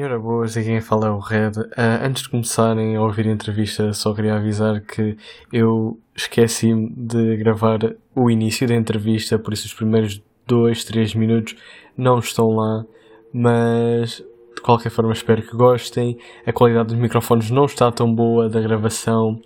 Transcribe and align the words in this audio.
Ora, 0.00 0.16
boas, 0.16 0.56
aqui 0.56 0.68
quem 0.68 0.80
fala 0.80 1.08
é 1.08 1.10
o 1.10 1.18
Red. 1.18 1.58
Uh, 1.58 2.04
antes 2.04 2.22
de 2.22 2.28
começarem 2.28 2.94
a 2.94 3.02
ouvir 3.02 3.26
a 3.26 3.32
entrevista, 3.32 3.92
só 3.92 4.14
queria 4.14 4.36
avisar 4.36 4.80
que 4.80 5.16
eu 5.52 5.98
esqueci-me 6.14 6.88
de 6.96 7.36
gravar 7.38 7.80
o 8.14 8.30
início 8.30 8.68
da 8.68 8.76
entrevista, 8.76 9.40
por 9.40 9.52
isso 9.52 9.66
os 9.66 9.74
primeiros 9.74 10.22
2, 10.46 10.84
3 10.84 11.14
minutos 11.16 11.56
não 11.96 12.20
estão 12.20 12.50
lá, 12.50 12.86
mas 13.32 14.22
de 14.54 14.62
qualquer 14.62 14.90
forma 14.90 15.12
espero 15.12 15.42
que 15.42 15.56
gostem. 15.56 16.16
A 16.46 16.52
qualidade 16.52 16.90
dos 16.90 16.96
microfones 16.96 17.50
não 17.50 17.64
está 17.64 17.90
tão 17.90 18.14
boa 18.14 18.48
da 18.48 18.60
gravação, 18.60 19.42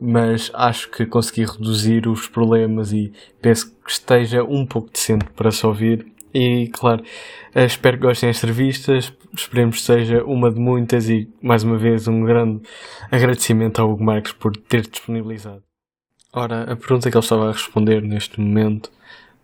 mas 0.00 0.52
acho 0.54 0.88
que 0.88 1.04
consegui 1.04 1.46
reduzir 1.46 2.06
os 2.06 2.28
problemas 2.28 2.92
e 2.92 3.12
penso 3.42 3.74
que 3.84 3.90
esteja 3.90 4.44
um 4.44 4.64
pouco 4.64 4.88
decente 4.88 5.24
para 5.34 5.50
se 5.50 5.66
ouvir. 5.66 6.06
E 6.38 6.68
claro, 6.68 7.02
eh, 7.54 7.64
espero 7.64 7.96
que 7.96 8.06
gostem 8.06 8.28
das 8.28 8.42
revistas, 8.42 9.10
esperemos 9.32 9.76
que 9.76 9.82
seja 9.84 10.22
uma 10.22 10.50
de 10.50 10.60
muitas 10.60 11.08
e 11.08 11.32
mais 11.42 11.64
uma 11.64 11.78
vez 11.78 12.06
um 12.06 12.26
grande 12.26 12.60
agradecimento 13.10 13.80
ao 13.80 13.90
Hugo 13.90 14.04
Marques 14.04 14.32
por 14.32 14.54
ter 14.54 14.82
disponibilizado. 14.82 15.62
Ora, 16.34 16.70
a 16.70 16.76
pergunta 16.76 17.10
que 17.10 17.16
ele 17.16 17.24
estava 17.24 17.48
a 17.48 17.52
responder 17.52 18.02
neste 18.02 18.38
momento, 18.38 18.90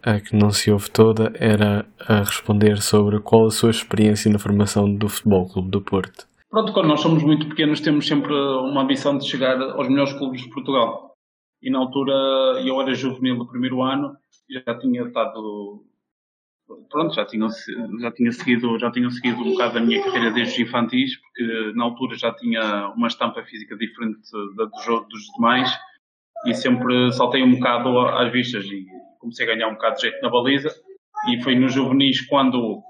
a 0.03 0.21
que 0.21 0.37
não 0.37 0.51
se 0.51 0.71
ouve 0.71 0.91
toda, 0.91 1.33
era 1.37 1.87
a 1.99 2.19
responder 2.19 2.83
sobre 2.83 3.19
qual 3.21 3.47
a 3.47 3.51
sua 3.51 3.71
experiência 3.71 4.31
na 4.31 4.39
formação 4.39 4.95
do 4.95 5.09
Futebol 5.09 5.49
Clube 5.49 5.71
do 5.71 5.81
Porto. 5.81 6.27
Pronto, 6.51 6.75
quando 6.75 6.89
nós 6.89 7.01
somos 7.01 7.23
muito 7.23 7.49
pequenos 7.49 7.81
temos 7.81 8.07
sempre 8.07 8.35
uma 8.35 8.83
ambição 8.83 9.17
de 9.17 9.27
chegar 9.27 9.59
aos 9.59 9.89
melhores 9.89 10.13
clubes 10.13 10.43
de 10.43 10.51
Portugal. 10.51 11.15
E 11.63 11.71
na 11.71 11.79
altura 11.79 12.13
eu 12.67 12.79
era 12.83 12.95
juvenil 12.95 13.39
do 13.39 13.47
primeiro 13.47 13.81
ano, 13.81 14.15
já 14.51 14.79
tinha 14.79 15.05
estado 15.05 15.87
pronto, 16.67 17.15
já 17.15 17.25
tinham, 17.25 17.49
já 18.01 18.13
tinha 18.13 18.33
seguido, 18.33 18.79
já 18.79 18.91
tinham 18.91 19.11
seguido 19.11 19.43
um 19.43 19.53
bocado 19.53 19.79
a 19.79 19.81
minha 19.81 20.03
carreira 20.03 20.31
desde 20.31 20.63
os 20.63 20.69
infantis, 20.69 21.17
porque 21.21 21.73
na 21.75 21.85
altura 21.85 22.17
já 22.17 22.33
tinha 22.35 22.89
uma 22.97 23.09
estampa 23.09 23.43
física 23.45 23.77
diferente 23.77 24.21
da 24.57 24.65
dos, 24.65 24.85
dos 25.09 25.23
demais 25.37 25.71
e 26.47 26.55
sempre 26.55 27.13
saltei 27.13 27.43
um 27.43 27.55
bocado 27.55 27.99
às 27.99 28.33
vistas 28.33 28.65
e 28.65 28.87
comecei 29.19 29.47
a 29.47 29.55
ganhar 29.55 29.69
um 29.69 29.75
bocado 29.75 29.97
de 29.97 30.03
jeito 30.03 30.23
na 30.23 30.31
baliza. 30.31 30.71
E 31.29 31.41
foi 31.43 31.55
no 31.55 31.69
juvenis 31.69 32.21
quando 32.27 32.83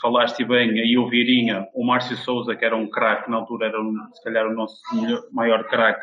falaste 0.00 0.44
bem, 0.44 0.70
aí 0.70 0.96
o 0.96 1.08
Virinha, 1.08 1.66
o 1.74 1.84
Márcio 1.84 2.16
Souza, 2.16 2.56
que 2.56 2.64
era 2.64 2.76
um 2.76 2.88
craque, 2.88 3.30
na 3.30 3.36
altura 3.36 3.66
era 3.66 3.80
um, 3.80 3.94
se 4.12 4.22
calhar 4.24 4.46
o 4.46 4.54
nosso 4.54 4.76
maior 5.32 5.64
craque, 5.68 6.02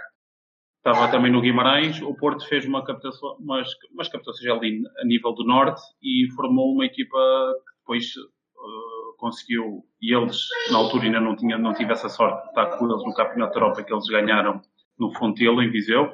estava 0.84 1.10
também 1.10 1.32
no 1.32 1.42
Guimarães. 1.42 2.02
O 2.02 2.14
Porto 2.16 2.48
fez 2.48 2.66
uma 2.66 2.84
captação, 2.84 3.38
umas, 3.40 3.70
umas 3.94 4.10
captações 4.10 4.50
ali 4.52 4.82
a 5.00 5.06
nível 5.06 5.34
do 5.34 5.46
Norte 5.46 5.82
e 6.02 6.28
formou 6.36 6.74
uma 6.74 6.86
equipa 6.86 7.18
que 7.18 7.80
depois 7.80 8.06
uh, 8.16 9.18
conseguiu, 9.18 9.84
e 10.02 10.14
eles 10.14 10.48
na 10.72 10.80
altura 10.80 11.06
ainda 11.06 11.20
não, 11.20 11.36
tinha, 11.36 11.58
não 11.58 11.74
tive 11.74 11.92
essa 11.92 12.10
sorte 12.10 12.42
de 12.44 12.50
estar 12.50 12.78
com 12.78 12.90
eles 12.90 13.04
no 13.04 13.14
Campeonato 13.14 13.54
da 13.54 13.60
Europa 13.60 13.84
que 13.84 13.94
eles 13.94 14.08
ganharam 14.08 14.62
no 15.00 15.14
Fontelo, 15.14 15.62
em 15.62 15.70
Viseu. 15.70 16.12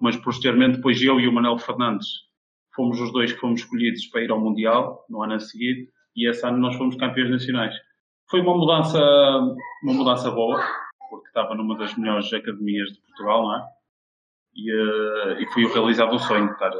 Mas 0.00 0.16
posteriormente, 0.16 0.76
depois 0.76 1.00
eu 1.02 1.18
e 1.18 1.26
o 1.26 1.32
Manuel 1.32 1.58
Fernandes 1.58 2.06
fomos 2.74 3.00
os 3.00 3.12
dois 3.12 3.32
que 3.32 3.40
fomos 3.40 3.60
escolhidos 3.60 4.06
para 4.06 4.22
ir 4.22 4.30
ao 4.30 4.40
Mundial 4.40 5.04
no 5.08 5.22
ano 5.22 5.34
a 5.34 5.40
seguir 5.40 5.88
e 6.16 6.28
esse 6.28 6.46
ano 6.46 6.58
nós 6.58 6.76
fomos 6.76 6.96
campeões 6.96 7.30
nacionais. 7.30 7.74
Foi 8.30 8.40
uma 8.40 8.56
mudança, 8.56 8.98
uma 9.82 9.92
mudança 9.92 10.30
boa, 10.30 10.62
porque 11.10 11.26
estava 11.26 11.54
numa 11.54 11.76
das 11.76 11.94
melhores 11.96 12.32
academias 12.32 12.90
de 12.92 13.00
Portugal, 13.00 13.42
não 13.42 13.56
é? 13.56 13.68
E, 14.54 14.72
uh, 14.72 15.40
e 15.40 15.46
foi 15.52 15.66
realizado 15.66 16.14
o 16.14 16.18
sonho 16.18 16.46
de 16.46 16.52
estar, 16.52 16.72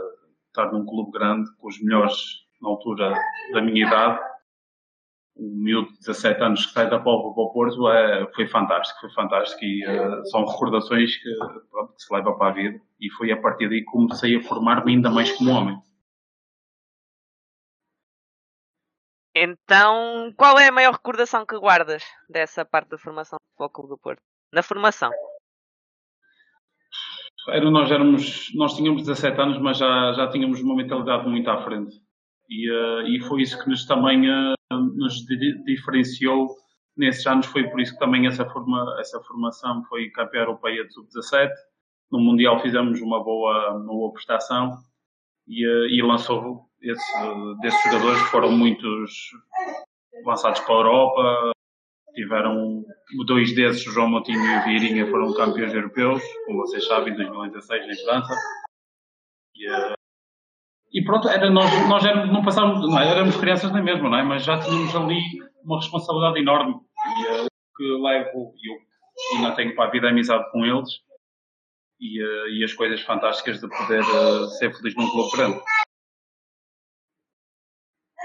estar 0.46 0.72
num 0.72 0.86
clube 0.86 1.10
grande 1.10 1.50
com 1.58 1.68
os 1.68 1.80
melhores 1.82 2.14
na 2.62 2.68
altura 2.68 3.14
da 3.52 3.60
minha 3.60 3.86
idade. 3.86 4.20
Um 5.36 5.62
miúdo 5.62 5.92
de 5.92 5.98
17 5.98 6.42
anos 6.42 6.66
que 6.66 6.72
sai 6.72 6.90
da 6.90 6.98
Póvoa 6.98 7.34
para 7.34 7.42
o 7.42 7.52
Porto 7.52 7.88
é, 7.88 8.30
foi 8.34 8.46
fantástico, 8.46 9.00
foi 9.00 9.10
fantástico 9.10 9.64
e 9.64 9.86
uh, 9.86 10.24
são 10.26 10.44
recordações 10.44 11.16
que, 11.16 11.34
pronto, 11.70 11.94
que 11.94 12.02
se 12.02 12.14
leva 12.14 12.32
para 12.36 12.48
a 12.48 12.52
vida 12.52 12.80
e 13.00 13.10
foi 13.10 13.32
a 13.32 13.40
partir 13.40 13.68
daí 13.68 13.80
que 13.80 13.86
comecei 13.86 14.36
a 14.36 14.42
formar-me 14.42 14.92
ainda 14.92 15.10
mais 15.10 15.30
como 15.32 15.50
homem. 15.50 15.78
Então, 19.34 20.32
qual 20.36 20.58
é 20.58 20.68
a 20.68 20.72
maior 20.72 20.92
recordação 20.92 21.46
que 21.46 21.56
guardas 21.56 22.02
dessa 22.28 22.64
parte 22.64 22.90
da 22.90 22.98
formação 22.98 23.38
do 23.38 23.46
Futebol 23.50 23.70
Clube 23.70 23.88
do 23.90 23.98
Porto? 23.98 24.22
Na 24.52 24.62
formação? 24.62 25.10
Era, 27.48 27.70
nós, 27.70 27.90
éramos, 27.90 28.52
nós 28.54 28.76
tínhamos 28.76 29.02
17 29.02 29.40
anos, 29.40 29.58
mas 29.58 29.78
já, 29.78 30.12
já 30.12 30.28
tínhamos 30.28 30.60
uma 30.60 30.74
mentalidade 30.74 31.28
muito 31.28 31.48
à 31.48 31.62
frente. 31.62 31.96
E, 32.48 32.70
uh, 32.70 33.06
e 33.06 33.20
foi 33.20 33.42
isso 33.42 33.62
que 33.62 33.70
nos 33.70 33.86
também 33.86 34.28
uh, 34.28 34.54
nos 34.96 35.24
diferenciou 35.64 36.48
nesses 36.96 37.24
anos. 37.26 37.46
Foi 37.46 37.68
por 37.70 37.80
isso 37.80 37.92
que 37.92 38.00
também 38.00 38.26
essa, 38.26 38.44
forma, 38.44 38.96
essa 38.98 39.20
formação 39.22 39.84
foi 39.84 40.10
campeã 40.10 40.40
europeia 40.40 40.84
de 40.84 40.92
sub-17. 40.92 41.50
No 42.10 42.18
Mundial 42.18 42.60
fizemos 42.60 43.00
uma 43.00 43.22
boa, 43.22 43.76
uma 43.76 43.86
boa 43.86 44.12
prestação 44.12 44.76
e, 45.50 45.66
uh, 45.66 45.86
e 45.86 46.00
lançou 46.00 46.70
esse, 46.80 47.56
desses 47.60 47.82
jogadores 47.82 48.20
foram 48.30 48.52
muitos 48.52 49.12
lançados 50.24 50.60
para 50.60 50.74
a 50.74 50.78
Europa. 50.78 51.50
Tiveram 52.14 52.84
dois 53.26 53.54
desses, 53.54 53.82
João 53.82 54.08
Moutinho 54.08 54.40
e 54.40 54.64
Vieirinha, 54.64 55.10
foram 55.10 55.32
campeões 55.34 55.72
europeus, 55.74 56.22
como 56.46 56.58
vocês 56.58 56.86
sabem, 56.86 57.12
em 57.12 57.16
2016 57.16 57.84
em 57.84 58.04
França. 58.04 58.34
E, 59.54 59.68
uh, 59.68 59.94
e 60.92 61.04
pronto, 61.04 61.28
era, 61.28 61.50
nós, 61.50 61.70
nós 61.88 62.04
éramos, 62.04 62.32
não 62.32 62.42
passávamos, 62.42 62.88
não, 62.88 62.98
éramos 62.98 63.36
crianças 63.36 63.72
nem 63.72 63.82
mesmo, 63.82 64.08
não 64.08 64.18
é? 64.18 64.22
mas 64.22 64.44
já 64.44 64.58
tínhamos 64.58 64.94
ali 64.94 65.20
uma 65.64 65.76
responsabilidade 65.76 66.40
enorme. 66.40 66.74
E 66.74 67.44
uh, 67.44 67.46
que 67.76 67.84
levo, 67.84 68.54
e 68.56 68.72
eu 68.72 69.36
ainda 69.36 69.54
tenho 69.56 69.74
para 69.74 69.88
a 69.88 69.90
vida 69.90 70.08
amizade 70.08 70.50
com 70.50 70.64
eles, 70.64 70.90
e, 72.00 72.22
uh, 72.22 72.48
e 72.48 72.64
as 72.64 72.72
coisas 72.72 73.00
fantásticas 73.02 73.60
de 73.60 73.68
poder 73.68 74.02
ser 74.58 74.74
feliz 74.74 74.94
num 74.96 75.10
clube 75.10 75.36
grande. 75.36 75.62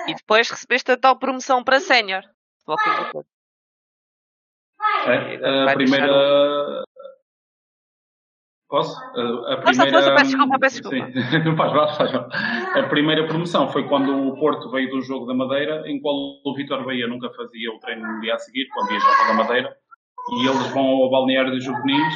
E 0.08 0.14
depois 0.14 0.50
recebeste 0.50 0.92
a 0.92 0.98
tal 0.98 1.18
promoção 1.18 1.64
para 1.64 1.80
sénior. 1.80 2.24
É, 5.08 5.72
a 5.72 5.74
primeira. 5.74 6.84
Posso? 8.68 9.00
A 9.48 9.58
primeira. 9.58 9.92
Força, 9.92 10.14
peço 10.16 10.26
desculpa, 10.26 10.60
peço 10.60 10.82
desculpa. 10.82 11.12
Sim, 11.12 11.56
faz 11.58 11.74
mal, 11.74 11.96
faz 11.96 12.12
mal. 12.14 12.30
A 12.76 12.84
primeira 12.90 13.28
promoção 13.28 13.70
foi 13.72 13.88
quando 13.88 14.28
o 14.28 14.40
Porto 14.40 14.70
veio 14.72 14.90
do 14.90 15.02
jogo 15.02 15.26
da 15.26 15.34
Madeira, 15.34 15.90
em 15.90 16.00
qual 16.00 16.16
o 16.44 16.56
Vitor 16.56 16.84
Bahia 16.84 17.08
nunca 17.08 17.30
fazia 17.32 17.72
o 17.72 17.80
treino 17.80 18.08
no 18.08 18.22
dia 18.22 18.36
a 18.36 18.40
seguir, 18.40 18.68
quando 18.70 18.90
viajava 18.90 19.28
da 19.28 19.34
Madeira, 19.34 19.78
e 20.34 20.48
eles 20.48 20.68
vão 20.72 20.86
ao 20.86 21.10
balneário 21.10 21.52
de 21.52 21.62
juvenis 21.62 22.16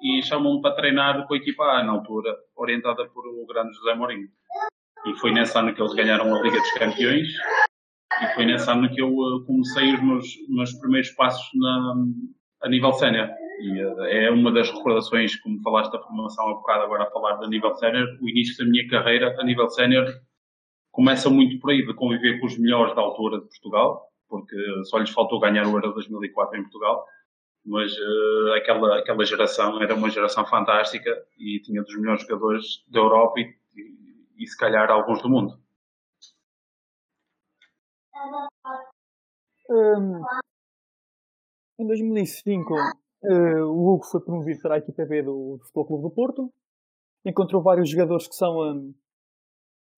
e 0.00 0.22
chamam-me 0.22 0.62
para 0.62 0.74
treinar 0.74 1.26
com 1.26 1.34
a 1.34 1.36
equipa 1.36 1.64
A, 1.64 1.82
na 1.82 1.92
altura, 1.92 2.34
orientada 2.56 3.06
por 3.08 3.26
o 3.26 3.46
grande 3.46 3.74
José 3.74 3.94
Mourinho. 3.94 4.28
E 5.06 5.14
foi 5.18 5.32
nesse 5.32 5.56
ano 5.58 5.74
que 5.74 5.80
eles 5.80 5.94
ganharam 5.94 6.34
a 6.34 6.42
Liga 6.42 6.58
dos 6.58 6.72
Campeões. 6.72 7.28
E 8.22 8.26
foi 8.34 8.44
nesse 8.44 8.70
ano 8.70 8.88
que 8.90 9.00
eu 9.00 9.12
uh, 9.12 9.44
comecei 9.44 9.94
os 9.94 10.02
meus, 10.02 10.26
meus 10.48 10.72
primeiros 10.74 11.10
passos 11.10 11.48
na, 11.54 11.94
a 12.62 12.68
nível 12.68 12.92
sénior. 12.92 13.28
E 13.60 13.84
uh, 13.84 14.00
é 14.04 14.30
uma 14.30 14.52
das 14.52 14.70
recordações, 14.70 15.36
como 15.40 15.62
falaste 15.62 15.92
da 15.92 16.00
formação 16.00 16.48
há 16.48 16.54
bocado, 16.54 16.84
agora 16.84 17.04
a 17.04 17.10
falar 17.10 17.36
da 17.36 17.48
nível 17.48 17.74
sénior, 17.76 18.06
o 18.20 18.28
início 18.28 18.64
da 18.64 18.70
minha 18.70 18.88
carreira 18.88 19.34
a 19.38 19.44
nível 19.44 19.68
sénior 19.68 20.06
começa 20.92 21.30
muito 21.30 21.60
por 21.60 21.70
aí, 21.70 21.86
de 21.86 21.94
conviver 21.94 22.40
com 22.40 22.46
os 22.46 22.58
melhores 22.58 22.94
da 22.94 23.02
altura 23.02 23.38
de 23.38 23.46
Portugal, 23.46 24.02
porque 24.28 24.56
só 24.84 24.98
lhes 24.98 25.10
faltou 25.10 25.38
ganhar 25.38 25.66
o 25.66 25.70
Euro 25.70 25.92
2004 25.92 26.58
em 26.58 26.62
Portugal 26.62 27.04
mas 27.68 27.92
uh, 27.92 28.54
aquela, 28.56 28.98
aquela 28.98 29.24
geração 29.24 29.80
era 29.82 29.94
uma 29.94 30.08
geração 30.08 30.46
fantástica 30.46 31.10
e 31.38 31.60
tinha 31.60 31.82
dos 31.82 31.94
melhores 31.96 32.22
jogadores 32.22 32.82
da 32.88 32.98
Europa 32.98 33.40
e, 33.40 33.54
e 34.38 34.46
se 34.46 34.56
calhar 34.56 34.90
alguns 34.90 35.20
do 35.20 35.28
mundo. 35.28 35.58
Um, 39.70 40.22
em 41.78 41.86
2005, 41.86 42.72
uh, 42.72 42.76
eh, 43.22 43.62
o 43.62 43.94
Hugo 43.94 44.04
foi 44.04 44.20
promovido 44.22 44.60
para 44.62 44.76
a 44.76 44.78
equipa 44.78 45.04
B 45.04 45.22
do, 45.22 45.58
do 45.58 45.64
Futebol 45.64 45.86
Clube 45.86 46.02
do 46.04 46.10
Porto. 46.10 46.52
Encontrou 47.24 47.62
vários 47.62 47.90
jogadores 47.90 48.26
que 48.26 48.34
são 48.34 48.58
um, 48.60 48.94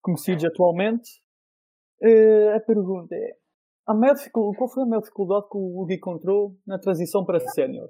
conhecidos 0.02 0.44
atualmente. 0.44 1.22
Uh, 2.02 2.56
a 2.56 2.60
pergunta 2.60 3.14
é: 3.14 3.39
a 3.90 3.94
maior 3.94 4.14
qual 4.32 4.68
foi 4.68 4.84
a 4.84 4.86
maior 4.86 5.00
dificuldade 5.00 5.48
que 5.50 5.58
o 5.58 5.82
Hugo 5.82 5.92
encontrou 5.92 6.56
na 6.64 6.78
transição 6.78 7.24
para 7.24 7.40
sénior? 7.40 7.88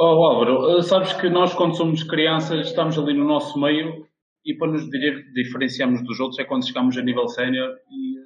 Oh 0.00 0.24
Álvaro, 0.24 0.78
eh, 0.78 0.82
sabes 0.82 1.12
que 1.12 1.28
nós 1.30 1.54
quando 1.54 1.76
somos 1.76 2.02
crianças 2.02 2.66
estamos 2.66 2.98
ali 2.98 3.14
no 3.14 3.24
nosso 3.24 3.58
meio 3.60 4.06
e 4.44 4.54
para 4.56 4.72
nos 4.72 4.88
diferenciarmos 5.34 6.02
dos 6.04 6.18
outros 6.18 6.38
é 6.40 6.44
quando 6.44 6.66
chegamos 6.66 6.96
a 6.98 7.02
nível 7.02 7.28
sénior 7.28 7.76
e, 7.88 8.18
eh, 8.18 8.22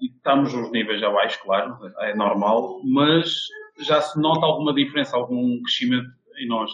e, 0.00 0.06
estamos 0.16 0.52
nos 0.52 0.72
níveis 0.72 1.02
abaixo, 1.02 1.40
claro, 1.44 1.78
é 2.00 2.14
normal, 2.14 2.80
mas 2.84 3.32
já 3.78 4.00
se 4.00 4.20
nota 4.20 4.46
alguma 4.46 4.74
diferença, 4.74 5.16
algum 5.16 5.62
crescimento 5.62 6.10
em 6.38 6.48
nós. 6.48 6.70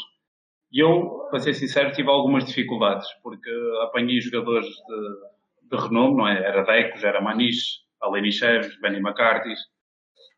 E 0.73 0.81
eu, 0.81 1.29
para 1.31 1.41
ser 1.41 1.55
sincero, 1.55 1.93
tive 1.93 2.11
algumas 2.11 2.45
dificuldades, 2.45 3.07
porque 3.23 3.51
apanhei 3.83 4.21
jogadores 4.21 4.67
de, 4.67 5.36
de 5.71 5.77
renome, 5.77 6.17
não 6.17 6.29
é? 6.29 6.39
Era 6.39 6.63
Decos, 6.63 7.03
era 7.05 7.21
Maniche, 7.21 7.81
Aleni 8.01 8.33
Cheves, 8.33 8.79
Benny 8.81 8.99
McCarthy, 8.99 9.55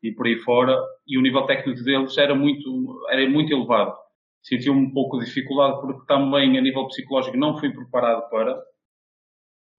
e 0.02 0.12
por 0.12 0.26
aí 0.26 0.38
fora, 0.38 0.78
e 1.06 1.18
o 1.18 1.22
nível 1.22 1.44
técnico 1.46 1.82
deles 1.82 2.16
era 2.16 2.34
muito, 2.34 3.06
era 3.10 3.28
muito 3.28 3.52
elevado. 3.52 3.94
Senti 4.42 4.70
um 4.70 4.92
pouco 4.92 5.18
de 5.18 5.26
dificuldade 5.26 5.80
porque 5.80 6.06
também 6.06 6.56
a 6.56 6.60
nível 6.60 6.86
psicológico 6.86 7.36
não 7.36 7.58
fui 7.58 7.72
preparado 7.72 8.28
para, 8.30 8.56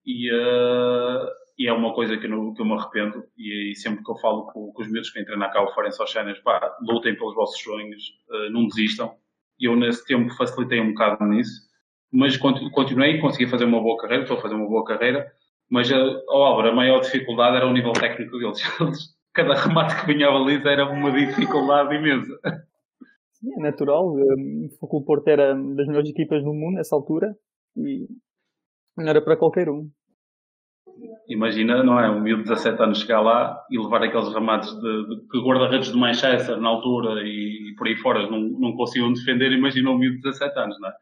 e, 0.06 0.32
uh, 0.32 1.28
e 1.58 1.68
é 1.68 1.74
uma 1.74 1.94
coisa 1.94 2.18
que 2.18 2.28
que 2.28 2.62
eu 2.62 2.66
me 2.66 2.74
arrependo, 2.74 3.24
e, 3.38 3.72
e, 3.72 3.76
sempre 3.76 4.04
que 4.04 4.12
eu 4.12 4.18
falo 4.18 4.48
com, 4.48 4.72
com 4.74 4.82
os 4.82 4.92
meus 4.92 5.10
que 5.10 5.24
treinam 5.24 5.50
cá 5.52 5.64
o 5.64 5.74
forem 5.74 5.92
só 5.92 6.06
cenas, 6.06 6.40
pá, 6.40 6.76
lutem 6.82 7.16
pelos 7.16 7.36
vossos 7.36 7.62
sonhos, 7.62 8.04
uh, 8.30 8.50
não 8.52 8.68
desistam, 8.68 9.16
e 9.60 9.66
eu 9.66 9.76
nesse 9.76 10.06
tempo 10.06 10.34
facilitei 10.36 10.82
um 10.82 10.90
bocado 10.90 11.24
nisso, 11.26 11.70
mas 12.12 12.36
continuei, 12.38 13.20
consegui 13.20 13.48
fazer 13.50 13.66
uma 13.66 13.82
boa 13.82 13.98
carreira, 13.98 14.24
estou 14.24 14.38
a 14.38 14.42
fazer 14.42 14.56
uma 14.56 14.68
boa 14.68 14.84
carreira, 14.84 15.32
mas, 15.70 15.90
oh 15.92 16.44
Álvaro, 16.44 16.70
a 16.70 16.76
maior 16.76 17.00
dificuldade 17.00 17.58
era 17.58 17.68
o 17.68 17.74
nível 17.74 17.94
técnico 17.94 18.38
deles. 18.38 18.60
Cada 19.34 19.54
remate 19.54 20.00
que 20.00 20.12
vinha 20.12 20.28
à 20.28 20.32
baliza 20.32 20.70
era 20.70 20.90
uma 20.90 21.12
dificuldade 21.12 21.96
imensa. 21.96 22.34
Sim, 23.34 23.54
é 23.58 23.62
natural. 23.62 24.08
O 24.08 24.70
Futebol 24.80 25.06
Porto 25.06 25.28
era 25.28 25.54
das 25.54 25.88
melhores 25.88 26.10
equipas 26.10 26.44
do 26.44 26.54
mundo 26.54 26.76
nessa 26.76 26.96
altura 26.96 27.36
e 27.78 28.08
não 28.98 29.08
era 29.08 29.22
para 29.22 29.38
qualquer 29.38 29.70
um. 29.70 29.90
Imagina, 31.30 31.84
não 31.84 32.00
é? 32.00 32.10
Um 32.10 32.20
miúdo 32.20 32.44
de 32.44 32.50
17 32.50 32.82
anos 32.82 33.00
chegar 33.00 33.22
lá 33.22 33.64
e 33.70 33.80
levar 33.80 34.04
aqueles 34.04 34.34
remates 34.34 34.74
de, 34.74 35.08
de, 35.08 35.16
de 35.32 35.40
guarda-redes 35.40 35.92
de 35.92 35.98
Manchester 35.98 36.58
na 36.58 36.70
altura 36.70 37.22
e, 37.24 37.70
e, 37.70 37.76
por 37.76 37.88
aí 37.88 37.96
fora 37.96 38.30
não, 38.30 38.40
não 38.42 38.76
conseguiam 38.76 39.14
defender. 39.14 39.52
Imagina 39.52 39.92
um 39.92 39.98
miúdo 39.98 40.18
de 40.18 40.24
17 40.24 40.60
anos, 40.60 40.80
não 40.82 40.90
é? 40.90 40.94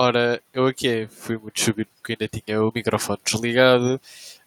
Ora, 0.00 0.40
eu 0.54 0.64
aqui 0.66 1.08
fui 1.08 1.36
muito 1.36 1.60
subido 1.60 1.90
porque 1.96 2.12
ainda 2.12 2.28
tinha 2.28 2.62
o 2.62 2.70
microfone 2.72 3.18
desligado, 3.24 4.00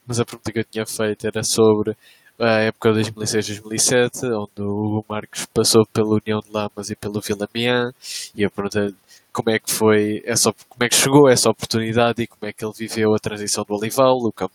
mas 0.08 0.18
a 0.18 0.24
pergunta 0.24 0.50
que 0.50 0.60
eu 0.60 0.64
tinha 0.64 0.86
feito 0.86 1.28
era 1.28 1.44
sobre 1.44 1.94
a 2.40 2.60
época 2.62 2.94
de 2.94 3.12
2006-2007, 3.12 4.32
onde 4.34 4.62
o 4.62 4.70
Hugo 4.70 5.06
Marques 5.10 5.46
passou 5.54 5.86
pela 5.92 6.08
União 6.08 6.40
de 6.40 6.50
Lamas 6.54 6.90
e 6.90 6.96
pelo 6.96 7.20
Vila 7.20 7.50
Mian, 7.54 7.92
e 8.34 8.46
a 8.46 8.50
pergunta 8.50 8.96
como 9.34 9.50
é 9.50 9.60
que 9.60 9.70
foi 9.70 10.24
essa, 10.26 10.54
como 10.70 10.86
é 10.86 10.88
que 10.88 10.96
chegou 10.96 11.30
essa 11.30 11.50
oportunidade 11.50 12.24
e 12.24 12.28
como 12.28 12.50
é 12.50 12.54
que 12.54 12.64
ele 12.64 12.74
viveu 12.74 13.14
a 13.14 13.20
transição 13.20 13.66
do 13.66 13.76
Olival, 13.76 14.20
o 14.20 14.32
campo 14.32 14.54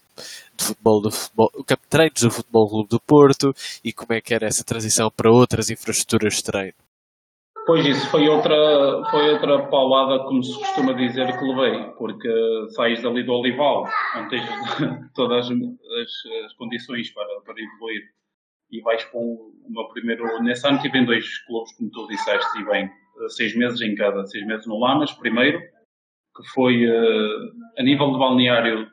de 0.56 0.64
futebol 0.64 1.02
do 1.02 1.10
futebol, 1.10 1.50
o 1.56 1.62
campo 1.62 1.82
de 1.82 1.88
treinos 1.90 2.22
do 2.22 2.30
Futebol 2.30 2.70
Clube 2.70 2.88
do 2.88 3.00
Porto 3.00 3.54
e 3.84 3.92
como 3.92 4.14
é 4.14 4.22
que 4.22 4.32
era 4.32 4.46
essa 4.46 4.64
transição 4.64 5.10
para 5.14 5.30
outras 5.30 5.68
infraestruturas 5.68 6.36
de 6.36 6.42
treino. 6.42 6.85
Pois 7.66 7.84
isso 7.84 8.08
foi 8.10 8.28
outra, 8.28 8.54
foi 9.10 9.32
outra 9.32 9.68
paulada, 9.68 10.22
como 10.22 10.40
se 10.40 10.56
costuma 10.56 10.92
dizer, 10.92 11.36
que 11.36 11.44
levei, 11.44 11.82
porque 11.98 12.28
sais 12.68 13.02
dali 13.02 13.24
do 13.24 13.32
Olival, 13.32 13.88
onde 14.16 14.30
tens 14.30 14.44
todas 15.16 15.50
as, 15.50 15.50
as, 15.50 16.44
as 16.44 16.52
condições 16.54 17.10
para, 17.10 17.26
para 17.44 17.60
evoluir, 17.60 18.02
e 18.70 18.80
vais 18.82 19.04
para 19.06 19.18
um, 19.18 19.52
uma 19.68 19.88
primeiro. 19.88 20.40
Nesse 20.44 20.64
ano 20.68 20.78
tive 20.80 20.98
em 20.98 21.04
dois 21.04 21.38
clubes, 21.44 21.76
como 21.76 21.90
tu 21.90 22.06
disseste, 22.06 22.60
e 22.60 22.64
bem, 22.66 22.88
seis 23.30 23.56
meses 23.56 23.80
em 23.80 23.96
cada, 23.96 24.24
seis 24.26 24.46
meses 24.46 24.64
no 24.64 24.78
Lamas, 24.78 25.10
primeiro, 25.14 25.58
que 25.58 26.48
foi 26.54 26.86
uh, 26.86 27.52
a 27.78 27.82
nível 27.82 28.12
de 28.12 28.18
balneário, 28.18 28.88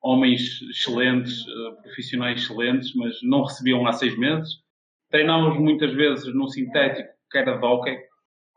homens 0.00 0.62
excelentes, 0.70 1.40
uh, 1.48 1.82
profissionais 1.82 2.42
excelentes, 2.42 2.94
mas 2.94 3.20
não 3.24 3.42
recebiam 3.42 3.84
há 3.88 3.92
seis 3.92 4.16
meses. 4.16 4.62
Treinávamos 5.10 5.58
muitas 5.58 5.92
vezes 5.94 6.32
no 6.32 6.48
sintético 6.48 7.17
que 7.30 7.38
era 7.38 7.56
de 7.56 7.64
hockey, 7.64 7.98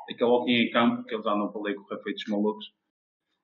aquele 0.09 0.29
hockey 0.29 0.51
em 0.51 0.71
campo, 0.71 1.03
que 1.03 1.13
eles 1.13 1.25
andam 1.25 1.51
para 1.51 1.61
ali 1.61 1.75
correr 1.75 2.01
feitos 2.03 2.25
malucos. 2.27 2.65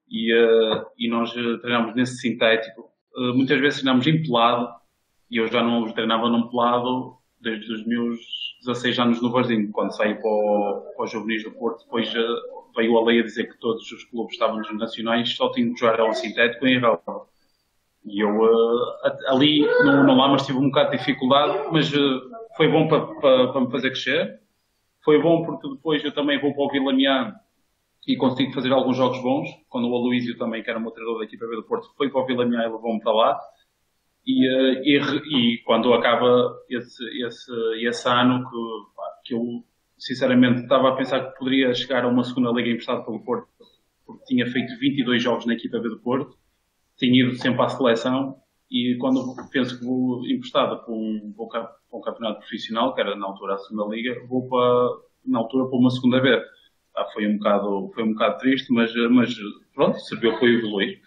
E, 0.09 0.33
uh, 0.33 0.85
e 0.97 1.09
nós 1.09 1.35
eh, 1.35 1.57
treinámos 1.61 1.93
nesse 1.93 2.17
sintético. 2.17 2.89
Uh, 3.13 3.33
muitas 3.33 3.59
vezes 3.59 3.81
treinámos 3.81 4.07
em 4.07 4.23
pelado, 4.23 4.69
e 5.29 5.37
eu 5.37 5.47
já 5.47 5.61
não 5.61 5.91
treinava 5.91 6.29
num 6.29 6.47
pelado 6.47 7.17
desde 7.41 7.71
os 7.73 7.85
meus 7.85 8.19
16 8.65 8.99
anos 8.99 9.21
no 9.21 9.31
Varzim, 9.31 9.69
quando 9.71 9.95
saí 9.95 10.15
para, 10.15 10.29
o, 10.29 10.93
para 10.95 11.05
os 11.05 11.11
juvenis 11.11 11.43
do 11.43 11.51
Porto. 11.51 11.83
Depois 11.83 12.09
uh, 12.15 12.73
veio 12.75 12.97
a 12.97 13.03
lei 13.03 13.19
a 13.19 13.23
dizer 13.23 13.51
que 13.51 13.59
todos 13.59 13.91
os 13.91 14.05
clubes 14.05 14.33
estavam 14.33 14.57
nos 14.57 14.77
nacionais, 14.77 15.35
só 15.35 15.51
tinham 15.51 15.73
que 15.73 15.79
jogar 15.79 15.99
ao 15.99 16.13
sintético 16.13 16.65
em 16.65 16.79
relva. 16.79 17.27
E 18.05 18.23
eu 18.23 18.29
ali 19.27 19.67
no, 19.83 20.05
no 20.05 20.15
Lamas 20.15 20.45
tive 20.45 20.59
um 20.59 20.67
bocado 20.67 20.91
de 20.91 20.97
dificuldade, 20.97 21.67
mas 21.73 21.91
foi 22.55 22.69
bom 22.69 22.87
para, 22.87 23.05
para 23.51 23.59
me 23.59 23.69
fazer 23.69 23.89
crescer 23.89 24.39
foi 25.07 25.21
bom 25.21 25.45
porque 25.45 25.69
depois 25.69 26.03
eu 26.03 26.13
também 26.13 26.37
vou 26.37 26.53
para 26.53 26.63
o 26.65 26.69
Vilamian 26.69 27.33
e 28.05 28.17
consigo 28.17 28.51
fazer 28.51 28.73
alguns 28.73 28.97
jogos 28.97 29.21
bons. 29.21 29.47
Quando 29.69 29.87
o 29.87 29.95
Aloísio 29.95 30.37
também, 30.37 30.61
que 30.61 30.69
era 30.69 30.77
o 30.77 30.81
meu 30.81 30.91
treinador 30.91 31.19
da 31.19 31.25
equipa 31.25 31.47
B 31.47 31.55
do 31.55 31.63
Porto, 31.63 31.93
foi 31.95 32.09
para 32.09 32.19
o 32.19 32.25
Vilamian 32.25 32.59
e 32.59 32.69
levou-me 32.69 32.99
para 32.99 33.13
lá. 33.13 33.39
E, 34.25 34.45
eh, 34.45 34.81
e, 34.83 34.97
e, 34.97 35.63
quando 35.63 35.93
acaba 35.93 36.53
esse, 36.69 37.01
esse, 37.25 37.51
esse 37.87 38.09
ano 38.09 38.49
que, 38.49 39.29
que 39.29 39.33
eu 39.33 39.63
sinceramente 39.97 40.63
estava 40.63 40.89
a 40.89 40.95
pensar 40.97 41.21
que 41.21 41.39
poderia 41.39 41.73
chegar 41.73 42.03
a 42.03 42.09
uma 42.09 42.25
segunda 42.25 42.51
liga 42.51 42.69
emprestada 42.69 43.01
pelo 43.05 43.23
Porto, 43.23 43.47
porque 44.05 44.25
tinha 44.25 44.45
feito 44.45 44.77
22 44.77 45.23
jogos 45.23 45.45
na 45.45 45.53
equipa 45.53 45.79
B 45.79 45.87
do 45.87 45.99
Porto, 45.99 46.37
tinha 46.97 47.23
ido 47.23 47.33
sempre 47.35 47.61
à 47.61 47.69
seleção 47.69 48.35
e 48.69 48.97
quando 48.99 49.35
penso 49.49 49.79
que 49.79 49.85
vou 49.85 50.25
emprestado 50.27 50.83
para 50.83 50.93
um, 50.93 51.33
para 51.49 51.77
um 51.91 52.01
campeonato 52.01 52.39
profissional, 52.39 52.93
que 52.93 53.01
era 53.01 53.15
na 53.15 53.25
altura 53.25 53.55
a 53.55 53.57
segunda 53.57 53.95
liga, 53.95 54.25
vou 54.27 54.47
para, 54.47 55.03
na 55.25 55.39
altura 55.39 55.69
para 55.69 55.77
uma 55.77 55.89
segunda 55.89 56.19
B. 56.19 56.43
Ah, 56.95 57.05
foi 57.13 57.27
um 57.27 57.37
bocado, 57.37 57.91
foi 57.93 58.03
um 58.03 58.13
bocado 58.13 58.39
triste, 58.39 58.73
mas, 58.73 58.91
mas 59.11 59.33
pronto, 59.73 59.99
serviu 59.99 60.37
para 60.37 60.47
evoluir. 60.49 61.01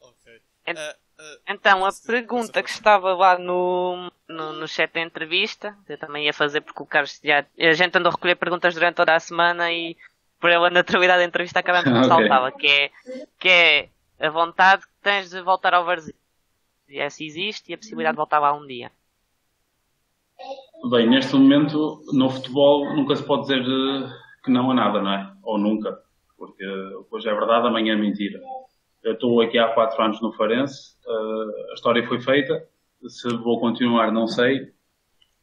Okay. 0.00 0.36
Uh, 0.68 0.72
uh, 0.72 1.40
então, 1.48 1.84
a 1.84 1.90
pergunta 2.06 2.62
que 2.62 2.70
estava 2.70 3.12
lá 3.12 3.38
no, 3.38 4.10
no, 4.26 4.52
no 4.54 4.68
chat 4.68 4.92
da 4.94 5.00
entrevista, 5.00 5.76
eu 5.86 5.98
também 5.98 6.24
ia 6.24 6.32
fazer 6.32 6.62
porque 6.62 6.82
o 6.82 6.86
Carlos 6.86 7.20
já, 7.22 7.44
a 7.58 7.72
gente 7.74 7.98
andou 7.98 8.10
a 8.10 8.14
recolher 8.14 8.36
perguntas 8.36 8.72
durante 8.72 8.94
toda 8.94 9.14
a 9.14 9.20
semana 9.20 9.70
e 9.70 9.96
por 10.40 10.50
a 10.50 10.70
naturalidade 10.70 11.18
da 11.20 11.26
entrevista 11.26 11.58
acabamos 11.58 11.90
por 11.90 11.98
okay. 11.98 12.08
saltava, 12.08 12.52
que 12.52 12.66
é, 12.66 12.90
que 13.38 13.48
é 13.48 13.88
a 14.18 14.30
vontade 14.30 14.84
tens 15.02 15.30
de 15.30 15.40
voltar 15.42 15.74
ao 15.74 15.84
Varzim. 15.84 16.14
E 16.88 16.98
essa 16.98 17.22
existe 17.22 17.70
e 17.70 17.74
a 17.74 17.78
possibilidade 17.78 18.14
de 18.14 18.18
voltar 18.18 18.38
lá 18.38 18.52
um 18.52 18.66
dia. 18.66 18.90
Bem, 20.90 21.08
neste 21.08 21.34
momento, 21.34 22.02
no 22.12 22.30
futebol, 22.30 22.94
nunca 22.96 23.14
se 23.14 23.22
pode 23.22 23.42
dizer 23.42 23.60
eh, 23.60 24.10
que 24.42 24.50
não 24.50 24.70
a 24.70 24.74
nada, 24.74 25.00
não 25.00 25.12
é? 25.12 25.32
Ou 25.42 25.58
nunca. 25.58 26.00
Porque 26.36 26.64
hoje 27.10 27.28
é 27.28 27.34
verdade, 27.34 27.66
amanhã 27.66 27.92
é 27.92 27.96
mentira. 27.96 28.40
Eu 29.02 29.12
estou 29.12 29.40
aqui 29.40 29.58
há 29.58 29.68
quatro 29.68 30.02
anos 30.02 30.20
no 30.20 30.32
Farense, 30.32 30.96
eh, 31.06 31.70
a 31.70 31.74
história 31.74 32.06
foi 32.06 32.20
feita. 32.20 32.66
Se 33.06 33.28
vou 33.36 33.60
continuar, 33.60 34.10
não 34.10 34.26
sei. 34.26 34.72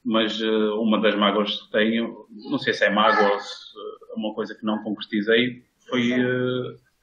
Mas 0.03 0.41
eh, 0.41 0.69
uma 0.71 0.99
das 0.99 1.15
mágoas 1.15 1.55
que 1.61 1.71
tenho, 1.71 2.27
não 2.49 2.57
sei 2.57 2.73
se 2.73 2.85
é 2.85 2.89
mágoa 2.89 3.33
ou 3.33 3.39
se 3.39 3.77
é 4.11 4.15
uma 4.15 4.33
coisa 4.33 4.55
que 4.55 4.65
não 4.65 4.83
concretizei, 4.83 5.63
foi 5.87 6.13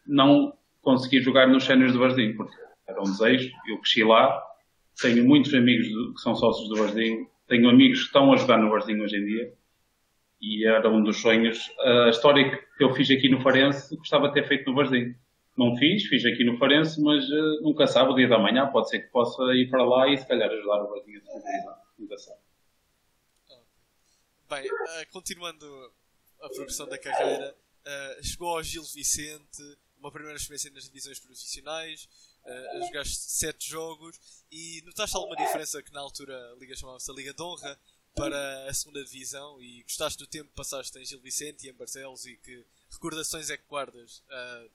não 0.06 0.52
conseguir 0.84 1.22
jogar 1.22 1.48
nos 1.48 1.64
séniores 1.64 1.94
do 1.94 1.98
Varzim, 1.98 2.34
porque 2.34 2.54
era 2.86 3.00
um 3.00 3.04
desejo, 3.04 3.50
eu 3.66 3.78
cresci 3.78 4.04
lá, 4.04 4.42
tenho 5.00 5.24
muitos 5.24 5.52
amigos 5.54 5.86
que 5.86 6.20
são 6.20 6.34
sócios 6.36 6.68
do 6.68 6.76
Varzim, 6.76 7.26
tenho 7.48 7.68
amigos 7.68 8.00
que 8.00 8.06
estão 8.06 8.32
a 8.32 8.36
jogar 8.36 8.58
no 8.58 8.70
Varzim 8.70 9.00
hoje 9.00 9.16
em 9.16 9.24
dia, 9.24 9.52
e 10.40 10.66
era 10.66 10.88
um 10.88 11.02
dos 11.02 11.20
sonhos. 11.20 11.70
A 12.06 12.10
história 12.10 12.58
que 12.76 12.84
eu 12.84 12.92
fiz 12.94 13.10
aqui 13.10 13.28
no 13.28 13.40
Farense, 13.40 13.96
gostava 13.96 14.28
de 14.28 14.34
ter 14.34 14.46
feito 14.46 14.70
no 14.70 14.76
Varzim. 14.76 15.14
Não 15.56 15.76
fiz, 15.76 16.04
fiz 16.04 16.24
aqui 16.26 16.44
no 16.44 16.58
Farense, 16.58 17.00
mas 17.00 17.24
uh, 17.30 17.62
nunca 17.62 17.86
sabe, 17.86 18.10
o 18.10 18.14
dia 18.14 18.28
da 18.28 18.38
manhã 18.38 18.66
pode 18.72 18.90
ser 18.90 19.00
que 19.00 19.08
possa 19.10 19.42
ir 19.54 19.70
para 19.70 19.84
lá 19.84 20.08
e 20.08 20.18
se 20.18 20.26
calhar 20.26 20.50
ajudar 20.50 20.82
o 20.82 20.88
Varzim 20.88 21.16
a 21.16 21.78
nunca 21.96 22.18
sabe. 22.18 22.40
Bem, 24.50 24.66
uh, 24.66 25.12
continuando 25.12 25.64
a 26.42 26.48
progressão 26.48 26.88
da 26.88 26.98
carreira, 26.98 27.54
uh, 27.86 28.24
chegou 28.24 28.48
ao 28.48 28.62
Gil 28.62 28.82
Vicente, 28.82 29.62
uma 30.04 30.12
primeira 30.12 30.36
experiência 30.36 30.70
nas 30.70 30.84
divisões 30.84 31.18
profissionais, 31.18 32.08
uh, 32.44 32.86
jogaste 32.86 33.16
sete 33.16 33.70
jogos 33.70 34.20
e 34.52 34.82
notaste 34.84 35.16
alguma 35.16 35.34
diferença 35.34 35.82
que 35.82 35.92
na 35.92 36.00
altura 36.00 36.36
a 36.52 36.58
Liga 36.60 36.76
chamava-se 36.76 37.10
a 37.10 37.14
Liga 37.14 37.32
de 37.32 37.42
Honra 37.42 37.78
para 38.14 38.68
a 38.68 38.74
segunda 38.74 39.02
divisão 39.02 39.60
e 39.62 39.82
gostaste 39.82 40.18
do 40.18 40.26
tempo 40.26 40.50
que 40.50 40.56
passaste 40.56 40.98
em 40.98 41.04
Gil 41.04 41.20
Vicente 41.20 41.66
e 41.66 41.70
em 41.70 41.72
Barcelos 41.72 42.26
e 42.26 42.36
que 42.36 42.64
recordações 42.92 43.48
é 43.48 43.56
que 43.56 43.64
guardas 43.66 44.22
uh, 44.28 44.70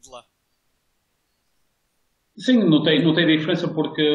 de 0.00 0.10
lá? 0.10 0.24
Sim, 2.36 2.64
notei, 2.64 3.02
notei 3.02 3.24
diferença 3.24 3.66
porque 3.66 4.06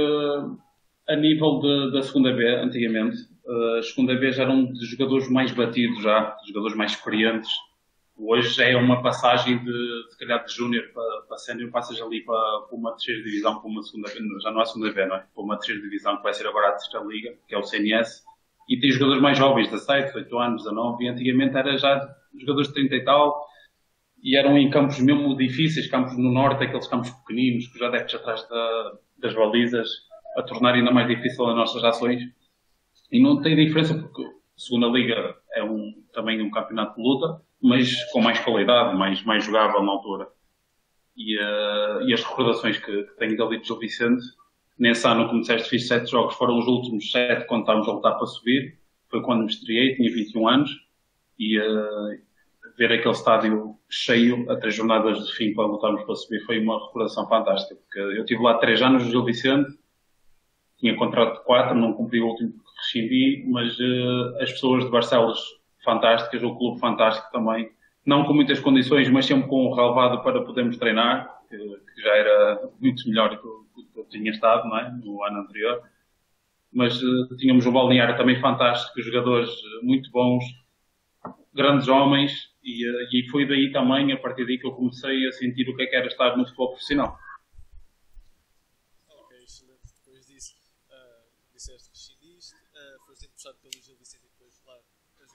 a 1.10 1.16
nível 1.16 1.60
de, 1.60 1.92
da 1.92 2.04
segunda 2.04 2.32
B, 2.34 2.48
antigamente, 2.48 3.18
eh, 3.48 3.80
a 3.80 3.84
segunda 3.84 4.16
B 4.16 4.32
já 4.32 4.44
eram 4.44 4.72
de 4.72 4.86
jogadores 4.86 5.28
mais 5.30 5.52
batidos 5.52 6.04
já, 6.04 6.38
jogadores 6.48 6.78
mais 6.78 6.92
experientes, 6.92 7.50
Hoje 8.24 8.50
já 8.50 8.66
é 8.66 8.76
uma 8.76 9.02
passagem 9.02 9.58
de, 9.58 10.06
se 10.12 10.20
calhar, 10.20 10.46
de 10.46 10.54
júnior 10.54 10.88
para, 10.94 11.22
para 11.28 11.38
sénior, 11.40 11.72
passas 11.72 12.00
ali 12.00 12.24
para, 12.24 12.36
para, 12.70 12.78
uma 12.78 12.92
terceira 12.92 13.24
divisão, 13.24 13.60
para 13.60 13.68
uma 13.68 13.82
segunda, 13.82 14.10
já 14.40 14.52
não 14.52 14.60
é 14.60 14.62
a 14.62 14.66
segunda 14.66 14.94
B, 14.94 15.06
não 15.08 15.16
é? 15.16 15.26
Para 15.34 15.44
uma 15.44 15.56
terceira 15.58 15.82
divisão, 15.82 16.18
que 16.18 16.24
vai 16.24 16.34
ser 16.34 16.46
agora 16.46 16.68
a 16.68 16.72
terceira 16.74 17.04
liga, 17.04 17.34
que 17.48 17.56
é 17.56 17.58
o 17.58 17.64
CNS, 17.64 18.24
e 18.70 18.80
tem 18.80 18.92
jogadores 18.92 19.24
mais 19.24 19.40
jovens, 19.40 19.72
17, 19.72 20.14
18 20.14 20.38
anos, 20.38 20.64
19, 20.64 21.04
e 21.04 21.08
antigamente 21.08 21.58
era 21.58 21.76
já 21.80 22.16
jogadores 22.40 22.68
de 22.68 22.76
30 22.76 22.96
e 22.96 23.04
tal, 23.04 23.44
e 24.22 24.38
eram 24.38 24.56
em 24.56 24.70
campos 24.70 25.00
mesmo 25.00 25.36
difíceis, 25.36 25.90
campos 25.90 26.16
no 26.16 26.32
norte, 26.32 26.64
aqueles 26.64 26.86
campos 26.86 27.10
pequeninos, 27.10 27.70
que 27.70 27.80
já 27.80 27.90
deves 27.90 28.14
atrás 28.14 28.48
da, 28.48 28.98
das 29.18 29.34
balizas, 29.34 29.90
a 30.38 30.44
tornar 30.44 30.76
ainda 30.76 30.92
mais 30.92 31.08
difícil 31.08 31.44
as 31.48 31.56
nossas 31.56 31.84
ações. 31.84 32.22
E 33.12 33.20
não 33.20 33.42
tem 33.42 33.56
diferença 33.56 33.96
porque 33.98 34.22
a 34.24 34.30
segunda 34.56 34.88
liga 34.88 35.36
é 35.56 35.64
um, 35.64 35.92
também 36.14 36.40
um 36.40 36.52
campeonato 36.52 36.96
de 36.96 37.02
luta, 37.02 37.42
mas 37.62 38.04
com 38.12 38.22
mais 38.22 38.40
qualidade, 38.40 38.98
mais, 38.98 39.24
mais 39.24 39.44
jogável 39.44 39.84
na 39.84 39.92
altura. 39.92 40.28
E, 41.16 41.38
uh, 41.38 42.02
e 42.08 42.14
as 42.14 42.24
recordações 42.24 42.78
que, 42.78 43.04
que 43.04 43.18
tenho 43.18 43.38
dali 43.38 43.60
de 43.60 43.68
Gil 43.68 43.78
Vicente, 43.78 44.24
nesse 44.80 45.06
ano, 45.06 45.28
como 45.28 45.42
disseste, 45.42 45.70
fiz 45.70 45.88
sete 45.88 46.10
jogos, 46.10 46.36
foram 46.36 46.58
os 46.58 46.68
últimos 46.68 47.12
sete 47.12 47.46
quando 47.46 47.62
estávamos 47.62 47.88
a 47.88 47.92
lutar 47.92 48.18
para 48.18 48.26
subir. 48.26 48.80
Foi 49.10 49.22
quando 49.22 49.42
me 49.42 49.52
estreiei, 49.52 49.96
tinha 49.96 50.12
21 50.12 50.48
anos. 50.48 50.72
E 51.38 51.60
uh, 51.60 52.20
ver 52.78 52.92
aquele 52.94 53.14
estádio 53.14 53.76
cheio 53.90 54.50
a 54.50 54.56
três 54.56 54.74
jornadas 54.76 55.28
de 55.28 55.34
fim 55.34 55.54
para 55.54 55.66
lutarmos 55.66 56.04
para 56.04 56.16
subir 56.16 56.40
foi 56.46 56.60
uma 56.60 56.84
recordação 56.84 57.28
fantástica. 57.28 57.76
Porque 57.76 58.00
eu 58.00 58.26
tive 58.26 58.42
lá 58.42 58.58
três 58.58 58.82
anos 58.82 59.04
no 59.04 59.12
Gil 59.12 59.26
Vicente, 59.26 59.78
tinha 60.80 60.96
contrato 60.96 61.40
de 61.40 61.46
quatro, 61.46 61.76
não 61.76 61.94
cumpri 61.94 62.22
o 62.22 62.28
último 62.28 62.52
que 62.52 62.58
rescindi, 62.78 63.46
mas 63.48 63.78
uh, 63.80 64.42
as 64.42 64.52
pessoas 64.52 64.86
de 64.86 64.90
Barcelos 64.90 65.61
fantásticas, 65.84 66.44
o 66.44 66.56
clube 66.56 66.80
fantástico 66.80 67.32
também, 67.32 67.72
não 68.06 68.26
com 68.26 68.34
muitas 68.34 68.60
condições, 68.60 69.10
mas 69.10 69.26
sempre 69.26 69.48
com 69.48 69.68
um 69.68 69.74
relevado 69.74 70.24
para 70.24 70.44
podermos 70.44 70.78
treinar, 70.78 71.42
que, 71.50 71.58
que 71.58 72.02
já 72.02 72.16
era 72.16 72.70
muito 72.80 73.08
melhor 73.08 73.30
do 73.30 73.38
que 73.94 74.00
eu 74.00 74.06
tinha 74.06 74.32
estado 74.32 74.68
não 74.68 74.78
é? 74.78 74.92
no 74.92 75.24
ano 75.24 75.42
anterior. 75.42 75.84
Mas 76.74 77.02
uh, 77.02 77.36
tínhamos 77.38 77.66
um 77.66 77.72
balneário 77.72 78.16
também 78.16 78.40
fantástico, 78.40 79.02
jogadores 79.02 79.50
muito 79.84 80.10
bons, 80.10 80.44
grandes 81.54 81.88
homens, 81.88 82.50
e, 82.64 82.88
uh, 82.90 83.08
e 83.12 83.30
foi 83.30 83.46
daí 83.48 83.72
também, 83.72 84.12
a 84.14 84.18
partir 84.18 84.46
daí, 84.46 84.58
que 84.58 84.66
eu 84.66 84.72
comecei 84.72 85.28
a 85.28 85.32
sentir 85.34 85.70
o 85.70 85.76
que 85.76 85.84
é 85.84 85.88
que 85.88 85.96
era 85.96 86.08
estar 86.08 86.38
no 86.38 86.46
futebol 86.46 86.70
profissional. 86.70 87.18
Ok, 89.10 89.38
excelente. 89.44 89.94
Depois 90.04 90.26
disso, 90.26 90.56
uh, 90.88 91.54
disseste 91.54 91.90
que 91.90 91.98
rescindiste, 91.98 92.56
uh, 92.56 93.06
foste 93.06 93.26
emprestado 93.26 93.58
pelo 93.62 93.84
Gil 93.84 93.98
Vicente 93.98 94.26
e 94.26 94.30
depois 94.30 94.62
lá 94.66 94.78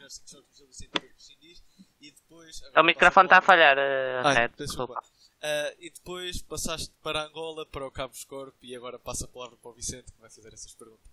jogaste 0.06 0.30
5 0.30 0.30
jogos 0.30 0.56
pelo 0.56 0.72
Gil 0.72 1.38
Vicente 1.38 1.64
e 2.00 2.12
depois. 2.12 2.62
O 2.76 2.82
microfone 2.82 3.26
está 3.26 3.38
a 3.38 3.42
falhar, 3.42 3.76
uh, 3.76 4.26
ah, 4.26 4.32
Red, 4.32 4.50
desculpa. 4.56 4.94
Uh, 4.94 5.76
e 5.78 5.90
depois 5.90 6.42
passaste 6.42 6.94
para 7.02 7.24
Angola, 7.24 7.66
para 7.66 7.86
o 7.86 7.90
Cabo 7.90 8.14
Escorpo 8.14 8.58
e 8.62 8.74
agora 8.74 8.98
passa 8.98 9.26
a 9.26 9.28
palavra 9.28 9.56
para 9.56 9.70
o 9.70 9.74
Vicente 9.74 10.12
que 10.12 10.20
vai 10.20 10.30
fazer 10.30 10.52
essas 10.52 10.74
perguntas. 10.74 11.10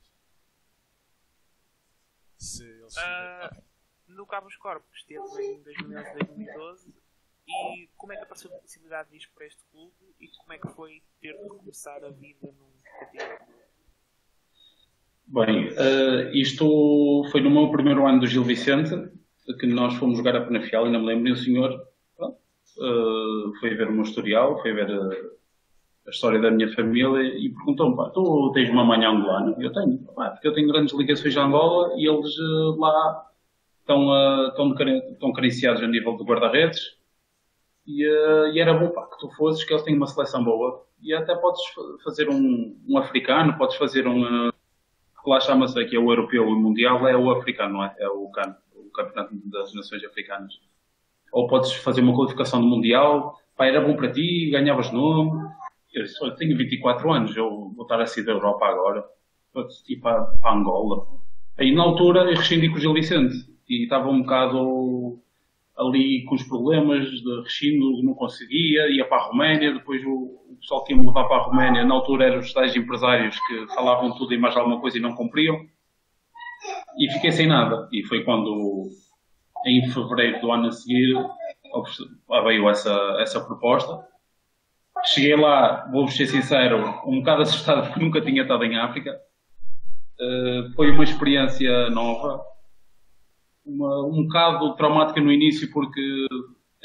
Se 2.37 2.63
eles 2.63 2.95
uh, 2.95 3.63
no 4.07 4.25
Cabo 4.25 4.47
Escorpo 4.47 4.87
esteve 4.93 5.19
em 5.19 5.61
2011 5.63 6.13
2012 6.13 7.03
e 7.45 7.89
como 7.97 8.13
é 8.13 8.17
que 8.17 8.23
apareceu 8.23 8.55
a 8.55 8.59
possibilidade 8.59 9.09
de 9.09 9.17
ir 9.17 9.29
para 9.33 9.45
este 9.45 9.63
clube 9.65 10.15
e 10.19 10.29
como 10.29 10.53
é 10.53 10.57
que 10.57 10.67
foi 10.69 11.03
ter 11.19 11.37
de 11.37 11.49
começar 11.49 12.03
a 12.03 12.09
vida 12.09 12.51
num 12.51 12.81
categoria? 12.83 13.62
Bem, 15.27 15.69
uh, 15.69 16.29
isto 16.33 17.25
foi 17.31 17.41
no 17.41 17.49
meu 17.49 17.71
primeiro 17.71 18.05
ano 18.05 18.19
do 18.19 18.27
Gil 18.27 18.43
Vicente, 18.43 19.09
que 19.59 19.65
nós 19.65 19.95
fomos 19.95 20.17
jogar 20.17 20.35
a 20.35 20.41
Penafiel, 20.41 20.85
ainda 20.85 20.99
me 20.99 21.05
lembro, 21.05 21.29
e 21.29 21.31
o 21.31 21.35
senhor. 21.35 21.81
Pronto, 22.15 22.37
uh, 22.77 23.53
foi 23.59 23.73
ver 23.75 23.87
o 23.87 23.91
meu 23.91 24.03
historial, 24.03 24.61
foi 24.61 24.73
ver 24.73 24.91
a, 24.91 25.09
a 26.07 26.09
história 26.09 26.39
da 26.39 26.51
minha 26.51 26.71
família 26.73 27.21
e 27.23 27.49
perguntou-me, 27.49 27.95
pá, 27.95 28.09
tu 28.09 28.51
tens 28.53 28.69
uma 28.69 28.83
mãe 28.85 29.03
angolana? 29.03 29.55
Eu 29.59 29.71
tenho, 29.71 29.97
pá, 30.15 30.31
porque 30.31 30.47
eu 30.47 30.53
tenho 30.53 30.67
grandes 30.67 30.93
ligações 30.93 31.35
a 31.35 31.45
Angola 31.45 31.93
e 31.97 32.07
eles 32.07 32.37
uh, 32.37 32.79
lá 32.79 33.27
estão, 33.79 34.47
estão, 34.47 34.75
estão 35.11 35.33
carenciados 35.33 35.81
a 35.81 35.87
nível 35.87 36.15
de 36.17 36.23
guarda-redes. 36.23 36.97
E, 37.87 38.03
e, 38.53 38.59
era 38.59 38.73
bom 38.73 38.89
pá, 38.89 39.05
que 39.07 39.19
tu 39.19 39.29
fosses, 39.35 39.63
que 39.63 39.73
eles 39.73 39.83
têm 39.83 39.95
uma 39.95 40.07
seleção 40.07 40.43
boa. 40.43 40.85
E 41.01 41.13
até 41.13 41.35
podes 41.35 41.61
fazer 42.03 42.29
um, 42.29 42.77
um 42.87 42.97
africano, 42.97 43.57
podes 43.57 43.75
fazer 43.75 44.07
um... 44.07 44.52
Uh, 45.25 45.29
lá 45.29 45.39
chama-se 45.39 45.79
aqui 45.79 45.95
é 45.95 45.99
o 45.99 46.11
europeu 46.11 46.43
e 46.43 46.53
o 46.53 46.59
mundial, 46.59 47.07
é 47.07 47.15
o 47.15 47.31
africano, 47.31 47.73
não 47.73 47.83
é? 47.83 47.95
É 47.99 48.07
o 48.09 48.29
CAN, 48.29 48.55
o 48.75 48.89
Campeonato 48.91 49.35
das 49.45 49.73
Nações 49.73 50.03
Africanas. 50.03 50.53
Ou 51.31 51.47
podes 51.47 51.73
fazer 51.73 52.01
uma 52.01 52.15
qualificação 52.15 52.61
do 52.61 52.67
mundial, 52.67 53.39
pá, 53.55 53.65
era 53.65 53.81
bom 53.81 53.95
para 53.95 54.11
ti, 54.11 54.49
ganhavas 54.51 54.91
nome. 54.91 55.49
Eu 55.93 56.03
disse, 56.03 56.35
tenho 56.37 56.57
24 56.57 57.11
anos, 57.11 57.35
eu 57.35 57.71
vou 57.75 57.83
estar 57.83 58.01
a 58.01 58.05
sair 58.05 58.23
da 58.23 58.31
Europa 58.31 58.65
agora, 58.65 59.03
vou 59.53 59.67
ir 59.87 59.97
para, 59.97 60.23
para 60.23 60.53
Angola. 60.53 61.07
Aí 61.57 61.73
na 61.73 61.83
altura 61.83 62.21
eu 62.21 62.37
rescindi 62.37 62.69
com 62.69 62.77
o 62.77 62.79
Gil 62.79 62.93
Vicente 62.93 63.35
e 63.69 63.83
estava 63.83 64.09
um 64.09 64.21
bocado 64.21 65.19
ali 65.77 66.23
com 66.25 66.35
os 66.35 66.43
problemas 66.43 67.09
de 67.09 67.41
rescindo, 67.41 68.03
não 68.03 68.13
conseguia, 68.13 68.89
ia 68.89 69.05
para 69.05 69.17
a 69.17 69.27
Roménia, 69.27 69.73
depois 69.73 70.03
o, 70.05 70.43
pessoal 70.63 70.85
me 70.89 71.05
levar 71.05 71.25
para 71.25 71.37
a 71.37 71.43
Roménia, 71.43 71.85
na 71.85 71.93
altura 71.93 72.25
eram 72.25 72.39
os 72.39 72.53
tais 72.53 72.75
empresários 72.75 73.37
que 73.47 73.67
falavam 73.73 74.15
tudo 74.17 74.33
e 74.33 74.37
mais 74.37 74.55
alguma 74.55 74.79
coisa 74.79 74.97
e 74.97 75.01
não 75.01 75.13
cumpriam. 75.13 75.57
E 76.97 77.11
fiquei 77.11 77.31
sem 77.31 77.47
nada. 77.47 77.89
E 77.91 78.03
foi 78.03 78.23
quando, 78.23 78.89
em 79.65 79.89
fevereiro 79.89 80.39
do 80.39 80.51
ano 80.51 80.67
a 80.67 80.71
seguir, 80.71 81.15
veio 82.45 82.69
essa, 82.69 83.17
essa 83.19 83.41
proposta. 83.41 83.99
Cheguei 85.05 85.35
lá, 85.35 85.89
vou-vos 85.91 86.15
ser 86.15 86.27
sincero, 86.27 86.77
um 87.05 87.19
bocado 87.19 87.41
assustado 87.41 87.87
porque 87.87 87.99
nunca 87.99 88.21
tinha 88.21 88.43
estado 88.43 88.63
em 88.63 88.77
África. 88.77 89.19
Uh, 90.19 90.71
foi 90.75 90.91
uma 90.91 91.03
experiência 91.03 91.89
nova, 91.89 92.41
uma, 93.65 94.05
um 94.05 94.23
bocado 94.23 94.75
traumática 94.75 95.21
no 95.21 95.31
início 95.31 95.71
porque 95.71 96.27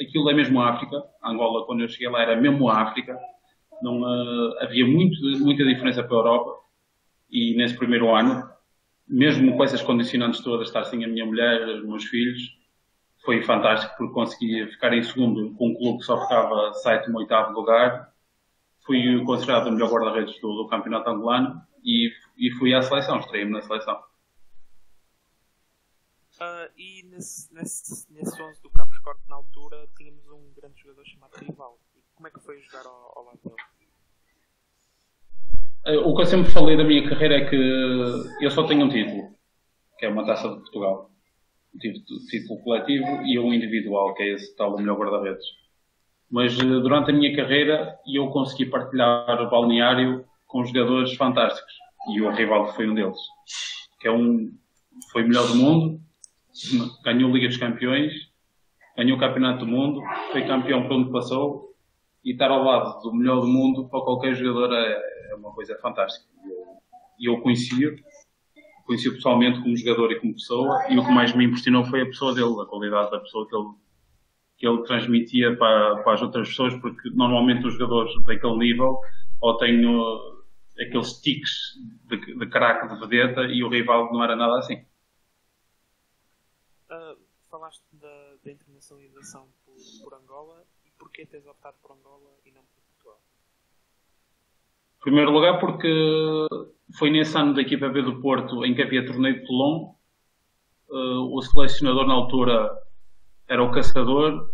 aquilo 0.00 0.30
é 0.30 0.34
mesmo 0.34 0.60
África. 0.60 1.02
Angola, 1.22 1.66
quando 1.66 1.80
eu 1.80 1.88
cheguei 1.88 2.08
lá, 2.08 2.22
era 2.22 2.36
mesmo 2.36 2.68
África. 2.68 3.18
Não 3.82 4.02
uh, 4.02 4.58
havia 4.60 4.86
muito, 4.86 5.20
muita 5.40 5.64
diferença 5.64 6.02
para 6.02 6.16
a 6.16 6.18
Europa. 6.18 6.58
E 7.30 7.54
nesse 7.56 7.76
primeiro 7.76 8.14
ano, 8.14 8.48
mesmo 9.06 9.56
com 9.56 9.64
essas 9.64 9.82
condicionantes 9.82 10.40
todas, 10.40 10.68
estar 10.68 10.84
sem 10.84 11.04
a 11.04 11.08
minha 11.08 11.26
mulher, 11.26 11.66
os 11.68 11.84
meus 11.84 12.04
filhos, 12.04 12.58
foi 13.24 13.42
fantástico 13.42 13.94
porque 13.96 14.14
consegui 14.14 14.66
ficar 14.66 14.92
em 14.94 15.02
segundo 15.02 15.54
com 15.54 15.68
um 15.68 15.74
clube 15.74 15.98
que 15.98 16.04
só 16.04 16.20
ficava 16.22 16.72
sétimo, 16.74 17.18
oitavo 17.18 17.52
lugar. 17.52 18.12
Fui 18.86 19.22
considerado 19.24 19.66
o 19.66 19.72
melhor 19.72 19.90
guarda-redes 19.90 20.40
do, 20.40 20.62
do, 20.62 20.68
campeonato 20.68 21.10
angolano 21.10 21.60
e, 21.84 22.10
e 22.38 22.50
fui 22.52 22.72
à 22.72 22.80
seleção, 22.80 23.18
estreiei-me 23.18 23.52
na 23.52 23.60
seleção. 23.60 23.98
Uh, 26.40 26.70
e 26.76 27.02
nesse, 27.02 27.52
nesse, 27.52 28.12
nesse 28.12 28.40
11 28.40 28.62
do 28.62 28.70
Campos 28.70 28.96
Corte, 29.00 29.22
na 29.28 29.34
altura, 29.34 29.88
tínhamos 29.96 30.24
um 30.28 30.52
grande 30.54 30.80
jogador 30.80 31.04
chamado 31.04 31.32
Rival. 31.36 31.80
E 31.96 32.00
como 32.14 32.28
é 32.28 32.30
que 32.30 32.38
foi 32.38 32.60
jogar 32.60 32.86
ao, 32.86 33.12
ao 33.16 33.24
lado 33.24 33.40
dele? 33.42 33.56
Uh, 35.98 36.08
o 36.08 36.14
que 36.14 36.22
eu 36.22 36.26
sempre 36.26 36.52
falei 36.52 36.76
da 36.76 36.84
minha 36.84 37.08
carreira 37.08 37.38
é 37.38 37.50
que 37.50 37.56
eu 38.40 38.50
só 38.52 38.64
tenho 38.68 38.86
um 38.86 38.88
título, 38.88 39.34
que 39.98 40.06
é 40.06 40.08
uma 40.08 40.24
taça 40.24 40.48
de 40.48 40.60
Portugal. 40.60 41.10
Um 41.74 41.78
título, 42.28 42.62
coletivo 42.62 43.22
e 43.24 43.36
um 43.40 43.52
individual, 43.52 44.14
que 44.14 44.22
é 44.22 44.34
esse 44.34 44.54
tal 44.54 44.74
o 44.74 44.78
melhor 44.78 44.96
guarda-redes. 44.96 45.44
Mas 46.30 46.56
uh, 46.56 46.80
durante 46.80 47.10
a 47.10 47.14
minha 47.14 47.34
carreira 47.34 47.98
eu 48.06 48.30
consegui 48.30 48.66
partilhar 48.66 49.42
o 49.42 49.50
balneário 49.50 50.24
com 50.46 50.64
jogadores 50.64 51.14
fantásticos. 51.14 51.74
E 52.14 52.20
o 52.20 52.30
Rival 52.30 52.72
foi 52.74 52.88
um 52.88 52.94
deles. 52.94 53.18
Que 54.00 54.06
é 54.06 54.12
um, 54.12 54.56
foi 55.10 55.24
o 55.24 55.28
melhor 55.28 55.48
do 55.48 55.56
mundo, 55.56 56.00
ganhou 57.04 57.30
a 57.30 57.32
Liga 57.32 57.48
dos 57.48 57.56
Campeões, 57.56 58.12
ganhou 58.96 59.16
o 59.16 59.20
Campeonato 59.20 59.64
do 59.64 59.70
Mundo, 59.70 60.02
foi 60.32 60.46
campeão 60.46 60.82
por 60.82 60.92
onde 60.92 61.12
passou 61.12 61.74
e 62.24 62.32
estar 62.32 62.50
ao 62.50 62.64
lado 62.64 63.00
do 63.00 63.14
melhor 63.14 63.40
do 63.40 63.46
mundo 63.46 63.88
para 63.88 64.00
qualquer 64.00 64.34
jogador 64.34 64.74
é, 64.74 65.30
é 65.30 65.34
uma 65.36 65.52
coisa 65.52 65.78
fantástica. 65.80 66.26
E 67.18 67.28
eu, 67.28 67.34
eu 67.34 67.40
conheci-o, 67.40 67.96
conheci-o 68.84 69.14
pessoalmente 69.14 69.60
como 69.60 69.76
jogador 69.76 70.12
e 70.12 70.20
como 70.20 70.34
pessoa 70.34 70.84
e 70.90 70.98
o 70.98 71.04
que 71.04 71.12
mais 71.12 71.34
me 71.34 71.44
impressionou 71.44 71.84
foi 71.84 72.02
a 72.02 72.06
pessoa 72.06 72.34
dele, 72.34 72.60
a 72.60 72.66
qualidade 72.66 73.10
da 73.10 73.20
pessoa 73.20 73.48
que 73.48 73.54
ele, 73.54 73.68
que 74.56 74.66
ele 74.66 74.82
transmitia 74.82 75.56
para, 75.56 76.02
para 76.02 76.14
as 76.14 76.22
outras 76.22 76.48
pessoas, 76.48 76.74
porque 76.80 77.08
normalmente 77.10 77.66
os 77.66 77.74
jogadores 77.74 78.12
daquele 78.24 78.58
nível 78.58 78.98
ou 79.40 79.56
têm 79.56 79.86
uh, 79.86 80.42
aqueles 80.80 81.12
tiques 81.20 81.74
de, 82.08 82.36
de 82.36 82.46
craque 82.48 82.88
de 82.88 82.98
vedeta 82.98 83.42
e 83.42 83.62
o 83.62 83.68
rival 83.68 84.12
não 84.12 84.24
era 84.24 84.34
nada 84.34 84.58
assim 84.58 84.84
falaste 87.50 87.84
da, 87.92 88.36
da 88.88 89.02
internacionalização 89.02 89.46
por, 89.64 89.74
por, 90.02 90.14
Angola 90.14 90.64
e 90.86 90.90
porquê 90.98 91.26
tens 91.26 91.46
optado 91.46 91.76
por 91.82 91.92
Angola 91.92 92.30
e 92.44 92.52
não 92.52 92.62
por 92.62 92.82
Portugal? 92.82 93.20
Em 94.96 95.00
primeiro 95.00 95.30
lugar 95.30 95.60
porque 95.60 96.46
foi 96.98 97.10
nesse 97.10 97.36
ano 97.36 97.54
da 97.54 97.62
equipa 97.62 97.88
B 97.88 98.02
do 98.02 98.20
Porto 98.20 98.64
em 98.64 98.74
que 98.74 98.82
havia 98.82 99.06
torneio 99.06 99.40
de 99.40 99.46
Toulon. 99.46 99.94
Uh, 100.88 101.36
o 101.36 101.42
selecionador 101.42 102.06
na 102.06 102.14
altura 102.14 102.70
era 103.46 103.62
o 103.62 103.70
Caçador 103.70 104.50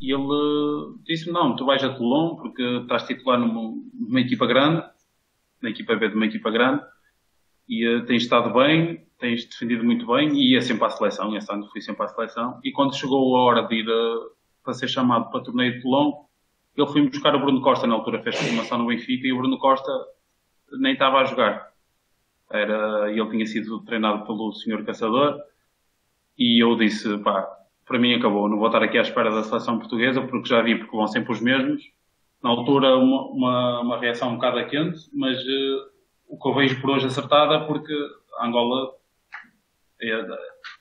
e 0.00 0.12
ele 0.12 0.98
disse-me, 1.04 1.32
não, 1.32 1.54
tu 1.54 1.64
vais 1.64 1.82
a 1.84 1.94
Toulon 1.94 2.36
porque 2.36 2.62
estás 2.62 3.06
titular 3.06 3.38
numa, 3.38 3.76
numa 3.94 4.20
equipa 4.20 4.46
grande, 4.46 4.84
na 5.62 5.70
equipa 5.70 5.94
B 5.94 6.08
de 6.08 6.14
uma 6.14 6.26
equipa 6.26 6.50
grande 6.50 6.82
e 7.68 7.86
uh, 7.86 8.04
tens 8.04 8.22
estado 8.22 8.52
bem, 8.52 9.06
tens 9.20 9.44
defendido 9.44 9.84
muito 9.84 10.06
bem 10.06 10.30
e 10.30 10.54
ia 10.54 10.62
sempre 10.62 10.84
à 10.86 10.90
seleção, 10.90 11.36
esse 11.36 11.52
ano 11.52 11.68
fui 11.70 11.80
sempre 11.80 12.04
à 12.04 12.08
seleção. 12.08 12.58
E 12.64 12.72
quando 12.72 12.96
chegou 12.96 13.36
a 13.36 13.42
hora 13.42 13.62
de 13.62 13.76
ir 13.76 13.88
a, 13.88 13.92
eh, 13.92 14.28
para 14.64 14.74
ser 14.74 14.88
chamado 14.88 15.30
para 15.30 15.40
o 15.40 15.42
torneio 15.42 15.74
de 15.74 15.82
Toulon, 15.82 16.24
ele 16.76 16.86
foi 16.86 17.06
buscar 17.06 17.34
o 17.34 17.40
Bruno 17.40 17.60
Costa, 17.60 17.86
na 17.86 17.94
altura 17.94 18.22
fez 18.22 18.36
formação 18.36 18.78
no 18.78 18.86
Benfica, 18.86 19.26
e 19.26 19.32
o 19.32 19.38
Bruno 19.38 19.58
Costa 19.58 19.92
nem 20.72 20.94
estava 20.94 21.18
a 21.18 21.24
jogar. 21.24 21.70
Era, 22.50 23.10
ele 23.10 23.30
tinha 23.30 23.46
sido 23.46 23.80
treinado 23.84 24.24
pelo 24.26 24.52
senhor 24.52 24.84
Caçador 24.84 25.38
e 26.36 26.62
eu 26.62 26.74
disse, 26.74 27.18
pá, 27.18 27.48
para 27.86 27.98
mim 27.98 28.14
acabou, 28.14 28.48
não 28.48 28.58
vou 28.58 28.66
estar 28.66 28.82
aqui 28.82 28.98
à 28.98 29.02
espera 29.02 29.30
da 29.30 29.42
seleção 29.42 29.78
portuguesa 29.78 30.22
porque 30.22 30.48
já 30.48 30.62
vi 30.62 30.76
porque 30.76 30.96
vão 30.96 31.06
sempre 31.06 31.32
os 31.32 31.40
mesmos. 31.40 31.82
Na 32.42 32.50
altura 32.50 32.96
uma, 32.96 33.26
uma, 33.26 33.80
uma 33.82 33.98
reação 33.98 34.30
um 34.30 34.34
bocado 34.36 34.66
quente, 34.68 34.98
mas 35.12 35.38
uh, 35.38 35.90
o 36.28 36.38
que 36.38 36.48
eu 36.48 36.54
vejo 36.54 36.80
por 36.80 36.90
hoje 36.90 37.06
acertada 37.06 37.66
porque 37.66 37.92
Angola 38.40 38.88
é, 38.88 38.99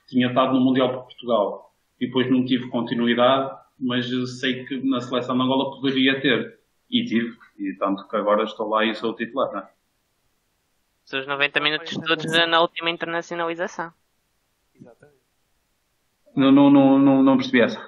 tinha 0.07 0.27
estado 0.27 0.53
no 0.53 0.61
Mundial 0.61 0.93
por 0.93 1.03
Portugal 1.03 1.73
e 1.99 2.07
depois 2.07 2.29
não 2.29 2.45
tive 2.45 2.69
continuidade, 2.69 3.57
mas 3.79 4.07
sei 4.39 4.65
que 4.65 4.77
na 4.89 5.01
seleção 5.01 5.37
de 5.37 5.43
Angola 5.43 5.71
poderia 5.71 6.19
ter 6.21 6.59
e 6.89 7.05
tive, 7.05 7.37
e 7.57 7.73
tanto 7.75 8.07
que 8.07 8.15
agora 8.15 8.43
estou 8.43 8.67
lá 8.67 8.85
e 8.85 8.95
sou 8.95 9.15
titular, 9.15 9.51
não 9.51 9.59
é? 9.59 9.69
Os 11.11 11.25
90 11.25 11.59
minutos 11.59 11.97
todos 11.97 12.25
na 12.47 12.61
última 12.61 12.89
internacionalização. 12.91 13.91
Exatamente. 14.75 15.19
Não, 16.35 16.51
não, 16.51 16.69
não, 16.69 17.23
não, 17.23 17.37
percebi 17.37 17.61
essa. 17.61 17.79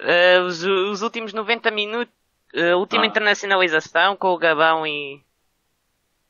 Uh, 0.00 0.42
os, 0.46 0.64
os, 0.64 1.02
últimos 1.02 1.32
90 1.32 1.70
minutos, 1.70 2.12
a 2.52 2.74
uh, 2.74 2.78
última 2.78 3.04
ah. 3.04 3.06
internacionalização 3.06 4.16
com 4.16 4.28
o 4.28 4.38
Gabão 4.38 4.84
e. 4.84 5.24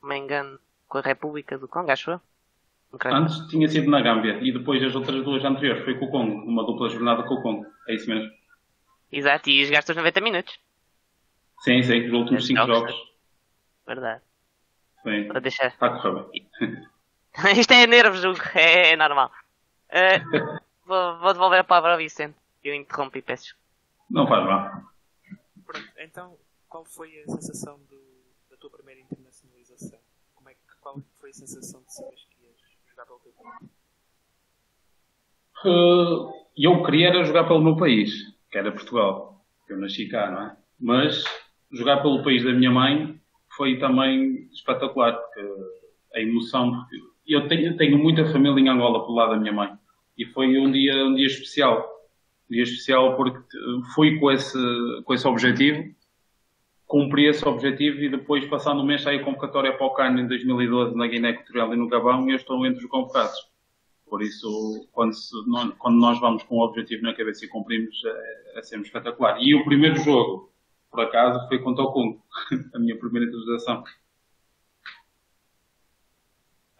Não 0.02 0.11
me 0.11 0.19
engano, 0.19 0.61
com 0.87 0.99
a 0.99 1.00
República 1.00 1.57
do 1.59 1.66
Congo, 1.66 1.90
acho 1.90 2.11
eu. 2.11 2.21
Antes 3.04 3.46
tinha 3.48 3.68
sido 3.68 3.90
na 3.90 4.00
Gâmbia 4.00 4.38
e 4.42 4.52
depois 4.52 4.82
as 4.82 4.94
outras 4.94 5.24
duas 5.24 5.44
anteriores 5.44 5.84
foi 5.84 5.98
com 5.98 6.06
o 6.06 6.10
Congo, 6.10 6.46
uma 6.46 6.64
dupla 6.64 6.88
jornada 6.88 7.22
com 7.22 7.34
o 7.34 7.42
Congo. 7.42 7.66
É 7.88 7.94
isso 7.94 8.08
mesmo. 8.08 8.30
Exato, 9.10 9.50
e 9.50 9.64
jogaste 9.64 9.90
os 9.90 9.96
90 9.96 10.20
minutos. 10.20 10.58
Sim, 11.60 11.82
sim, 11.82 12.06
os 12.06 12.12
últimos 12.12 12.46
5 12.46 12.66
jogos. 12.66 12.94
Verdade. 13.86 14.22
Sim. 15.02 15.24
Para 15.24 15.40
deixar. 15.40 15.68
Está 15.68 15.86
a 15.86 16.00
correr 16.00 16.24
bem. 16.30 16.48
Isto 17.58 17.72
é 17.72 17.86
nervos, 17.86 18.24
Hugo, 18.24 18.40
é, 18.54 18.92
é 18.92 18.96
normal. 18.96 19.30
Uh, 19.90 20.60
vou, 20.84 21.18
vou, 21.18 21.32
devolver 21.32 21.60
a 21.60 21.64
palavra 21.64 21.92
ao 21.92 21.98
Vicente. 21.98 22.36
Eu 22.64 22.74
interrompi, 22.74 23.22
peço. 23.22 23.56
Não 24.10 24.26
faz 24.26 24.44
mal. 24.44 24.82
Pronto, 25.64 25.88
então, 25.98 26.36
qual 26.68 26.84
foi 26.84 27.22
a 27.22 27.30
sensação 27.30 27.78
do, 27.88 28.00
da 28.50 28.56
tua 28.56 28.70
primeira 28.70 29.00
internacionalização? 29.00 29.98
Como 30.34 30.48
é 30.48 30.54
que, 30.54 30.60
qual 30.80 31.00
foi 31.20 31.30
a 31.30 31.34
sensação 31.34 31.80
de 31.82 32.02
ias 32.02 32.25
jogar 32.96 33.06
pelo 33.06 33.20
teu 33.20 33.32
país? 33.32 33.70
Uh, 35.64 36.32
eu 36.56 36.82
queria 36.82 37.08
era 37.08 37.24
jogar 37.24 37.44
pelo 37.44 37.62
meu 37.62 37.76
país, 37.76 38.10
que 38.50 38.58
era 38.58 38.72
Portugal. 38.72 39.44
Eu 39.68 39.78
nasci 39.78 40.08
cá, 40.08 40.30
não 40.30 40.42
é? 40.42 40.56
Mas 40.80 41.24
jogar 41.72 42.00
pelo 42.00 42.22
país 42.22 42.42
da 42.42 42.52
minha 42.52 42.70
mãe 42.70 43.20
foi 43.56 43.78
também 43.78 44.48
espetacular, 44.52 45.12
porque 45.12 45.40
a 46.14 46.20
emoção, 46.20 46.72
porque 46.72 46.96
eu 47.26 47.48
tenho, 47.48 47.76
tenho 47.76 47.98
muita 47.98 48.30
família 48.32 48.60
em 48.60 48.68
Angola 48.68 49.04
pelo 49.04 49.16
lado 49.16 49.30
da 49.32 49.38
minha 49.38 49.52
mãe. 49.52 49.70
E 50.16 50.24
foi 50.26 50.58
um 50.58 50.70
dia, 50.70 51.04
um 51.04 51.14
dia 51.14 51.26
especial. 51.26 51.86
Um 52.48 52.54
dia 52.54 52.62
especial 52.62 53.16
porque 53.16 53.38
fui 53.94 54.18
com 54.18 54.30
esse, 54.30 54.58
com 55.04 55.12
esse 55.12 55.26
objetivo, 55.26 55.94
cumpri 56.87 57.26
esse 57.26 57.47
objetivo 57.47 58.00
e 58.00 58.09
depois, 58.09 58.49
passando 58.49 58.81
um 58.81 58.87
mês, 58.87 59.02
saí 59.02 59.23
convocatória 59.23 59.76
para 59.76 59.87
o 59.87 59.95
CAN 59.95 60.21
em 60.21 60.26
2012 60.26 60.97
na 60.97 61.07
Guiné 61.07 61.31
Equatorial 61.31 61.75
e 61.75 61.76
no 61.76 61.88
Gabão 61.88 62.28
e 62.28 62.33
eu 62.33 62.37
estou 62.37 62.64
entre 62.64 62.85
os 62.85 62.90
convocados. 62.90 63.50
Por 64.07 64.23
isso, 64.23 64.88
quando, 64.93 65.12
se, 65.12 65.35
quando 65.78 65.99
nós 65.99 66.21
vamos 66.21 66.45
com 66.45 66.59
o 66.59 66.64
objetivo 66.64 67.02
na 67.02 67.14
cabeça 67.14 67.45
e 67.45 67.49
cumprimos, 67.49 68.00
é, 68.05 68.59
é 68.59 68.62
sempre 68.62 68.87
espetacular. 68.87 69.37
E 69.40 69.55
o 69.55 69.64
primeiro 69.64 69.97
jogo, 69.97 70.52
por 70.90 71.00
acaso, 71.00 71.47
foi 71.49 71.59
contra 71.59 71.83
o 71.83 71.93
Congo, 71.93 72.25
a 72.73 72.78
minha 72.78 72.97
primeira 72.97 73.26
utilização. 73.26 73.83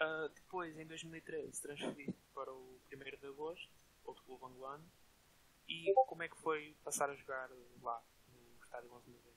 Uh, 0.01 0.29
depois, 0.35 0.79
em 0.79 0.87
2013, 0.87 1.61
transferi 1.61 2.15
para 2.33 2.53
o 2.53 2.79
1 2.95 3.19
de 3.19 3.27
agosto, 3.27 3.69
outro 4.05 4.23
clube 4.23 4.45
angolano. 4.45 4.85
E 5.69 5.93
como 6.07 6.23
é 6.23 6.29
que 6.29 6.37
foi 6.37 6.77
passar 6.85 7.11
a 7.11 7.15
jogar 7.17 7.51
lá, 7.83 8.01
no 8.33 8.65
estádio 8.65 8.93
11 8.93 9.11
de? 9.11 9.36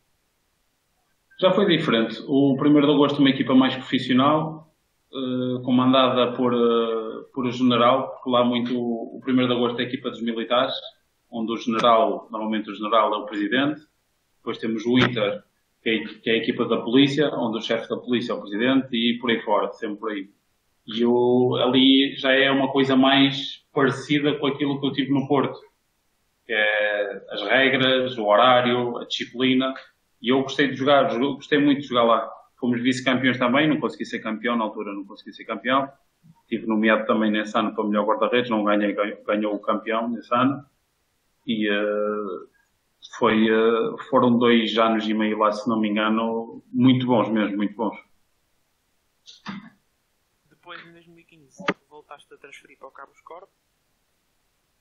Já 1.39 1.53
foi 1.53 1.65
diferente. 1.65 2.21
O 2.27 2.53
1 2.53 2.81
de 2.81 2.91
agosto, 2.91 3.19
uma 3.19 3.29
equipa 3.29 3.55
mais 3.55 3.73
profissional, 3.73 4.69
uh, 5.13 5.61
comandada 5.63 6.33
por, 6.33 6.53
uh, 6.53 7.23
por 7.33 7.45
o 7.45 7.51
general, 7.51 8.09
porque 8.09 8.29
lá 8.29 8.43
muito 8.43 8.77
o 8.77 9.21
1 9.25 9.47
de 9.47 9.53
agosto 9.53 9.79
é 9.79 9.83
a 9.83 9.87
equipa 9.87 10.09
dos 10.09 10.21
militares, 10.21 10.73
onde 11.31 11.53
o 11.53 11.57
general, 11.57 12.27
normalmente 12.29 12.69
o 12.69 12.75
general 12.75 13.13
é 13.13 13.17
o 13.19 13.25
presidente. 13.25 13.79
Depois 14.37 14.57
temos 14.57 14.85
o 14.85 14.99
ITER, 14.99 15.41
que 15.81 15.89
é, 15.89 15.99
que 16.03 16.29
é 16.29 16.33
a 16.33 16.37
equipa 16.37 16.65
da 16.65 16.77
polícia, 16.81 17.29
onde 17.33 17.59
o 17.59 17.61
chefe 17.61 17.87
da 17.87 17.95
polícia 17.95 18.33
é 18.33 18.35
o 18.35 18.41
presidente, 18.41 18.89
e 18.91 19.17
por 19.19 19.29
aí 19.29 19.39
fora, 19.41 19.71
sempre 19.71 19.97
por 19.97 20.11
aí. 20.11 20.29
E 20.87 21.01
eu, 21.01 21.55
ali 21.55 22.15
já 22.17 22.33
é 22.33 22.51
uma 22.51 22.69
coisa 22.69 22.97
mais 22.97 23.63
parecida 23.73 24.33
com 24.35 24.47
aquilo 24.47 24.77
que 24.79 24.87
eu 24.87 24.91
tive 24.91 25.13
no 25.13 25.25
Porto. 25.25 25.57
Que 26.45 26.51
é 26.51 27.23
as 27.29 27.41
regras, 27.43 28.17
o 28.17 28.25
horário, 28.25 28.97
a 28.97 29.05
disciplina. 29.05 29.73
E 30.21 30.29
eu 30.29 30.41
gostei 30.41 30.69
de 30.69 30.75
jogar, 30.75 31.17
gostei 31.17 31.59
muito 31.59 31.81
de 31.81 31.87
jogar 31.87 32.03
lá. 32.03 32.31
Fomos 32.59 32.81
vice-campeões 32.81 33.37
também, 33.37 33.67
não 33.67 33.79
consegui 33.79 34.05
ser 34.05 34.19
campeão, 34.19 34.57
na 34.57 34.65
altura 34.65 34.93
não 34.93 35.05
consegui 35.05 35.33
ser 35.33 35.45
campeão. 35.45 35.89
Tive 36.47 36.67
nomeado 36.67 37.05
também 37.05 37.31
nesse 37.31 37.57
ano 37.57 37.73
para 37.73 37.83
melhor 37.83 38.05
guarda-redes, 38.05 38.49
não 38.49 38.63
ganhei, 38.63 38.93
ganhou 39.25 39.55
o 39.55 39.59
campeão 39.59 40.09
nesse 40.09 40.33
ano. 40.33 40.65
E 41.47 41.69
uh, 41.69 42.49
foi, 43.17 43.49
uh, 43.49 43.97
foram 44.09 44.37
dois 44.37 44.77
anos 44.77 45.07
e 45.07 45.13
meio 45.13 45.37
lá, 45.37 45.51
se 45.51 45.69
não 45.69 45.79
me 45.79 45.89
engano, 45.89 46.61
muito 46.71 47.05
bons 47.05 47.29
mesmo, 47.29 47.57
muito 47.57 47.75
bons 47.75 47.97
depois 50.69 50.85
em 50.85 50.91
2015 50.91 51.65
voltaste 51.89 52.31
a 52.31 52.37
transferir 52.37 52.77
para 52.77 52.87
o 52.87 52.91
Cabos 52.91 53.19
Corp. 53.21 53.49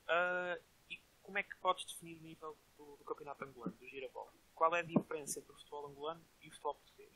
Uh, 0.05 0.61
e 0.87 0.99
como 1.23 1.39
é 1.39 1.43
que 1.43 1.55
podes 1.55 1.85
definir 1.85 2.17
o 2.17 2.21
nível 2.21 2.57
do, 2.77 2.95
do 2.97 3.03
campeonato 3.03 3.43
angolano, 3.43 3.73
do 3.73 3.87
Girabol? 3.87 4.31
Qual 4.59 4.75
é 4.75 4.81
a 4.81 4.83
diferença 4.83 5.39
entre 5.39 5.53
o 5.53 5.55
futebol 5.55 5.87
angolano 5.87 6.19
e 6.43 6.49
o 6.49 6.51
futebol 6.51 6.75
português? 6.75 7.09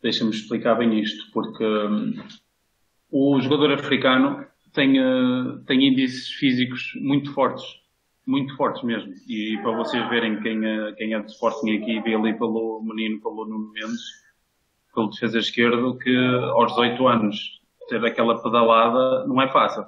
Deixa-me 0.00 0.30
explicar 0.30 0.76
bem 0.76 0.98
isto, 0.98 1.30
porque 1.32 1.62
um, 1.62 2.14
o 3.10 3.38
jogador 3.38 3.74
africano 3.74 4.46
tem, 4.72 4.98
uh, 4.98 5.62
tem 5.66 5.86
índices 5.86 6.30
físicos 6.30 6.94
muito 7.02 7.34
fortes, 7.34 7.62
muito 8.26 8.56
fortes 8.56 8.82
mesmo. 8.82 9.12
E 9.28 9.58
para 9.60 9.76
vocês 9.76 10.08
verem 10.08 10.40
quem, 10.40 10.60
uh, 10.60 10.94
quem 10.96 11.12
é 11.12 11.20
de 11.20 11.30
Sporting 11.30 11.76
aqui, 11.76 12.00
vê 12.00 12.14
ali 12.14 12.32
pelo 12.32 12.82
menino, 12.82 13.20
pelo 13.20 13.44
Nuno 13.44 13.70
Mendes, 13.70 14.00
pelo 14.94 15.10
defesa 15.10 15.38
esquerdo 15.38 15.98
que 15.98 16.16
aos 16.54 16.72
18 16.72 17.06
anos 17.06 17.60
ter 17.86 18.02
aquela 18.02 18.42
pedalada 18.42 19.26
não 19.26 19.42
é 19.42 19.48
fácil. 19.52 19.84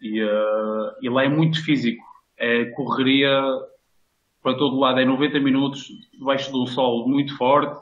E 0.00 0.20
uh, 0.20 0.96
ele 1.00 1.24
é 1.24 1.28
muito 1.28 1.64
físico. 1.64 2.02
É 2.36 2.64
correria 2.72 3.40
para 4.42 4.56
todo 4.56 4.78
lado. 4.78 5.00
É 5.00 5.04
90 5.04 5.40
minutos 5.40 5.88
debaixo 6.12 6.50
de 6.50 6.58
um 6.58 6.66
sol 6.66 7.08
muito 7.08 7.36
forte. 7.36 7.80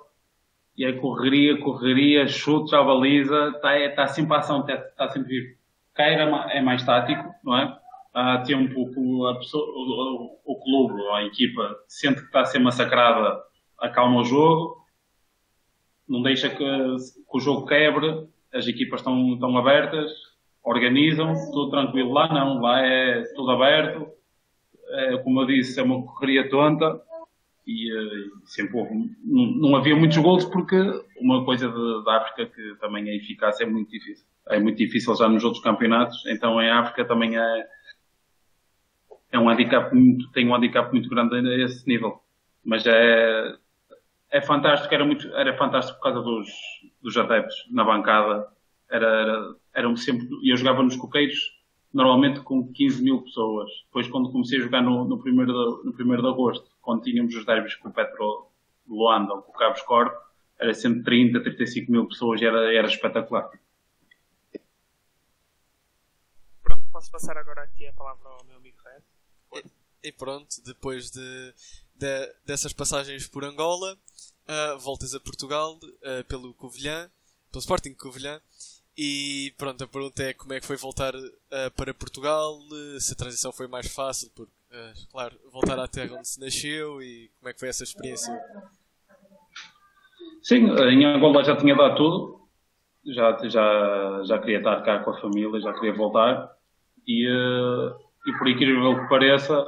E 0.76 0.84
é 0.84 0.92
correria, 0.92 1.58
correria, 1.60 2.26
chute 2.26 2.74
à 2.74 2.82
baliza. 2.82 3.52
Está 3.54 3.72
é, 3.72 3.88
tá 3.88 4.06
sempre 4.06 4.34
a 4.34 4.38
ação, 4.38 4.60
está, 4.60 4.74
está 4.74 5.08
sempre 5.08 5.28
vivo. 5.28 5.58
Cair 5.94 6.20
é 6.20 6.60
mais 6.62 6.84
tático, 6.84 7.28
não 7.44 7.56
é? 7.56 7.78
Há 8.12 8.38
tempo 8.38 8.88
que 8.88 9.38
pessoa, 9.38 9.64
o, 9.64 10.40
o, 10.46 10.52
o 10.52 10.60
clube, 10.62 11.00
a 11.12 11.22
equipa, 11.24 11.76
sente 11.86 12.20
que 12.20 12.26
está 12.26 12.40
a 12.40 12.44
ser 12.44 12.58
massacrada, 12.58 13.40
acalma 13.78 14.20
o 14.20 14.24
jogo 14.24 14.80
não 16.10 16.22
deixa 16.22 16.50
que, 16.50 16.56
que, 16.56 17.36
o 17.36 17.38
jogo 17.38 17.66
quebre, 17.66 18.26
as 18.52 18.66
equipas 18.66 18.98
estão, 18.98 19.34
estão 19.34 19.56
abertas, 19.56 20.10
organizam, 20.60 21.32
tudo 21.52 21.70
tranquilo. 21.70 22.12
Lá 22.12 22.26
não, 22.34 22.60
lá 22.60 22.84
é 22.84 23.22
tudo 23.36 23.52
aberto, 23.52 24.08
é, 24.90 25.18
como 25.18 25.40
eu 25.40 25.46
disse, 25.46 25.78
é 25.78 25.82
uma 25.82 26.04
correria 26.04 26.48
tonta 26.48 27.00
e 27.66 27.92
uh, 27.92 28.46
sempre 28.46 28.76
houve, 28.76 28.94
não, 29.24 29.46
não, 29.46 29.76
havia 29.76 29.94
muitos 29.94 30.18
gols 30.18 30.44
porque 30.44 30.76
uma 31.18 31.44
coisa 31.44 31.68
da 32.04 32.16
África 32.16 32.46
que 32.46 32.74
também 32.80 33.08
é 33.08 33.16
eficaz 33.16 33.60
é 33.60 33.66
muito 33.66 33.90
difícil. 33.90 34.26
É 34.48 34.58
muito 34.58 34.78
difícil 34.78 35.14
já 35.14 35.28
nos 35.28 35.44
outros 35.44 35.62
campeonatos, 35.62 36.24
então 36.26 36.60
em 36.60 36.70
África 36.70 37.04
também 37.04 37.38
é, 37.38 37.66
é 39.32 39.38
um 39.38 39.48
handicap 39.48 39.94
muito, 39.94 40.30
tem 40.32 40.48
um 40.48 40.54
handicap 40.54 40.92
muito 40.92 41.08
grande 41.08 41.36
a 41.36 41.64
esse 41.64 41.86
nível. 41.86 42.20
Mas 42.64 42.84
é, 42.86 43.54
é 44.30 44.40
fantástico, 44.40 44.92
era 44.92 45.04
muito, 45.04 45.28
era 45.34 45.56
fantástico 45.56 45.98
por 45.98 46.04
causa 46.04 46.22
dos, 46.22 46.48
dos 47.02 47.16
adeptos 47.16 47.54
na 47.70 47.84
bancada. 47.84 48.48
Era, 48.90 49.06
era, 49.06 49.54
eram 49.74 49.96
sempre, 49.96 50.26
eu 50.42 50.56
jogava 50.56 50.82
nos 50.82 50.96
coqueiros, 50.96 51.38
normalmente 51.92 52.40
com 52.40 52.72
15 52.72 53.02
mil 53.02 53.22
pessoas. 53.22 53.70
Depois 53.86 54.08
quando 54.08 54.30
comecei 54.30 54.58
a 54.58 54.62
jogar 54.62 54.82
no, 54.82 55.04
no 55.04 55.18
primeiro 55.18 55.52
de, 55.52 55.84
no 55.86 55.92
primeiro 55.92 56.22
de 56.22 56.28
agosto, 56.28 56.70
quando 56.80 57.02
tínhamos 57.02 57.34
os 57.34 57.44
derbys 57.44 57.74
com 57.76 57.88
o 57.88 57.92
Petro 57.92 58.48
de 58.86 58.92
Luanda 58.92 59.34
ou 59.34 59.42
com 59.42 59.52
o 59.52 59.54
Cabos 59.54 59.82
Corp, 59.82 60.12
era 60.58 60.74
sempre 60.74 61.02
30, 61.02 61.42
35 61.42 61.90
mil 61.90 62.06
pessoas 62.06 62.40
e 62.40 62.44
era, 62.44 62.72
era 62.72 62.86
espetacular. 62.86 63.50
Pronto, 66.62 66.82
posso 66.92 67.10
passar 67.10 67.36
agora 67.36 67.62
aqui 67.62 67.86
a 67.86 67.92
palavra 67.92 68.28
ao 68.28 68.44
meu 68.44 68.56
amigo 68.56 68.76
Red. 68.84 69.62
E, 70.02 70.08
e 70.08 70.12
pronto, 70.12 70.62
depois 70.64 71.10
de, 71.10 71.54
de, 71.96 72.34
dessas 72.44 72.72
passagens 72.72 73.26
por 73.26 73.42
Angola, 73.42 73.94
uh, 73.94 74.78
voltas 74.78 75.14
a 75.14 75.20
Portugal 75.20 75.78
uh, 75.82 76.24
pelo 76.28 76.54
Covilhã, 76.54 77.10
pelo 77.50 77.60
Sporting 77.60 77.94
Covilhã. 77.94 78.40
E 79.02 79.54
pronto, 79.56 79.82
a 79.82 79.86
pergunta 79.86 80.22
é 80.22 80.34
como 80.34 80.52
é 80.52 80.60
que 80.60 80.66
foi 80.66 80.76
voltar 80.76 81.14
uh, 81.14 81.70
para 81.74 81.94
Portugal, 81.94 82.58
se 82.98 83.14
a 83.14 83.16
transição 83.16 83.50
foi 83.50 83.66
mais 83.66 83.90
fácil, 83.90 84.30
porque, 84.36 84.52
claro, 85.10 85.34
voltar 85.50 85.78
à 85.78 85.88
terra 85.88 86.16
onde 86.18 86.28
se 86.28 86.38
nasceu 86.38 87.00
e 87.00 87.30
como 87.38 87.48
é 87.48 87.54
que 87.54 87.60
foi 87.60 87.70
essa 87.70 87.82
experiência? 87.82 88.38
Sim, 90.42 90.66
em 90.90 91.06
Angola 91.06 91.42
já 91.42 91.56
tinha 91.56 91.74
dado 91.74 91.96
tudo, 91.96 92.40
já, 93.06 93.38
já, 93.48 94.22
já 94.24 94.38
queria 94.38 94.58
estar 94.58 94.82
cá 94.82 94.98
com 94.98 95.12
a 95.12 95.20
família, 95.22 95.58
já 95.62 95.72
queria 95.72 95.94
voltar. 95.94 96.50
E, 97.08 97.26
e 97.26 98.32
por 98.38 98.48
incrível 98.48 99.00
que 99.00 99.08
pareça, 99.08 99.64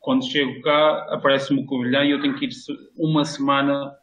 quando 0.00 0.24
chego 0.24 0.60
cá, 0.62 1.06
aparece-me 1.14 1.62
o 1.62 1.66
Covilhã 1.66 2.04
e 2.04 2.10
eu 2.10 2.20
tenho 2.20 2.36
que 2.36 2.46
ir 2.46 2.50
uma 2.96 3.24
semana 3.24 3.96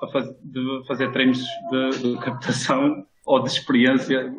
a 0.00 0.06
faz, 0.06 0.28
de 0.40 0.84
fazer 0.86 1.10
treinos 1.10 1.42
de, 1.68 1.90
de, 1.98 2.20
captação 2.20 3.04
ou 3.24 3.40
de 3.40 3.48
experiência 3.48 4.34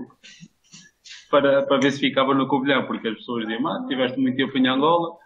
para, 1.30 1.63
para 1.63 1.80
ver 1.80 1.91
se 1.91 2.00
ficava 2.00 2.34
no 2.34 2.48
Covilhã, 2.48 2.86
porque 2.86 3.08
as 3.08 3.15
pessoas 3.15 3.48
diziam, 3.48 3.67
ah, 3.67 3.86
tiveste 3.88 4.19
muito 4.19 4.38
tempo 4.38 4.58
em 4.58 4.67
Angola, 4.67 5.17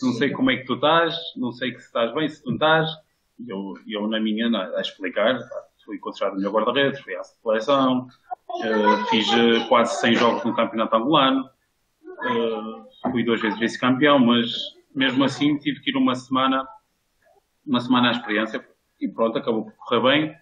não 0.00 0.12
sei 0.12 0.30
como 0.30 0.50
é 0.50 0.56
que 0.56 0.64
tu 0.64 0.74
estás, 0.74 1.16
não 1.36 1.50
sei 1.50 1.72
se 1.72 1.86
estás 1.86 2.14
bem, 2.14 2.28
se 2.28 2.42
tu 2.42 2.50
não 2.50 2.54
estás. 2.54 2.88
E 3.38 3.50
eu, 3.50 3.74
eu 3.86 4.06
na 4.08 4.20
minha, 4.20 4.48
a 4.76 4.80
explicar, 4.80 5.38
fui 5.84 5.98
considerado 5.98 6.34
o 6.34 6.36
melhor 6.36 6.52
guarda-redes, 6.52 7.00
fui 7.00 7.16
à 7.16 7.24
seleção, 7.24 8.06
uh, 8.50 9.06
fiz 9.08 9.26
uh, 9.30 9.68
quase 9.68 10.00
100 10.00 10.14
jogos 10.16 10.44
no 10.44 10.54
campeonato 10.54 10.96
angolano, 10.96 11.44
uh, 11.44 13.10
fui 13.10 13.24
duas 13.24 13.40
vezes 13.40 13.58
vice-campeão, 13.58 14.18
mas 14.18 14.50
mesmo 14.94 15.24
assim 15.24 15.56
tive 15.58 15.80
que 15.80 15.90
ir 15.90 15.96
uma 15.96 16.14
semana, 16.14 16.66
uma 17.66 17.80
semana 17.80 18.08
à 18.08 18.12
experiência 18.12 18.64
e 19.00 19.08
pronto, 19.08 19.38
acabou 19.38 19.64
por 19.64 19.74
correr 19.76 20.02
bem. 20.02 20.36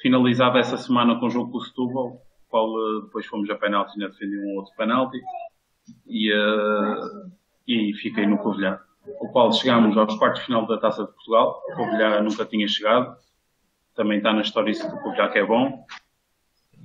Finalizada 0.00 0.58
essa 0.58 0.76
semana 0.76 1.18
com 1.18 1.26
o 1.26 1.30
jogo 1.30 1.50
com 1.50 1.58
o 1.58 1.64
Setúbal, 1.64 2.22
qual 2.48 2.70
uh, 2.70 3.02
depois 3.02 3.26
fomos 3.26 3.48
a 3.50 3.56
penalti 3.56 3.96
e 3.96 4.08
defendi 4.08 4.38
um 4.38 4.56
outro 4.56 4.74
penalti 4.76 5.18
e, 6.06 6.32
uh, 6.32 7.30
e 7.66 7.92
fiquei 7.94 8.26
no 8.26 8.38
Covilhã. 8.38 8.78
O 9.20 9.28
qual 9.28 9.52
chegámos 9.52 9.96
aos 9.96 10.16
quartos 10.16 10.40
de 10.40 10.46
final 10.46 10.66
da 10.66 10.78
Taça 10.78 11.04
de 11.04 11.12
Portugal. 11.12 11.62
O 11.68 11.76
Covilhã 11.76 12.20
nunca 12.20 12.44
tinha 12.44 12.68
chegado. 12.68 13.16
Também 13.94 14.18
está 14.18 14.32
na 14.32 14.42
história 14.42 14.70
isso 14.70 14.88
do 14.88 15.00
Covilhã 15.00 15.28
que 15.30 15.38
é 15.38 15.44
bom. 15.44 15.84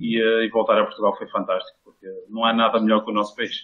E, 0.00 0.20
uh, 0.20 0.42
e 0.42 0.48
voltar 0.48 0.78
a 0.78 0.84
Portugal 0.84 1.16
foi 1.16 1.28
fantástico, 1.28 1.78
porque 1.84 2.06
não 2.28 2.44
há 2.44 2.52
nada 2.52 2.80
melhor 2.80 3.04
que 3.04 3.10
o 3.10 3.14
nosso 3.14 3.34
peixe. 3.36 3.62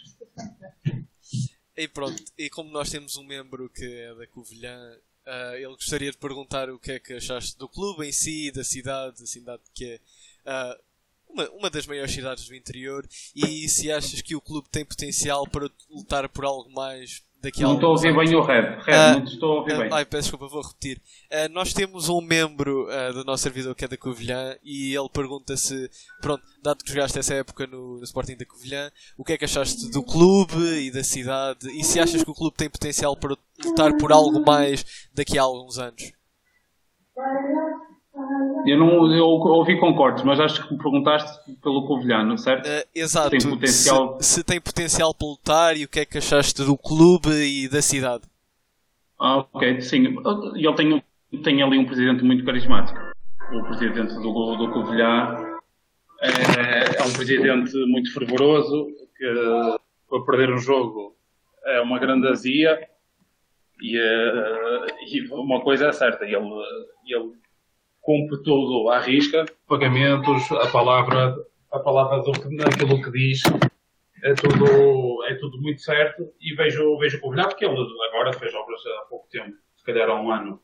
E 1.77 1.89
pronto, 1.89 2.23
e 2.39 2.51
como 2.51 2.71
nós 2.71 2.91
temos 2.91 3.17
um 3.17 3.25
membro 3.25 3.69
que 3.69 3.85
é 3.85 4.15
da 4.15 4.27
Covilhã, 4.27 4.97
uh, 5.27 5.55
ele 5.55 5.67
gostaria 5.69 6.11
de 6.11 6.19
perguntar 6.19 6.71
o 6.71 6.79
que 6.79 6.93
é 6.93 7.01
que 7.01 7.15
achaste 7.15 7.57
do 7.59 7.69
clube 7.69 8.07
em 8.07 8.13
si, 8.13 8.51
da 8.51 8.65
cidade, 8.65 9.23
a 9.23 9.27
cidade 9.27 9.63
que 9.75 10.01
é 10.45 10.75
uh, 10.75 10.83
uma, 11.29 11.51
uma 11.51 11.71
das 11.71 11.87
maiores 11.87 12.13
cidades 12.13 12.47
do 12.47 12.55
interior, 12.55 13.09
e 13.35 13.69
se 13.69 13.91
achas 13.91 14.21
que 14.21 14.35
o 14.35 14.41
clube 14.41 14.69
tem 14.69 14.85
potencial 14.85 15.47
para 15.47 15.71
lutar 15.89 16.29
por 16.29 16.45
algo 16.45 16.71
mais 16.71 17.23
daqui 17.43 17.63
a 17.63 17.67
Não 17.67 17.75
estou 17.75 17.91
a 17.91 17.93
ouvir 17.93 18.15
bem 18.15 18.35
o 18.35 18.43
Red. 18.43 18.63
Red, 18.83 18.95
uh, 18.95 19.19
não 19.19 19.25
estou 19.25 19.53
a 19.53 19.57
ouvir 19.61 19.75
uh, 19.75 19.79
bem. 19.79 19.89
Ai, 19.93 20.05
peço 20.05 20.23
desculpa, 20.23 20.49
vou 20.49 20.63
repetir. 20.63 20.99
Uh, 21.31 21.53
nós 21.53 21.73
temos 21.73 22.09
um 22.09 22.21
membro 22.21 22.89
do 23.13 23.25
nosso 23.25 23.43
servidor 23.43 23.75
que 23.75 23.85
é 23.85 23.89
da 23.89 23.97
Covilhã 23.97 24.57
e 24.63 24.95
ele 24.95 25.09
pergunta 25.09 25.57
se, 25.57 25.91
pronto, 26.21 26.43
dado 26.63 26.85
que 26.85 26.93
jogaste 26.93 27.19
essa 27.19 27.35
época 27.35 27.67
no, 27.67 27.99
no 27.99 28.05
Sporting 28.05 28.37
da 28.37 28.45
Covilhã, 28.45 28.91
o 29.17 29.25
que 29.25 29.33
é 29.33 29.39
que 29.39 29.45
achaste 29.45 29.91
do 29.91 30.03
clube 30.03 30.57
e 30.57 30.91
da 30.91 31.03
cidade 31.03 31.69
e 31.71 31.83
se 31.85 31.99
achas 32.01 32.23
que 32.23 32.31
o 32.31 32.35
clube 32.35 32.57
tem 32.57 32.69
potencial 32.69 33.17
para 33.17 33.37
lutar 33.65 33.97
por 33.97 34.13
algo 34.13 34.45
mais 34.45 35.09
daqui 35.15 35.39
a 35.39 35.43
alguns 35.43 35.79
anos? 35.79 36.13
Eu 38.67 38.79
não 38.79 39.13
eu 39.13 39.25
ouvi 39.25 39.79
com 39.79 39.95
cortes, 39.95 40.23
mas 40.23 40.39
acho 40.39 40.67
que 40.67 40.75
me 40.75 40.79
perguntaste 40.79 41.39
pelo 41.63 41.87
Covilhano, 41.87 42.37
certo? 42.37 42.67
Uh, 42.67 42.89
exato. 42.95 43.31
Tem 43.31 43.41
potencial... 43.41 44.19
Se, 44.21 44.35
se, 44.35 44.45
tem 44.45 44.61
potencial 44.61 45.15
para 45.15 45.27
lutar 45.27 45.77
e 45.77 45.85
o 45.85 45.89
que 45.89 46.01
é 46.01 46.05
que 46.05 46.19
achaste 46.19 46.63
do 46.63 46.77
clube 46.77 47.31
e 47.31 47.69
da 47.69 47.81
cidade? 47.81 48.25
Ah, 49.19 49.39
ok, 49.39 49.81
sim. 49.81 50.15
Ele 50.55 50.75
tem, 50.75 51.03
tem 51.43 51.63
ali 51.63 51.79
um 51.79 51.87
presidente 51.87 52.23
muito 52.23 52.45
carismático. 52.45 52.99
O 53.53 53.65
presidente 53.65 54.15
do, 54.15 54.57
do 54.57 54.71
Covilhã 54.73 55.37
é, 56.21 57.01
é 57.01 57.03
um 57.03 57.13
presidente 57.13 57.77
muito 57.87 58.13
fervoroso, 58.13 58.89
que 59.17 59.79
para 60.09 60.25
perder 60.25 60.53
um 60.53 60.59
jogo 60.59 61.17
é 61.65 61.81
uma 61.81 61.99
grande 61.99 62.29
azia. 62.29 62.79
E, 63.83 63.97
uh, 63.99 64.87
e 65.07 65.27
uma 65.33 65.63
coisa 65.63 65.89
é 65.89 65.93
certa, 65.93 66.27
ele, 66.27 66.37
ele 66.37 67.33
cumpre 68.01 68.43
tudo 68.43 68.89
à 68.91 68.99
risca, 69.01 69.45
pagamentos, 69.69 70.51
a 70.53 70.67
palavra, 70.69 71.35
a 71.73 71.79
palavra 71.79 72.23
do, 72.23 72.33
naquilo 72.51 73.03
que 73.03 73.11
diz, 73.11 73.43
é 74.23 74.35
tudo, 74.35 75.25
é 75.29 75.35
tudo 75.37 75.61
muito 75.61 75.81
certo. 75.81 76.23
E 76.41 76.55
vejo, 76.55 76.99
vejo 76.99 77.21
Covilhã, 77.21 77.49
porque 77.49 77.65
ele 77.65 77.77
agora 78.09 78.33
fez 78.33 78.55
obras 78.55 78.81
há 78.87 79.09
pouco 79.09 79.29
tempo, 79.29 79.55
se 79.77 79.85
calhar 79.85 80.09
há 80.09 80.21
um 80.21 80.31
ano, 80.31 80.61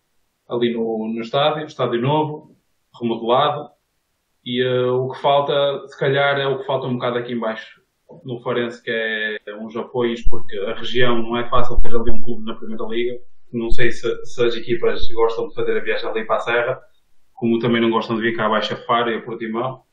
ali 0.49 0.73
no, 0.73 1.13
no 1.15 1.21
estádio, 1.21 1.67
estádio 1.67 2.01
novo, 2.01 2.57
remodelado, 3.01 3.71
e 4.45 4.63
uh, 4.65 4.95
o 4.95 5.11
que 5.11 5.21
falta, 5.21 5.87
se 5.89 5.99
calhar, 5.99 6.39
é 6.39 6.47
o 6.47 6.59
que 6.59 6.67
falta 6.67 6.87
um 6.87 6.95
bocado 6.95 7.19
aqui 7.19 7.33
embaixo, 7.33 7.81
no 8.25 8.41
Farense, 8.41 8.83
que 8.83 8.91
é 8.91 9.57
uns 9.57 9.77
apoios, 9.77 10.23
porque 10.23 10.57
a 10.61 10.75
região 10.75 11.21
não 11.21 11.37
é 11.37 11.49
fácil 11.49 11.81
ter 11.81 11.89
ali 11.89 12.11
um 12.13 12.21
clube 12.21 12.45
na 12.45 12.55
Primeira 12.55 12.85
Liga. 12.85 13.19
Não 13.53 13.71
sei 13.71 13.91
se, 13.91 14.09
se 14.25 14.45
as 14.45 14.55
equipas 14.55 15.01
gostam 15.13 15.49
de 15.49 15.55
fazer 15.55 15.77
a 15.77 15.83
viagem 15.83 16.09
ali 16.09 16.25
para 16.25 16.37
a 16.37 16.41
Serra, 16.41 16.81
como 17.37 17.59
também 17.59 17.81
não 17.81 17.91
gostam 17.91 18.17
de 18.17 18.23
vir 18.23 18.35
cá 18.35 18.47
abaixo 18.47 18.75
a 18.75 18.77
Faro 18.79 19.11
e 19.11 19.17
a 19.17 19.23
Portimão. 19.23 19.85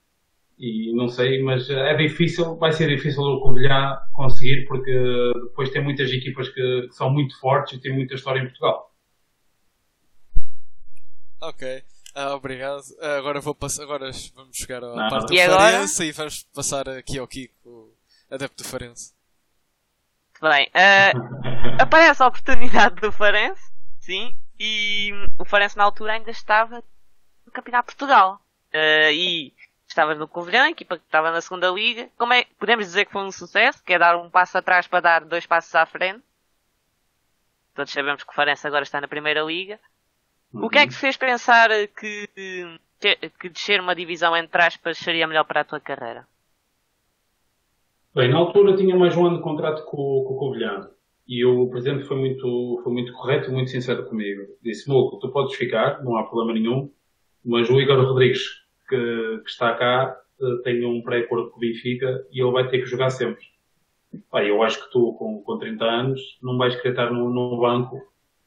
E 0.57 0.95
não 0.95 1.09
sei, 1.09 1.43
mas 1.43 1.69
é 1.69 1.93
difícil, 1.95 2.55
vai 2.55 2.71
ser 2.71 2.87
difícil 2.87 3.21
o 3.21 3.41
Covilhã 3.41 3.97
conseguir, 4.13 4.65
porque 4.65 4.91
depois 5.43 5.69
tem 5.71 5.83
muitas 5.83 6.09
equipas 6.11 6.47
que, 6.49 6.87
que, 6.87 6.95
são 6.95 7.09
muito 7.11 7.37
fortes 7.39 7.77
e 7.77 7.81
têm 7.81 7.93
muita 7.93 8.15
história 8.15 8.39
em 8.39 8.45
Portugal. 8.45 8.89
Ok, 11.41 11.83
ah, 12.15 12.35
obrigado. 12.35 12.81
Ah, 13.01 13.17
agora, 13.17 13.41
vou 13.41 13.53
passar, 13.53 13.83
agora 13.83 14.09
vamos 14.35 14.55
chegar 14.55 14.83
à 14.83 14.95
não. 14.95 15.09
parte 15.09 15.27
do 15.27 15.33
e 15.33 15.37
Farense 15.39 16.01
agora? 16.01 16.09
e 16.09 16.11
vamos 16.13 16.43
passar 16.55 16.89
aqui 16.89 17.19
ao 17.19 17.27
Kiko, 17.27 17.91
adepto 18.31 18.63
do 18.63 18.69
Farense. 18.69 19.13
Bem, 20.39 20.67
uh, 20.67 21.81
aparece 21.81 22.23
a 22.23 22.27
oportunidade 22.27 23.01
do 23.01 23.11
Farense, 23.11 23.69
sim, 23.99 24.33
e 24.57 25.11
o 25.37 25.43
Farense 25.43 25.75
na 25.75 25.83
altura 25.83 26.13
ainda 26.13 26.31
estava 26.31 26.81
Campeonato 27.53 27.91
de 27.91 27.95
Portugal. 27.95 28.41
Uh, 28.73 29.11
e 29.11 29.53
estavas 29.87 30.17
no 30.17 30.27
Covilhã, 30.27 30.69
equipa 30.69 30.97
que 30.97 31.05
estava 31.05 31.31
na 31.31 31.39
segunda 31.39 31.69
liga. 31.69 32.09
Como 32.17 32.33
é, 32.33 32.45
podemos 32.59 32.85
dizer 32.85 33.05
que 33.05 33.11
foi 33.11 33.23
um 33.23 33.31
sucesso, 33.31 33.83
que 33.83 33.93
é 33.93 33.99
dar 33.99 34.17
um 34.17 34.29
passo 34.29 34.57
atrás 34.57 34.87
para 34.87 34.99
dar 34.99 35.25
dois 35.25 35.45
passos 35.45 35.73
à 35.75 35.85
frente. 35.85 36.23
Todos 37.75 37.91
sabemos 37.91 38.23
que 38.23 38.31
o 38.31 38.35
Farense 38.35 38.67
agora 38.67 38.83
está 38.83 38.99
na 38.99 39.07
primeira 39.07 39.41
liga. 39.41 39.79
Uhum. 40.53 40.65
O 40.65 40.69
que 40.69 40.79
é 40.79 40.87
que 40.87 40.93
te 40.93 40.99
fez 40.99 41.17
pensar 41.17 41.69
que, 41.99 42.27
que, 42.99 43.29
que 43.39 43.49
descer 43.49 43.79
uma 43.79 43.95
divisão 43.95 44.35
entre 44.35 44.61
aspas 44.61 44.97
seria 44.97 45.27
melhor 45.27 45.45
para 45.45 45.61
a 45.61 45.65
tua 45.65 45.79
carreira? 45.79 46.27
Bem, 48.13 48.29
na 48.29 48.37
altura 48.37 48.75
tinha 48.75 48.95
mais 48.95 49.15
um 49.17 49.25
ano 49.25 49.37
de 49.37 49.43
contrato 49.43 49.85
com, 49.85 50.23
com 50.27 50.33
o 50.33 50.37
Covilhã. 50.37 50.89
E 51.27 51.43
o 51.45 51.67
presidente 51.69 52.03
foi 52.03 52.17
muito, 52.17 52.81
foi 52.83 52.91
muito 52.91 53.13
correto 53.13 53.49
e 53.49 53.53
muito 53.53 53.71
sincero 53.71 54.05
comigo. 54.07 54.43
Disse, 54.61 54.89
Louco, 54.89 55.19
tu 55.19 55.31
podes 55.31 55.55
ficar, 55.55 56.03
não 56.03 56.17
há 56.17 56.23
problema 56.23 56.53
nenhum 56.53 56.91
mas 57.43 57.69
o 57.69 57.79
Igor 57.79 58.03
Rodrigues, 58.03 58.41
que, 58.87 59.39
que 59.43 59.49
está 59.49 59.73
cá, 59.75 60.17
eh, 60.41 60.61
tem 60.63 60.85
um 60.85 61.01
pré-acordo 61.01 61.49
com 61.49 61.57
o 61.57 61.59
Benfica 61.59 62.25
e 62.31 62.41
ele 62.41 62.51
vai 62.51 62.67
ter 62.67 62.79
que 62.79 62.85
jogar 62.85 63.09
sempre. 63.09 63.45
Pá, 64.29 64.43
eu 64.43 64.61
acho 64.61 64.83
que 64.83 64.91
tu, 64.91 65.13
com, 65.13 65.41
com 65.41 65.57
30 65.57 65.83
anos, 65.85 66.21
não 66.41 66.57
vais 66.57 66.75
querer 66.75 66.91
estar 66.91 67.11
no, 67.11 67.29
no 67.29 67.59
banco 67.59 67.99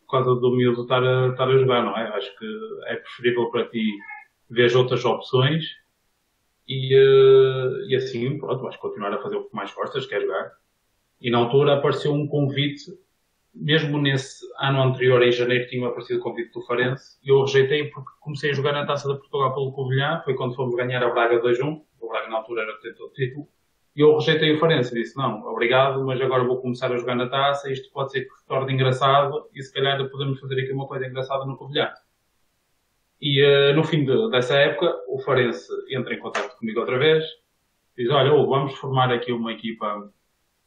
por 0.06 0.10
causa 0.10 0.40
do 0.40 0.56
miúdo 0.56 0.82
estar 0.82 1.02
a, 1.02 1.28
estar 1.28 1.48
a 1.48 1.58
jogar, 1.58 1.84
não 1.84 1.96
é? 1.96 2.08
Acho 2.08 2.36
que 2.38 2.46
é 2.86 2.96
preferível 2.96 3.50
para 3.50 3.68
ti 3.68 3.84
ver 4.48 4.74
outras 4.76 5.04
opções 5.04 5.64
e, 6.68 6.94
uh, 6.94 7.88
e 7.88 7.96
assim, 7.96 8.38
pronto, 8.38 8.62
vais 8.62 8.76
continuar 8.76 9.12
a 9.12 9.22
fazer 9.22 9.36
o 9.36 9.44
que 9.44 9.54
mais 9.54 9.72
gostas, 9.74 10.06
quer 10.06 10.20
jogar. 10.22 10.52
E 11.20 11.30
na 11.30 11.38
altura 11.38 11.74
apareceu 11.74 12.12
um 12.12 12.28
convite 12.28 12.84
mesmo 13.56 13.98
nesse 13.98 14.44
ano 14.58 14.82
anterior, 14.82 15.22
em 15.22 15.32
janeiro, 15.32 15.66
tinha 15.68 15.86
aparecido 15.86 16.20
o 16.20 16.22
convite 16.22 16.52
do 16.52 16.62
Farense 16.62 17.18
e 17.24 17.30
eu 17.30 17.40
rejeitei 17.42 17.88
porque 17.90 18.10
comecei 18.20 18.50
a 18.50 18.54
jogar 18.54 18.72
na 18.72 18.86
Taça 18.86 19.08
de 19.08 19.18
Portugal 19.18 19.54
pelo 19.54 19.72
Covilhã, 19.72 20.20
foi 20.24 20.34
quando 20.34 20.54
fomos 20.54 20.74
ganhar 20.74 21.02
a 21.02 21.10
Braga 21.10 21.40
2-1, 21.40 21.82
o 22.00 22.08
Braga 22.08 22.28
na 22.28 22.36
altura 22.36 22.62
era 22.62 22.72
o 22.72 23.10
título, 23.12 23.48
e 23.94 24.00
eu 24.00 24.14
rejeitei 24.14 24.52
o 24.52 24.58
Farense 24.58 24.94
e 24.94 25.02
disse, 25.02 25.16
não, 25.16 25.42
obrigado, 25.46 26.04
mas 26.04 26.20
agora 26.20 26.44
vou 26.44 26.60
começar 26.60 26.92
a 26.92 26.96
jogar 26.96 27.14
na 27.14 27.28
Taça, 27.28 27.72
isto 27.72 27.90
pode 27.92 28.12
ser 28.12 28.26
que 28.26 28.34
se 28.34 28.46
torne 28.46 28.74
engraçado 28.74 29.48
e 29.54 29.62
se 29.62 29.72
calhar 29.72 29.98
podemos 30.10 30.38
fazer 30.38 30.60
aqui 30.60 30.72
uma 30.72 30.86
coisa 30.86 31.06
engraçada 31.06 31.46
no 31.46 31.56
Covilhã. 31.56 31.90
E 33.18 33.42
uh, 33.42 33.74
no 33.74 33.82
fim 33.82 34.04
de, 34.04 34.30
dessa 34.30 34.54
época, 34.58 34.94
o 35.08 35.18
Farense 35.18 35.72
entra 35.90 36.12
em 36.12 36.18
contato 36.18 36.58
comigo 36.58 36.80
outra 36.80 36.98
vez, 36.98 37.24
diz, 37.96 38.10
olha, 38.10 38.30
vamos 38.30 38.74
formar 38.74 39.10
aqui 39.10 39.32
uma 39.32 39.52
equipa 39.52 40.12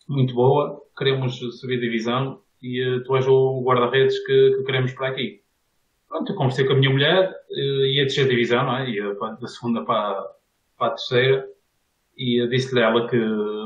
muito 0.07 0.33
boa, 0.33 0.81
queremos 0.97 1.37
subir 1.59 1.79
divisão, 1.79 2.41
e 2.61 2.83
uh, 2.83 3.03
tu 3.03 3.15
és 3.15 3.27
o 3.27 3.61
guarda-redes 3.63 4.17
que, 4.25 4.55
que, 4.57 4.63
queremos 4.63 4.93
para 4.93 5.09
aqui. 5.09 5.41
pronto, 6.07 6.31
eu 6.31 6.35
conversei 6.35 6.65
com 6.65 6.73
a 6.73 6.75
minha 6.75 6.91
mulher, 6.91 7.29
uh, 7.29 7.85
ia 7.85 8.03
descer 8.03 8.25
a 8.25 8.29
divisão, 8.29 8.65
não 8.65 8.77
é? 8.77 8.89
Ia 8.89 9.13
da 9.13 9.47
segunda 9.47 9.83
para, 9.83 10.25
para 10.77 10.87
a 10.87 10.91
terceira. 10.91 11.47
E 12.17 12.45
disse-lhe 12.49 12.81
ela 12.81 13.07
que, 13.07 13.17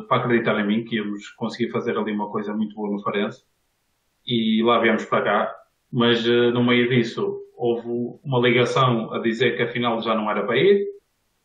para 0.08 0.18
acreditar 0.18 0.60
em 0.60 0.68
mim, 0.68 0.84
que 0.86 0.98
íamos 0.98 1.28
conseguir 1.30 1.72
fazer 1.72 1.98
ali 1.98 2.12
uma 2.12 2.30
coisa 2.30 2.54
muito 2.54 2.76
boa 2.76 2.92
no 2.92 3.02
Farense. 3.02 3.44
E 4.28 4.62
lá 4.64 4.80
viemos 4.80 5.06
para 5.06 5.24
cá. 5.24 5.56
Mas 5.92 6.26
uh, 6.28 6.52
no 6.52 6.64
meio 6.64 6.88
disso, 6.88 7.40
houve 7.56 7.88
uma 8.24 8.40
ligação 8.40 9.12
a 9.14 9.20
dizer 9.20 9.56
que 9.56 9.64
afinal 9.64 10.02
já 10.02 10.14
não 10.14 10.30
era 10.30 10.46
para 10.46 10.58
ir, 10.58 10.86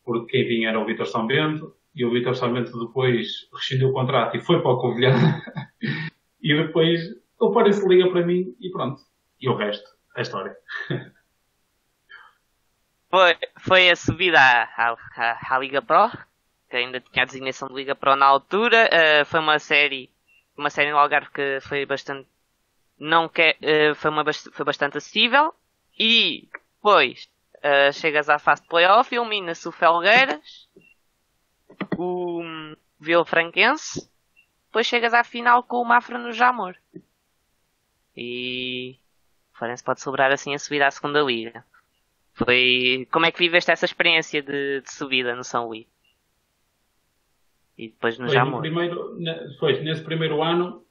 porque 0.04 0.32
quem 0.32 0.48
vinha 0.48 0.70
era 0.70 0.80
o 0.80 0.84
Vitor 0.84 1.06
São 1.06 1.26
Bento 1.26 1.74
e 1.94 2.04
o 2.04 2.10
Vitor 2.10 2.34
Sarmento 2.34 2.78
depois 2.78 3.48
rescindiu 3.52 3.88
o 3.88 3.92
contrato 3.92 4.36
e 4.36 4.40
foi 4.40 4.60
para 4.62 4.70
o 4.70 4.78
Covilhã. 4.78 5.12
e 6.40 6.54
depois 6.54 7.00
o 7.38 7.52
Paris 7.52 7.82
liga 7.84 8.10
para 8.10 8.24
mim 8.24 8.56
e 8.60 8.70
pronto. 8.70 9.02
E 9.40 9.48
o 9.48 9.56
resto 9.56 9.88
é 10.16 10.22
história. 10.22 10.56
Foi, 13.10 13.38
foi 13.60 13.88
a 13.88 13.96
subida 13.96 14.38
à, 14.38 14.94
à, 15.16 15.54
à, 15.54 15.58
Liga 15.58 15.80
Pro, 15.80 16.10
que 16.68 16.76
ainda 16.76 17.00
tinha 17.00 17.22
a 17.22 17.24
designação 17.24 17.66
de 17.68 17.74
Liga 17.74 17.94
Pro 17.94 18.14
na 18.14 18.26
altura. 18.26 18.90
Uh, 18.92 19.24
foi 19.24 19.40
uma 19.40 19.58
série, 19.58 20.10
uma 20.54 20.68
série 20.68 20.90
no 20.90 20.98
Algarve 20.98 21.30
que 21.30 21.58
foi 21.62 21.86
bastante, 21.86 22.28
não 22.98 23.26
quer, 23.26 23.56
uh, 23.62 23.94
foi, 23.94 24.10
uma, 24.10 24.22
foi 24.30 24.62
bastante 24.62 24.98
acessível. 24.98 25.54
E 25.98 26.50
depois 26.76 27.30
uh, 27.56 27.90
chegas 27.94 28.28
à 28.28 28.38
fase 28.38 28.60
de 28.60 28.68
playoff, 28.68 29.14
elimina-se 29.14 29.66
o 29.66 29.72
Felgueiras 29.72 30.68
o 31.98 32.42
Vila 33.00 33.24
Franquense, 33.24 34.08
depois 34.66 34.86
chegas 34.86 35.12
à 35.12 35.24
final 35.24 35.62
com 35.62 35.78
o 35.78 35.84
Mafra 35.84 36.18
no 36.18 36.32
Jamor. 36.32 36.76
E 38.20 38.96
o 39.54 39.58
Farense 39.58 39.84
pode 39.84 40.00
sobrar 40.00 40.32
assim 40.32 40.52
a 40.52 40.58
subir 40.58 40.82
à 40.82 40.90
segunda 40.90 41.22
liga. 41.22 41.64
Foi 42.34 43.06
como 43.12 43.26
é 43.26 43.30
que 43.30 43.38
viveste 43.38 43.70
essa 43.70 43.84
experiência 43.84 44.42
de, 44.42 44.80
de 44.80 44.92
subida 44.92 45.36
no 45.36 45.44
São 45.44 45.68
Luís? 45.68 45.86
E 47.76 47.88
depois 47.88 48.18
no 48.18 48.28
Jamor. 48.28 48.56
No 48.56 48.60
primeiro, 48.60 49.16
foi 49.60 49.80
nesse 49.82 50.02
primeiro 50.02 50.42
ano 50.42 50.84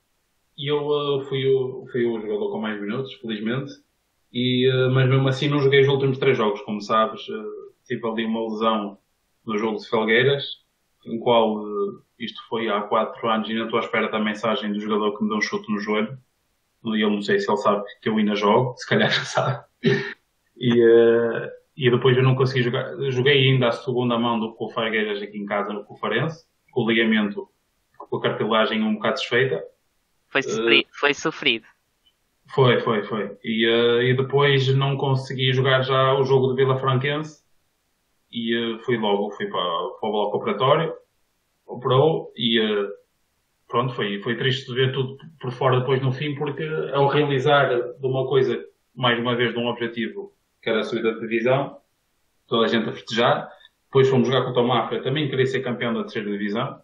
e 0.58 0.72
eu 0.72 0.88
uh, 0.88 1.22
fui, 1.26 1.46
o, 1.46 1.86
fui 1.92 2.06
o 2.06 2.22
jogador 2.22 2.50
com 2.50 2.62
mais 2.62 2.80
minutos, 2.80 3.14
felizmente. 3.16 3.74
E, 4.32 4.70
uh, 4.70 4.90
mas 4.92 5.10
mesmo 5.10 5.28
assim 5.28 5.50
não 5.50 5.60
joguei 5.60 5.82
os 5.82 5.88
últimos 5.90 6.18
três 6.18 6.38
jogos, 6.38 6.62
como 6.62 6.82
sabes. 6.82 7.28
Uh, 7.28 7.74
tive 7.86 8.08
ali 8.08 8.26
uma 8.26 8.44
lesão 8.44 8.98
no 9.46 9.58
jogo 9.58 9.80
de 9.80 9.90
Felgueiras 9.90 10.66
em 11.06 11.20
qual 11.20 11.64
isto 12.20 12.42
foi 12.50 12.68
há 12.68 12.82
quatro 12.82 13.30
anos 13.30 13.48
e 13.48 13.52
ainda 13.52 13.66
estou 13.66 13.80
à 13.80 13.84
espera 13.84 14.10
da 14.10 14.20
mensagem 14.20 14.74
do 14.74 14.80
jogador 14.80 15.18
que 15.18 15.24
me 15.24 15.30
deu 15.30 15.38
um 15.38 15.42
chute 15.42 15.72
no 15.72 15.80
joelho. 15.80 16.18
Eu 16.96 17.10
não 17.10 17.22
sei 17.22 17.40
se 17.40 17.50
ele 17.50 17.58
sabe 17.58 17.84
que 18.02 18.10
eu 18.10 18.18
ainda 18.18 18.36
jogo, 18.36 18.76
se 18.78 18.88
calhar 18.88 19.10
já 19.12 19.24
sabe. 19.24 19.66
E, 20.60 20.84
uh, 20.84 21.50
e 21.76 21.92
depois 21.92 22.18
eu 22.18 22.24
não 22.24 22.36
consegui 22.36 22.64
jogar. 22.64 22.96
Joguei 23.12 23.50
ainda 23.50 23.68
a 23.68 23.72
segunda 23.72 24.18
mão 24.18 24.40
do 24.40 24.54
com 24.54 24.66
o 24.66 24.70
Fargueiras 24.70 25.22
aqui 25.22 25.38
em 25.38 25.46
casa 25.46 25.74
no 25.74 25.84
Conferência, 25.84 26.46
com 26.72 26.84
o 26.84 26.90
ligamento, 26.90 27.48
com 27.98 28.18
a 28.18 28.22
cartilagem 28.22 28.84
um 28.84 28.96
bocado 28.96 29.16
desfeita. 29.16 29.64
Foi 30.30 30.42
sofrido. 30.42 30.88
Uh, 30.88 30.90
foi 30.92 31.14
sofrido. 31.14 31.66
Foi, 32.54 32.80
foi, 32.80 33.04
foi. 33.04 33.38
E, 33.44 33.68
uh, 33.68 34.02
e 34.02 34.16
depois 34.16 34.68
não 34.76 34.98
consegui 34.98 35.54
jogar 35.54 35.82
já 35.82 36.14
o 36.14 36.24
jogo 36.24 36.50
de 36.50 36.56
Vila 36.56 36.78
Franquense 36.78 37.44
e 38.32 38.78
fui 38.84 38.98
logo, 38.98 39.32
fui 39.32 39.48
para, 39.48 39.62
para 39.62 40.10
o 40.10 40.12
bloco 40.12 40.38
operatório, 40.38 40.94
operou 41.66 42.32
e 42.36 42.60
pronto, 43.68 43.94
foi, 43.94 44.22
foi 44.22 44.36
triste 44.38 44.74
ver 44.74 44.94
tudo 44.94 45.18
por 45.40 45.52
fora 45.52 45.80
depois 45.80 46.02
no 46.02 46.12
fim, 46.12 46.36
porque 46.36 46.64
ao 46.94 47.08
realizar 47.08 47.70
de 47.70 48.06
uma 48.06 48.28
coisa, 48.28 48.64
mais 48.96 49.20
uma 49.20 49.36
vez 49.36 49.54
de 49.54 49.60
um 49.60 49.68
objetivo, 49.68 50.34
que 50.62 50.70
era 50.70 50.82
a 50.82 50.84
subida 50.84 51.14
de 51.14 51.22
divisão, 51.22 51.78
toda 52.48 52.66
a 52.66 52.68
gente 52.68 52.90
a 52.90 52.94
festejar, 52.94 53.50
depois 53.86 54.10
fomos 54.10 54.28
jogar 54.28 54.46
contra 54.46 54.62
o 54.62 54.68
Mafra, 54.68 55.02
também 55.02 55.30
queria 55.30 55.46
ser 55.46 55.62
campeão 55.62 55.94
da 55.94 56.02
terceira 56.02 56.32
divisão, 56.32 56.82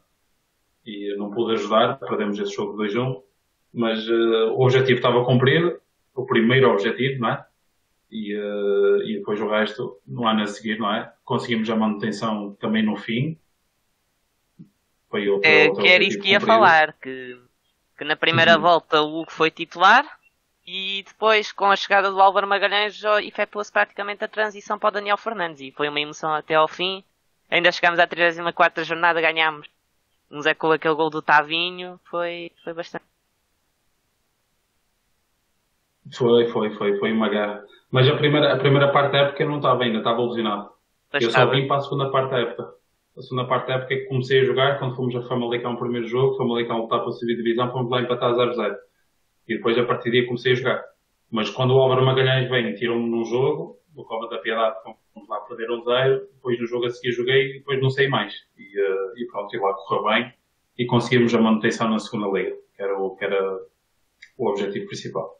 e 0.86 1.16
não 1.18 1.32
pude 1.32 1.54
ajudar, 1.54 1.98
perdemos 2.00 2.40
esse 2.40 2.54
jogo 2.54 2.78
2-1, 2.82 3.22
mas 3.74 4.08
uh, 4.08 4.54
o 4.54 4.64
objetivo 4.64 4.98
estava 4.98 5.24
cumprido, 5.26 5.80
o 6.16 6.26
primeiro 6.26 6.70
objetivo, 6.70 7.22
não 7.22 7.30
é? 7.30 7.46
e, 8.14 8.36
uh, 8.36 9.02
e 9.04 9.18
depois 9.18 9.42
o 9.42 9.50
resto 9.50 9.98
no 10.06 10.28
ano 10.28 10.44
a 10.44 10.48
seguir, 10.48 10.78
não 10.78 10.94
é? 10.94 11.12
Conseguimos 11.26 11.68
a 11.72 11.76
manutenção 11.76 12.56
também 12.60 12.84
no 12.84 12.96
fim. 12.96 13.36
Foi 15.14 15.30
outro, 15.30 15.48
é, 15.48 15.68
outro 15.68 15.84
que 15.84 15.90
era 15.90 16.04
isso 16.04 16.20
que 16.20 16.30
ia 16.30 16.40
cumprido. 16.40 16.60
falar, 16.60 16.94
que, 16.94 17.40
que 17.96 18.04
na 18.04 18.16
primeira 18.16 18.56
uhum. 18.56 18.62
volta 18.64 19.00
o 19.04 19.22
Hugo 19.22 19.32
foi 19.32 19.52
titular 19.52 20.04
e 20.66 21.04
depois 21.08 21.52
com 21.52 21.66
a 21.66 21.76
chegada 21.76 22.10
do 22.10 22.20
Álvaro 22.20 22.48
Magalhães 22.48 23.00
efetuou-se 23.22 23.72
praticamente 23.72 24.24
a 24.24 24.28
transição 24.28 24.80
para 24.80 24.88
o 24.88 24.92
Daniel 24.94 25.16
Fernandes 25.16 25.62
e 25.62 25.72
foi 25.72 25.88
uma 25.88 26.00
emoção 26.00 26.34
até 26.34 26.56
ao 26.56 26.68
fim. 26.68 27.04
Ainda 27.48 27.72
chegámos 27.72 28.00
à 28.00 28.08
34 28.08 28.84
jornada, 28.84 29.22
ganhámos 29.22 29.70
um 30.32 30.42
Zé 30.42 30.56
com 30.56 30.72
aquele 30.72 30.96
gol 30.96 31.12
do 31.12 31.22
Tavinho, 31.22 32.00
foi, 32.06 32.52
foi 32.64 32.74
bastante. 32.74 33.06
Foi, 36.12 36.48
foi, 36.48 36.72
foi, 36.72 36.98
foi 36.98 37.12
uma 37.12 37.30
guerra. 37.30 37.64
Mas 37.92 38.10
a 38.10 38.16
primeira, 38.16 38.52
a 38.52 38.58
primeira 38.58 38.92
parte 38.92 39.12
da 39.12 39.20
época 39.20 39.44
eu 39.44 39.50
não 39.50 39.58
estava 39.58 39.84
ainda, 39.84 40.00
estava 40.00 40.24
lesionado. 40.24 40.72
eu 41.14 41.30
só 41.30 41.46
vim 41.46 41.68
para 41.68 41.78
a 41.78 41.82
segunda 41.82 42.10
parte 42.10 42.32
da 42.32 42.40
época. 42.40 42.82
A 43.16 43.22
segunda 43.22 43.46
parte 43.48 43.68
da 43.68 43.76
época 43.76 43.96
que 43.96 44.06
comecei 44.06 44.42
a 44.42 44.44
jogar, 44.44 44.80
quando 44.80 44.96
fomos 44.96 45.16
a 45.16 45.22
Famalicão 45.22 45.74
o 45.74 45.78
primeiro 45.78 46.08
jogo, 46.08 46.36
Famalicão 46.36 46.82
lutar 46.82 47.02
para 47.02 47.12
subir 47.12 47.36
divisão, 47.36 47.72
fomos 47.72 47.92
lá 47.92 48.02
empatar 48.02 48.34
0-0. 48.34 48.76
E 49.48 49.56
depois 49.56 49.78
a 49.78 49.86
partir 49.86 50.10
daí 50.10 50.26
comecei 50.26 50.54
a 50.54 50.56
jogar. 50.56 50.84
Mas 51.30 51.50
quando 51.50 51.76
o 51.76 51.80
Álvaro 51.80 52.06
Magalhães 52.06 52.50
vem 52.50 52.70
e 52.70 52.76
tirou-me 52.76 53.10
num 53.10 53.24
jogo, 53.26 53.80
do 53.94 54.04
Cova 54.04 54.28
da 54.28 54.40
Piedade, 54.40 54.78
fomos 55.14 55.30
lá 55.30 55.40
perder 55.42 55.72
um 55.72 55.84
0, 55.84 56.28
depois 56.34 56.60
no 56.60 56.68
jogo 56.68 56.86
a 56.86 56.90
seguir 56.90 57.12
joguei 57.12 57.52
e 57.52 57.54
depois 57.60 57.80
não 57.82 57.90
sei 57.90 58.08
mais. 58.08 58.34
E, 58.58 58.64
uh, 58.64 59.18
e 59.18 59.26
pronto, 59.28 59.56
e 59.56 59.60
lá 59.60 59.74
correu 59.74 60.04
bem 60.06 60.34
e 60.78 60.86
conseguimos 60.86 61.34
a 61.36 61.40
manutenção 61.40 61.90
na 61.90 62.00
segunda 62.00 62.28
liga, 62.28 62.56
que 62.76 62.82
era 62.82 62.98
o, 62.98 63.16
que 63.16 63.24
era 63.24 63.60
o 64.38 64.50
objetivo 64.50 64.88
principal. 64.88 65.40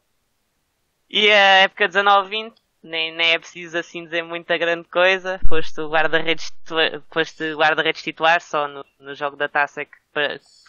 E 1.10 1.30
a 1.30 1.64
época 1.64 1.90
19-20, 1.90 2.54
nem, 2.84 3.14
nem 3.14 3.32
é 3.32 3.40
preciso 3.40 3.78
assim 3.78 4.04
dizer 4.04 4.24
muita 4.24 4.58
grande 4.58 4.88
coisa. 4.88 5.40
Foste 5.48 5.82
guarda-redes 5.82 6.52
foste 7.10 7.54
guarda 7.56 7.94
titular 7.94 8.42
só 8.42 8.68
no, 8.68 8.86
no 9.00 9.16
jogo 9.16 9.36
da 9.36 9.48
taça 9.48 9.86
que 9.86 9.98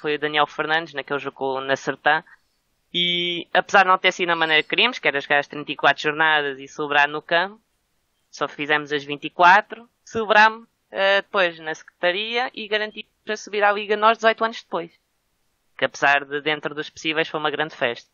foi 0.01 0.15
o 0.15 0.19
Daniel 0.19 0.47
Fernandes, 0.47 0.95
naquele 0.95 1.19
jogo 1.19 1.61
na 1.61 1.77
Sertã. 1.77 2.23
E 2.93 3.49
apesar 3.53 3.83
de 3.83 3.89
não 3.89 3.99
ter 3.99 4.13
sido 4.13 4.29
da 4.29 4.37
maneira 4.37 4.63
que 4.63 4.69
queríamos, 4.69 4.99
que 4.99 5.09
era 5.09 5.21
jogar 5.21 5.41
as 5.41 5.49
34 5.49 6.01
jornadas 6.01 6.61
e 6.61 6.69
sobrar 6.69 7.09
no 7.09 7.21
campo, 7.21 7.61
só 8.31 8.47
fizemos 8.47 8.93
as 8.93 9.05
24, 9.05 9.89
sobramos 10.05 10.65
uh, 10.65 11.17
depois 11.17 11.59
na 11.59 11.75
Secretaria 11.75 12.51
e 12.55 12.69
garantimos 12.69 13.11
para 13.25 13.37
subir 13.37 13.65
à 13.65 13.73
Liga 13.73 13.97
nós 13.97 14.19
18 14.19 14.45
anos 14.45 14.63
depois. 14.63 14.93
Que 15.77 15.85
apesar 15.85 16.25
de 16.25 16.41
dentro 16.41 16.75
dos 16.75 16.89
possíveis 16.89 17.29
foi 17.29 17.41
uma 17.41 17.51
grande 17.51 17.75
festa. 17.75 18.09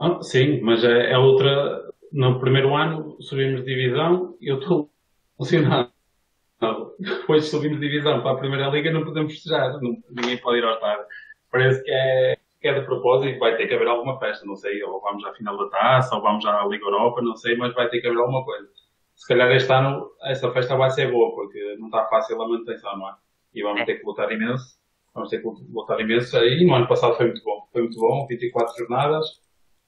Ah, 0.00 0.20
sim, 0.22 0.60
mas 0.62 0.82
é, 0.82 1.12
é, 1.12 1.18
outra. 1.18 1.92
No 2.12 2.40
primeiro 2.40 2.74
ano 2.74 3.16
subimos 3.20 3.64
divisão 3.64 4.36
e 4.40 4.48
eu 4.48 4.58
estou 4.58 4.90
emocionado. 5.38 5.90
Depois 6.98 7.46
subimos 7.46 7.80
divisão 7.80 8.20
para 8.22 8.32
a 8.32 8.36
primeira 8.36 8.68
liga 8.68 8.92
não 8.92 9.04
podemos 9.04 9.32
festejar, 9.32 9.80
não, 9.80 9.96
ninguém 10.10 10.36
pode 10.38 10.58
ir 10.58 10.64
ao 10.64 10.74
estádio. 10.74 11.04
Parece 11.50 11.82
que 11.82 11.90
é, 11.90 12.36
que 12.60 12.68
é 12.68 12.74
de 12.78 12.84
propósito, 12.84 13.38
vai 13.38 13.56
ter 13.56 13.66
que 13.66 13.74
haver 13.74 13.88
alguma 13.88 14.18
festa, 14.18 14.44
não 14.44 14.56
sei, 14.56 14.82
ou 14.82 15.00
vamos 15.00 15.24
à 15.24 15.32
final 15.32 15.56
da 15.56 15.68
taça, 15.68 16.14
ou 16.14 16.22
vamos 16.22 16.44
à 16.44 16.64
Liga 16.66 16.84
Europa, 16.84 17.22
não 17.22 17.34
sei, 17.36 17.56
mas 17.56 17.74
vai 17.74 17.88
ter 17.88 18.00
que 18.00 18.06
haver 18.06 18.18
alguma 18.18 18.44
coisa. 18.44 18.68
Se 19.16 19.26
calhar 19.26 19.50
este 19.52 19.72
ano 19.72 20.10
essa 20.22 20.50
festa 20.52 20.76
vai 20.76 20.90
ser 20.90 21.10
boa, 21.10 21.34
porque 21.34 21.76
não 21.78 21.86
está 21.86 22.06
fácil 22.06 22.40
a 22.40 22.48
manutenção, 22.48 22.98
não 22.98 23.08
é? 23.08 23.14
E 23.54 23.62
vamos 23.62 23.80
é. 23.80 23.84
ter 23.84 23.96
que 23.96 24.06
lutar 24.06 24.30
imenso, 24.30 24.78
vamos 25.14 25.30
ter 25.30 25.38
que 25.38 25.48
lutar 25.72 26.00
imenso. 26.00 26.36
E 26.38 26.66
no 26.66 26.74
ano 26.74 26.86
passado 26.86 27.16
foi 27.16 27.26
muito 27.26 27.42
bom, 27.42 27.66
foi 27.72 27.82
muito 27.82 27.98
bom, 27.98 28.26
24 28.26 28.76
jornadas, 28.78 29.26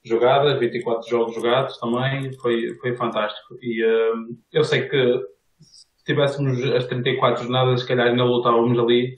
jogadas, 0.05 0.59
24 0.59 1.09
jogos 1.09 1.35
jogados 1.35 1.79
também, 1.79 2.33
foi, 2.35 2.75
foi 2.81 2.97
fantástico. 2.97 3.57
E 3.61 3.85
uh, 3.85 4.37
eu 4.53 4.65
sei 4.65 4.89
que 4.89 5.21
se 5.61 5.87
tivéssemos 6.05 6.63
as 6.73 6.87
34 6.87 7.45
jornadas, 7.45 7.81
se 7.81 7.89
calhar 7.89 8.09
ainda 8.09 8.25
lutávamos 8.25 8.79
ali, 8.79 9.17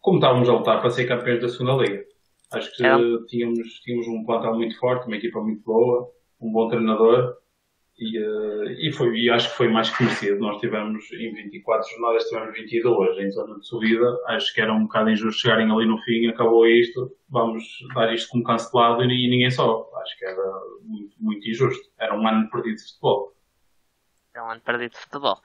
como 0.00 0.18
estávamos 0.18 0.48
a 0.48 0.52
lutar 0.52 0.80
para 0.80 0.90
ser 0.90 1.06
campeões 1.06 1.40
da 1.40 1.48
segunda 1.48 1.82
liga. 1.82 2.04
Acho 2.52 2.74
que 2.74 2.84
é. 2.84 2.90
tínhamos, 3.28 3.80
tínhamos 3.80 4.08
um 4.08 4.24
plantel 4.24 4.54
muito 4.54 4.78
forte, 4.78 5.06
uma 5.06 5.16
equipa 5.16 5.40
muito 5.40 5.62
boa, 5.62 6.10
um 6.40 6.50
bom 6.50 6.68
treinador 6.68 7.36
e, 8.00 8.18
uh, 8.18 8.70
e, 8.78 8.90
foi, 8.92 9.14
e 9.14 9.30
acho 9.30 9.50
que 9.50 9.56
foi 9.56 9.68
mais 9.68 9.90
que 9.90 10.02
merecido. 10.02 10.40
Nós 10.40 10.58
tivemos, 10.58 11.04
em 11.12 11.34
24 11.34 11.86
jornadas, 11.90 12.24
tivemos 12.24 12.54
22 12.54 13.18
em 13.18 13.30
zona 13.30 13.58
de 13.58 13.66
subida. 13.66 14.18
Acho 14.28 14.54
que 14.54 14.60
era 14.62 14.72
um 14.72 14.84
bocado 14.84 15.10
injusto 15.10 15.42
chegarem 15.42 15.70
ali 15.70 15.86
no 15.86 15.98
fim, 15.98 16.26
acabou 16.26 16.66
isto, 16.66 17.14
vamos 17.28 17.62
dar 17.94 18.12
isto 18.14 18.30
como 18.30 18.42
cancelado 18.42 19.04
e, 19.04 19.26
e 19.26 19.30
ninguém 19.30 19.50
sobe. 19.50 19.86
Acho 19.96 20.18
que 20.18 20.24
era 20.24 20.42
muito, 20.82 21.14
muito 21.20 21.46
injusto. 21.46 21.90
Era 21.98 22.18
um 22.18 22.26
ano 22.26 22.48
perdido 22.50 22.76
de 22.76 22.82
futebol. 22.84 23.34
Era 24.34 24.44
um 24.46 24.50
ano 24.50 24.60
perdido 24.62 24.92
de 24.92 24.98
futebol. 24.98 25.42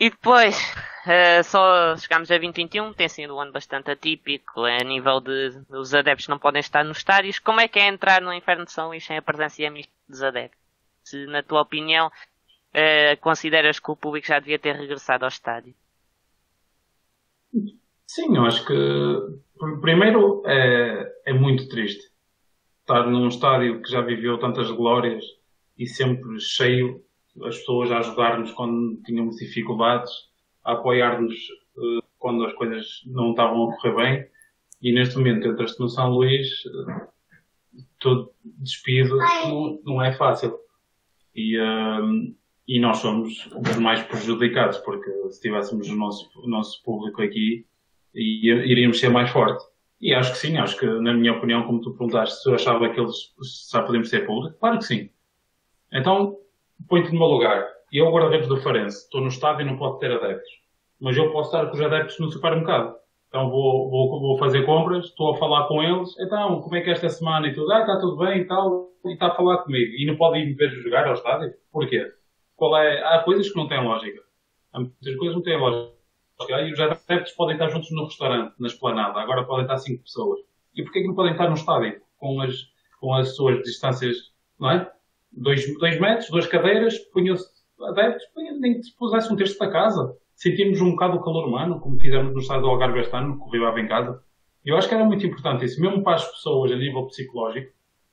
E 0.00 0.08
depois, 0.08 0.56
uh, 1.04 1.44
só 1.44 1.94
chegámos 1.98 2.30
a 2.30 2.38
2021, 2.38 2.94
tem 2.94 3.08
sido 3.08 3.36
um 3.36 3.40
ano 3.40 3.52
bastante 3.52 3.90
atípico, 3.90 4.62
a 4.62 4.78
nível 4.78 5.20
de 5.20 5.60
os 5.68 5.92
adeptos 5.92 6.28
não 6.28 6.38
podem 6.38 6.60
estar 6.60 6.84
nos 6.84 6.98
estádios. 6.98 7.38
Como 7.38 7.60
é 7.60 7.68
que 7.68 7.78
é 7.78 7.86
entrar 7.86 8.22
no 8.22 8.32
Inferno 8.32 8.64
de 8.64 8.72
São 8.72 8.88
Luís 8.88 9.04
sem 9.04 9.18
a 9.18 9.22
presença 9.22 9.60
dos 10.08 10.22
adeptos? 10.22 10.67
Se 11.08 11.26
na 11.26 11.42
tua 11.42 11.62
opinião 11.62 12.08
uh, 12.08 13.20
consideras 13.20 13.78
que 13.78 13.90
o 13.90 13.96
público 13.96 14.26
já 14.26 14.38
devia 14.38 14.58
ter 14.58 14.74
regressado 14.74 15.24
ao 15.24 15.28
estádio. 15.28 15.74
Sim, 18.06 18.36
eu 18.36 18.44
acho 18.44 18.64
que 18.66 18.74
primeiro 19.80 20.42
é, 20.46 21.12
é 21.26 21.32
muito 21.32 21.68
triste 21.68 22.10
estar 22.80 23.06
num 23.06 23.28
estádio 23.28 23.82
que 23.82 23.90
já 23.90 24.00
viveu 24.00 24.38
tantas 24.38 24.70
glórias 24.70 25.22
e 25.78 25.86
sempre 25.86 26.40
cheio, 26.40 27.04
as 27.44 27.58
pessoas 27.58 27.92
a 27.92 27.98
ajudar-nos 27.98 28.50
quando 28.52 28.96
tínhamos 29.04 29.36
dificuldades, 29.36 30.10
a 30.64 30.72
apoiar-nos 30.72 31.34
uh, 31.76 32.02
quando 32.18 32.44
as 32.44 32.52
coisas 32.54 33.02
não 33.06 33.30
estavam 33.30 33.70
a 33.70 33.76
correr 33.76 33.94
bem. 33.94 34.28
E 34.80 34.92
neste 34.92 35.16
momento 35.16 35.46
entras-te 35.46 35.78
no 35.78 35.88
São 35.88 36.10
Luís, 36.10 36.48
uh, 36.64 37.08
todo 38.00 38.32
despido, 38.44 39.16
não, 39.16 39.80
não, 39.84 40.02
é 40.02 40.12
fácil. 40.12 40.58
E, 41.38 41.56
uh, 41.56 42.34
e 42.66 42.80
nós 42.80 42.98
somos 42.98 43.46
os 43.46 43.76
mais 43.76 44.02
prejudicados, 44.02 44.78
porque 44.78 45.08
se 45.30 45.40
tivéssemos 45.40 45.88
o 45.88 45.94
nosso, 45.94 46.28
o 46.42 46.48
nosso 46.48 46.82
público 46.82 47.22
aqui, 47.22 47.64
iríamos 48.12 48.98
ser 48.98 49.08
mais 49.08 49.30
fortes. 49.30 49.64
E 50.00 50.12
acho 50.12 50.32
que 50.32 50.38
sim, 50.38 50.58
acho 50.58 50.76
que, 50.76 50.86
na 50.86 51.14
minha 51.14 51.32
opinião, 51.32 51.62
como 51.62 51.80
tu 51.80 51.92
perguntaste, 51.92 52.42
se 52.42 52.48
eu 52.48 52.56
achava 52.56 52.88
que 52.88 52.98
eles 53.00 53.14
já 53.70 53.82
podemos 53.82 54.10
ser 54.10 54.26
público, 54.26 54.58
claro 54.58 54.78
que 54.78 54.84
sim. 54.84 55.10
Então, 55.92 56.36
põe-te 56.88 57.12
no 57.12 57.20
meu 57.20 57.28
lugar. 57.28 57.68
Eu, 57.92 58.10
guarda-redes 58.10 58.48
do 58.48 58.60
Farense, 58.60 59.04
estou 59.04 59.20
no 59.20 59.28
estádio 59.28 59.62
e 59.62 59.70
não 59.70 59.78
posso 59.78 59.98
ter 60.00 60.10
adeptos. 60.10 60.50
Mas 61.00 61.16
eu 61.16 61.30
posso 61.30 61.54
estar 61.54 61.66
com 61.66 61.76
os 61.76 61.80
adeptos 61.80 62.18
no 62.18 62.30
supermercado. 62.32 62.96
Então 63.28 63.50
vou, 63.50 63.90
vou, 63.90 64.20
vou 64.20 64.38
fazer 64.38 64.64
compras, 64.64 65.06
estou 65.06 65.34
a 65.34 65.36
falar 65.36 65.68
com 65.68 65.82
eles. 65.82 66.18
Então, 66.18 66.60
como 66.60 66.76
é 66.76 66.80
que 66.80 66.88
é 66.88 66.92
esta 66.92 67.08
semana 67.08 67.46
e 67.46 67.54
tudo? 67.54 67.70
Ah, 67.72 67.80
está 67.80 67.98
tudo 68.00 68.16
bem 68.16 68.40
e 68.40 68.44
tal. 68.46 68.88
E 69.04 69.12
está 69.12 69.28
a 69.28 69.34
falar 69.34 69.58
comigo. 69.58 69.92
E 69.96 70.06
não 70.06 70.16
pode 70.16 70.38
ir 70.38 70.46
me 70.46 70.54
ver 70.54 70.70
jogar 70.70 71.06
ao 71.06 71.14
estádio? 71.14 71.52
Porquê? 71.70 72.10
Qual 72.56 72.76
é? 72.76 73.02
Há 73.02 73.22
coisas 73.22 73.50
que 73.50 73.56
não 73.56 73.68
têm 73.68 73.84
lógica. 73.84 74.20
Há 74.72 74.80
muitas 74.80 75.16
coisas 75.16 75.28
que 75.28 75.34
não 75.36 75.42
têm 75.42 75.58
lógica. 75.58 75.98
E 76.50 76.72
os 76.72 76.80
adeptos 76.80 77.32
podem 77.32 77.54
estar 77.54 77.68
juntos 77.68 77.90
no 77.90 78.04
restaurante, 78.04 78.54
na 78.58 78.66
esplanada. 78.66 79.20
Agora 79.20 79.44
podem 79.44 79.64
estar 79.64 79.78
cinco 79.78 80.02
pessoas. 80.02 80.40
E 80.74 80.82
porquê 80.82 81.02
que 81.02 81.08
não 81.08 81.14
podem 81.14 81.32
estar 81.32 81.48
no 81.48 81.54
estádio? 81.54 82.00
Com 82.16 82.40
as, 82.40 82.54
com 83.00 83.14
as 83.14 83.34
suas 83.36 83.62
distâncias, 83.62 84.16
não 84.58 84.70
é? 84.70 84.90
Dois, 85.32 85.78
dois 85.78 86.00
metros, 86.00 86.30
duas 86.30 86.46
cadeiras, 86.46 86.98
punham-se 87.12 87.46
adeptos, 87.82 88.24
nem 88.60 88.74
que 88.74 88.84
se 88.84 88.96
pusessem 88.96 89.32
um 89.32 89.36
terço 89.36 89.58
da 89.58 89.70
casa. 89.70 90.16
Sentimos 90.38 90.80
um 90.80 90.92
bocado 90.92 91.16
o 91.16 91.20
calor 91.20 91.48
humano, 91.48 91.80
como 91.80 91.98
fizemos 91.98 92.32
no 92.32 92.38
estádio 92.38 92.62
do 92.62 92.68
Algarve 92.68 93.00
este 93.00 93.12
ano, 93.16 93.40
que 93.50 93.58
o 93.58 93.78
em 93.78 93.88
casa. 93.88 94.22
Eu 94.64 94.76
acho 94.76 94.88
que 94.88 94.94
era 94.94 95.04
muito 95.04 95.26
importante 95.26 95.64
isso, 95.64 95.80
mesmo 95.80 96.04
para 96.04 96.14
as 96.14 96.30
pessoas 96.30 96.70
a 96.70 96.76
nível 96.76 97.06
psicológico, 97.06 97.72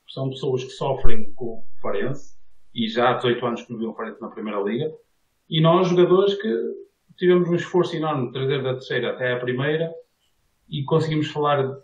são 0.09 0.31
pessoas 0.31 0.63
que 0.63 0.71
sofrem 0.71 1.31
com 1.35 1.59
o 1.59 1.63
Farense, 1.79 2.35
e 2.73 2.87
já 2.87 3.11
há 3.11 3.13
18 3.13 3.45
anos 3.45 3.61
que 3.61 3.71
não 3.71 3.77
viram 3.77 3.91
o 3.91 3.95
Farense 3.95 4.19
na 4.19 4.29
Primeira 4.29 4.59
Liga, 4.59 4.91
e 5.47 5.61
nós, 5.61 5.87
jogadores, 5.87 6.33
que 6.41 6.51
tivemos 7.15 7.47
um 7.47 7.53
esforço 7.53 7.95
enorme 7.95 8.25
de 8.25 8.33
trazer 8.33 8.63
da 8.63 8.73
terceira 8.73 9.11
até 9.11 9.33
a 9.33 9.39
primeira 9.39 9.93
e 10.67 10.83
conseguimos 10.83 11.27
falar 11.27 11.77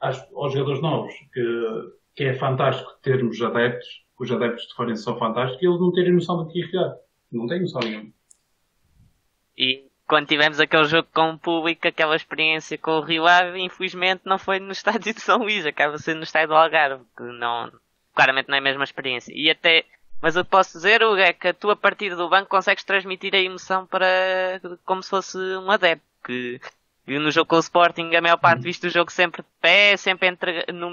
aos 0.00 0.52
jogadores 0.54 0.80
novos 0.80 1.12
que, 1.30 1.92
que 2.16 2.24
é 2.24 2.32
fantástico 2.32 2.90
termos 3.02 3.38
adeptos, 3.42 4.02
os 4.18 4.32
adeptos 4.32 4.66
de 4.66 4.74
Farense 4.76 5.02
são 5.02 5.18
fantásticos 5.18 5.62
e 5.62 5.66
eles 5.66 5.78
não 5.78 5.92
terem 5.92 6.14
noção 6.14 6.38
do 6.38 6.46
que 6.48 6.62
é 6.62 6.66
real. 6.68 6.96
Não 7.30 7.46
têm 7.46 7.60
noção 7.60 7.82
nenhuma. 7.82 8.14
E 9.56 9.84
quando 10.06 10.26
tivemos 10.26 10.60
aquele 10.60 10.84
jogo 10.84 11.08
com 11.12 11.30
o 11.30 11.38
público, 11.38 11.88
aquela 11.88 12.16
experiência 12.16 12.76
com 12.76 12.98
o 12.98 13.00
Rio 13.00 13.26
Ave, 13.26 13.60
infelizmente 13.60 14.22
não 14.24 14.38
foi 14.38 14.58
no 14.58 14.72
estádio 14.72 15.14
de 15.14 15.20
São 15.20 15.38
Luís, 15.38 15.64
acaba 15.66 15.98
sendo 15.98 16.18
no 16.18 16.24
estádio 16.24 16.48
do 16.48 16.54
Algarve, 16.54 17.04
que 17.16 17.22
não, 17.22 17.72
claramente 18.14 18.48
não 18.48 18.56
é 18.56 18.58
a 18.58 18.62
mesma 18.62 18.84
experiência. 18.84 19.32
E 19.34 19.50
até 19.50 19.84
mas 20.24 20.36
eu 20.36 20.44
posso 20.44 20.72
dizer, 20.72 21.02
Hugo, 21.02 21.18
é 21.18 21.34
que 21.34 21.48
a 21.48 21.76
partir 21.76 22.16
do 22.16 22.30
banco 22.30 22.48
consegues 22.48 22.82
transmitir 22.82 23.34
a 23.34 23.38
emoção 23.38 23.86
para 23.86 24.08
como 24.82 25.02
se 25.02 25.10
fosse 25.10 25.36
um 25.36 25.70
adepto. 25.70 26.02
Que, 26.24 26.58
que 27.04 27.18
no 27.18 27.30
jogo 27.30 27.46
com 27.46 27.56
o 27.56 27.60
Sporting 27.60 28.14
a 28.14 28.22
maior 28.22 28.38
parte 28.38 28.60
uhum. 28.60 28.64
viste 28.64 28.86
o 28.86 28.90
jogo 28.90 29.12
sempre 29.12 29.42
de 29.42 29.48
pé, 29.60 29.98
sempre 29.98 30.28
entre, 30.28 30.64
no, 30.72 30.90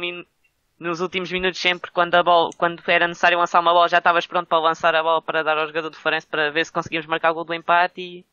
nos 0.78 1.00
últimos 1.00 1.32
minutos, 1.32 1.62
sempre 1.62 1.92
quando 1.92 2.16
a 2.16 2.24
bola, 2.24 2.50
quando 2.58 2.84
era 2.88 3.08
necessário 3.08 3.38
lançar 3.38 3.62
uma 3.62 3.72
bola, 3.72 3.88
já 3.88 4.00
estavas 4.00 4.28
pronto 4.28 4.48
para 4.48 4.60
lançar 4.60 4.94
a 4.96 5.02
bola 5.02 5.22
para 5.22 5.44
dar 5.44 5.58
ao 5.58 5.68
jogador 5.68 5.92
de 5.92 5.96
Farense 5.96 6.28
para 6.28 6.52
ver 6.52 6.66
se 6.66 6.74
conseguimos 6.74 7.06
marcar 7.06 7.32
o 7.32 7.36
gol 7.36 7.46
do 7.46 7.54
empate 7.54 8.02
e, 8.02 8.26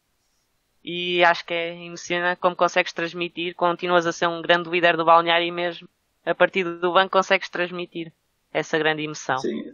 e 0.90 1.22
acho 1.22 1.44
que 1.44 1.52
é 1.52 1.84
emocionante 1.84 2.40
como 2.40 2.56
consegues 2.56 2.94
transmitir, 2.94 3.54
continuas 3.54 4.06
a 4.06 4.12
ser 4.12 4.26
um 4.26 4.40
grande 4.40 4.70
líder 4.70 4.96
do 4.96 5.04
balneário 5.04 5.46
e 5.46 5.50
mesmo 5.50 5.86
a 6.24 6.34
partir 6.34 6.64
do 6.64 6.92
banco 6.94 7.10
consegues 7.10 7.50
transmitir 7.50 8.10
essa 8.50 8.78
grande 8.78 9.02
emoção. 9.02 9.36
Sim, 9.36 9.64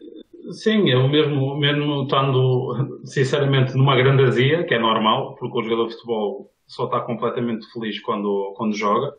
Sim, 0.50 0.90
eu 0.90 1.08
mesmo, 1.08 1.56
mesmo 1.56 2.02
estando, 2.02 3.00
sinceramente, 3.04 3.76
numa 3.76 3.94
grande 3.94 4.24
azia, 4.24 4.64
que 4.64 4.74
é 4.74 4.78
normal, 4.78 5.36
porque 5.36 5.56
o 5.56 5.62
jogador 5.62 5.86
de 5.86 5.94
futebol 5.94 6.52
só 6.66 6.86
está 6.86 7.00
completamente 7.00 7.64
feliz 7.72 8.00
quando, 8.00 8.52
quando 8.56 8.76
joga, 8.76 9.14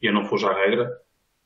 e 0.00 0.06
eu 0.06 0.14
não 0.14 0.24
fujo 0.24 0.48
à 0.48 0.54
regra, 0.54 0.90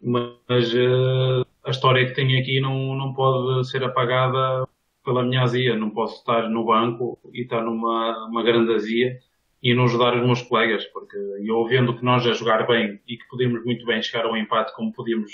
mas 0.00 0.72
uh, 0.74 1.44
a 1.64 1.70
história 1.70 2.06
que 2.06 2.14
tenho 2.14 2.40
aqui 2.40 2.60
não, 2.60 2.94
não 2.94 3.12
pode 3.12 3.68
ser 3.68 3.82
apagada 3.82 4.66
pela 5.04 5.24
minha 5.24 5.42
azia. 5.42 5.76
Não 5.76 5.90
posso 5.90 6.18
estar 6.18 6.48
no 6.48 6.64
banco 6.64 7.18
e 7.34 7.42
estar 7.42 7.62
numa 7.62 8.26
uma 8.28 8.42
grande 8.44 8.72
azia 8.72 9.18
e 9.62 9.74
não 9.74 9.84
ajudar 9.84 10.16
os 10.16 10.24
meus 10.24 10.42
colegas, 10.42 10.84
porque 10.86 11.16
eu 11.16 11.64
vendo 11.66 11.96
que 11.96 12.04
nós 12.04 12.26
a 12.26 12.32
jogar 12.32 12.66
bem 12.66 13.00
e 13.06 13.16
que 13.16 13.28
podemos 13.28 13.64
muito 13.64 13.84
bem 13.84 14.00
chegar 14.02 14.24
ao 14.24 14.36
empate, 14.36 14.74
como 14.74 14.92
podíamos 14.92 15.32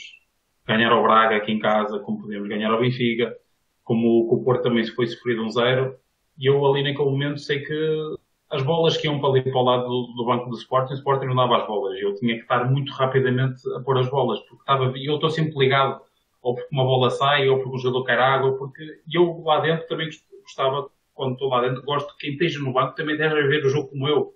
ganhar 0.67 0.93
ao 0.93 1.03
Braga 1.03 1.37
aqui 1.37 1.53
em 1.53 1.59
casa, 1.59 1.99
como 1.99 2.23
podíamos 2.23 2.49
ganhar 2.49 2.73
ao 2.73 2.81
Benfica, 2.81 3.37
como 3.83 4.27
o 4.33 4.43
Porto 4.43 4.63
também 4.63 4.85
foi 4.87 5.07
sofrido 5.07 5.43
um 5.43 5.51
zero, 5.51 5.97
e 6.39 6.47
eu 6.47 6.65
ali 6.67 6.83
naquele 6.83 7.11
momento 7.11 7.39
sei 7.39 7.61
que 7.61 8.17
as 8.51 8.63
bolas 8.63 8.97
que 8.97 9.07
iam 9.07 9.21
para 9.21 9.31
ali 9.31 9.43
para 9.43 9.59
o 9.59 9.65
lado 9.65 9.89
do, 9.89 10.15
do 10.17 10.25
banco 10.25 10.49
do 10.49 10.57
Sporting, 10.57 10.93
o 10.93 10.97
Sporting 10.97 11.27
não 11.27 11.37
dava 11.37 11.59
as 11.59 11.67
bolas. 11.67 12.01
Eu 12.01 12.15
tinha 12.15 12.35
que 12.37 12.43
estar 12.43 12.65
muito 12.71 12.93
rapidamente 12.93 13.61
a 13.77 13.81
pôr 13.81 13.99
as 13.99 14.09
bolas, 14.09 14.41
porque 14.41 14.63
estava, 14.63 14.93
eu 14.97 15.15
estou 15.15 15.31
sempre 15.31 15.59
ligado, 15.59 16.01
ou 16.41 16.55
porque 16.55 16.69
uma 16.73 16.85
bola 16.85 17.11
sai, 17.11 17.49
ou 17.49 17.59
porque 17.59 17.77
o 17.77 17.79
jogador 17.79 18.05
quer 18.05 18.19
água, 18.19 18.57
porque 18.57 19.01
eu 19.13 19.43
lá 19.45 19.61
dentro 19.61 19.87
também 19.89 20.09
gostava, 20.43 20.89
quando 21.15 21.35
estou 21.35 21.49
lá 21.49 21.63
dentro, 21.63 21.83
gosto 21.83 22.11
de 22.13 22.19
quem 22.19 22.33
esteja 22.33 22.59
no 22.61 22.73
banco 22.73 22.95
também 22.95 23.17
deve 23.17 23.47
ver 23.47 23.65
o 23.65 23.69
jogo 23.69 23.89
como 23.89 24.09
eu. 24.09 24.35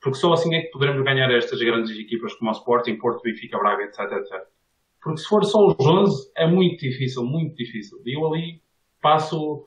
Porque 0.00 0.18
só 0.18 0.32
assim 0.32 0.54
é 0.54 0.62
que 0.62 0.70
poderemos 0.70 1.02
ganhar 1.02 1.30
estas 1.32 1.58
grandes 1.58 1.90
equipas 1.98 2.34
como 2.34 2.50
o 2.50 2.54
Sporting, 2.54 2.96
Porto, 2.96 3.22
Benfica, 3.22 3.58
Braga, 3.58 3.84
etc, 3.84 4.00
etc. 4.12 4.46
Porque 5.02 5.18
se 5.18 5.26
for 5.26 5.44
só 5.44 5.66
os 5.66 5.74
11, 5.80 6.32
é 6.36 6.46
muito 6.46 6.80
difícil, 6.80 7.24
muito 7.24 7.56
difícil. 7.56 8.00
E 8.04 8.16
eu 8.16 8.26
ali 8.26 8.62
passo 9.00 9.66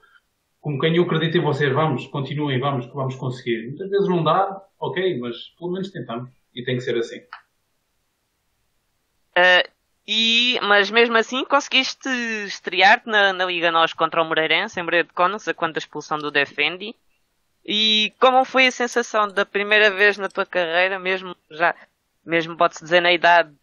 como 0.61 0.79
quem 0.79 0.95
eu 0.95 1.03
acredito 1.03 1.37
em 1.37 1.41
vocês, 1.41 1.73
vamos, 1.73 2.05
continuem, 2.07 2.59
vamos, 2.59 2.85
que 2.85 2.93
vamos 2.93 3.15
conseguir. 3.15 3.67
Muitas 3.67 3.89
vezes 3.89 4.07
não 4.07 4.23
dá, 4.23 4.63
ok, 4.79 5.19
mas 5.19 5.35
pelo 5.57 5.71
menos 5.71 5.89
tentamos. 5.89 6.29
E 6.53 6.63
tem 6.63 6.75
que 6.75 6.81
ser 6.81 6.95
assim. 6.97 7.19
Uh, 9.37 9.67
e, 10.07 10.59
mas 10.63 10.89
mesmo 10.89 11.17
assim 11.17 11.45
conseguiste 11.45 12.09
estrear-te 12.45 13.07
na, 13.07 13.33
na 13.33 13.45
Liga 13.45 13.71
Nós 13.71 13.93
contra 13.93 14.21
o 14.21 14.25
Moreirense, 14.25 14.79
em 14.79 14.83
Moreira 14.83 15.07
de 15.07 15.13
Conas, 15.13 15.47
a 15.47 15.53
quando 15.53 15.77
a 15.77 15.79
expulsão 15.79 16.17
do 16.17 16.31
Defendi. 16.31 16.95
E 17.63 18.13
como 18.19 18.43
foi 18.43 18.67
a 18.67 18.71
sensação 18.71 19.27
da 19.27 19.45
primeira 19.45 19.91
vez 19.91 20.17
na 20.17 20.27
tua 20.27 20.45
carreira, 20.45 20.97
mesmo 20.97 21.35
já, 21.49 21.75
mesmo 22.25 22.57
pode-se 22.57 22.83
dizer 22.83 23.01
na 23.01 23.11
idade, 23.11 23.53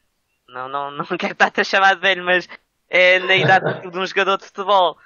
não, 0.49 0.69
não, 0.69 0.91
não 0.97 1.05
quero 1.19 1.33
estar-te 1.33 1.61
a 1.61 1.65
chamar 1.65 1.95
de 1.95 2.01
velho, 2.01 2.25
mas 2.25 2.49
é 2.89 3.19
na 3.19 3.35
idade 3.35 3.83
de 3.91 3.99
um 3.99 4.07
jogador 4.07 4.39
de 4.39 4.47
futebol, 4.47 4.97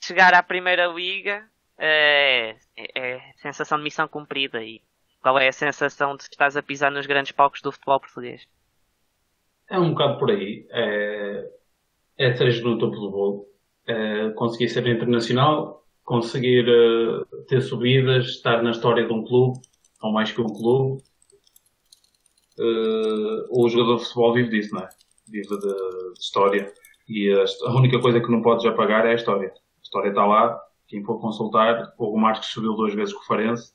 chegar 0.00 0.34
à 0.34 0.42
primeira 0.42 0.86
liga 0.86 1.48
é, 1.78 2.56
é, 2.76 3.00
é, 3.00 3.32
sensação 3.36 3.78
de 3.78 3.84
missão 3.84 4.08
cumprida 4.08 4.62
e 4.62 4.82
qual 5.22 5.38
é 5.38 5.48
a 5.48 5.52
sensação 5.52 6.16
de 6.16 6.24
estás 6.24 6.56
a 6.56 6.62
pisar 6.62 6.90
nos 6.90 7.06
grandes 7.06 7.32
palcos 7.32 7.62
do 7.62 7.70
futebol 7.72 8.00
português? 8.00 8.46
É 9.70 9.78
um 9.78 9.90
bocado 9.90 10.18
por 10.18 10.30
aí. 10.30 10.66
É, 10.70 11.50
é 12.18 12.32
três 12.32 12.62
no 12.62 12.78
topo 12.78 12.96
do 12.96 13.10
bolo. 13.10 13.46
É, 13.86 14.30
conseguir 14.30 14.68
ser 14.68 14.86
internacional, 14.86 15.84
conseguir 16.04 16.66
uh, 16.68 17.44
ter 17.46 17.60
subidas, 17.60 18.26
estar 18.26 18.62
na 18.62 18.70
história 18.70 19.06
de 19.06 19.12
um 19.12 19.24
clube, 19.24 19.58
ou 20.02 20.12
mais 20.12 20.32
que 20.32 20.40
um 20.40 20.46
clube. 20.46 21.02
Uh, 22.58 23.46
o 23.50 23.68
jogador 23.68 23.96
de 23.96 24.04
futebol 24.04 24.34
vive 24.34 24.50
disso, 24.50 24.74
não 24.74 24.82
é? 24.82 24.88
Vive 25.28 25.48
de, 25.48 25.58
de 25.58 26.20
história. 26.20 26.72
E 27.08 27.30
a, 27.30 27.44
a 27.68 27.76
única 27.76 28.00
coisa 28.00 28.20
que 28.20 28.30
não 28.30 28.42
podes 28.42 28.66
apagar 28.66 29.06
é 29.06 29.12
a 29.12 29.14
história 29.14 29.52
história 29.88 30.10
está 30.10 30.24
lá. 30.24 30.58
Quem 30.86 31.02
for 31.04 31.20
consultar, 31.20 31.92
o 31.98 32.14
Hugo 32.14 32.42
subiu 32.42 32.74
duas 32.74 32.94
vezes 32.94 33.12
com 33.12 33.20
o 33.20 33.26
Farense, 33.26 33.72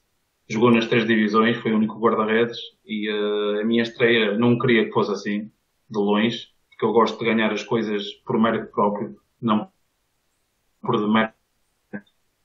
jogou 0.49 0.71
nas 0.71 0.87
três 0.87 1.05
divisões, 1.05 1.57
foi 1.57 1.71
o 1.71 1.75
único 1.75 1.99
guarda-redes 1.99 2.57
e 2.85 3.09
uh, 3.09 3.61
a 3.61 3.63
minha 3.63 3.83
estreia 3.83 4.37
não 4.37 4.57
queria 4.57 4.85
que 4.85 4.91
fosse 4.91 5.11
assim, 5.11 5.51
de 5.89 5.99
longe, 5.99 6.47
porque 6.69 6.85
eu 6.85 6.91
gosto 6.91 7.17
de 7.19 7.25
ganhar 7.25 7.51
as 7.51 7.63
coisas 7.63 8.11
por 8.25 8.39
mérito 8.39 8.71
próprio, 8.71 9.19
não 9.41 9.71
por 10.81 10.99
demérito 10.99 11.33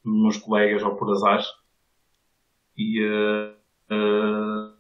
dos 0.05 0.23
meus 0.23 0.37
colegas 0.39 0.83
ou 0.83 0.95
por 0.97 1.11
azar. 1.11 1.43
E 2.77 3.03
uh, 3.05 3.55
uh, 3.93 4.75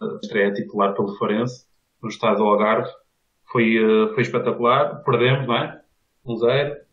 a 0.00 0.18
estreia 0.20 0.52
titular 0.52 0.94
pelo 0.94 1.16
Farense, 1.16 1.66
no 2.02 2.08
estado 2.08 2.38
do 2.38 2.44
Algarve, 2.44 2.90
foi, 3.52 3.78
uh, 3.78 4.12
foi 4.14 4.22
espetacular. 4.22 5.02
Perdemos, 5.04 5.46
não 5.46 5.56
é? 5.56 5.82
Um 6.24 6.36
zero 6.36 6.86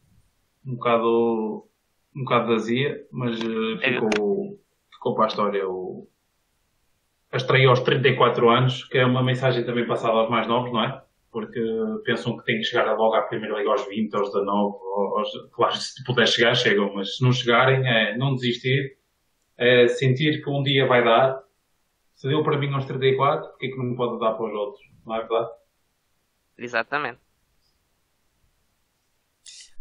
um 0.65 0.75
bocado 0.75 1.67
um 2.15 2.23
bocado 2.23 2.47
vazia, 2.47 3.05
mas 3.11 3.39
uh, 3.39 3.77
ficou, 3.79 4.59
ficou 4.91 5.15
para 5.15 5.25
a 5.25 5.27
história 5.27 5.67
o, 5.67 6.07
estreia 7.37 7.69
aos 7.69 7.79
34 7.81 8.49
anos, 8.49 8.83
que 8.85 8.97
é 8.97 9.05
uma 9.05 9.23
mensagem 9.23 9.65
também 9.65 9.87
passada 9.87 10.13
aos 10.13 10.29
mais 10.29 10.47
novos, 10.47 10.71
não 10.71 10.83
é? 10.83 11.01
Porque 11.31 11.59
pensam 12.05 12.37
que 12.37 12.45
têm 12.45 12.57
que 12.57 12.65
chegar 12.65 12.91
logo 12.93 13.15
à 13.15 13.23
primeira 13.23 13.57
liga 13.57 13.71
aos 13.71 13.87
20, 13.87 14.13
aos 14.15 14.27
19, 14.31 14.75
aos, 15.17 15.29
claro, 15.51 15.75
se 15.75 16.03
puder 16.03 16.27
chegar, 16.27 16.55
chegam, 16.55 16.93
mas 16.93 17.17
se 17.17 17.23
não 17.23 17.31
chegarem, 17.31 17.87
é 17.87 18.15
não 18.17 18.35
desistir, 18.35 18.97
é 19.57 19.87
sentir 19.87 20.43
que 20.43 20.49
um 20.49 20.61
dia 20.61 20.85
vai 20.85 21.03
dar. 21.03 21.41
Se 22.13 22.27
deu 22.27 22.43
para 22.43 22.57
mim 22.57 22.71
aos 22.73 22.85
34, 22.85 23.49
porque 23.49 23.65
é 23.67 23.69
que 23.69 23.77
não 23.77 23.95
pode 23.95 24.19
dar 24.19 24.33
para 24.33 24.45
os 24.45 24.53
outros? 24.53 24.85
Não 25.05 25.15
é 25.15 25.19
verdade? 25.19 25.49
Exatamente. 26.57 27.19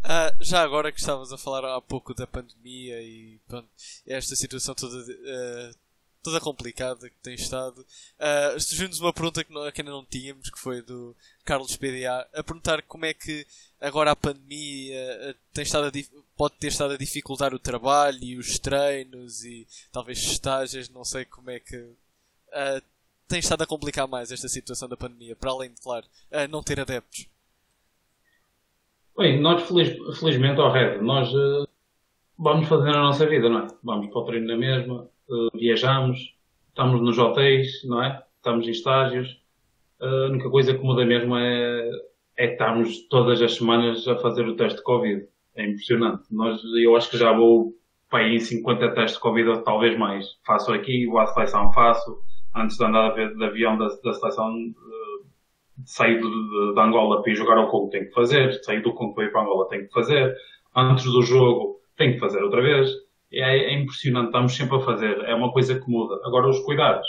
Uh, 0.04 0.34
já 0.44 0.62
agora 0.62 0.90
que 0.90 0.98
estavas 0.98 1.32
a 1.32 1.38
falar 1.38 1.64
há 1.64 1.80
pouco 1.80 2.12
da 2.12 2.26
pandemia 2.26 3.00
e 3.00 3.38
pronto, 3.46 3.68
esta 4.04 4.34
situação 4.34 4.74
toda, 4.74 4.96
uh, 4.96 5.76
toda 6.22 6.40
complicada 6.40 7.08
que 7.08 7.16
tem 7.22 7.34
estado, 7.34 7.78
uh, 7.78 8.60
surgiu-nos 8.60 9.00
uma 9.00 9.12
pergunta 9.12 9.42
que, 9.42 9.52
não, 9.52 9.70
que 9.70 9.80
ainda 9.80 9.90
não 9.90 10.04
tínhamos, 10.04 10.50
que 10.50 10.58
foi 10.58 10.82
do 10.82 11.14
Carlos 11.44 11.76
PDA, 11.76 12.28
a 12.32 12.42
perguntar 12.42 12.82
como 12.82 13.04
é 13.04 13.12
que 13.12 13.46
agora 13.80 14.12
a 14.12 14.16
pandemia 14.16 15.36
tem 15.52 15.64
estado 15.64 15.90
pode 16.36 16.54
ter 16.54 16.68
estado 16.68 16.94
a 16.94 16.96
dificultar 16.96 17.54
o 17.54 17.58
trabalho 17.58 18.22
e 18.22 18.36
os 18.36 18.58
treinos 18.58 19.44
e 19.44 19.66
talvez 19.92 20.18
estágios, 20.18 20.88
não 20.88 21.04
sei 21.04 21.24
como 21.24 21.50
é 21.50 21.60
que 21.60 21.76
uh, 21.76 22.82
tem 23.28 23.38
estado 23.38 23.62
a 23.62 23.66
complicar 23.66 24.08
mais 24.08 24.32
esta 24.32 24.48
situação 24.48 24.88
da 24.88 24.96
pandemia, 24.96 25.36
para 25.36 25.50
além 25.50 25.70
de, 25.70 25.80
claro, 25.80 26.04
uh, 26.32 26.50
não 26.50 26.62
ter 26.62 26.80
adeptos. 26.80 27.28
Bem, 29.16 29.40
nós 29.40 29.62
feliz, 29.68 29.96
felizmente 30.18 30.60
ao 30.60 30.72
Red, 30.72 31.00
nós 31.00 31.32
uh, 31.32 31.68
vamos 32.36 32.68
fazer 32.68 32.90
a 32.90 33.02
nossa 33.02 33.26
vida, 33.26 33.48
não 33.48 33.60
é? 33.60 33.68
Vamos 33.82 34.08
para 34.10 34.18
o 34.18 34.24
treino 34.24 34.46
na 34.46 34.56
mesma, 34.56 35.08
uh, 35.32 35.58
viajamos, 35.58 36.34
estamos 36.68 37.00
nos 37.00 37.18
hotéis, 37.18 37.84
não 37.84 38.02
é? 38.02 38.22
Estamos 38.36 38.66
em 38.66 38.70
estágios. 38.70 39.40
Uh, 40.00 40.26
a 40.26 40.28
única 40.28 40.50
coisa 40.50 40.74
que 40.74 40.84
muda 40.84 41.04
mesmo 41.04 41.36
é, 41.36 41.90
é 42.36 42.56
todas 43.08 43.40
as 43.40 43.54
semanas 43.54 44.06
a 44.06 44.16
fazer 44.16 44.46
o 44.46 44.56
teste 44.56 44.78
de 44.78 44.84
Covid. 44.84 45.26
É 45.54 45.64
impressionante. 45.64 46.24
Nós, 46.30 46.60
eu 46.82 46.96
acho 46.96 47.10
que 47.10 47.18
já 47.18 47.32
vou 47.32 47.74
para 48.08 48.24
aí 48.24 48.36
em 48.36 48.40
50 48.40 48.90
testes 48.94 49.14
de 49.14 49.20
Covid, 49.20 49.48
ou 49.48 49.62
talvez 49.62 49.98
mais. 49.98 50.26
Faço 50.46 50.72
aqui, 50.72 51.06
o 51.06 51.18
à 51.18 51.26
seleção 51.26 51.72
faço. 51.72 52.20
Antes 52.54 52.76
de 52.76 52.84
andar 52.84 53.14
de 53.14 53.44
avião 53.44 53.78
da, 53.78 53.86
da 53.86 54.12
seleção, 54.12 54.54
sair 55.84 56.20
de, 56.20 56.28
de, 56.28 56.74
de, 56.74 56.80
Angola 56.80 57.22
para 57.22 57.32
ir 57.32 57.36
jogar 57.36 57.56
ao 57.56 57.68
Congo 57.68 57.90
tem 57.90 58.04
que 58.04 58.12
fazer, 58.12 58.52
sair 58.62 58.82
do 58.82 58.92
Congo 58.94 59.14
para 59.14 59.24
ir 59.24 59.32
para 59.32 59.42
Angola 59.42 59.68
tem 59.68 59.86
que 59.86 59.92
fazer, 59.92 60.34
antes 60.76 61.04
do 61.04 61.22
jogo 61.22 61.80
tem 61.96 62.12
que 62.12 62.18
fazer 62.18 62.42
outra 62.42 62.62
vez. 62.62 62.90
É, 63.32 63.72
é 63.72 63.74
impressionante, 63.74 64.26
estamos 64.26 64.54
sempre 64.54 64.76
a 64.76 64.80
fazer, 64.80 65.18
é 65.24 65.34
uma 65.34 65.52
coisa 65.52 65.78
que 65.78 65.90
muda. 65.90 66.20
Agora 66.24 66.48
os 66.48 66.60
cuidados, 66.60 67.06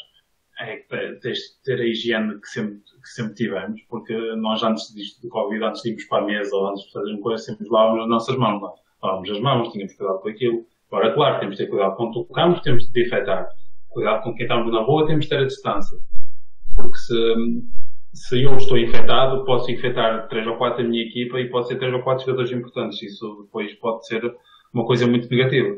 é 0.60 0.78
que 0.78 1.20
tens 1.20 1.38
de 1.38 1.64
ter 1.64 1.82
a 1.82 1.86
higiene 1.86 2.40
que 2.40 2.48
sempre, 2.48 2.78
que 2.78 3.10
sempre 3.10 3.34
tivemos, 3.34 3.82
porque 3.90 4.16
nós 4.36 4.64
antes 4.64 4.94
disto 4.94 5.22
do 5.22 5.30
Covid, 5.30 5.64
antes 5.64 5.82
de 5.82 5.90
irmos 5.90 6.06
para 6.06 6.24
a 6.24 6.26
mesa 6.26 6.56
ou 6.56 6.68
antes 6.70 6.84
de 6.84 6.92
fazer 6.92 7.12
uma 7.12 7.22
coisa, 7.22 7.44
sempre 7.44 7.68
lavávamos 7.70 8.04
as 8.04 8.10
nossas 8.10 8.38
mãos, 8.38 8.62
não? 8.62 8.70
É? 8.70 8.74
lavávamos 9.04 9.30
as 9.32 9.40
mãos, 9.40 9.72
tínhamos 9.72 9.94
cuidado 9.96 10.20
com 10.20 10.30
aquilo. 10.30 10.66
Agora, 10.92 11.14
claro, 11.14 11.40
temos 11.40 11.58
de 11.58 11.64
ter 11.64 11.70
cuidado 11.70 11.96
com 11.96 12.12
tocamos, 12.12 12.62
temos 12.62 12.86
de 12.86 12.94
desinfetar. 12.94 13.50
Cuidado 13.90 14.24
com 14.24 14.34
quem 14.36 14.44
estamos 14.44 14.72
na 14.72 14.82
rua, 14.82 15.08
temos 15.08 15.26
de 15.26 15.30
ter 15.30 15.40
a 15.40 15.46
distância. 15.46 15.98
Porque 16.76 16.98
se, 16.98 17.64
se 18.14 18.44
eu 18.44 18.56
estou 18.56 18.78
infectado, 18.78 19.44
posso 19.44 19.70
infectar 19.72 20.28
3 20.30 20.48
ou 20.48 20.56
4 20.56 20.84
da 20.84 20.90
minha 20.90 21.04
equipa 21.04 21.40
e 21.40 21.50
pode 21.50 21.68
ser 21.68 21.78
3 21.78 21.94
ou 21.94 22.02
4 22.02 22.26
jogadores 22.26 22.52
importantes. 22.52 23.02
Isso 23.02 23.44
depois 23.44 23.74
pode 23.76 24.06
ser 24.08 24.22
uma 24.74 24.86
coisa 24.86 25.08
muito 25.08 25.30
negativa. 25.30 25.76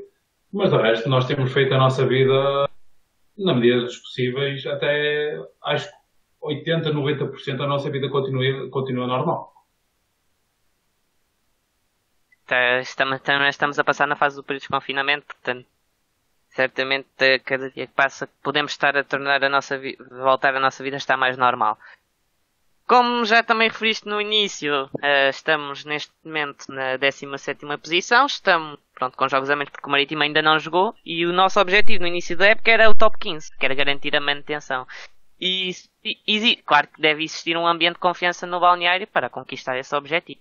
Mas 0.55 0.71
de 0.71 0.77
resto, 0.77 1.09
nós 1.09 1.27
temos 1.27 1.51
feito 1.51 1.73
a 1.73 1.77
nossa 1.77 2.07
vida, 2.07 2.69
na 3.37 3.53
medida 3.53 3.81
dos 3.81 3.97
possíveis, 3.97 4.65
até 4.65 5.37
acho 5.61 5.89
que 5.89 5.95
80, 6.39 6.91
90% 6.91 7.57
da 7.57 7.67
nossa 7.67 7.89
vida 7.89 8.07
continua, 8.07 8.69
continua 8.69 9.05
normal. 9.05 9.53
Tá, 12.45 12.79
estamos, 12.79 13.19
estamos 13.49 13.77
a 13.79 13.83
passar 13.83 14.07
na 14.07 14.15
fase 14.15 14.37
do 14.37 14.45
período 14.45 14.61
de 14.61 14.69
confinamento, 14.69 15.25
portanto, 15.25 15.67
certamente 16.47 17.39
cada 17.39 17.69
dia 17.69 17.87
que 17.87 17.93
passa 17.93 18.25
podemos 18.41 18.71
estar 18.71 18.95
a 18.95 19.03
tornar 19.03 19.43
a 19.43 19.49
nossa 19.49 19.77
voltar 20.09 20.55
a 20.55 20.59
nossa 20.61 20.81
vida 20.81 20.95
a 20.95 21.03
estar 21.03 21.17
mais 21.17 21.35
normal. 21.35 21.77
Como 22.87 23.25
já 23.25 23.41
também 23.41 23.67
referiste 23.67 24.07
no 24.07 24.21
início, 24.21 24.85
uh, 24.85 25.29
estamos 25.29 25.83
neste 25.85 26.11
momento 26.23 26.65
na 26.69 26.97
17 26.97 27.65
posição, 27.81 28.27
estamos 28.27 28.79
pronto, 28.93 29.17
com 29.17 29.27
jogos 29.27 29.49
a 29.49 29.55
menos 29.55 29.71
porque 29.71 29.87
o 29.87 29.91
Marítimo 29.91 30.21
ainda 30.21 30.41
não 30.41 30.59
jogou 30.59 30.93
e 31.03 31.25
o 31.25 31.33
nosso 31.33 31.59
objetivo 31.59 32.01
no 32.01 32.07
início 32.07 32.37
da 32.37 32.47
época 32.47 32.69
era 32.69 32.89
o 32.89 32.95
top 32.95 33.17
15, 33.17 33.57
que 33.57 33.65
era 33.65 33.73
garantir 33.73 34.15
a 34.15 34.21
manutenção. 34.21 34.85
E, 35.41 35.71
e, 36.03 36.19
e 36.27 36.55
claro 36.57 36.87
que 36.87 37.01
deve 37.01 37.23
existir 37.23 37.57
um 37.57 37.67
ambiente 37.67 37.95
de 37.95 37.99
confiança 37.99 38.45
no 38.45 38.59
balneário 38.59 39.07
para 39.07 39.29
conquistar 39.31 39.77
esse 39.77 39.95
objetivo. 39.95 40.39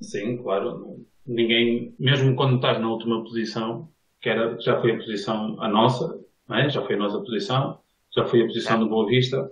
Sim, 0.00 0.36
claro. 0.36 1.04
Ninguém, 1.26 1.94
mesmo 1.98 2.36
quando 2.36 2.56
estás 2.56 2.78
na 2.78 2.90
última 2.90 3.22
posição, 3.24 3.88
que 4.20 4.28
era, 4.28 4.58
já 4.60 4.80
foi 4.80 4.92
a 4.92 4.96
posição 4.96 5.60
a 5.60 5.68
nossa, 5.68 6.20
é? 6.50 6.68
já 6.68 6.82
foi 6.82 6.94
a 6.94 6.98
nossa 6.98 7.18
posição, 7.20 7.80
já 8.14 8.24
foi 8.26 8.42
a 8.42 8.46
posição 8.46 8.76
é. 8.76 8.80
do 8.80 8.88
Boa 8.88 9.06
Vista, 9.06 9.50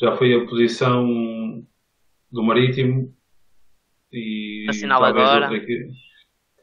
já 0.00 0.16
foi 0.16 0.34
a 0.34 0.46
posição 0.46 1.06
do 2.30 2.42
Marítimo 2.42 3.14
e 4.12 4.64
Nacional 4.66 5.04
agora. 5.04 5.48
Que, 5.60 5.90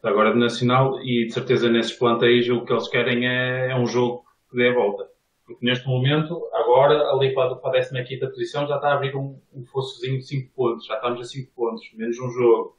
agora 0.03 0.31
de 0.31 0.39
Nacional 0.39 1.01
e 1.01 1.25
de 1.25 1.33
certeza 1.33 1.69
nesses 1.69 1.93
planteios 1.93 2.47
o 2.49 2.63
que 2.63 2.71
eles 2.71 2.87
querem 2.87 3.27
é, 3.27 3.71
é 3.71 3.75
um 3.75 3.87
jogo 3.87 4.23
que 4.49 4.55
dê 4.55 4.69
a 4.69 4.73
volta. 4.73 5.07
Porque 5.45 5.63
neste 5.63 5.87
momento, 5.87 6.41
agora, 6.53 7.11
ali 7.11 7.33
para, 7.33 7.55
para 7.55 7.79
a 7.79 8.03
15 8.03 8.19
posição, 8.31 8.67
já 8.67 8.75
está 8.75 8.89
a 8.89 8.93
abrir 8.95 9.15
um, 9.15 9.39
um 9.53 9.63
fossozinho 9.65 10.17
de 10.17 10.25
5 10.25 10.55
pontos. 10.55 10.85
Já 10.87 10.95
estamos 10.95 11.21
a 11.21 11.23
5 11.23 11.51
pontos, 11.55 11.83
menos 11.93 12.19
um 12.19 12.31
jogo. 12.31 12.77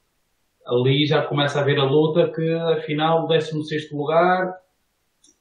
Ali 0.67 1.07
já 1.07 1.23
começa 1.23 1.59
a 1.59 1.63
haver 1.63 1.79
a 1.79 1.85
luta 1.85 2.33
que, 2.33 2.51
afinal, 2.77 3.25
o 3.25 3.29
16 3.29 3.93
lugar, 3.93 4.53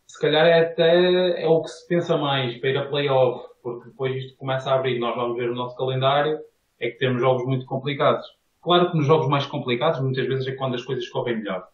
se 0.05 0.21
calhar 0.21 0.45
é 0.45 0.59
até 0.59 1.41
é 1.41 1.47
o 1.47 1.63
que 1.63 1.69
se 1.69 1.87
pensa 1.87 2.15
mais 2.15 2.55
para 2.59 2.69
ir 2.69 2.77
a 2.77 2.85
playoff 2.85 3.54
porque 3.65 3.89
depois 3.89 4.15
isto 4.15 4.37
começa 4.37 4.69
a 4.69 4.75
abrir, 4.75 4.99
nós 4.99 5.15
vamos 5.15 5.35
ver 5.35 5.49
o 5.49 5.55
nosso 5.55 5.75
calendário, 5.75 6.39
é 6.79 6.87
que 6.87 6.99
temos 6.99 7.19
jogos 7.19 7.47
muito 7.47 7.65
complicados. 7.65 8.23
Claro 8.61 8.91
que 8.91 8.97
nos 8.97 9.07
jogos 9.07 9.27
mais 9.27 9.47
complicados, 9.47 9.99
muitas 10.01 10.27
vezes 10.27 10.45
é 10.45 10.51
quando 10.51 10.75
as 10.75 10.83
coisas 10.83 11.09
correm 11.09 11.37
melhor. 11.37 11.67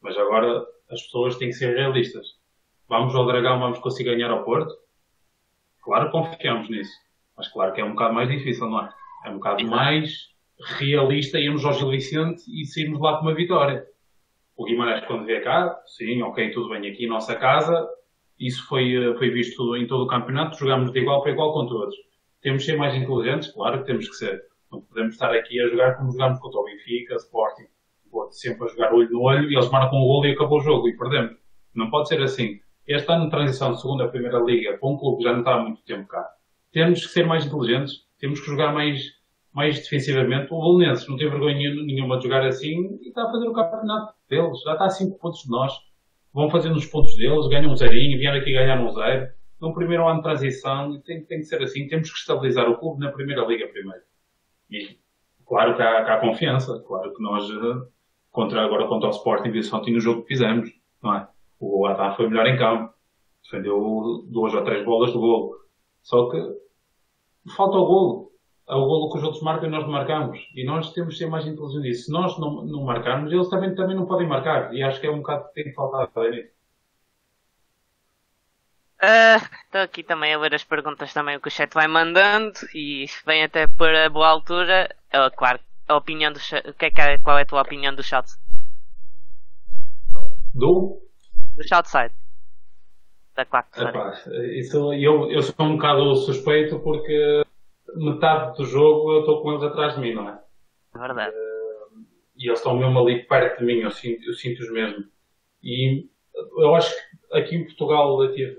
Mas 0.00 0.16
agora 0.16 0.64
as 0.88 1.02
pessoas 1.02 1.36
têm 1.36 1.48
que 1.48 1.54
ser 1.54 1.74
realistas. 1.74 2.24
Vamos 2.88 3.16
ao 3.16 3.26
Dragão, 3.26 3.58
vamos 3.58 3.80
conseguir 3.80 4.14
ganhar 4.14 4.30
ao 4.30 4.44
Porto? 4.44 4.72
Claro 5.82 6.12
confiamos 6.12 6.70
nisso. 6.70 6.92
Mas 7.36 7.48
claro 7.48 7.72
que 7.72 7.80
é 7.80 7.84
um 7.84 7.94
bocado 7.94 8.14
mais 8.14 8.28
difícil, 8.28 8.70
não 8.70 8.82
é? 8.84 8.94
É 9.24 9.30
um 9.30 9.34
bocado 9.34 9.66
mais 9.66 10.28
realista 10.78 11.40
irmos 11.40 11.64
ao 11.64 11.72
Gil 11.72 11.90
Vicente 11.90 12.44
e 12.46 12.64
sairmos 12.64 13.00
lá 13.00 13.16
com 13.16 13.22
uma 13.22 13.34
vitória. 13.34 13.84
O 14.56 14.66
Guimarães, 14.66 15.04
quando 15.06 15.24
vier 15.24 15.42
cá, 15.42 15.82
sim, 15.84 16.22
ok, 16.22 16.52
tudo 16.52 16.68
bem, 16.68 16.88
aqui 16.88 17.08
nossa 17.08 17.34
casa, 17.34 17.88
isso 18.38 18.66
foi, 18.66 18.94
eh, 18.94 19.14
foi 19.16 19.30
visto 19.30 19.76
em 19.76 19.86
todo 19.86 20.04
o 20.04 20.06
campeonato, 20.06 20.58
jogamos 20.58 20.92
de 20.92 20.98
igual 21.00 21.22
para 21.22 21.32
igual 21.32 21.52
com 21.52 21.66
todos. 21.66 21.94
Temos 22.42 22.62
de 22.62 22.70
ser 22.70 22.76
mais 22.76 22.94
inteligentes, 22.94 23.52
claro 23.52 23.80
que 23.80 23.86
temos 23.86 24.08
que 24.08 24.14
ser. 24.14 24.42
Não 24.70 24.82
podemos 24.82 25.14
estar 25.14 25.32
aqui 25.32 25.60
a 25.60 25.68
jogar 25.68 25.96
como 25.96 26.10
jogamos 26.10 26.40
contra 26.40 26.60
o 26.60 26.64
Benfica, 26.64 27.14
Sporting, 27.16 27.66
sempre 28.30 28.64
a 28.64 28.68
jogar 28.68 28.92
olho 28.92 29.10
no 29.10 29.22
olho 29.22 29.50
e 29.50 29.54
eles 29.54 29.70
marcam 29.70 29.98
o 29.98 30.06
golo 30.06 30.26
e 30.26 30.32
acabou 30.32 30.58
o 30.58 30.62
jogo 30.62 30.88
e 30.88 30.96
perdemos. 30.96 31.36
Não 31.74 31.90
pode 31.90 32.08
ser 32.08 32.20
assim. 32.22 32.60
Este 32.86 33.10
ano 33.10 33.24
de 33.24 33.30
transição 33.30 33.72
de 33.72 33.80
segunda 33.80 34.04
a 34.04 34.08
primeira 34.08 34.38
liga 34.38 34.76
para 34.76 34.88
um 34.88 34.96
clube 34.98 35.18
que 35.18 35.24
já 35.24 35.32
não 35.32 35.38
está 35.40 35.54
há 35.54 35.62
muito 35.62 35.82
tempo 35.84 36.06
cá, 36.06 36.28
temos 36.70 37.06
que 37.06 37.12
ser 37.12 37.26
mais 37.26 37.46
inteligentes, 37.46 38.04
temos 38.18 38.40
que 38.40 38.46
jogar 38.46 38.74
mais, 38.74 39.00
mais 39.52 39.78
defensivamente. 39.78 40.52
O 40.52 40.60
Belenenses 40.60 41.08
não 41.08 41.16
tem 41.16 41.30
vergonha 41.30 41.74
nenhuma 41.74 42.18
de 42.18 42.24
jogar 42.24 42.44
assim 42.44 42.98
e 43.00 43.08
está 43.08 43.22
a 43.22 43.30
fazer 43.30 43.48
o 43.48 43.52
campeonato 43.52 44.14
deles. 44.28 44.60
Já 44.62 44.72
está 44.72 44.84
a 44.84 44.90
5 44.90 45.18
pontos 45.18 45.40
de 45.40 45.50
nós 45.50 45.72
vão 46.34 46.50
fazendo 46.50 46.76
os 46.76 46.84
pontos 46.84 47.14
deles, 47.16 47.46
ganham 47.48 47.70
um 47.70 47.76
zerinho, 47.76 48.18
vieram 48.18 48.38
aqui 48.38 48.52
ganhar 48.52 48.80
um 48.80 48.90
zero. 48.90 49.28
No 49.60 49.72
primeiro 49.72 50.06
ano 50.06 50.16
de 50.16 50.24
transição, 50.24 51.00
tem, 51.02 51.24
tem 51.24 51.38
que 51.38 51.44
ser 51.44 51.62
assim. 51.62 51.86
Temos 51.86 52.10
que 52.10 52.18
estabilizar 52.18 52.68
o 52.68 52.76
clube 52.76 53.00
na 53.00 53.12
primeira 53.12 53.46
liga 53.46 53.68
primeiro. 53.68 54.02
E 54.68 54.98
claro 55.46 55.76
que 55.76 55.82
há, 55.82 56.04
que 56.04 56.10
há 56.10 56.18
confiança, 56.18 56.82
claro 56.86 57.14
que 57.14 57.22
nós, 57.22 57.48
eh, 57.48 57.88
contra, 58.32 58.64
agora 58.64 58.88
contra 58.88 59.08
o 59.08 59.12
Sporting, 59.12 59.52
viu 59.52 59.62
ontem 59.72 59.94
no 59.94 60.00
jogo 60.00 60.22
que 60.22 60.28
fizemos, 60.28 60.68
não 61.00 61.14
é? 61.14 61.28
O 61.60 61.78
Boatá 61.78 62.12
foi 62.12 62.28
melhor 62.28 62.46
em 62.46 62.58
campo. 62.58 62.92
Defendeu 63.44 64.26
duas 64.26 64.52
ou 64.54 64.64
três 64.64 64.84
bolas 64.84 65.12
do 65.12 65.20
golo. 65.20 65.56
Só 66.02 66.28
que 66.30 66.38
falta 67.56 67.76
o 67.76 67.86
golo 67.86 68.30
ao 68.66 68.86
golo 68.86 69.10
que 69.10 69.18
os 69.18 69.24
outros 69.24 69.42
marcam 69.42 69.68
e 69.68 69.70
nós 69.70 69.84
não 69.84 69.92
marcamos. 69.92 70.38
E 70.54 70.64
nós 70.64 70.92
temos 70.92 71.14
de 71.14 71.18
ser 71.18 71.26
mais 71.26 71.46
inteligentes. 71.46 72.06
Se 72.06 72.12
nós 72.12 72.38
não, 72.38 72.64
não 72.64 72.84
marcarmos, 72.84 73.32
eles 73.32 73.48
também, 73.48 73.74
também 73.74 73.96
não 73.96 74.06
podem 74.06 74.26
marcar. 74.26 74.74
E 74.74 74.82
acho 74.82 75.00
que 75.00 75.06
é 75.06 75.10
um 75.10 75.18
bocado 75.18 75.48
que 75.48 75.54
tem 75.54 75.64
que 75.64 75.74
faltar. 75.74 76.06
Estou 76.06 76.22
uh, 79.80 79.84
aqui 79.84 80.02
também 80.02 80.32
a 80.32 80.38
ler 80.38 80.54
as 80.54 80.64
perguntas 80.64 81.12
também 81.12 81.38
que 81.38 81.48
o 81.48 81.50
chat 81.50 81.72
vai 81.74 81.86
mandando 81.86 82.54
e 82.74 83.04
vem 83.26 83.42
até 83.42 83.66
por 83.66 83.94
a 83.94 84.08
boa 84.08 84.28
altura. 84.28 84.94
Uh, 85.12 85.34
claro, 85.36 85.60
a 85.86 85.96
opinião 85.96 86.32
do 86.32 86.40
que 86.40 86.86
é 86.86 86.90
que 86.90 87.00
é, 87.00 87.18
qual 87.18 87.38
é 87.38 87.42
a 87.42 87.46
tua 87.46 87.60
opinião 87.60 87.94
do 87.94 88.02
chat? 88.02 88.26
Do? 90.54 91.02
Do 91.56 91.68
Southside. 91.68 92.14
Da 93.36 93.44
4 93.44 93.90
isso, 94.52 94.94
eu, 94.94 95.28
eu 95.28 95.42
sou 95.42 95.66
um 95.66 95.76
bocado 95.76 96.14
suspeito 96.14 96.78
porque 96.78 97.43
metade 97.96 98.56
do 98.56 98.64
jogo 98.64 99.12
eu 99.12 99.20
estou 99.20 99.42
com 99.42 99.52
eles 99.52 99.62
atrás 99.62 99.94
de 99.94 100.00
mim, 100.00 100.14
não 100.14 100.28
é? 100.28 100.40
É 100.94 100.98
verdade. 100.98 101.34
Uh, 101.34 102.04
e 102.36 102.48
eles 102.48 102.58
estão 102.58 102.76
mesmo 102.76 102.98
ali 102.98 103.24
perto 103.24 103.60
de 103.60 103.64
mim, 103.64 103.80
eu 103.80 103.90
sinto, 103.90 104.24
eu 104.24 104.34
sinto-os 104.34 104.70
mesmo. 104.72 105.04
E 105.62 106.08
eu 106.58 106.74
acho 106.74 106.92
que 106.92 107.38
aqui 107.38 107.56
em 107.56 107.64
Portugal 107.64 108.22
eu 108.22 108.34
tive, 108.34 108.56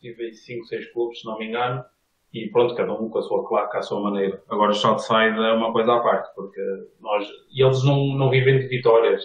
tive 0.00 0.32
5, 0.32 0.66
6 0.66 0.92
clubes, 0.92 1.20
se 1.20 1.26
não 1.26 1.38
me 1.38 1.46
engano, 1.46 1.84
e 2.32 2.48
pronto, 2.48 2.74
cada 2.74 2.92
um 2.92 3.08
com 3.08 3.18
a 3.18 3.22
sua 3.22 3.46
claque, 3.46 3.76
à 3.76 3.82
sua 3.82 4.00
maneira. 4.00 4.42
Agora 4.48 4.70
o 4.70 4.74
Southside 4.74 5.38
é 5.38 5.52
uma 5.52 5.72
coisa 5.72 5.94
à 5.94 6.00
parte, 6.00 6.32
porque 6.34 6.60
nós, 7.00 7.28
eles 7.54 7.84
não, 7.84 8.14
não 8.14 8.30
vivem 8.30 8.58
de 8.58 8.68
vitórias, 8.68 9.22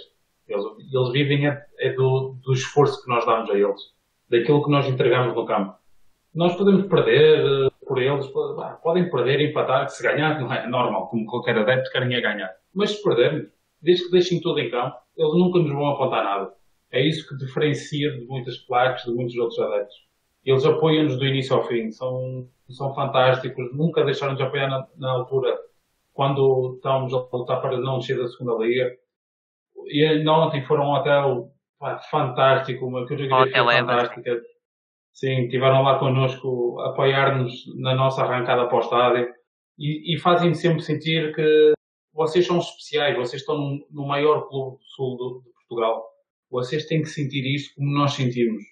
eles, 0.48 0.64
eles 0.92 1.12
vivem 1.12 1.48
é, 1.48 1.66
é 1.80 1.94
do, 1.94 2.36
do 2.44 2.54
esforço 2.54 3.04
que 3.04 3.10
nós 3.10 3.26
damos 3.26 3.50
a 3.50 3.54
eles, 3.54 3.82
daquilo 4.30 4.64
que 4.64 4.72
nós 4.72 4.88
entregamos 4.88 5.36
no 5.36 5.46
campo. 5.46 5.76
Nós 6.34 6.56
podemos 6.56 6.88
perder 6.88 7.46
eh, 7.46 7.70
por 7.88 8.02
eles, 8.02 8.28
podem 8.82 9.10
perder 9.10 9.42
empatar, 9.42 9.88
se 9.90 10.02
ganhar 10.04 10.40
não 10.40 10.52
é 10.52 10.68
normal, 10.68 11.08
como 11.08 11.26
qualquer 11.26 11.58
adepto 11.58 11.92
querem 11.92 12.16
é 12.16 12.22
ganhar. 12.22 12.52
Mas 12.74 12.92
se 12.92 13.04
perdermos, 13.04 13.48
desde 13.82 14.06
que 14.06 14.12
deixem 14.12 14.42
tudo 14.42 14.60
em 14.60 14.70
campo, 14.70 14.96
eles 15.18 15.34
nunca 15.34 15.60
nos 15.60 15.72
vão 15.72 15.88
apontar 15.90 16.24
nada. 16.24 16.54
É 16.92 17.02
isso 17.02 17.28
que 17.28 17.38
diferencia 17.38 18.12
de 18.12 18.26
muitas 18.26 18.58
plaques, 18.58 19.06
de 19.06 19.14
muitos 19.14 19.36
outros 19.36 19.60
adeptos. 19.60 19.96
Eles 20.44 20.66
apoiam-nos 20.66 21.18
do 21.18 21.26
início 21.26 21.56
ao 21.56 21.64
fim, 21.68 21.92
são, 21.92 22.48
são 22.70 22.94
fantásticos, 22.94 23.76
nunca 23.76 24.04
deixaram 24.04 24.36
de 24.36 24.44
apoiar 24.44 24.70
na, 24.70 24.88
na 24.98 25.12
altura, 25.12 25.58
quando 26.14 26.76
estávamos 26.76 27.14
a 27.14 27.18
lutar 27.18 27.62
para 27.62 27.78
não 27.78 28.00
descer 28.00 28.18
da 28.18 28.28
segunda 28.28 28.64
liga. 28.64 28.96
E 29.88 30.04
ainda 30.06 30.32
ontem 30.32 30.64
foram 30.66 30.92
hotel 30.92 31.52
pá, 31.80 32.00
fantástico, 32.00 32.86
uma 32.86 33.08
coreografia 33.08 33.64
fantástica. 33.64 34.42
Sim, 35.16 35.46
estiveram 35.46 35.82
lá 35.82 35.98
connosco 35.98 36.80
apoiar-nos 36.82 37.66
na 37.80 37.96
nossa 37.96 38.22
arrancada 38.22 38.68
para 38.68 38.78
o 38.78 38.82
estádio 38.82 39.34
e, 39.80 40.14
e 40.14 40.20
fazem-me 40.20 40.56
sempre 40.56 40.82
sentir 40.84 41.34
que 41.34 41.74
vocês 42.14 42.46
são 42.46 42.60
especiais, 42.60 43.18
vocês 43.18 43.42
estão 43.42 43.58
no, 43.90 44.06
maior 44.06 44.48
clube 44.48 44.78
do 44.78 44.84
sul 44.84 45.18
do, 45.18 45.42
de 45.42 45.52
Portugal 45.54 46.06
vocês 46.50 46.86
têm 46.86 47.02
que 47.02 47.10
sentir 47.10 47.44
isto 47.54 47.76
como 47.76 47.92
nós 47.92 48.14
sentimos. 48.14 48.64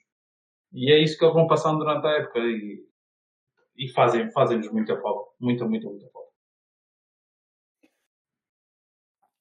E 0.72 0.92
é 0.92 1.04
isso 1.04 1.18
que 1.18 1.26
eles 1.26 1.36
vão 1.36 1.48
passando 1.48 1.80
durante 1.80 2.06
a 2.08 2.12
época 2.12 2.40
e, 2.40 2.88
e 3.78 3.90
fazem, 3.90 4.32
fazem-nos 4.32 4.72
muita 4.72 5.00
falta. 5.02 5.32
Muita, 5.40 5.66
muita, 5.66 5.88
muita 5.88 6.10
falta. 6.10 6.32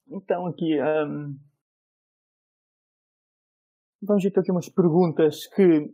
Então 0.07 0.45
aqui 0.47 0.79
um, 0.79 1.39
vamos 4.01 4.23
ver 4.23 4.37
aqui 4.37 4.51
umas 4.51 4.69
perguntas 4.69 5.47
que 5.47 5.89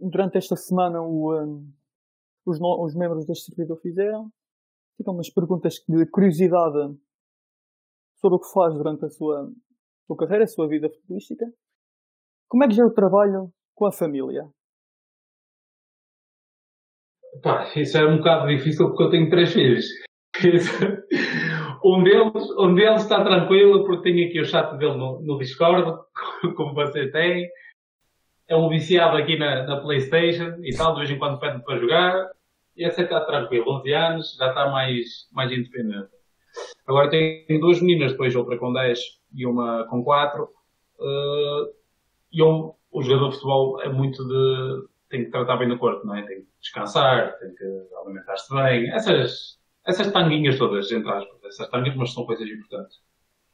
durante 0.00 0.38
esta 0.38 0.56
semana 0.56 1.00
o, 1.00 1.34
um, 1.34 1.72
os, 2.46 2.58
os, 2.60 2.94
membros 2.94 3.26
deste 3.26 3.46
servidor 3.46 3.78
fizeram. 3.80 4.30
Ficam 4.96 5.14
umas 5.14 5.30
perguntas 5.30 5.74
de 5.88 6.06
curiosidade 6.06 6.96
sobre 8.16 8.36
o 8.36 8.40
que 8.40 8.52
faz 8.52 8.74
durante 8.74 9.04
a 9.04 9.10
sua 9.10 9.50
sua 10.10 10.16
carreira, 10.16 10.44
a 10.44 10.48
sua 10.48 10.66
vida 10.66 10.90
futebolística. 10.90 11.46
Como 12.48 12.64
é 12.64 12.68
que 12.68 12.74
já 12.74 12.84
o 12.84 12.92
trabalho 12.92 13.52
com 13.76 13.86
a 13.86 13.92
família? 13.92 14.42
Pá, 17.42 17.70
isso 17.76 17.96
é 17.96 18.04
um 18.04 18.16
bocado 18.16 18.48
difícil 18.48 18.88
porque 18.88 19.04
eu 19.04 19.10
tenho 19.10 19.30
três 19.30 19.52
filhos. 19.52 19.86
um, 21.84 22.02
deles, 22.02 22.50
um 22.58 22.74
deles 22.74 23.02
está 23.02 23.22
tranquilo 23.22 23.84
porque 23.84 24.02
tenho 24.02 24.28
aqui 24.28 24.40
o 24.40 24.44
chat 24.44 24.76
dele 24.78 24.96
no, 24.96 25.20
no 25.22 25.38
Discord, 25.38 26.02
como 26.56 26.74
você 26.74 27.08
tem. 27.12 27.48
É 28.50 28.56
um 28.56 28.68
viciado 28.68 29.16
aqui 29.16 29.38
na, 29.38 29.62
na 29.62 29.76
Playstation 29.76 30.56
e 30.64 30.76
tal, 30.76 30.92
de 30.94 30.98
vez 30.98 31.10
em 31.12 31.18
quando 31.18 31.38
pede 31.38 31.62
para 31.64 31.78
jogar. 31.78 32.30
E 32.76 32.84
esse 32.84 33.00
está 33.00 33.20
tranquilo, 33.20 33.78
11 33.78 33.92
anos, 33.92 34.36
já 34.36 34.48
está 34.48 34.68
mais, 34.68 35.28
mais 35.32 35.52
independente. 35.52 36.08
Agora 36.84 37.08
tenho 37.08 37.60
duas 37.60 37.80
meninas, 37.80 38.10
depois 38.10 38.34
outra 38.34 38.58
com 38.58 38.72
10 38.72 38.98
e 39.36 39.46
uma 39.46 39.86
com 39.86 40.02
quatro. 40.02 40.48
Uh, 40.98 41.72
e 42.32 42.42
um, 42.42 42.74
o 42.90 43.02
jogador 43.02 43.28
de 43.28 43.34
futebol 43.36 43.80
é 43.82 43.88
muito 43.88 44.26
de. 44.26 44.88
tem 45.08 45.24
que 45.26 45.30
tratar 45.30 45.56
bem 45.56 45.68
do 45.68 45.78
corpo, 45.78 46.04
não 46.04 46.16
é? 46.16 46.22
Tem 46.22 46.40
que 46.40 46.48
descansar, 46.60 47.38
tem 47.38 47.54
que 47.54 47.64
alimentar-se 48.02 48.52
bem. 48.52 48.90
Essas, 48.90 49.60
essas 49.86 50.10
tanguinhas 50.10 50.58
todas, 50.58 50.90
entre 50.90 51.08
aspas. 51.08 51.44
Essas 51.44 51.68
tanguinhas, 51.68 51.96
mas 51.96 52.12
são 52.12 52.26
coisas 52.26 52.48
importantes. 52.48 52.98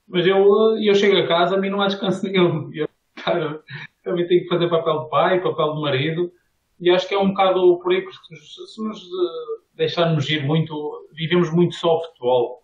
Mas 0.09 0.27
eu, 0.27 0.79
eu 0.79 0.95
chego 0.95 1.19
a 1.19 1.27
casa, 1.27 1.57
a 1.57 1.59
mim 1.59 1.69
não 1.69 1.83
há 1.83 1.89
descanso 1.89 2.25
nenhum. 2.25 2.71
Eu, 2.73 2.89
cara, 3.23 3.61
também 4.07 4.27
tenho 4.27 4.43
que 4.43 4.49
fazer 4.49 4.71
papel 4.71 5.05
de 5.05 5.11
pai, 5.11 5.43
papel 5.43 5.75
de 5.75 5.81
marido. 5.83 6.33
E 6.81 6.91
acho 6.91 7.09
que 7.09 7.15
é 7.15 7.19
um 7.19 7.31
bocado 7.31 7.79
por 7.81 7.93
aí, 7.93 8.03
porque 8.03 8.37
se 8.37 8.83
nos 8.83 8.99
eh, 8.99 9.63
deixarmos 9.75 10.29
ir 10.31 10.45
muito, 10.45 11.09
vivemos 11.13 11.53
muito 11.53 11.75
só 11.75 11.97
o 11.97 12.03
futebol. 12.03 12.63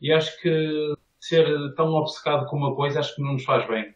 E 0.00 0.12
acho 0.12 0.40
que 0.40 0.94
ser 1.18 1.46
tão 1.74 1.92
obcecado 1.94 2.46
com 2.46 2.56
uma 2.56 2.74
coisa 2.74 3.00
acho 3.00 3.16
que 3.16 3.22
não 3.22 3.32
nos 3.32 3.44
faz 3.44 3.66
bem. 3.66 3.94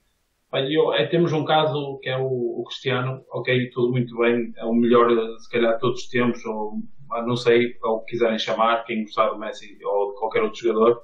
Eu, 0.53 0.93
é, 0.93 1.07
temos 1.07 1.33
um 1.33 1.45
caso 1.45 2.01
que 2.03 2.09
é 2.09 2.19
o, 2.19 2.61
o, 2.61 2.65
Cristiano, 2.65 3.25
ok, 3.31 3.71
tudo 3.71 3.93
muito 3.93 4.17
bem, 4.19 4.53
é 4.57 4.65
o 4.65 4.75
melhor, 4.75 5.09
se 5.39 5.49
calhar, 5.49 5.75
de 5.75 5.81
todos 5.81 6.03
os 6.03 6.09
tempos, 6.09 6.45
ou 6.45 6.73
não 7.25 7.37
sei, 7.37 7.77
ou 7.85 8.01
quiserem 8.05 8.39
chamar, 8.39 8.85
quem 8.85 9.05
gostar 9.05 9.29
do 9.29 9.39
Messi 9.39 9.79
ou 9.85 10.13
de 10.13 10.19
qualquer 10.19 10.43
outro 10.43 10.61
jogador. 10.61 11.03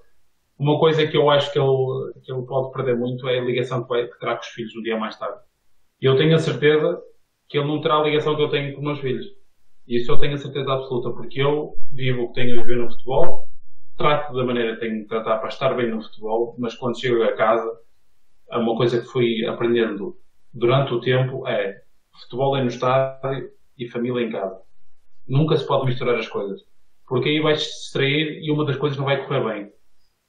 Uma 0.59 0.81
coisa 0.81 1.07
que 1.07 1.17
eu 1.17 1.31
acho 1.31 1.53
que 1.53 1.61
ele, 1.61 2.13
que 2.25 2.33
ele 2.33 2.43
pode 2.45 2.73
perder 2.73 2.97
muito 2.97 3.29
é 3.29 3.39
a 3.39 3.45
ligação 3.45 3.83
que, 3.85 3.89
vai, 3.89 4.07
que 4.09 4.19
terá 4.19 4.35
com 4.35 4.43
os 4.43 4.49
filhos 4.49 4.75
um 4.75 4.83
dia 4.83 4.99
mais 4.99 5.17
tarde. 5.17 5.46
E 6.01 6.07
eu 6.07 6.17
tenho 6.17 6.35
a 6.35 6.39
certeza 6.39 7.01
que 7.49 7.59
ele 7.59 7.69
não 7.69 7.81
terá 7.81 7.99
a 7.99 8.03
ligação 8.03 8.37
que 8.37 8.43
eu 8.43 8.51
tenho 8.51 8.73
com 8.73 8.81
os 8.81 8.85
meus 8.85 9.01
filhos. 9.01 9.27
Isso 9.87 10.11
eu 10.11 10.19
tenho 10.19 10.35
a 10.35 10.39
certeza 10.39 10.73
absoluta, 10.73 11.11
porque 11.11 11.41
eu 11.41 11.75
vivo 11.93 12.23
o 12.23 12.29
que 12.29 12.41
tenho 12.41 12.59
a 12.59 12.63
viver 12.63 12.79
no 12.79 12.91
futebol, 12.91 13.49
trato 13.97 14.35
da 14.35 14.45
maneira 14.45 14.75
que 14.75 14.81
tenho 14.81 15.03
de 15.03 15.07
tratar 15.07 15.39
para 15.39 15.49
estar 15.49 15.75
bem 15.75 15.91
no 15.91 16.03
futebol, 16.03 16.55
mas 16.59 16.75
quando 16.75 16.99
chego 17.01 17.23
a 17.23 17.35
casa, 17.35 17.71
é 18.51 18.59
uma 18.59 18.77
coisa 18.77 19.01
que 19.01 19.07
fui 19.07 19.45
aprendendo 19.47 20.17
durante 20.53 20.93
o 20.93 21.01
tempo 21.01 21.47
é 21.47 21.83
futebol 22.23 22.57
é 22.57 22.63
no 22.63 22.69
estádio 22.69 23.51
e 23.79 23.89
família 23.89 24.23
em 24.23 24.31
casa. 24.31 24.61
Nunca 25.27 25.57
se 25.57 25.67
pode 25.67 25.87
misturar 25.87 26.17
as 26.17 26.29
coisas. 26.29 26.63
Porque 27.07 27.29
aí 27.29 27.41
vais 27.41 27.63
te 27.63 27.69
distrair 27.69 28.41
e 28.43 28.51
uma 28.51 28.65
das 28.65 28.77
coisas 28.77 28.99
não 28.99 29.05
vai 29.05 29.25
correr 29.25 29.45
bem. 29.45 29.73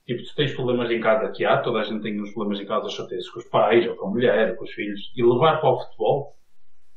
Tipo, 0.07 0.23
tu 0.23 0.35
tens 0.35 0.53
problemas 0.53 0.89
em 0.89 1.01
casa 1.01 1.29
que 1.33 1.43
há, 1.43 1.57
toda 1.57 1.79
a 1.79 1.83
gente 1.83 2.01
tem 2.01 2.19
uns 2.19 2.31
problemas 2.31 2.61
em 2.61 2.65
casa, 2.65 2.89
chateias 2.89 3.29
com 3.29 3.39
os 3.39 3.45
pais, 3.45 3.85
ou 3.87 3.95
com 3.97 4.07
a 4.07 4.09
mulher, 4.09 4.51
ou 4.51 4.55
com 4.55 4.63
os 4.63 4.71
filhos, 4.71 5.11
e 5.15 5.21
levar 5.21 5.59
para 5.59 5.69
o 5.69 5.79
futebol, 5.79 6.37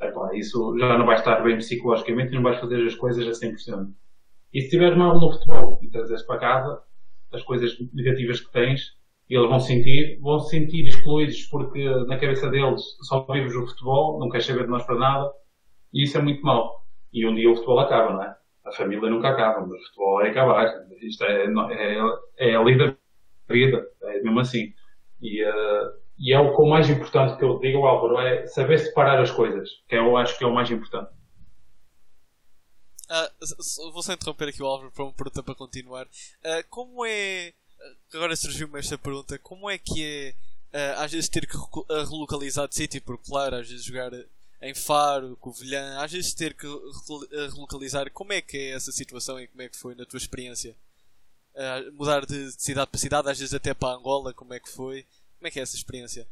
é 0.00 0.10
pá, 0.12 0.30
isso 0.34 0.78
já 0.78 0.96
não 0.96 1.04
vai 1.04 1.16
estar 1.16 1.42
bem 1.42 1.56
psicologicamente 1.58 2.32
não 2.32 2.42
vais 2.42 2.60
fazer 2.60 2.86
as 2.86 2.94
coisas 2.94 3.26
a 3.26 3.46
100%. 3.46 3.92
E 4.54 4.60
se 4.60 4.66
estiveres 4.66 4.96
mal 4.96 5.18
no 5.20 5.30
futebol 5.32 5.78
e 5.82 5.90
trazes 5.90 6.22
para 6.22 6.38
casa 6.38 6.82
as 7.32 7.42
coisas 7.42 7.76
negativas 7.92 8.40
que 8.40 8.50
tens, 8.52 8.96
eles 9.28 9.48
vão 9.48 9.60
sentir, 9.60 10.18
vão 10.20 10.40
se 10.40 10.50
sentir 10.50 10.86
excluídos 10.86 11.44
porque 11.46 11.84
na 12.06 12.18
cabeça 12.18 12.48
deles 12.48 12.82
só 13.02 13.24
vives 13.30 13.54
o 13.54 13.66
futebol, 13.66 14.18
não 14.18 14.28
queres 14.28 14.46
saber 14.46 14.64
de 14.64 14.70
nós 14.70 14.84
para 14.84 14.98
nada, 14.98 15.32
e 15.92 16.04
isso 16.04 16.16
é 16.18 16.22
muito 16.22 16.42
mau. 16.42 16.84
E 17.12 17.26
um 17.26 17.34
dia 17.34 17.50
o 17.50 17.54
futebol 17.54 17.80
acaba, 17.80 18.12
não 18.12 18.22
é? 18.22 18.36
A 18.64 18.72
família 18.72 19.08
nunca 19.08 19.28
acaba, 19.28 19.66
mas 19.66 19.80
o 19.80 19.84
futebol 19.86 20.16
vai 20.16 20.30
acabar. 20.30 20.86
Isto 21.00 21.24
é, 21.24 21.46
é, 21.46 22.50
é 22.50 22.54
a 22.54 22.62
lei 22.62 22.76
da 22.76 22.94
vida, 23.48 23.86
é 24.02 24.22
mesmo 24.22 24.40
assim. 24.40 24.72
E, 25.20 25.44
uh, 25.44 25.92
e 26.18 26.32
é 26.32 26.40
o, 26.40 26.54
o 26.54 26.68
mais 26.68 26.88
importante 26.90 27.38
que 27.38 27.44
eu 27.44 27.58
digo, 27.58 27.86
Álvaro, 27.86 28.20
é 28.20 28.46
saber 28.46 28.78
separar 28.78 29.20
as 29.20 29.30
coisas, 29.30 29.68
que 29.88 29.96
eu 29.96 30.16
acho 30.16 30.36
que 30.36 30.44
é 30.44 30.46
o 30.46 30.54
mais 30.54 30.70
importante. 30.70 31.10
Uh, 33.10 33.90
vou 33.92 34.02
só 34.02 34.12
interromper 34.12 34.48
aqui 34.48 34.62
o 34.62 34.66
Álvaro 34.66 34.92
para 34.92 35.04
uma 35.04 35.12
pergunta 35.12 35.42
para 35.42 35.54
continuar. 35.54 36.06
Uh, 36.06 36.64
como 36.68 37.04
é. 37.04 37.52
Agora 38.14 38.36
surgiu-me 38.36 38.78
esta 38.78 38.96
pergunta: 38.96 39.38
como 39.38 39.68
é 39.68 39.78
que 39.78 40.34
é 40.72 40.96
uh, 40.96 41.00
às 41.00 41.10
vezes 41.10 41.28
ter 41.28 41.46
que 41.46 41.56
relocalizar 41.88 42.68
de 42.68 42.76
sítio? 42.76 43.02
Porque, 43.02 43.28
claro, 43.28 43.56
às 43.56 43.68
vezes 43.68 43.84
jogar 43.84 44.12
em 44.62 44.74
Faro, 44.74 45.36
Covilhã, 45.36 45.98
às 45.98 46.12
vezes 46.12 46.34
ter 46.34 46.54
que 46.54 46.66
relocalizar. 47.30 48.10
Como 48.12 48.32
é 48.32 48.40
que 48.40 48.56
é 48.56 48.70
essa 48.70 48.92
situação 48.92 49.40
e 49.40 49.46
como 49.46 49.62
é 49.62 49.68
que 49.68 49.76
foi 49.76 49.94
na 49.94 50.04
tua 50.04 50.18
experiência? 50.18 50.74
mudar 51.94 52.24
de 52.24 52.52
cidade 52.52 52.90
para 52.90 52.98
cidade, 52.98 53.28
às 53.28 53.38
vezes 53.38 53.54
até 53.54 53.74
para 53.74 53.94
Angola, 53.94 54.32
como 54.32 54.54
é 54.54 54.60
que 54.60 54.68
foi? 54.68 55.04
Como 55.38 55.46
é 55.46 55.50
que 55.50 55.58
é 55.58 55.62
essa 55.62 55.76
experiência? 55.76 56.26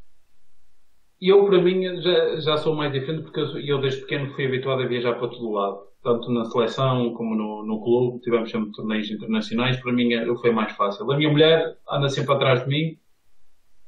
Eu, 1.20 1.44
para 1.46 1.60
mim, 1.60 2.00
já, 2.00 2.40
já 2.40 2.56
sou 2.58 2.74
mais 2.74 2.92
diferente 2.92 3.22
porque 3.22 3.40
eu, 3.40 3.58
eu, 3.58 3.80
desde 3.80 4.02
pequeno 4.02 4.32
fui 4.34 4.46
habituado 4.46 4.82
a 4.82 4.86
viajar 4.86 5.14
para 5.14 5.28
todo 5.28 5.50
lado. 5.50 5.88
Tanto 6.02 6.30
na 6.30 6.44
seleção 6.44 7.12
como 7.14 7.34
no, 7.34 7.66
no 7.66 7.82
clube, 7.82 8.20
tivemos 8.20 8.50
sempre 8.50 8.70
torneios 8.70 9.10
internacionais. 9.10 9.80
Para 9.80 9.92
mim, 9.92 10.12
eu 10.12 10.36
foi 10.36 10.52
mais 10.52 10.72
fácil. 10.76 11.10
A 11.10 11.16
minha 11.16 11.30
mulher 11.30 11.76
anda 11.90 12.08
sempre 12.08 12.32
atrás 12.34 12.62
de 12.62 12.68
mim. 12.68 12.98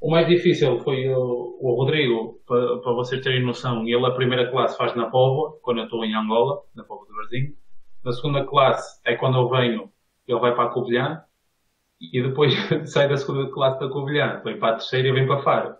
O 0.01 0.09
mais 0.09 0.27
difícil 0.27 0.79
foi 0.79 1.07
o, 1.09 1.59
o 1.61 1.75
Rodrigo, 1.75 2.41
para, 2.47 2.79
para, 2.79 2.91
vocês 2.93 3.21
terem 3.21 3.45
noção. 3.45 3.87
Ele, 3.87 4.03
a 4.03 4.09
primeira 4.09 4.49
classe, 4.49 4.75
faz 4.75 4.95
na 4.95 5.11
Póvoa, 5.11 5.59
quando 5.61 5.77
eu 5.77 5.83
estou 5.83 6.03
em 6.03 6.15
Angola, 6.15 6.63
na 6.75 6.83
Póvoa 6.83 7.07
do 7.07 7.13
Barzinho. 7.13 7.53
Na 8.03 8.11
segunda 8.11 8.43
classe 8.43 8.99
é 9.05 9.15
quando 9.15 9.37
eu 9.37 9.47
venho, 9.47 9.91
ele 10.27 10.39
vai 10.39 10.55
para 10.55 10.63
a 10.65 10.69
Covilhã. 10.69 11.21
E 12.01 12.19
depois 12.19 12.51
sai 12.91 13.07
da 13.07 13.15
segunda 13.15 13.51
classe 13.51 13.79
da 13.79 13.89
Covilhã, 13.89 14.41
vem 14.43 14.57
para 14.57 14.69
a 14.69 14.77
terceira 14.77 15.07
e 15.07 15.11
vem 15.11 15.27
para 15.27 15.43
Faro. 15.43 15.75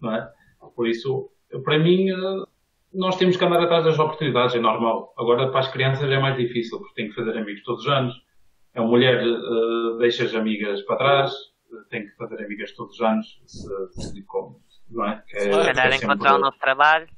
Não 0.00 0.14
é? 0.14 0.30
Por 0.76 0.86
isso, 0.86 1.28
para 1.64 1.76
mim, 1.76 2.12
uh, 2.12 2.46
nós 2.92 3.16
temos 3.16 3.36
que 3.36 3.44
andar 3.44 3.60
atrás 3.60 3.84
das 3.84 3.98
oportunidades, 3.98 4.54
é 4.54 4.60
normal. 4.60 5.12
Agora, 5.18 5.50
para 5.50 5.58
as 5.58 5.72
crianças 5.72 6.08
é 6.08 6.18
mais 6.20 6.36
difícil, 6.36 6.78
porque 6.78 6.94
têm 6.94 7.08
que 7.08 7.16
fazer 7.16 7.36
amigos 7.36 7.64
todos 7.64 7.84
os 7.84 7.90
anos. 7.90 8.14
A 8.76 8.82
mulher 8.82 9.20
uh, 9.26 9.98
deixa 9.98 10.22
as 10.22 10.32
amigas 10.32 10.80
para 10.82 10.96
trás, 10.96 11.32
tem 11.90 12.06
que 12.06 12.16
fazer 12.16 12.44
amigas 12.44 12.72
todos 12.72 12.94
os 12.94 13.00
anos, 13.00 13.40
se, 13.46 14.02
se, 14.02 14.22
como, 14.24 14.60
não 14.90 15.06
é? 15.06 15.22
Que 15.26 15.36
é, 15.36 15.50
calhar 15.50 15.92
é 15.92 15.96
encontrar 15.96 16.36
um 16.36 16.40
novo 16.40 16.56
trabalho. 16.58 17.08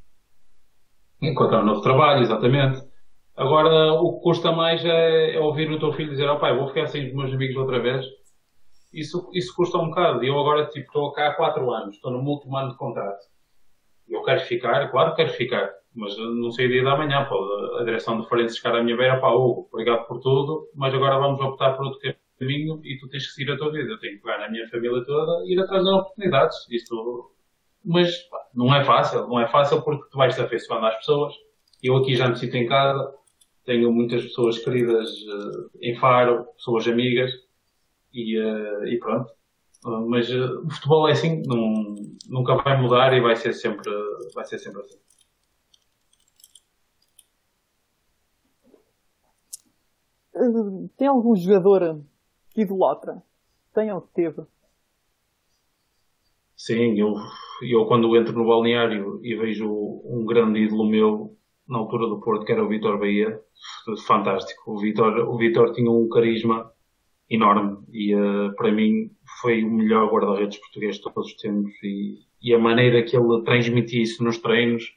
Encontrar 1.23 1.63
um 1.63 1.67
novo 1.67 1.81
trabalho, 1.81 2.23
exatamente. 2.23 2.83
Agora, 3.37 3.93
o 3.95 4.17
que 4.17 4.23
custa 4.23 4.53
mais 4.53 4.85
é, 4.85 5.35
é 5.35 5.41
ouvir 5.41 5.71
o 5.71 5.79
teu 5.79 5.93
filho 5.93 6.11
dizer, 6.11 6.29
oh, 6.29 6.39
pai, 6.39 6.57
vou 6.57 6.69
ficar 6.69 6.87
sem 6.87 7.07
os 7.07 7.15
meus 7.15 7.33
amigos 7.33 7.57
outra 7.57 7.81
vez. 7.81 8.05
Isso, 8.93 9.31
isso 9.35 9.55
custa 9.55 9.77
um 9.79 9.89
bocado. 9.89 10.25
E 10.25 10.29
eu 10.29 10.39
agora, 10.39 10.67
tipo, 10.67 10.87
estou 10.87 11.13
cá 11.13 11.29
há 11.29 11.35
4 11.35 11.71
anos, 11.71 11.97
estou 11.97 12.11
no 12.11 12.21
último 12.21 12.57
ano 12.57 12.71
de 12.71 12.79
contrato. 12.79 13.25
Eu 14.09 14.23
quero 14.23 14.41
ficar, 14.41 14.91
claro 14.91 15.11
que 15.11 15.17
quero 15.17 15.37
ficar, 15.37 15.71
mas 15.95 16.17
não 16.17 16.51
sei 16.51 16.67
o 16.67 16.71
dia 16.71 16.85
da 16.85 16.97
manhã, 16.97 17.27
pode 17.27 17.81
a 17.81 17.85
direção 17.85 18.21
de 18.21 18.29
Farense 18.29 18.57
chegar 18.57 18.77
à 18.77 18.83
minha 18.83 18.97
beira, 18.97 19.21
pá, 19.21 19.31
Hugo, 19.31 19.69
obrigado 19.73 20.07
por 20.07 20.21
tudo, 20.21 20.71
mas 20.75 20.95
agora 20.95 21.19
vamos 21.19 21.41
optar 21.41 21.77
por 21.77 21.87
outro 21.87 22.01
caminho 22.01 22.26
e 22.41 22.99
tu 22.99 23.09
tens 23.09 23.27
que 23.27 23.33
seguir 23.33 23.53
a 23.53 23.57
tua 23.57 23.73
vida. 23.73 23.91
Eu 23.91 23.99
tenho 23.99 24.17
que 24.17 24.23
pegar 24.23 24.39
na 24.39 24.51
minha 24.51 24.69
família 24.69 25.05
toda 25.05 25.45
e 25.47 25.55
ir 25.55 25.61
atrás 25.61 25.85
das 25.85 25.93
oportunidades. 25.93 26.57
Isto, 26.71 27.31
mas 27.85 28.17
pá, 28.29 28.39
não 28.55 28.75
é 28.75 28.85
fácil, 28.85 29.27
não 29.29 29.41
é 29.41 29.49
fácil 29.49 29.83
porque 29.83 30.09
tu 30.11 30.19
vais 30.19 30.35
te 30.35 30.43
afeiçoando 30.43 30.87
às 30.87 30.97
pessoas. 30.97 31.35
Eu 31.83 31.97
aqui 31.97 32.17
já 32.17 32.29
me 32.29 32.37
sinto 32.37 32.57
em 32.57 32.67
casa, 32.67 33.15
tenho 33.65 33.93
muitas 33.93 34.23
pessoas 34.23 34.59
queridas 34.59 35.09
uh, 35.11 35.71
em 35.81 35.95
Faro, 35.97 36.45
pessoas 36.57 36.87
amigas 36.89 37.31
e, 38.13 38.39
uh, 38.39 38.87
e 38.87 38.99
pronto. 38.99 39.31
Uh, 39.85 40.09
mas 40.09 40.29
o 40.31 40.69
futebol 40.71 41.09
é 41.09 41.13
assim, 41.13 41.43
não, 41.47 41.95
nunca 42.29 42.57
vai 42.57 42.81
mudar 42.81 43.13
e 43.13 43.21
vai 43.21 43.37
ser 43.37 43.53
sempre, 43.53 43.91
vai 44.35 44.45
ser 44.45 44.59
sempre 44.59 44.81
assim. 44.81 44.99
Tem 50.97 51.09
algum 51.09 51.35
jogador 51.35 52.03
idolatra? 52.57 53.23
Tem 53.75 53.93
ou 53.93 54.01
teve? 54.01 54.43
Sim, 56.57 56.99
eu, 56.99 57.15
eu 57.63 57.85
quando 57.87 58.17
entro 58.17 58.33
no 58.33 58.47
balneário 58.47 59.21
e 59.23 59.35
vejo 59.35 59.69
um 60.05 60.25
grande 60.25 60.61
ídolo 60.61 60.89
meu 60.89 61.37
na 61.69 61.79
altura 61.79 62.07
do 62.07 62.21
Porto, 62.21 62.47
que 62.47 62.53
era 62.53 62.65
o 62.65 62.69
Vitor 62.69 62.99
Bahia, 62.99 63.39
fantástico. 64.07 64.73
O 64.73 64.79
Vitor, 64.79 65.29
o 65.29 65.37
Vitor 65.37 65.73
tinha 65.73 65.91
um 65.91 66.09
carisma 66.09 66.71
enorme 67.29 67.79
e 67.93 68.15
uh, 68.15 68.55
para 68.57 68.71
mim 68.73 69.11
foi 69.41 69.65
o 69.65 69.71
melhor 69.71 70.11
guarda-redes 70.11 70.59
português 70.59 70.97
de 70.97 71.03
todos 71.03 71.27
os 71.27 71.35
tempos 71.35 71.73
e, 71.83 72.19
e, 72.41 72.55
a 72.55 72.59
maneira 72.59 73.03
que 73.03 73.17
ele 73.17 73.43
transmitia 73.43 74.03
isso 74.03 74.23
nos 74.23 74.39
treinos 74.39 74.95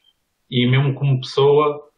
e 0.48 0.66
mesmo 0.66 0.94
como 0.94 1.20
pessoa 1.20 1.90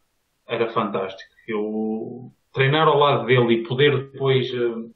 era 0.47 0.67
fantástico. 0.69 1.31
Eu 1.47 2.31
treinar 2.51 2.87
ao 2.87 2.97
lado 2.97 3.25
dele 3.25 3.53
e 3.53 3.63
poder 3.63 4.11
depois 4.11 4.51
uh, 4.53 4.91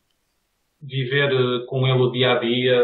viver 0.81 1.33
uh, 1.33 1.65
com 1.65 1.87
ele 1.87 1.99
o 1.99 2.11
dia 2.11 2.33
a 2.33 2.39
dia 2.39 2.83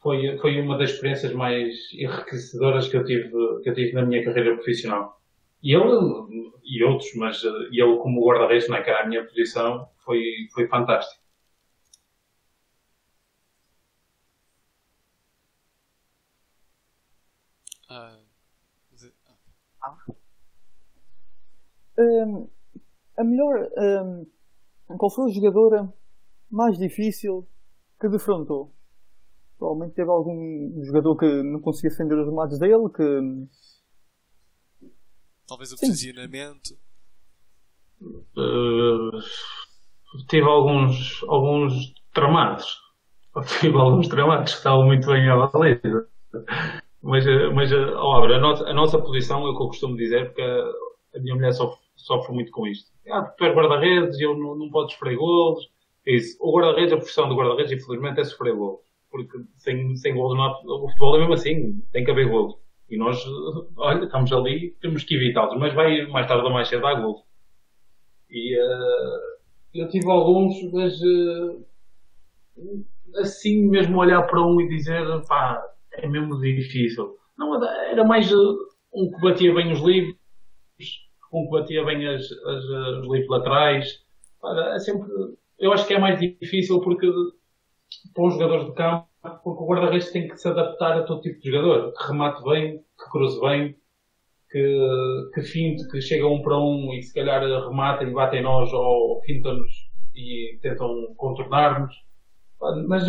foi, 0.00 0.38
foi 0.38 0.60
uma 0.60 0.78
das 0.78 0.90
experiências 0.90 1.32
mais 1.32 1.74
enriquecedoras 1.92 2.88
que 2.88 2.96
eu 2.96 3.04
tive, 3.04 3.30
que 3.62 3.70
eu 3.70 3.74
tive 3.74 3.92
na 3.92 4.02
minha 4.04 4.24
carreira 4.24 4.54
profissional. 4.54 5.20
E 5.62 5.74
ele, 5.74 6.52
e 6.64 6.84
outros, 6.84 7.14
mas 7.16 7.42
uh, 7.44 7.68
ele 7.72 7.96
como 7.98 8.24
guarda-redes, 8.24 8.70
é, 8.70 8.82
que 8.82 8.90
era 8.90 9.02
a 9.02 9.06
minha 9.06 9.24
posição, 9.24 9.88
foi, 10.04 10.22
foi 10.54 10.68
fantástico. 10.68 11.22
Um, 21.98 22.48
a 23.16 23.24
melhor. 23.24 23.68
Um, 23.76 24.26
qual 24.96 25.10
foi 25.10 25.24
o 25.24 25.34
jogador 25.34 25.92
mais 26.50 26.78
difícil 26.78 27.46
que 28.00 28.08
defrontou? 28.08 28.72
Provavelmente 29.58 29.94
teve 29.94 30.10
algum 30.10 30.84
jogador 30.84 31.16
que 31.16 31.42
não 31.42 31.60
conseguia 31.60 31.90
defender 31.90 32.16
os 32.18 32.26
remates 32.26 32.58
dele, 32.58 32.88
que 32.94 33.48
Talvez 35.48 35.72
o 35.72 35.76
posicionamento. 35.80 36.76
Uh, 38.36 39.18
tive 40.28 40.44
alguns, 40.44 41.24
alguns 41.26 41.94
tramados. 42.12 42.86
Tive 43.60 43.76
alguns 43.78 44.08
tramados 44.08 44.52
que 44.52 44.58
estavam 44.58 44.84
muito 44.84 45.06
bem 45.06 45.28
à 45.28 45.36
baliza. 45.46 46.08
Mas, 47.02 47.24
mas 47.54 47.72
oh, 47.72 48.24
a, 48.24 48.38
nossa, 48.40 48.64
a 48.64 48.74
nossa 48.74 48.98
posição 48.98 49.46
é 49.46 49.50
o 49.50 49.56
que 49.56 49.62
eu 49.62 49.68
costumo 49.68 49.96
dizer, 49.96 50.26
porque 50.26 50.42
a, 50.42 51.16
a 51.16 51.20
minha 51.20 51.34
mulher 51.36 51.52
sofre, 51.52 51.78
sofre 51.96 52.34
muito 52.34 52.50
com 52.50 52.66
isto. 52.66 52.90
Ah, 53.08 53.22
tu 53.22 53.44
és 53.44 53.54
guarda-redes 53.54 54.18
e 54.18 54.24
eu 54.24 54.36
não, 54.36 54.56
não 54.56 54.68
podes 54.70 54.96
golos. 54.98 55.70
Isso. 56.08 56.38
O 56.40 56.56
guarda-redes, 56.56 56.94
a 56.94 56.96
profissão 56.96 57.28
do 57.28 57.36
guarda-redes, 57.36 57.70
infelizmente, 57.70 58.18
é 58.18 58.24
sofrer 58.24 58.56
golos. 58.56 58.80
Porque 59.10 59.38
sem, 59.56 59.94
sem 59.94 60.14
golos, 60.14 60.36
não 60.36 60.44
há, 60.44 60.60
o 60.62 60.88
futebol 60.88 61.16
é 61.16 61.18
mesmo 61.18 61.34
assim, 61.34 61.82
tem 61.92 62.02
que 62.02 62.10
haver 62.10 62.28
golos. 62.28 62.54
E 62.88 62.96
nós, 62.96 63.22
olha, 63.76 64.04
estamos 64.04 64.32
ali, 64.32 64.74
temos 64.80 65.04
que 65.04 65.16
evitá-los, 65.16 65.58
mas 65.58 65.74
vai 65.74 66.06
mais 66.06 66.26
tarde 66.26 66.44
ou 66.44 66.50
mais 66.50 66.68
cedo 66.68 66.86
à 66.86 66.94
gol. 66.94 67.26
E 68.30 68.58
uh, 68.58 69.38
eu 69.74 69.88
tive 69.88 70.10
alguns, 70.10 70.54
mas 70.72 70.98
uh, 71.02 71.66
assim 73.16 73.68
mesmo 73.68 73.98
olhar 73.98 74.22
para 74.22 74.40
um 74.40 74.60
e 74.62 74.68
dizer, 74.68 75.04
pá, 75.26 75.62
é 75.92 76.08
mesmo 76.08 76.40
difícil. 76.40 77.18
Não, 77.36 77.62
era 77.62 78.04
mais 78.04 78.32
uh, 78.32 78.58
um 78.94 79.10
que 79.10 79.20
batia 79.20 79.54
bem 79.54 79.72
os 79.72 79.80
livros, 79.80 80.16
um 81.32 81.44
que 81.44 81.50
batia 81.50 81.84
bem 81.84 82.06
as, 82.08 82.22
as, 82.22 82.64
os 82.64 83.08
livros 83.08 83.28
laterais. 83.28 84.04
Pá, 84.40 84.74
é 84.74 84.78
sempre, 84.78 85.06
eu 85.58 85.72
acho 85.72 85.86
que 85.86 85.94
é 85.94 85.98
mais 85.98 86.18
difícil 86.18 86.80
porque 86.80 87.06
para 88.14 88.26
os 88.26 88.34
jogadores 88.34 88.66
de 88.66 88.74
campo 88.74 89.08
porque 89.42 89.62
o 89.62 89.66
guarda-redes 89.66 90.12
tem 90.12 90.28
que 90.28 90.36
se 90.36 90.48
adaptar 90.48 90.98
a 90.98 91.02
todo 91.02 91.20
tipo 91.20 91.40
de 91.40 91.50
jogador, 91.50 91.92
que 91.92 92.06
remate 92.06 92.42
bem, 92.44 92.78
que 92.78 93.10
cruze 93.10 93.40
bem, 93.40 93.76
que, 94.50 95.30
que 95.34 95.42
finte, 95.42 95.86
que 95.88 96.00
chega 96.00 96.26
um 96.26 96.40
para 96.40 96.56
um 96.56 96.92
e 96.94 97.02
se 97.02 97.12
calhar 97.12 97.42
remata 97.42 98.04
e 98.04 98.12
bate 98.12 98.36
em 98.36 98.42
nós 98.42 98.72
ou 98.72 99.20
finta-nos 99.22 99.90
e 100.14 100.58
tentam 100.62 101.14
contornar-nos. 101.16 101.94
Mas 102.86 103.04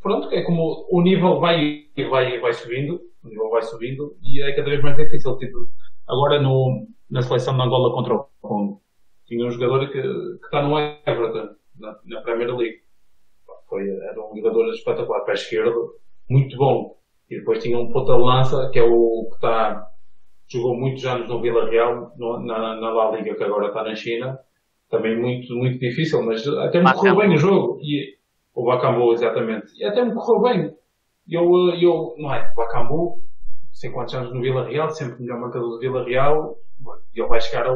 pronto, 0.00 0.30
é 0.30 0.42
como 0.42 0.86
o 0.90 1.02
nível 1.02 1.40
vai, 1.40 1.84
vai, 2.10 2.38
vai 2.38 2.52
subindo, 2.52 3.00
o 3.22 3.28
nível 3.28 3.50
vai 3.50 3.62
subindo 3.62 4.16
e 4.22 4.42
é 4.42 4.52
cada 4.52 4.70
vez 4.70 4.82
mais 4.82 4.96
difícil. 4.96 5.36
Tipo, 5.38 5.68
agora 6.06 6.40
no, 6.40 6.86
na 7.10 7.22
seleção 7.22 7.56
de 7.56 7.62
Angola 7.62 7.94
contra 7.94 8.14
o 8.14 8.28
Congo, 8.40 8.82
tinha 9.26 9.44
um 9.46 9.50
jogador 9.50 9.86
que, 9.90 10.02
que 10.02 10.44
está 10.44 10.62
no 10.62 10.78
Everton, 10.78 11.54
na, 11.78 11.96
na 12.04 12.20
Premier 12.22 12.54
League 12.54 12.84
foi, 13.68 13.88
era 13.88 14.20
um 14.20 14.36
jogador 14.36 14.68
espetacular 14.70 15.20
para 15.20 15.32
a 15.32 15.34
esquerda, 15.34 15.74
muito 16.28 16.56
bom. 16.56 16.96
E 17.30 17.38
depois 17.38 17.62
tinha 17.62 17.78
um 17.78 17.90
ponta 17.90 18.14
de 18.14 18.22
lança, 18.22 18.70
que 18.70 18.78
é 18.78 18.82
o 18.82 19.26
que 19.28 19.36
está, 19.36 19.90
jogou 20.46 20.76
muitos 20.76 21.04
anos 21.06 21.28
no 21.28 21.40
Vila 21.40 21.68
Real, 21.68 22.12
no, 22.16 22.40
na, 22.44 22.76
na 22.76 22.90
La 22.90 23.16
Liga, 23.16 23.34
que 23.34 23.44
agora 23.44 23.68
está 23.68 23.82
na 23.82 23.94
China. 23.94 24.38
Também 24.90 25.18
muito, 25.18 25.52
muito 25.54 25.78
difícil, 25.78 26.22
mas 26.22 26.46
até 26.46 26.80
me 26.80 26.92
correu 26.92 27.16
bem 27.16 27.34
o 27.34 27.36
jogo. 27.36 27.78
E, 27.80 28.14
o 28.54 28.64
Bacambu, 28.64 29.12
exatamente. 29.12 29.72
E 29.76 29.84
até 29.84 30.04
me 30.04 30.14
correu 30.14 30.42
bem. 30.42 30.76
Eu, 31.28 31.50
eu, 31.80 32.14
não 32.18 32.32
é? 32.32 32.52
Bacambu, 32.54 33.20
sei 33.72 33.90
quantos 33.90 34.14
anos 34.14 34.32
no 34.32 34.40
Vila 34.40 34.68
Real, 34.68 34.90
sempre 34.90 35.22
melhor 35.22 35.40
marcador 35.40 35.70
do 35.70 35.80
Vila 35.80 36.04
Real, 36.04 36.56
ele 37.14 37.26
vai 37.26 37.40
chegar 37.40 37.66
a 37.66 37.72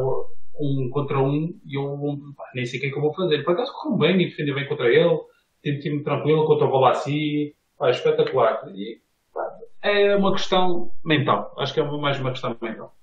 um 0.58 0.90
contra 0.90 1.18
um 1.20 1.58
e 1.64 1.76
eu 1.76 2.18
nem 2.54 2.66
sei 2.66 2.78
o 2.78 2.82
que 2.82 2.88
é 2.88 2.90
que 2.90 2.96
eu 2.98 3.02
vou 3.02 3.14
fazer. 3.14 3.44
Por 3.44 3.52
acaso 3.52 3.72
correu 3.72 3.98
bem 3.98 4.20
e 4.20 4.28
defender 4.28 4.54
bem 4.54 4.68
contra 4.68 4.88
ele 4.88 5.18
senti-me 5.62 6.02
tranquilo 6.02 6.46
contra 6.46 6.66
o 6.66 6.70
Balassi, 6.70 7.56
pá, 7.76 7.90
espetacular. 7.90 8.68
E, 8.74 9.00
pá, 9.32 9.58
é 9.82 10.16
uma 10.16 10.32
questão 10.32 10.92
mental. 11.04 11.54
Acho 11.58 11.74
que 11.74 11.80
é 11.80 11.84
mais 11.84 12.18
uma 12.20 12.30
questão 12.30 12.56
mental. 12.60 12.94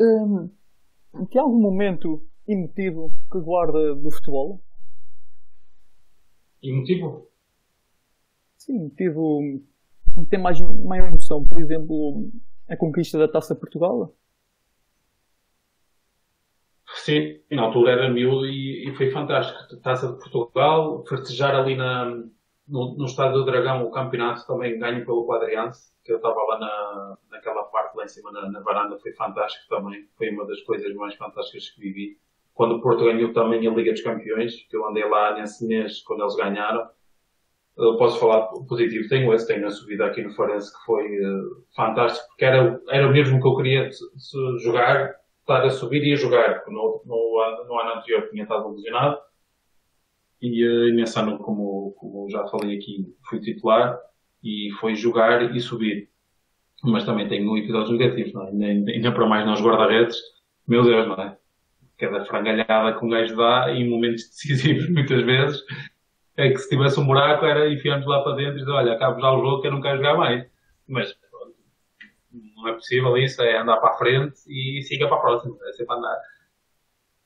Hum, 0.00 0.50
tem 1.30 1.40
algum 1.40 1.60
momento 1.60 2.26
emotivo 2.48 3.12
que 3.30 3.38
guarda 3.40 3.94
do 3.94 4.10
futebol? 4.10 4.62
Emotivo? 6.62 7.28
Sim, 8.56 8.76
emotivo. 8.76 9.62
Tem 10.28 10.40
mais, 10.40 10.58
maior 10.84 11.08
emoção. 11.08 11.44
Por 11.44 11.60
exemplo, 11.60 12.30
a 12.68 12.76
conquista 12.76 13.18
da 13.18 13.28
Taça 13.28 13.54
Portugal? 13.54 14.14
Sim, 16.94 17.40
na 17.50 17.62
altura 17.62 17.92
era 17.92 18.10
miúdo 18.10 18.46
e, 18.46 18.88
e 18.88 18.94
foi 18.96 19.10
fantástico. 19.10 19.76
Taça 19.80 20.12
de 20.12 20.18
Portugal, 20.18 21.04
festejar 21.06 21.54
ali 21.54 21.76
na, 21.76 22.04
no, 22.68 22.96
no 22.96 23.04
Estádio 23.04 23.38
do 23.38 23.44
Dragão 23.44 23.84
o 23.84 23.90
campeonato 23.90 24.46
também 24.46 24.78
ganho 24.78 25.04
pelo 25.04 25.26
Quadriante, 25.26 25.78
que 26.04 26.12
eu 26.12 26.16
estava 26.16 26.40
lá 26.42 26.58
na, 26.58 27.18
naquela 27.30 27.64
parte 27.64 27.96
lá 27.96 28.04
em 28.04 28.08
cima 28.08 28.30
na, 28.32 28.50
na, 28.50 28.60
varanda, 28.60 28.98
foi 28.98 29.12
fantástico 29.12 29.68
também. 29.68 30.08
Foi 30.16 30.30
uma 30.30 30.46
das 30.46 30.60
coisas 30.62 30.94
mais 30.94 31.14
fantásticas 31.16 31.70
que 31.70 31.80
vivi. 31.80 32.18
Quando 32.54 32.76
o 32.76 32.80
Porto 32.80 33.04
ganhou 33.04 33.32
também 33.32 33.66
a 33.66 33.70
Liga 33.70 33.92
dos 33.92 34.02
Campeões, 34.02 34.54
que 34.68 34.76
eu 34.76 34.86
andei 34.86 35.08
lá 35.08 35.34
nesse 35.34 35.66
mês 35.66 36.02
quando 36.02 36.22
eles 36.22 36.36
ganharam, 36.36 36.88
uh, 37.76 37.96
posso 37.98 38.18
falar 38.18 38.46
positivo. 38.68 39.08
Tenho 39.08 39.32
esse, 39.34 39.46
tenho 39.46 39.66
a 39.66 39.70
subida 39.70 40.06
aqui 40.06 40.22
no 40.22 40.34
Farense 40.34 40.72
que 40.72 40.84
foi 40.84 41.04
uh, 41.04 41.64
fantástico, 41.74 42.26
porque 42.28 42.44
era, 42.44 42.80
era 42.88 43.08
o 43.08 43.12
mesmo 43.12 43.40
que 43.40 43.46
eu 43.46 43.56
queria 43.56 43.90
se, 43.90 44.04
se 44.18 44.58
jogar, 44.58 45.14
estar 45.40 45.64
a 45.64 45.70
subir 45.70 46.02
e 46.04 46.12
a 46.12 46.16
jogar, 46.16 46.54
porque 46.56 46.70
no, 46.70 47.02
no, 47.04 47.66
no 47.68 47.80
ano 47.80 47.98
anterior 47.98 48.28
tinha 48.30 48.42
estado 48.42 48.68
lesionado 48.68 49.18
e, 50.40 50.66
uh, 50.66 50.94
nesse 50.94 51.18
ano, 51.18 51.38
como, 51.38 51.92
como 51.98 52.28
já 52.30 52.46
falei 52.48 52.76
aqui, 52.76 53.06
fui 53.28 53.40
titular 53.40 53.98
e 54.42 54.70
foi 54.80 54.94
jogar 54.94 55.54
e 55.54 55.60
subir. 55.60 56.08
Mas 56.82 57.04
também 57.04 57.28
tenho 57.28 57.56
episódios 57.58 57.90
negativos, 57.90 58.32
não 58.32 58.46
é? 58.46 58.66
ainda, 58.70 58.90
ainda 58.90 59.12
para 59.12 59.26
mais 59.26 59.46
nos 59.46 59.60
guarda-redes, 59.60 60.18
meu 60.66 60.82
Deus, 60.82 61.06
não 61.06 61.14
é? 61.16 61.36
Cada 61.98 62.24
frangalhada 62.24 62.98
que 62.98 63.04
um 63.04 63.10
gajo 63.10 63.36
dá 63.36 63.70
em 63.70 63.88
momentos 63.88 64.28
decisivos, 64.28 64.88
muitas 64.90 65.22
vezes, 65.22 65.62
é 66.36 66.50
que 66.50 66.58
se 66.58 66.68
tivesse 66.68 66.98
um 66.98 67.06
buraco 67.06 67.44
era 67.44 67.72
enfiarmos 67.72 68.06
lá 68.06 68.22
para 68.22 68.36
dentro 68.36 68.56
e 68.56 68.60
dizer, 68.60 68.70
olha, 68.70 68.92
acabo 68.92 69.20
já 69.20 69.30
o 69.32 69.40
jogo 69.40 69.60
que 69.60 69.68
eu 69.68 69.72
não 69.72 69.80
quero 69.80 69.98
jogar 69.98 70.16
mais. 70.16 70.46
Mas 70.86 71.14
não 72.60 72.68
é 72.68 72.74
possível 72.74 73.16
isso, 73.16 73.42
é 73.42 73.58
andar 73.58 73.78
para 73.78 73.94
a 73.94 73.98
frente 73.98 74.40
e 74.46 74.82
siga 74.82 75.08
para 75.08 75.16
a 75.16 75.20
próxima, 75.20 75.56
é 75.62 75.72
sempre 75.72 75.96
andar. 75.96 76.16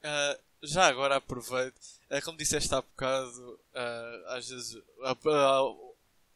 Uh, 0.04 0.66
já 0.66 0.86
agora 0.86 1.16
aproveito, 1.16 1.76
uh, 2.10 2.24
como 2.24 2.38
disseste 2.38 2.74
há 2.74 2.80
bocado, 2.80 3.60
uh, 3.74 4.28
às 4.28 4.48
vezes 4.48 4.82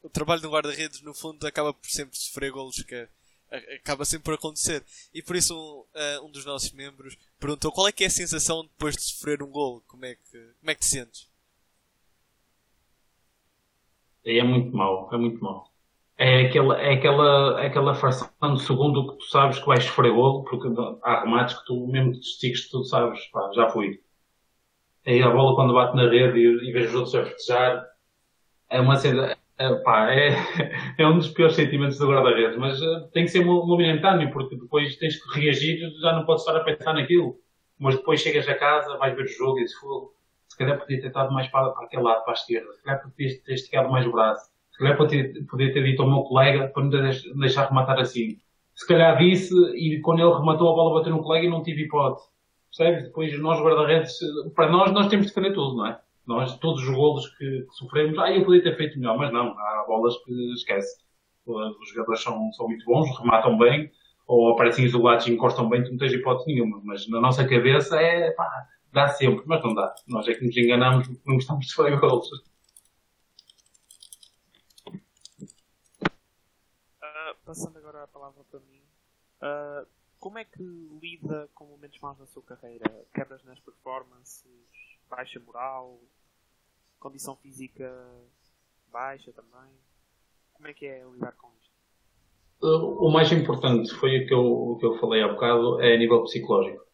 o 0.02 0.10
trabalho 0.10 0.42
do 0.42 0.50
guarda-redes 0.50 1.00
no 1.02 1.14
fundo 1.14 1.46
acaba 1.46 1.72
por 1.72 1.88
sempre 1.88 2.18
sofrer 2.18 2.50
golos 2.50 2.82
que 2.82 3.08
acaba 3.50 4.04
sempre 4.04 4.24
por 4.24 4.34
acontecer. 4.34 4.84
E 5.14 5.22
por 5.22 5.36
isso 5.36 5.86
um, 6.20 6.26
um 6.26 6.30
dos 6.30 6.44
nossos 6.44 6.70
membros 6.72 7.16
perguntou 7.40 7.72
qual 7.72 7.88
é 7.88 7.92
que 7.92 8.04
é 8.04 8.08
a 8.08 8.10
sensação 8.10 8.62
depois 8.64 8.94
de 8.94 9.02
sofrer 9.02 9.42
um 9.42 9.50
golo, 9.50 9.82
como 9.86 10.04
é 10.04 10.14
que, 10.14 10.38
como 10.60 10.70
é 10.70 10.74
que 10.74 10.80
te 10.80 10.86
sentes? 10.86 11.26
É 14.36 14.42
muito 14.42 14.76
mau, 14.76 15.08
é 15.12 15.16
muito 15.16 15.42
mau. 15.42 15.64
É 16.18 16.42
aquela, 16.42 16.80
é 16.80 16.94
aquela, 16.94 17.62
é 17.62 17.66
aquela 17.66 17.94
fração 17.94 18.54
de 18.54 18.62
segundo 18.62 19.12
que 19.12 19.18
tu 19.18 19.24
sabes 19.26 19.58
que 19.58 19.66
vais 19.66 19.84
sofrer 19.84 20.12
golo, 20.12 20.44
porque 20.44 20.68
há 21.02 21.20
remates 21.22 21.58
que 21.58 21.64
tu, 21.64 21.86
mesmo 21.86 22.12
destigues, 22.12 22.68
tu 22.68 22.84
sabes, 22.84 23.24
pá, 23.26 23.50
já 23.54 23.70
fui. 23.70 24.00
Aí 25.06 25.22
a 25.22 25.30
bola 25.30 25.54
quando 25.54 25.72
bate 25.72 25.96
na 25.96 26.10
rede 26.10 26.38
e, 26.38 26.68
e 26.68 26.72
vês 26.72 26.90
os 26.90 26.94
outros 26.94 27.14
a 27.14 27.24
festejar, 27.24 27.86
é 28.68 28.80
uma 28.80 28.96
cena, 28.96 29.36
é, 29.56 29.74
pá, 29.76 30.12
é, 30.12 30.36
é 30.98 31.06
um 31.06 31.16
dos 31.16 31.28
piores 31.28 31.56
sentimentos 31.56 31.98
do 31.98 32.08
guarda-redes, 32.08 32.58
mas 32.58 32.82
uh, 32.82 33.08
tem 33.12 33.24
que 33.24 33.30
ser 33.30 33.44
momentâneo, 33.44 34.30
porque 34.30 34.56
depois 34.56 34.96
tens 34.96 35.16
que 35.22 35.40
reagir, 35.40 35.80
já 36.00 36.12
não 36.12 36.26
podes 36.26 36.44
estar 36.44 36.58
a 36.58 36.64
pensar 36.64 36.92
naquilo. 36.92 37.38
Mas 37.78 37.96
depois 37.96 38.20
chegas 38.20 38.48
a 38.48 38.54
casa, 38.54 38.98
vais 38.98 39.14
ver 39.14 39.24
o 39.24 39.28
jogo 39.28 39.60
e 39.60 39.68
se 39.68 39.78
calhar 40.58 40.78
podia 40.78 41.00
ter 41.00 41.08
estado 41.08 41.32
mais 41.32 41.48
para, 41.48 41.70
para 41.70 41.86
aquele 41.86 42.02
lado, 42.02 42.24
para 42.24 42.32
a 42.32 42.34
esquerda, 42.34 42.72
se 42.72 42.82
calhar 42.82 43.02
podia 43.02 43.42
ter 43.42 43.54
esticado 43.54 43.90
mais 43.90 44.06
o 44.06 44.12
braço, 44.12 44.50
se 44.70 44.78
calhar 44.78 44.96
podia, 44.96 45.32
podia 45.50 45.72
ter 45.72 45.82
dito 45.82 46.02
ao 46.02 46.08
meu 46.08 46.22
colega 46.22 46.68
para 46.68 46.84
não 46.84 46.90
deixar 47.40 47.68
rematar 47.68 47.98
assim. 47.98 48.38
Se 48.74 48.86
calhar 48.86 49.18
disse 49.18 49.52
e 49.74 50.00
quando 50.00 50.20
ele 50.20 50.32
rematou 50.32 50.70
a 50.70 50.74
bola 50.74 50.98
bateu 50.98 51.12
no 51.12 51.22
colega 51.22 51.46
e 51.46 51.50
não 51.50 51.62
tive 51.62 51.82
hipótese. 51.82 52.28
Percebes? 52.76 53.04
Depois 53.04 53.38
nós 53.40 53.60
guarda-redes, 53.60 54.18
para 54.54 54.70
nós, 54.70 54.92
nós 54.92 55.08
temos 55.08 55.26
de 55.26 55.34
defender 55.34 55.54
tudo, 55.54 55.78
não 55.78 55.86
é? 55.86 56.00
Nós, 56.26 56.56
todos 56.58 56.82
os 56.82 56.94
golos 56.94 57.26
que, 57.36 57.62
que, 57.62 57.72
sofremos, 57.72 58.18
ah, 58.18 58.30
eu 58.30 58.44
podia 58.44 58.62
ter 58.62 58.76
feito 58.76 58.98
melhor, 58.98 59.16
mas 59.16 59.32
não, 59.32 59.58
há 59.58 59.84
bolas 59.88 60.14
que 60.24 60.52
esquece. 60.52 61.02
Os 61.46 61.88
jogadores 61.88 62.22
são, 62.22 62.52
são 62.52 62.66
muito 62.68 62.84
bons, 62.84 63.08
rematam 63.18 63.56
bem, 63.56 63.90
ou 64.26 64.52
aparecem 64.52 64.84
isolados 64.84 65.26
e 65.26 65.32
encostam 65.32 65.68
bem, 65.68 65.82
tu 65.82 65.90
não 65.90 65.96
tens 65.96 66.12
hipótese 66.12 66.52
nenhuma. 66.52 66.80
Mas 66.84 67.08
na 67.08 67.18
nossa 67.18 67.48
cabeça 67.48 67.98
é, 67.98 68.30
pá, 68.32 68.46
Dá 68.92 69.08
sempre, 69.08 69.44
mas 69.46 69.62
não 69.62 69.74
dá. 69.74 69.94
Nós 70.06 70.26
é 70.28 70.34
que 70.34 70.44
nos 70.44 70.56
enganamos, 70.56 71.08
não 71.24 71.34
gostamos 71.34 71.66
de 71.66 71.74
fazer 71.74 71.98
gols. 72.00 72.28
Uh, 76.96 77.34
passando 77.44 77.76
agora 77.76 78.04
a 78.04 78.06
palavra 78.06 78.42
para 78.50 78.60
mim, 78.60 78.82
uh, 79.42 79.86
como 80.18 80.38
é 80.38 80.44
que 80.44 80.62
lida 81.02 81.50
com 81.54 81.66
momentos 81.66 82.00
maus 82.00 82.18
na 82.18 82.26
sua 82.26 82.42
carreira? 82.42 83.06
Quebras 83.14 83.44
nas 83.44 83.60
performances, 83.60 84.50
baixa 85.08 85.38
moral, 85.40 86.00
condição 86.98 87.36
física 87.36 87.92
baixa 88.90 89.32
também? 89.32 89.70
Como 90.54 90.66
é 90.66 90.72
que 90.72 90.86
é 90.86 91.04
lidar 91.04 91.32
com 91.32 91.52
isto? 91.60 91.76
Uh, 92.62 93.06
o 93.06 93.12
mais 93.12 93.30
importante 93.30 93.94
foi 93.94 94.24
o 94.24 94.26
que 94.26 94.34
eu, 94.34 94.44
o 94.44 94.78
que 94.78 94.86
eu 94.86 94.98
falei 94.98 95.22
há 95.22 95.28
bocado, 95.28 95.80
é 95.82 95.94
a 95.94 95.98
nível 95.98 96.22
psicológico 96.24 96.87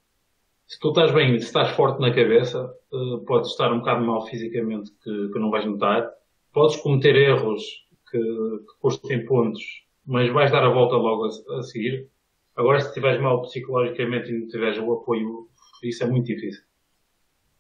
se 0.67 0.79
tu 0.81 0.89
estás 0.89 1.13
bem, 1.13 1.39
se 1.39 1.47
estás 1.47 1.71
forte 1.77 2.01
na 2.01 2.15
cabeça, 2.15 2.73
uh, 2.93 3.25
podes 3.27 3.51
estar 3.51 3.73
um 3.73 3.79
bocado 3.79 4.05
mal 4.05 4.27
fisicamente 4.27 4.91
que, 5.03 5.29
que 5.29 5.39
não 5.39 5.51
vais 5.51 5.65
notar. 5.67 6.11
Podes 6.53 6.77
cometer 6.77 7.15
erros 7.17 7.63
que, 8.11 8.19
que 8.19 8.79
custem 8.81 9.25
pontos, 9.27 9.63
mas 10.07 10.33
vais 10.33 10.51
dar 10.51 10.65
a 10.65 10.73
volta 10.73 10.97
logo 10.97 11.27
a, 11.27 11.59
a 11.59 11.63
seguir. 11.63 12.09
Agora, 12.57 12.81
se 12.81 12.89
estiveres 12.89 13.21
mal 13.21 13.43
psicologicamente 13.43 14.31
e 14.31 14.39
não 14.39 14.49
tiveres 14.49 14.79
o 14.79 14.93
apoio, 14.93 15.49
isso 15.83 16.05
é 16.05 16.07
muito 16.07 16.27
difícil. 16.27 16.63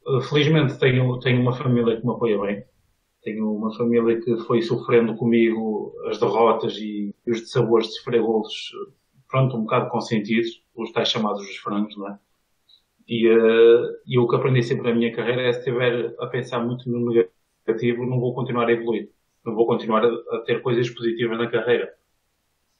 Uh, 0.06 0.20
felizmente 0.22 0.78
tenho, 0.78 1.18
tenho 1.18 1.40
uma 1.40 1.52
família 1.52 2.00
que 2.00 2.06
me 2.06 2.12
apoia 2.12 2.40
bem. 2.40 2.64
Tenho 3.22 3.50
uma 3.52 3.74
família 3.74 4.20
que 4.20 4.36
foi 4.44 4.62
sofrendo 4.62 5.14
comigo 5.16 5.94
as 6.08 6.18
derrotas 6.18 6.76
e 6.76 7.14
os 7.26 7.40
dissabores 7.40 7.88
de 7.88 7.94
sofrer 7.94 8.20
golos, 8.20 8.70
pronto, 9.28 9.56
um 9.56 9.62
bocado 9.62 9.90
consentidos, 9.90 10.62
os 10.74 10.92
tais 10.92 11.08
chamados 11.08 11.42
os 11.42 11.56
frangos, 11.56 11.96
não 11.96 12.08
é? 12.08 12.18
E, 13.06 13.28
uh, 13.28 13.84
e 14.06 14.18
o 14.18 14.26
que 14.26 14.36
aprendi 14.36 14.62
sempre 14.62 14.88
na 14.88 14.94
minha 14.94 15.14
carreira 15.14 15.42
é 15.42 15.52
se 15.52 15.58
estiver 15.60 16.14
a 16.18 16.26
pensar 16.26 16.64
muito 16.64 16.88
no 16.88 17.10
negativo, 17.66 18.06
não 18.06 18.18
vou 18.18 18.34
continuar 18.34 18.68
a 18.68 18.72
evoluir. 18.72 19.10
Não 19.44 19.54
vou 19.54 19.66
continuar 19.66 20.04
a, 20.04 20.36
a 20.36 20.40
ter 20.46 20.62
coisas 20.62 20.88
positivas 20.90 21.38
na 21.38 21.50
carreira. 21.50 21.92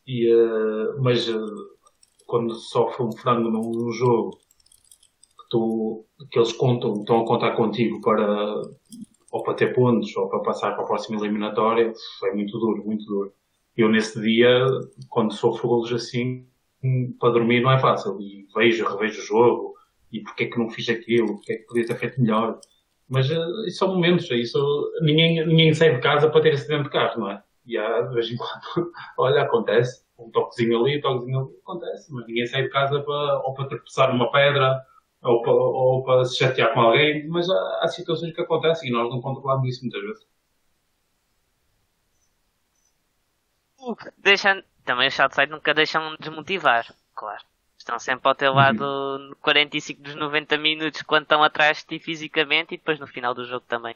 E, 0.07 0.33
uh, 0.35 1.03
mas 1.03 1.29
uh, 1.29 1.75
quando 2.27 2.55
sofre 2.55 3.05
um 3.05 3.13
frango 3.13 3.51
num, 3.51 3.71
num, 3.71 3.93
jogo 3.93 4.31
que, 4.31 5.49
tu, 5.51 6.07
que 6.31 6.39
eles 6.39 6.53
contam, 6.53 6.95
estão 6.95 7.23
a 7.23 7.27
contar 7.27 7.53
contigo 7.53 8.01
para 8.01 8.63
ou 9.31 9.43
para 9.43 9.55
ter 9.55 9.75
pontos 9.75 10.17
ou 10.17 10.29
para 10.29 10.39
passar 10.41 10.75
para 10.75 10.85
a 10.85 10.87
próxima 10.87 11.19
eliminatória, 11.19 11.93
é 12.25 12.33
muito 12.33 12.57
duro, 12.57 12.85
muito 12.85 13.05
duro. 13.05 13.33
Eu 13.77 13.89
nesse 13.89 14.21
dia, 14.21 14.65
quando 15.09 15.35
sofro 15.35 15.69
golos 15.69 15.93
assim, 15.93 16.47
para 17.19 17.33
dormir 17.33 17.61
não 17.61 17.73
é 17.73 17.79
fácil. 17.81 18.17
E 18.21 18.47
vejo, 18.55 18.87
revejo 18.87 19.21
o 19.21 19.25
jogo, 19.25 19.74
e 20.15 20.21
porque 20.23 20.45
é 20.45 20.47
que 20.49 20.59
não 20.59 20.71
fiz 20.71 20.89
aquilo, 20.89 21.35
porque 21.35 21.53
é 21.53 21.57
que 21.57 21.67
podia 21.67 21.87
ter 21.87 21.97
feito 21.99 22.21
melhor. 22.21 22.61
Mas 23.09 23.29
uh, 23.31 23.67
isso 23.67 23.79
são 23.79 23.89
momentos, 23.89 24.31
isso, 24.31 24.93
ninguém, 25.03 25.45
ninguém 25.45 25.75
sai 25.75 25.97
de 25.97 26.01
casa 26.01 26.31
para 26.31 26.41
ter 26.41 26.53
acidente 26.53 26.85
de 26.85 26.91
carro, 26.91 27.21
não 27.21 27.31
é? 27.33 27.43
E 27.67 27.77
há, 27.77 28.03
de 28.03 28.15
vez 28.15 28.31
em 28.31 28.37
quando, 28.37 28.93
olha, 29.19 29.43
acontece, 29.43 30.05
um 30.17 30.31
toquezinho 30.31 30.81
ali, 30.81 30.99
um 30.99 31.01
toquezinho 31.01 31.41
ali, 31.41 31.57
acontece, 31.63 32.13
mas 32.13 32.27
ninguém 32.29 32.47
sai 32.47 32.63
de 32.63 32.69
casa 32.71 33.01
para, 33.01 33.41
ou 33.41 33.55
para 33.55 33.69
tropeçar 33.69 34.13
numa 34.13 34.31
pedra, 34.31 34.81
ou 35.23 35.43
para, 35.43 35.53
ou 35.53 36.05
para 36.05 36.25
se 36.25 36.37
chatear 36.37 36.73
com 36.73 36.81
alguém, 36.81 37.27
mas 37.29 37.51
há, 37.51 37.81
há 37.83 37.89
situações 37.89 38.33
que 38.33 38.41
acontecem 38.41 38.91
e 38.91 38.93
nós 38.93 39.11
não 39.11 39.21
controlamos 39.21 39.69
isso 39.69 39.83
muitas 39.83 40.03
vezes. 40.03 40.27
Deixa, 44.19 44.65
também 44.85 45.09
os 45.09 45.21
outside 45.21 45.51
nunca 45.51 45.75
deixam 45.75 46.17
desmotivar, 46.21 46.95
claro. 47.15 47.45
Estão 47.85 47.99
sempre 47.99 48.27
ao 48.27 48.35
teu 48.35 48.53
uhum. 48.53 48.57
lado 48.57 48.83
uhum. 48.83 49.35
45 49.43 50.01
dos 50.01 50.15
90 50.15 50.57
minutos 50.57 51.03
quando 51.03 51.25
estão 51.25 51.43
atrás 51.43 51.79
de 51.79 51.85
ti 51.85 51.99
fisicamente 51.99 52.73
e 52.73 52.79
depois 52.79 52.99
no 52.99 53.07
final 53.07 53.35
do 53.35 53.45
jogo 53.45 53.67
também 53.69 53.95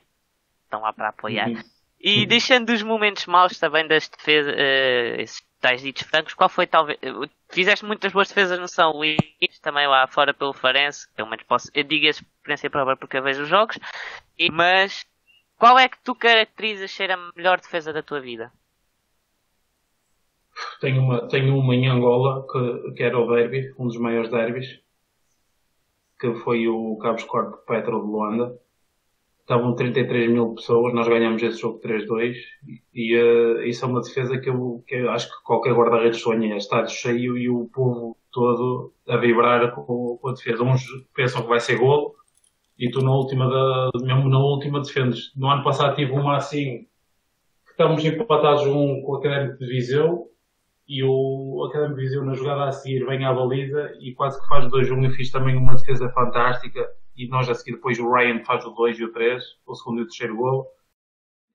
estão 0.63 0.83
lá 0.83 0.93
para 0.93 1.09
apoiar. 1.09 1.49
Uhum. 1.49 1.63
E 1.99 2.21
uhum. 2.21 2.27
deixando 2.27 2.69
os 2.69 2.83
momentos 2.83 3.25
maus 3.25 3.59
também 3.59 3.89
das 3.89 4.07
defesas, 4.07 4.53
uh, 4.53 5.21
esses 5.23 5.43
tais 5.59 5.81
ditos 5.81 6.03
francos, 6.03 6.35
qual 6.35 6.51
foi 6.51 6.67
talvez. 6.67 6.99
Uh, 7.03 7.31
fizeste 7.49 7.83
muitas 7.83 8.13
boas 8.13 8.29
defesas 8.29 8.59
no 8.59 8.69
São 8.69 8.93
Luís, 8.93 9.19
também 9.63 9.89
lá 9.89 10.07
fora 10.07 10.35
pelo 10.35 10.53
Farense, 10.53 11.09
pelo 11.17 11.31
menos 11.31 11.47
posso. 11.47 11.71
Eu 11.73 11.83
digo 11.83 12.07
a 12.07 12.11
experiência 12.11 12.69
própria 12.69 12.95
porque 12.95 13.17
eu 13.17 13.23
vejo 13.23 13.45
os 13.45 13.49
jogos, 13.49 13.79
e, 14.39 14.51
mas 14.53 15.07
qual 15.57 15.79
é 15.79 15.89
que 15.89 15.99
tu 16.05 16.15
caracterizas 16.15 16.91
ser 16.91 17.11
a 17.11 17.17
melhor 17.35 17.59
defesa 17.59 17.91
da 17.91 18.03
tua 18.03 18.21
vida? 18.21 18.53
Tenho 20.81 21.03
uma, 21.03 21.29
tenho 21.29 21.57
uma 21.57 21.75
em 21.75 21.89
Angola 21.89 22.47
que, 22.51 22.93
que 22.93 23.03
era 23.03 23.19
o 23.19 23.29
derby, 23.29 23.73
um 23.79 23.87
dos 23.87 23.99
maiores 23.99 24.31
derbys, 24.31 24.81
que 26.19 26.35
foi 26.35 26.69
o 26.69 26.97
Cabos 26.99 27.25
Corpo 27.25 27.59
Petro 27.67 28.01
de 28.01 28.07
Luanda. 28.07 28.59
Estavam 29.41 29.75
33 29.75 30.31
mil 30.31 30.55
pessoas, 30.55 30.93
nós 30.93 31.09
ganhamos 31.09 31.43
esse 31.43 31.59
jogo 31.59 31.81
3-2 31.81 32.37
e 32.93 33.17
uh, 33.17 33.63
isso 33.63 33.83
é 33.83 33.89
uma 33.89 34.03
defesa 34.03 34.39
que 34.39 34.51
eu, 34.51 34.85
que 34.87 34.95
eu 34.95 35.11
acho 35.11 35.27
que 35.27 35.43
qualquer 35.43 35.73
guarda-redes 35.73 36.21
sonha, 36.21 36.53
é 36.53 36.59
estádio 36.59 36.95
cheio 36.95 37.39
e 37.39 37.49
o 37.49 37.67
povo 37.73 38.15
todo 38.31 38.93
a 39.09 39.17
vibrar 39.17 39.75
com, 39.75 40.19
com 40.21 40.29
a 40.29 40.33
defesa. 40.33 40.63
Uns 40.63 40.85
pensam 41.15 41.43
que 41.43 41.49
vai 41.49 41.61
ser 41.61 41.79
golo 41.79 42.15
e 42.79 42.91
tu 42.91 43.01
na 43.01 43.11
última, 43.11 43.49
da, 43.49 43.91
mesmo 44.03 44.29
na 44.29 44.39
última 44.39 44.81
defendes. 44.83 45.33
No 45.35 45.49
ano 45.49 45.65
passado 45.65 45.97
tive 45.97 46.13
uma 46.13 46.37
assim, 46.37 46.87
que 47.65 47.71
estamos 47.71 48.05
empatados 48.05 48.67
um 48.67 49.01
com 49.01 49.13
o 49.13 49.17
Académico 49.17 49.59
de 49.59 49.67
Viseu 49.67 50.29
e 50.89 51.05
o 51.05 51.65
Académico 51.69 52.01
Viseu 52.01 52.25
na 52.25 52.35
jogada 52.35 52.65
a 52.65 52.73
seguir 52.73 53.05
vem 53.05 53.25
à 53.25 53.33
baliza 53.33 53.93
e 54.01 54.15
quase 54.15 54.41
que 54.41 54.49
faz 54.49 54.65
o 54.65 54.71
2-1 54.71 55.07
e 55.11 55.15
fiz 55.15 55.31
também 55.31 55.57
uma 55.57 55.75
defesa 55.75 56.09
fantástica 56.11 56.89
e 57.17 57.29
nós 57.29 57.49
a 57.51 57.55
seguir 57.55 57.73
depois 57.77 57.99
o 57.99 58.11
Ryan 58.11 58.43
faz 58.45 58.65
o 58.65 58.71
2 58.71 58.99
e 58.99 59.05
o 59.05 59.13
3, 59.13 59.45
o 59.67 59.75
segundo 59.75 60.01
e 60.01 60.03
o 60.03 60.07
terceiro 60.07 60.37
gol 60.37 60.67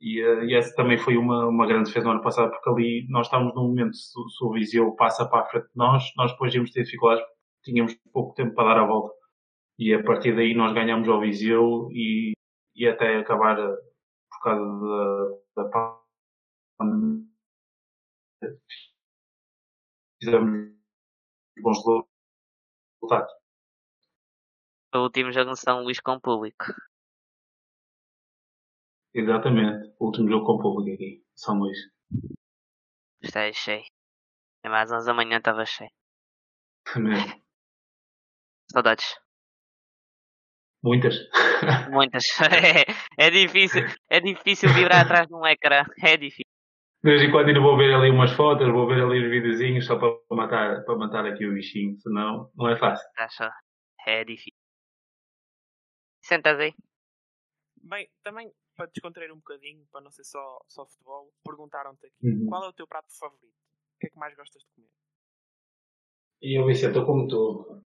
E, 0.02 0.22
uh, 0.24 0.44
e 0.46 0.54
essa 0.56 0.76
também 0.76 0.98
foi 0.98 1.18
uma, 1.18 1.48
uma 1.48 1.68
grande 1.68 1.86
defesa 1.88 2.06
no 2.08 2.12
ano 2.14 2.22
passado, 2.22 2.52
porque 2.52 2.70
ali 2.70 3.08
nós 3.10 3.28
estávamos 3.28 3.56
num 3.56 3.70
momento, 3.70 3.96
se, 3.96 4.12
se 4.12 4.44
o 4.44 4.52
Viseu 4.52 4.92
passa 4.96 5.28
para 5.28 5.44
a 5.44 5.46
frente 5.46 5.66
de 5.66 5.78
nós, 5.78 6.04
nós 6.18 6.32
depois 6.32 6.54
íamos 6.54 6.72
ter 6.72 6.84
dificuldades, 6.84 7.26
tínhamos 7.64 7.96
pouco 8.14 8.34
tempo 8.36 8.54
para 8.56 8.76
dar 8.76 8.82
a 8.84 8.86
volta. 8.88 9.16
E 9.80 9.94
a 9.94 10.04
partir 10.04 10.36
daí 10.36 10.54
nós 10.56 10.74
ganhamos 10.74 11.08
ao 11.10 11.22
Viseu 11.22 11.90
e, 11.92 12.34
e 12.76 12.88
até 12.88 13.18
acabar 13.18 13.60
eh, 13.60 13.78
por 14.30 14.42
causa 14.44 14.64
da, 15.56 15.64
da. 15.64 16.04
Fizemos 20.24 20.72
bons 21.62 21.78
resultados. 21.80 23.34
O 24.96 25.00
último 25.00 25.34
jogo 25.34 25.50
no 25.50 25.56
São 25.58 25.84
Luís 25.84 26.00
com 26.00 26.18
público. 26.18 26.66
Exatamente. 29.14 29.94
O 30.00 30.06
último 30.06 30.30
jogo 30.30 30.46
com 30.46 30.62
público 30.62 30.96
aqui, 30.96 31.26
São 31.36 31.60
Luís. 31.60 31.78
Está 33.22 33.52
cheio. 33.52 33.84
É 34.64 34.70
mais 34.70 34.90
11 34.90 35.06
da 35.06 35.14
manhã 35.14 35.40
estava 35.40 35.66
cheio. 35.66 35.92
Mesmo. 36.96 37.44
Saudades. 38.72 39.20
Muitas. 40.82 41.16
Muitas. 41.92 42.24
É, 42.40 42.86
é 43.28 43.30
difícil. 43.30 43.84
É 44.10 44.22
difícil 44.22 44.70
vibrar 44.74 45.02
atrás 45.02 45.28
de 45.28 45.36
um 45.36 45.46
ecrã. 45.46 45.84
É 46.02 46.16
difícil. 46.16 46.53
De 47.04 47.10
vez 47.12 47.22
em 47.22 47.32
quando 47.32 47.50
ainda 47.50 47.60
vou 47.60 47.76
ver 47.78 47.94
ali 47.94 48.10
umas 48.10 48.32
fotos, 48.32 48.66
vou 48.72 48.88
ver 48.88 49.04
ali 49.04 49.26
os 49.26 49.30
videozinhos 49.30 49.86
só 49.86 49.98
para 49.98 50.16
matar, 50.32 50.86
para 50.86 50.96
matar 50.96 51.26
aqui 51.26 51.46
o 51.46 51.54
bichinho, 51.54 52.00
senão 52.00 52.50
não 52.56 52.70
é 52.70 52.78
fácil. 52.78 53.06
Acho. 53.18 53.44
É 54.08 54.24
difícil. 54.24 54.58
Sentas 56.22 56.58
aí. 56.60 56.74
Bem, 57.84 58.10
também 58.24 58.50
para 58.76 58.86
descontrair 58.88 59.32
um 59.32 59.38
bocadinho, 59.38 59.86
para 59.92 60.02
não 60.02 60.12
ser 60.12 60.24
só, 60.24 60.60
só 60.68 60.86
futebol, 60.86 61.32
perguntaram-te 61.44 62.06
aqui 62.08 62.16
Uhum. 62.24 62.48
qual 62.48 62.64
é 62.64 62.70
o 62.70 62.74
teu 62.74 62.88
prato 62.88 63.08
favorito? 63.20 63.54
O 63.96 64.00
que 64.00 64.08
é 64.08 64.10
que 64.10 64.18
mais 64.18 64.36
gostas 64.36 64.62
de 64.62 64.68
comer? 64.74 64.90
E 66.42 66.60
eu, 66.60 66.66
Vicente, 66.66 66.98
eu 66.98 67.06
como 67.06 67.28
tudo. 67.28 67.84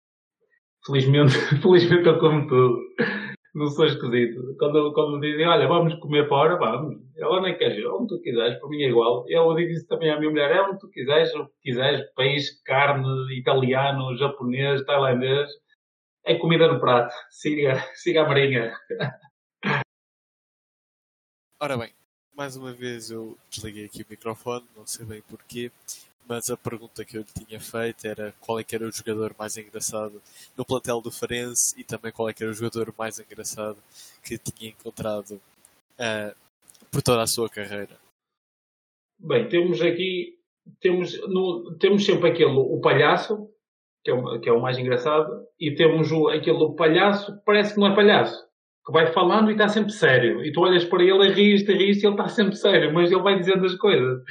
Felizmente, 0.85 1.33
felizmente 1.61 2.07
eu 2.07 2.19
como 2.19 2.47
tudo. 2.47 2.79
Não 3.53 3.67
sou 3.67 3.85
esquisito. 3.85 4.55
Quando, 4.57 4.91
quando 4.93 5.19
me 5.19 5.31
dizem, 5.31 5.47
olha, 5.47 5.67
vamos 5.67 5.93
comer 5.99 6.27
fora, 6.27 6.57
vamos. 6.57 6.99
Ela 7.15 7.39
nem 7.41 7.55
quer 7.55 7.69
dizer, 7.69 7.87
onde 7.87 8.07
tu 8.07 8.21
quiseres, 8.21 8.59
para 8.59 8.69
mim 8.69 8.81
é 8.81 8.89
igual. 8.89 9.25
Eu 9.27 9.53
digo 9.53 9.71
isso 9.71 9.87
também 9.87 10.09
à 10.09 10.17
minha 10.17 10.31
mulher, 10.31 10.51
é 10.51 10.61
onde 10.61 10.79
tu 10.79 10.89
quiseres, 10.89 11.33
o 11.35 11.45
que 11.45 11.69
quiseres, 11.69 12.03
peixe, 12.15 12.63
carne, 12.63 13.07
italiano, 13.37 14.17
japonês, 14.17 14.83
tailandês. 14.85 15.49
É 16.25 16.35
comida 16.35 16.67
no 16.67 16.79
prato. 16.79 17.13
Siga, 17.29 17.75
siga 17.93 18.23
a 18.23 18.27
marinha. 18.27 18.73
Ora 21.61 21.77
bem, 21.77 21.93
mais 22.35 22.55
uma 22.55 22.73
vez 22.73 23.11
eu 23.11 23.37
desliguei 23.49 23.85
aqui 23.85 24.01
o 24.01 24.05
microfone, 24.09 24.65
não 24.75 24.85
sei 24.87 25.05
bem 25.05 25.21
porquê, 25.21 25.71
mas 26.27 26.49
a 26.49 26.57
pergunta 26.57 27.03
que 27.03 27.17
eu 27.17 27.21
lhe 27.21 27.45
tinha 27.45 27.59
feito 27.59 28.05
era 28.05 28.33
qual 28.39 28.59
é 28.59 28.63
que 28.63 28.75
era 28.75 28.85
o 28.85 28.91
jogador 28.91 29.35
mais 29.37 29.57
engraçado 29.57 30.21
no 30.57 30.65
plantel 30.65 31.01
do 31.01 31.11
Farense 31.11 31.79
e 31.79 31.83
também 31.83 32.11
qual 32.11 32.29
é 32.29 32.33
que 32.33 32.43
era 32.43 32.51
o 32.51 32.55
jogador 32.55 32.93
mais 32.97 33.19
engraçado 33.19 33.77
que 34.23 34.37
tinha 34.37 34.71
encontrado 34.71 35.39
ah, 35.99 36.33
por 36.91 37.01
toda 37.01 37.21
a 37.21 37.27
sua 37.27 37.49
carreira. 37.49 37.97
Bem, 39.19 39.47
temos 39.47 39.81
aqui, 39.81 40.37
temos, 40.79 41.19
no, 41.27 41.75
temos 41.79 42.05
sempre 42.05 42.29
aquele, 42.29 42.51
o 42.51 42.79
palhaço, 42.79 43.49
que 44.03 44.11
é 44.11 44.13
o, 44.13 44.39
que 44.39 44.49
é 44.49 44.53
o 44.53 44.61
mais 44.61 44.77
engraçado, 44.77 45.47
e 45.59 45.73
temos 45.75 46.11
o, 46.11 46.27
aquele 46.27 46.75
palhaço 46.75 47.37
que 47.37 47.45
parece 47.45 47.73
que 47.73 47.79
não 47.79 47.87
é 47.87 47.95
palhaço, 47.95 48.45
que 48.85 48.91
vai 48.91 49.11
falando 49.13 49.49
e 49.49 49.53
está 49.53 49.67
sempre 49.67 49.91
sério. 49.91 50.43
E 50.43 50.51
tu 50.51 50.61
olhas 50.61 50.83
para 50.85 51.03
ele 51.03 51.27
e 51.27 51.31
riste, 51.31 51.71
riste, 51.71 52.03
e 52.03 52.07
ele 52.07 52.15
está 52.15 52.27
sempre 52.27 52.55
sério, 52.55 52.93
mas 52.93 53.11
ele 53.11 53.21
vai 53.21 53.39
dizendo 53.39 53.65
as 53.65 53.75
coisas. 53.75 54.23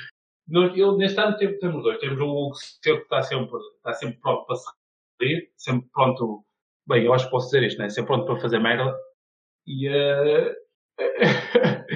Nós, 0.52 0.76
eu, 0.76 0.98
neste 0.98 1.18
ano 1.18 1.34
temos, 1.38 1.58
temos 1.58 1.82
dois. 1.82 1.98
Temos 1.98 2.20
o 2.20 2.26
Hugo 2.26 2.52
que 2.82 2.90
está 2.90 3.22
sempre, 3.22 3.58
está 3.76 3.94
sempre 3.94 4.20
pronto 4.20 4.44
para 4.44 4.56
se 4.56 4.70
rir, 5.18 5.50
sempre 5.56 5.88
pronto, 5.94 6.44
bem, 6.86 7.04
eu 7.04 7.14
acho 7.14 7.24
que 7.24 7.30
posso 7.30 7.46
dizer 7.46 7.62
isto, 7.66 7.78
né? 7.78 7.88
sempre 7.88 8.08
pronto 8.08 8.26
para 8.26 8.40
fazer 8.40 8.58
merda. 8.58 8.94
E, 9.66 9.88
eh, 9.88 10.54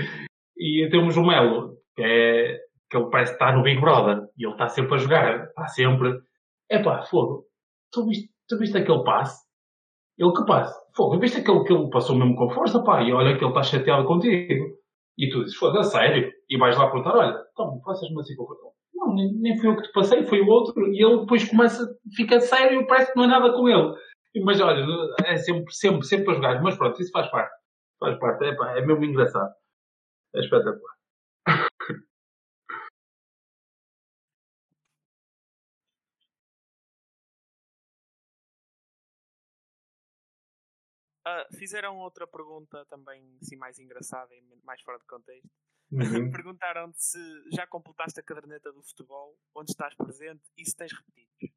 e 0.57 0.89
temos 0.91 1.19
o 1.19 1.23
Melo, 1.23 1.77
que 1.95 2.03
é 2.03 2.59
que 2.89 2.97
ele 2.97 3.11
parece 3.11 3.33
está 3.35 3.53
no 3.53 3.63
Big 3.63 3.79
Brother 3.81 4.27
e 4.39 4.45
ele 4.47 4.53
está 4.53 4.69
sempre 4.69 4.95
a 4.95 4.99
jogar, 4.99 5.45
está 5.49 5.67
sempre. 5.69 6.19
Epá, 6.71 7.03
fogo, 7.03 7.47
tu 7.93 8.07
viste, 8.07 8.31
tu 8.49 8.59
viste 8.59 8.79
aquele 8.79 9.05
passe? 9.05 9.45
Ele 10.17 10.33
que 10.33 10.47
passe? 10.47 10.75
Fogo, 10.95 11.19
viste 11.19 11.41
aquele 11.41 11.63
que 11.65 11.75
ele 11.75 11.91
passou 11.91 12.17
mesmo 12.17 12.37
com 12.37 12.49
força, 12.49 12.83
pá, 12.83 13.03
e 13.03 13.13
olha 13.13 13.37
que 13.37 13.45
ele 13.45 13.51
está 13.51 13.63
chateado 13.63 14.07
contigo. 14.07 14.76
E 15.19 15.31
tu 15.31 15.45
dizes, 15.45 15.57
foda, 15.57 15.81
a 15.81 15.85
sério? 15.85 16.31
E 16.49 16.59
vais 16.59 16.77
lá 16.77 16.91
perguntar, 16.91 17.17
olha, 17.17 17.43
então, 17.53 17.81
passas-me 17.81 18.21
assim 18.21 18.37
com 18.37 18.47
força. 18.47 18.67
Não, 18.95 19.15
nem, 19.15 19.33
nem 19.35 19.59
fui 19.59 19.69
eu 19.69 19.77
que 19.77 19.83
te 19.83 19.93
passei, 19.93 20.25
foi 20.27 20.41
o 20.41 20.49
outro. 20.49 20.87
E 20.93 21.03
ele 21.03 21.21
depois 21.21 21.49
começa, 21.49 21.87
fica 22.15 22.41
sério, 22.41 22.87
parece 22.87 23.13
que 23.13 23.19
não 23.19 23.25
é 23.25 23.29
nada 23.29 23.53
com 23.53 23.69
ele. 23.69 23.95
Mas 24.45 24.61
olha, 24.61 24.85
é 25.25 25.37
sempre, 25.37 25.73
sempre, 25.73 26.07
sempre 26.07 26.33
a 26.33 26.35
jogar. 26.35 26.63
Mas 26.63 26.77
pronto, 26.77 27.01
isso 27.01 27.11
faz 27.13 27.31
parte. 27.31 27.55
Faz 27.99 28.19
parte, 28.19 28.45
é, 28.45 28.55
pá, 28.55 28.77
é 28.77 28.85
mesmo 28.85 29.05
engraçado. 29.05 29.51
É 30.35 30.41
espetacular. 30.41 30.96
Ah, 41.29 41.45
fizeram 41.59 41.99
outra 41.99 42.25
pergunta 42.25 42.87
também 42.89 43.21
assim, 43.43 43.57
mais 43.57 43.81
engraçada 43.81 44.33
e 44.33 44.41
mais 44.65 44.81
fora 44.83 44.97
de 44.97 45.07
contexto. 45.07 45.51
Uhum. 45.91 46.31
Perguntaram-te 46.31 47.03
se 47.03 47.19
já 47.51 47.67
completaste 47.67 48.21
a 48.21 48.23
caderneta 48.23 48.73
do 48.73 48.81
futebol, 48.81 49.35
onde 49.53 49.73
estás 49.73 49.93
presente 49.97 50.45
e 50.57 50.65
se 50.65 50.77
tens 50.77 50.93
repetidos. 50.93 51.53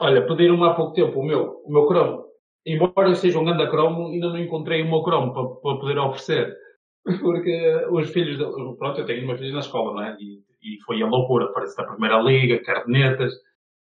Olha, 0.00 0.26
pediram-me 0.26 0.64
há 0.64 0.72
pouco 0.72 0.94
tempo 0.94 1.20
o 1.20 1.22
meu, 1.22 1.60
o 1.66 1.70
meu 1.70 1.86
cromo. 1.86 2.24
Embora 2.64 3.10
eu 3.10 3.14
seja 3.14 3.38
um 3.38 3.44
grande 3.44 3.70
cromo, 3.70 4.08
ainda 4.08 4.28
não 4.28 4.38
encontrei 4.38 4.82
o 4.82 4.88
meu 4.88 5.02
cromo 5.02 5.34
para, 5.34 5.46
para 5.60 5.80
poder 5.80 5.98
oferecer. 5.98 6.56
Porque 7.20 7.86
os 7.90 8.08
filhos, 8.08 8.38
de, 8.38 8.76
pronto, 8.78 9.00
eu 9.00 9.04
tenho 9.04 9.26
meus 9.26 9.38
filhos 9.38 9.52
na 9.52 9.60
escola, 9.60 9.92
não 9.92 10.02
é? 10.02 10.16
E, 10.18 10.42
e 10.62 10.80
foi 10.86 11.02
a 11.02 11.06
loucura, 11.06 11.52
parece 11.52 11.76
da 11.76 11.84
Primeira 11.84 12.22
Liga, 12.22 12.64
cadernetas. 12.64 13.34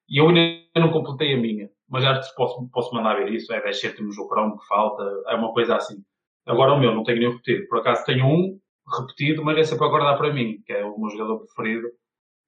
E 0.09 0.19
eu 0.19 0.27
ainda 0.27 0.67
não 0.75 0.91
completei 0.91 1.33
a 1.33 1.37
minha. 1.37 1.69
Mas 1.89 2.03
acho 2.03 2.29
que 2.29 2.35
posso, 2.35 2.69
posso 2.71 2.95
mandar 2.95 3.15
ver 3.15 3.31
isso. 3.31 3.53
É 3.53 3.61
10 3.61 3.79
cêntimos 3.79 4.17
o 4.17 4.27
cromo 4.27 4.57
que 4.57 4.67
falta. 4.67 5.03
É 5.27 5.35
uma 5.35 5.53
coisa 5.53 5.75
assim. 5.75 6.03
Agora 6.45 6.73
o 6.73 6.79
meu, 6.79 6.93
não 6.93 7.03
tenho 7.03 7.19
nenhum 7.19 7.31
repetido. 7.31 7.67
Por 7.67 7.79
acaso 7.79 8.05
tenho 8.05 8.25
um 8.25 8.59
repetido, 8.99 9.43
mas 9.43 9.71
é 9.71 9.77
para 9.77 9.87
guardar 9.87 10.17
para 10.17 10.33
mim, 10.33 10.61
que 10.65 10.73
é 10.73 10.85
o 10.85 10.99
meu 10.99 11.09
jogador 11.09 11.39
preferido. 11.39 11.87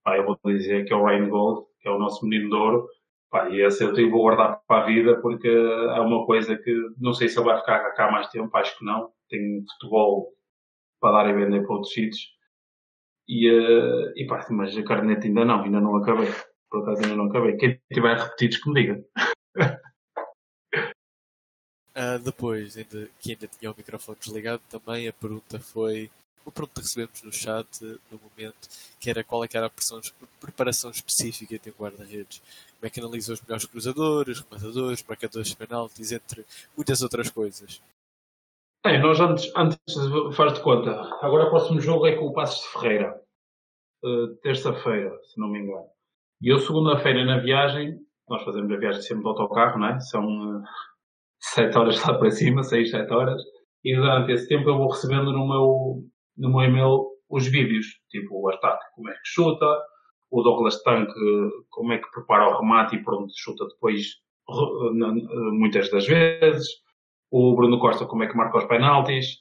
Pá, 0.03 0.17
eu 0.17 0.25
vou 0.25 0.37
dizer 0.45 0.85
que 0.85 0.93
é 0.93 0.95
o 0.95 1.05
Ryan 1.05 1.29
Gold, 1.29 1.65
que 1.81 1.87
é 1.87 1.91
o 1.91 1.99
nosso 1.99 2.25
menino 2.25 2.49
de 2.49 2.55
ouro. 2.55 2.87
Pá, 3.29 3.49
e 3.49 3.61
esse 3.61 3.83
eu 3.83 3.93
tenho, 3.93 4.11
vou 4.11 4.21
guardar 4.21 4.61
para 4.67 4.83
a 4.83 4.85
vida 4.85 5.19
porque 5.21 5.47
é 5.47 5.99
uma 5.99 6.25
coisa 6.25 6.57
que 6.57 6.73
não 6.97 7.13
sei 7.13 7.27
se 7.27 7.37
ele 7.37 7.47
vai 7.47 7.59
ficar 7.59 7.91
cá 7.93 8.11
mais 8.11 8.29
tempo, 8.29 8.55
acho 8.55 8.77
que 8.77 8.85
não. 8.85 9.11
Tenho 9.29 9.63
futebol 9.73 10.29
para 11.01 11.23
dar 11.23 11.29
e 11.29 11.33
vender 11.33 11.63
para 11.65 11.75
outros 11.75 11.93
sítios. 11.93 12.21
E, 13.27 13.49
uh, 13.49 14.13
e 14.15 14.25
pá, 14.25 14.45
mas 14.51 14.77
a 14.77 14.83
carneta 14.83 15.27
ainda 15.27 15.43
não, 15.43 15.63
ainda 15.63 15.81
não 15.81 15.97
acabei. 15.97 16.29
Por 16.69 16.81
acaso 16.81 17.03
ainda 17.03 17.15
não 17.15 17.25
acabei. 17.25 17.57
Quem 17.57 17.79
tiver 17.91 18.17
repetidos 18.17 18.57
que 18.57 18.69
me 18.69 18.81
diga. 18.81 19.05
Ah, 21.99 22.19
depois, 22.19 22.77
ainda, 22.77 23.09
que 23.19 23.31
ainda 23.31 23.47
tinha 23.47 23.71
o 23.71 23.75
microfone 23.75 24.19
desligado, 24.19 24.61
também 24.69 25.07
a 25.07 25.13
pergunta 25.13 25.59
foi 25.59 26.11
o 26.45 26.51
pronto 26.51 26.75
que 26.75 26.81
recebemos 26.81 27.23
no 27.23 27.33
chat 27.33 27.83
no 28.11 28.19
momento, 28.19 28.69
que 28.99 29.09
era 29.09 29.23
qual 29.23 29.43
é 29.43 29.47
que 29.47 29.57
era 29.57 29.65
a 29.65 29.69
pressão, 29.69 29.99
preparação 30.39 30.91
específica 30.91 31.57
de 31.57 31.71
um 31.71 31.73
guarda-redes. 31.73 32.39
Como 32.75 32.85
é 32.85 32.89
que 32.91 32.99
analisa 32.99 33.33
os 33.33 33.41
melhores 33.41 33.65
cruzadores, 33.65 34.39
rematadores, 34.39 35.03
marcadores 35.03 35.47
de 35.49 35.57
penaltis, 35.57 36.11
entre 36.11 36.45
muitas 36.75 37.01
outras 37.01 37.31
coisas. 37.31 37.81
É, 38.85 38.99
nós 38.99 39.19
antes, 39.19 39.51
antes 39.57 39.77
faz 40.35 40.53
de 40.53 40.61
conta. 40.61 40.91
Agora 41.21 41.47
o 41.47 41.49
próximo 41.49 41.81
jogo 41.81 42.05
é 42.05 42.15
com 42.15 42.27
o 42.27 42.33
Passos 42.33 42.61
de 42.61 42.73
Ferreira. 42.73 43.21
Uh, 44.05 44.35
terça-feira, 44.43 45.19
se 45.23 45.39
não 45.39 45.49
me 45.49 45.59
engano. 45.59 45.89
E 46.41 46.49
eu 46.49 46.59
segunda-feira 46.59 47.25
na 47.25 47.39
viagem, 47.39 47.97
nós 48.29 48.43
fazemos 48.43 48.71
a 48.71 48.77
viagem 48.77 49.01
sempre 49.01 49.23
de 49.23 49.29
autocarro, 49.29 49.79
não 49.79 49.87
é? 49.87 49.99
São 49.99 50.25
uh, 50.25 50.63
sete 51.39 51.77
horas 51.77 52.03
lá 52.05 52.17
para 52.17 52.31
cima, 52.31 52.63
seis, 52.63 52.91
sete 52.91 53.11
horas. 53.11 53.41
E 53.83 53.95
durante 53.95 54.31
esse 54.31 54.47
tempo 54.47 54.69
eu 54.69 54.77
vou 54.77 54.89
recebendo 54.89 55.31
no 55.31 55.47
meu, 55.47 56.03
no 56.37 56.49
meu 56.49 56.61
e-mail 56.61 57.07
os 57.29 57.47
vídeos. 57.47 57.85
Tipo 58.09 58.41
o 58.41 58.49
ataque, 58.49 58.85
como 58.95 59.09
é 59.09 59.13
que 59.13 59.19
chuta. 59.23 59.65
O 60.29 60.41
Douglas 60.43 60.83
Tank, 60.83 61.09
como 61.69 61.93
é 61.93 61.97
que 61.99 62.11
prepara 62.11 62.49
o 62.49 62.59
remate 62.59 62.97
e 62.97 63.03
pronto, 63.03 63.31
chuta 63.33 63.65
depois 63.65 64.05
muitas 65.53 65.89
das 65.89 66.05
vezes 66.05 66.67
o 67.31 67.55
Bruno 67.55 67.79
Costa 67.79 68.05
como 68.05 68.23
é 68.23 68.27
que 68.27 68.35
marca 68.35 68.57
os 68.57 68.65
penaltis, 68.65 69.39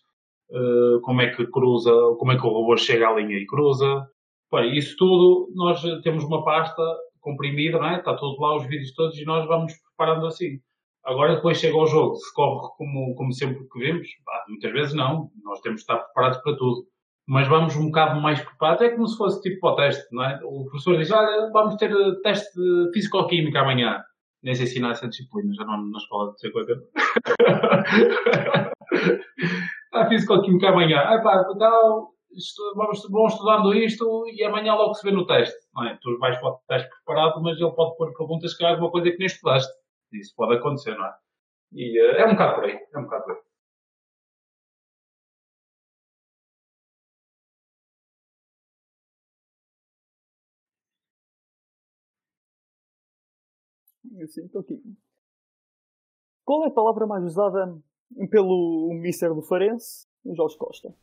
uh, 0.50 1.00
como 1.02 1.20
é 1.22 1.30
que 1.30 1.46
cruza, 1.46 1.92
como 2.18 2.32
é 2.32 2.36
que 2.36 2.46
o 2.46 2.50
robô 2.50 2.76
chega 2.76 3.08
à 3.08 3.14
linha 3.14 3.36
e 3.36 3.46
cruza. 3.46 4.06
Bem, 4.52 4.76
isso 4.76 4.96
tudo, 4.96 5.48
nós 5.54 5.82
temos 6.02 6.24
uma 6.24 6.44
pasta 6.44 6.82
comprimida, 7.20 7.78
é? 7.78 7.98
Está 7.98 8.14
tudo 8.16 8.40
lá, 8.40 8.56
os 8.56 8.66
vídeos 8.66 8.92
todos, 8.94 9.16
e 9.18 9.24
nós 9.24 9.46
vamos 9.48 9.72
preparando 9.96 10.26
assim. 10.26 10.60
Agora 11.04 11.36
depois 11.36 11.58
chega 11.58 11.76
ao 11.76 11.86
jogo, 11.86 12.16
se 12.16 12.32
corre 12.34 12.68
como, 12.76 13.14
como 13.14 13.32
sempre 13.32 13.66
que 13.68 13.78
vemos, 13.78 14.08
bah, 14.24 14.44
muitas 14.48 14.72
vezes 14.72 14.94
não, 14.94 15.30
nós 15.44 15.60
temos 15.60 15.76
de 15.76 15.82
estar 15.82 15.98
preparados 15.98 16.38
para 16.38 16.56
tudo. 16.56 16.86
mas 17.28 17.48
vamos 17.48 17.76
um 17.76 17.86
bocado 17.86 18.20
mais 18.20 18.40
preparados. 18.40 18.82
É 18.82 18.90
como 18.90 19.06
se 19.08 19.16
fosse 19.16 19.40
tipo 19.42 19.60
para 19.60 19.72
o 19.72 19.76
teste, 19.76 20.14
não 20.14 20.24
é? 20.24 20.40
O 20.44 20.64
professor 20.66 20.96
diz, 20.96 21.10
olha, 21.10 21.50
vamos 21.52 21.76
ter 21.76 21.92
teste 22.22 22.54
de 22.54 22.90
Físico-Química 22.94 23.60
amanhã. 23.60 24.00
Nem 24.42 24.54
sei 24.54 24.66
ensinar 24.66 24.90
essa 24.92 25.08
disciplina, 25.08 25.52
já 25.54 25.64
não 25.64 25.84
na 25.90 25.98
escola 25.98 26.32
de 26.32 26.40
sei 26.40 26.52
coisa. 26.52 26.80
ah, 29.92 30.08
Físico-Química 30.08 30.68
amanhã. 30.68 30.98
Ah, 31.00 31.20
pá, 31.20 31.44
vamos, 32.74 33.02
vamos 33.10 33.32
estudando 33.32 33.74
isto 33.74 34.26
e 34.28 34.42
amanhã 34.44 34.74
logo 34.74 34.94
se 34.94 35.08
vê 35.08 35.14
no 35.14 35.26
teste. 35.26 35.56
É? 35.84 35.96
Tu 36.00 36.18
vais 36.18 36.38
para 36.38 36.50
o 36.50 36.60
teste 36.68 36.88
preparado, 36.88 37.42
mas 37.42 37.58
ele 37.60 37.72
pode 37.72 37.96
pôr 37.96 38.12
perguntas 38.16 38.56
que 38.56 38.64
é 38.64 38.74
uma 38.74 38.90
coisa 38.90 39.10
que 39.10 39.18
nem 39.18 39.26
estudaste. 39.26 39.72
Isso 40.12 40.34
pode 40.36 40.56
acontecer, 40.56 40.96
não 40.96 41.06
é? 41.06 41.14
E 41.72 42.00
uh, 42.00 42.16
é 42.16 42.26
um 42.26 42.32
bocado 42.32 42.54
por 42.56 42.64
aí. 42.64 42.78
É 42.94 42.98
um 42.98 43.02
bocado 43.04 43.24
por 43.24 43.32
aí. 43.34 43.40
Eu 54.18 54.28
sinto 54.28 54.58
aqui. 54.58 54.80
Qual 56.44 56.64
é 56.64 56.68
a 56.68 56.70
palavra 56.70 57.06
mais 57.06 57.24
usada 57.24 57.76
pelo 58.30 58.90
Mister 58.94 59.34
do 59.34 59.42
Farense, 59.42 60.06
Jorge 60.24 60.56
Costa? 60.56 60.94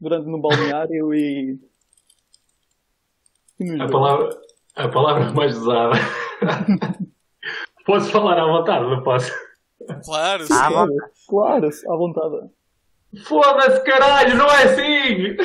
Durante 0.00 0.26
no 0.26 0.40
balneário 0.40 1.14
e. 1.14 1.58
e 3.58 3.80
a, 3.80 3.88
palavra, 3.88 4.30
a 4.76 4.88
palavra 4.88 5.32
mais 5.32 5.56
usada. 5.56 5.92
posso 7.84 8.10
falar 8.10 8.38
à 8.38 8.46
vontade, 8.46 8.84
não 8.84 9.02
posso? 9.02 9.32
Claro, 10.04 10.42
sim. 10.44 10.54
Claro, 10.54 10.96
claro, 11.28 11.68
à 11.68 11.96
vontade. 11.96 12.50
Foda-se, 13.24 13.82
caralho, 13.82 14.36
não 14.36 14.46
é 14.46 14.62
assim! 14.62 15.36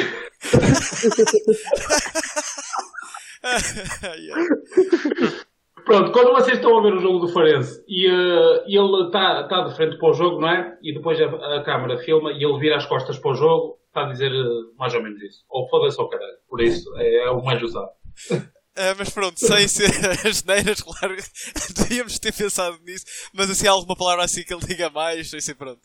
Pronto, 5.83 6.11
quando 6.11 6.33
vocês 6.33 6.57
estão 6.57 6.77
a 6.77 6.81
ver 6.81 6.93
o 6.93 6.99
jogo 6.99 7.19
do 7.19 7.27
Farense 7.27 7.83
e 7.87 8.07
uh, 8.07 8.63
ele 8.65 9.05
está 9.05 9.47
tá 9.47 9.61
de 9.61 9.75
frente 9.75 9.97
para 9.97 10.09
o 10.09 10.13
jogo, 10.13 10.41
não 10.41 10.49
é? 10.49 10.77
E 10.81 10.93
depois 10.93 11.19
a, 11.21 11.25
a 11.57 11.63
câmera 11.63 11.97
filma 11.99 12.31
e 12.31 12.43
ele 12.43 12.59
vira 12.59 12.77
as 12.77 12.85
costas 12.85 13.17
para 13.19 13.31
o 13.31 13.35
jogo, 13.35 13.77
está 13.95 14.05
a 14.05 14.11
dizer 14.11 14.31
uh, 14.31 14.75
mais 14.77 14.93
ou 14.93 15.01
menos 15.01 15.21
isso. 15.21 15.45
Ou 15.49 15.67
foda-se 15.69 15.99
ao 15.99 16.09
caralho. 16.09 16.37
Por 16.49 16.61
isso, 16.61 16.93
é, 16.97 17.25
é 17.25 17.29
o 17.31 17.41
mais 17.41 17.63
usado. 17.63 17.89
Uh, 18.31 18.43
mas 18.97 19.09
pronto, 19.09 19.39
sem 19.39 19.67
ser 19.69 19.89
as 20.27 20.43
neiras, 20.43 20.81
claro, 20.81 21.15
devíamos 21.75 22.19
ter 22.19 22.33
pensado 22.33 22.77
nisso, 22.83 23.05
mas 23.33 23.49
assim, 23.49 23.67
alguma 23.67 23.95
palavra 23.95 24.25
assim 24.25 24.43
que 24.43 24.53
ele 24.53 24.65
diga 24.65 24.89
mais, 24.89 25.29
ser 25.29 25.55
pronto. 25.55 25.79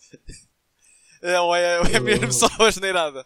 Uh, 1.22 1.42
ou, 1.42 1.54
é, 1.54 1.80
ou 1.80 1.86
é 1.86 2.00
mesmo 2.00 2.32
só 2.32 2.48
a 2.58 2.70
geneirada? 2.70 3.24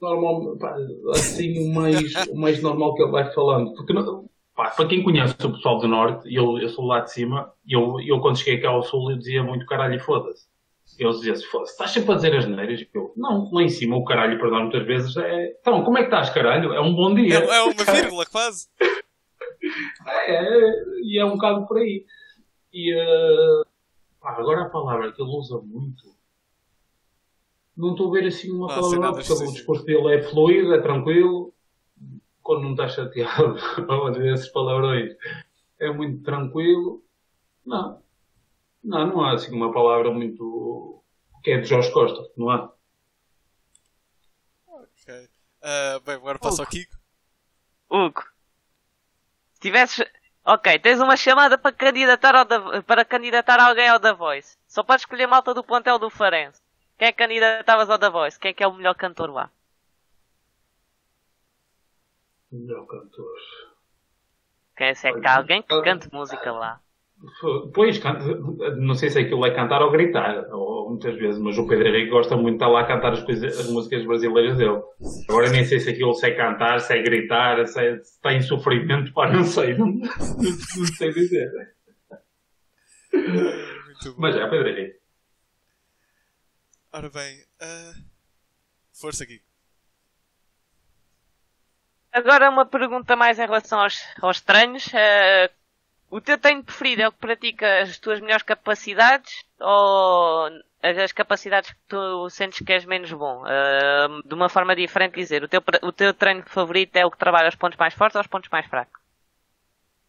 Normal, 0.00 0.58
pá, 0.58 0.76
assim, 1.14 1.70
o 1.70 1.72
mais, 1.72 2.14
o 2.28 2.36
mais 2.36 2.60
normal 2.60 2.94
que 2.94 3.02
ele 3.02 3.12
vai 3.12 3.32
falando. 3.32 3.72
Porque 3.74 3.92
não, 3.92 4.28
Pá, 4.54 4.70
para 4.70 4.86
quem 4.86 5.02
conhece 5.02 5.34
o 5.44 5.52
pessoal 5.52 5.78
do 5.78 5.88
Norte, 5.88 6.32
eu, 6.32 6.58
eu 6.58 6.68
sou 6.68 6.86
lá 6.86 7.00
de 7.00 7.12
cima, 7.12 7.52
e 7.66 7.74
eu, 7.74 8.00
eu 8.00 8.20
quando 8.20 8.38
cheguei 8.38 8.60
cá 8.60 8.68
ao 8.70 8.84
Sul 8.84 9.10
eu 9.10 9.18
dizia 9.18 9.42
muito 9.42 9.66
caralho 9.66 9.94
e 9.94 9.98
foda-se. 9.98 10.46
Eles 10.98 11.16
diziam 11.16 11.34
se 11.34 11.46
foda-se, 11.46 11.72
estás 11.72 11.90
sempre 11.90 12.12
a 12.12 12.14
dizer 12.14 12.36
as 12.36 12.46
neiras? 12.46 12.86
Eu, 12.94 13.12
não, 13.16 13.50
lá 13.52 13.62
em 13.62 13.68
cima 13.68 13.96
o 13.96 14.04
caralho, 14.04 14.38
perdão, 14.38 14.62
muitas 14.62 14.86
vezes 14.86 15.16
é. 15.16 15.56
Então, 15.60 15.82
como 15.82 15.98
é 15.98 16.02
que 16.02 16.06
estás, 16.06 16.30
caralho? 16.30 16.72
É 16.72 16.80
um 16.80 16.94
bom 16.94 17.14
dia. 17.14 17.38
É, 17.38 17.56
é 17.56 17.62
uma 17.62 17.84
vírgula, 17.84 18.26
quase. 18.26 18.68
é, 20.06 20.34
é, 20.34 20.84
e 21.02 21.18
é 21.18 21.24
um 21.24 21.32
bocado 21.32 21.66
por 21.66 21.78
aí. 21.78 22.04
E 22.72 22.94
uh, 22.94 23.66
pá, 24.20 24.36
agora 24.38 24.62
a 24.62 24.70
palavra 24.70 25.12
que 25.12 25.20
ele 25.20 25.30
usa 25.30 25.58
muito. 25.58 26.14
Não 27.76 27.92
estou 27.92 28.08
a 28.08 28.12
ver 28.12 28.28
assim 28.28 28.52
uma 28.52 28.68
não, 28.68 28.80
palavra, 28.80 29.12
porque 29.14 29.32
o 29.32 29.52
discurso 29.52 29.84
dele 29.84 30.14
é 30.14 30.22
fluido, 30.22 30.74
é 30.74 30.80
tranquilo 30.80 31.52
quando 32.44 32.62
não 32.62 32.72
está 32.72 32.86
chateado 32.86 33.56
a 34.06 34.10
dizer 34.10 34.34
esses 34.34 34.48
palavrões, 34.48 35.16
é 35.80 35.90
muito 35.90 36.22
tranquilo. 36.22 37.02
Não. 37.66 38.03
Não, 38.84 39.06
não 39.06 39.24
há 39.24 39.32
assim 39.32 39.50
uma 39.54 39.72
palavra 39.72 40.10
muito. 40.10 41.02
que 41.42 41.52
é 41.52 41.58
de 41.58 41.66
Jorge 41.66 41.90
Costa, 41.90 42.30
não 42.36 42.50
há. 42.50 42.70
Ok. 44.66 45.14
Uh, 45.14 46.00
bem, 46.04 46.14
agora 46.16 46.38
passo 46.38 46.60
ao 46.60 46.68
Kiko. 46.68 46.94
Hugo. 47.90 48.22
Se 49.54 49.60
tivesses. 49.60 50.04
Ok, 50.46 50.78
tens 50.80 51.00
uma 51.00 51.16
chamada 51.16 51.56
para 51.56 51.74
candidatar, 51.74 52.34
ao 52.34 52.44
da... 52.44 52.82
para 52.82 53.02
candidatar 53.02 53.58
alguém 53.58 53.88
ao 53.88 53.98
da 53.98 54.12
Voice. 54.12 54.58
Só 54.68 54.82
podes 54.82 55.02
escolher 55.02 55.26
malta 55.26 55.54
do 55.54 55.64
plantel 55.64 55.98
do 55.98 56.10
Farense. 56.10 56.60
Quem 56.98 57.08
é 57.08 57.12
que 57.12 57.18
candidatavas 57.18 57.88
ao 57.88 57.96
da 57.96 58.10
Voice? 58.10 58.38
Quem 58.38 58.50
é 58.50 58.54
que 58.54 58.62
é 58.62 58.66
o 58.66 58.74
melhor 58.74 58.94
cantor 58.94 59.30
lá? 59.30 59.50
Melhor 62.52 62.86
cantor. 62.86 63.38
Quer 64.76 64.94
ser 64.94 65.18
que 65.18 65.26
alguém 65.26 65.62
que 65.62 65.82
cante 65.82 66.12
música 66.12 66.52
lá. 66.52 66.83
Pois, 67.72 68.00
não 68.76 68.94
sei 68.94 69.10
se 69.10 69.18
aquilo 69.18 69.44
é 69.46 69.54
cantar 69.54 69.82
ou 69.82 69.90
gritar, 69.90 70.46
ou 70.52 70.90
muitas 70.90 71.16
vezes, 71.16 71.40
mas 71.40 71.56
o 71.58 71.66
Pedro 71.66 71.88
Henrique 71.88 72.10
gosta 72.10 72.36
muito 72.36 72.58
de 72.58 72.64
estar 72.64 72.68
lá 72.68 72.80
a 72.80 72.86
cantar 72.86 73.12
as, 73.12 73.22
coisas, 73.22 73.58
as 73.58 73.68
músicas 73.68 74.04
brasileiras 74.04 74.56
dele. 74.56 74.80
Agora 75.28 75.50
nem 75.50 75.64
sei 75.64 75.80
se 75.80 75.90
aquilo 75.90 76.14
se 76.14 76.26
é 76.26 76.34
cantar, 76.34 76.80
se 76.80 76.92
é 76.92 77.02
gritar, 77.02 77.66
se, 77.66 77.80
é, 77.80 77.96
se 77.96 78.14
está 78.14 78.32
em 78.32 78.42
sofrimento, 78.42 79.12
pá, 79.12 79.30
não 79.30 79.44
sei, 79.44 79.76
não, 79.76 79.86
não, 79.86 80.86
sei 80.96 81.12
dizer. 81.12 81.50
Mas 84.18 84.36
é, 84.36 84.46
Pedro 84.48 84.68
Henrique. 84.68 84.98
Ora 86.92 87.10
bem, 87.10 87.40
uh... 87.60 88.04
força 88.92 89.24
aqui. 89.24 89.40
Agora 92.12 92.48
uma 92.48 92.64
pergunta 92.64 93.16
mais 93.16 93.38
em 93.38 93.46
relação 93.46 93.80
aos, 93.80 93.98
aos 94.22 94.40
treinos. 94.40 94.86
Uh, 94.86 95.63
o 96.14 96.20
teu 96.20 96.38
treino 96.38 96.62
preferido 96.62 97.02
é 97.02 97.08
o 97.08 97.12
que 97.12 97.18
pratica 97.18 97.82
as 97.82 97.98
tuas 97.98 98.20
melhores 98.20 98.44
capacidades 98.44 99.44
ou 99.60 100.48
as 100.80 101.10
capacidades 101.10 101.72
que 101.72 101.78
tu 101.88 102.30
sentes 102.30 102.64
que 102.64 102.72
és 102.72 102.84
menos 102.84 103.12
bom? 103.12 103.42
Uh, 103.42 104.22
de 104.24 104.32
uma 104.32 104.48
forma 104.48 104.76
diferente 104.76 105.16
dizer, 105.16 105.42
o 105.42 105.48
teu, 105.48 105.60
o 105.82 105.90
teu 105.90 106.14
treino 106.14 106.44
favorito 106.46 106.94
é 106.94 107.04
o 107.04 107.10
que 107.10 107.18
trabalha 107.18 107.48
os 107.48 107.56
pontos 107.56 107.76
mais 107.76 107.94
fortes 107.94 108.14
ou 108.14 108.20
os 108.20 108.28
pontos 108.28 108.48
mais 108.48 108.64
fracos? 108.66 109.02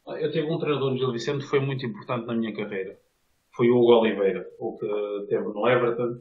Eu 0.06 0.32
tive 0.32 0.47
um 0.47 0.60
treinador 0.60 0.91
no 0.91 0.97
Gil 0.99 1.12
Vicente 1.12 1.43
que 1.43 1.49
foi 1.49 1.60
muito 1.60 1.84
importante 1.84 2.28
na 2.28 2.36
minha 2.36 2.56
carreira. 2.56 2.99
Foi 3.56 3.68
o 3.72 3.76
Hugo 3.76 3.99
Oliveira, 3.99 4.45
o 4.60 4.78
que 4.78 5.26
teve 5.28 5.43
no 5.43 5.68
Everton, 5.68 6.20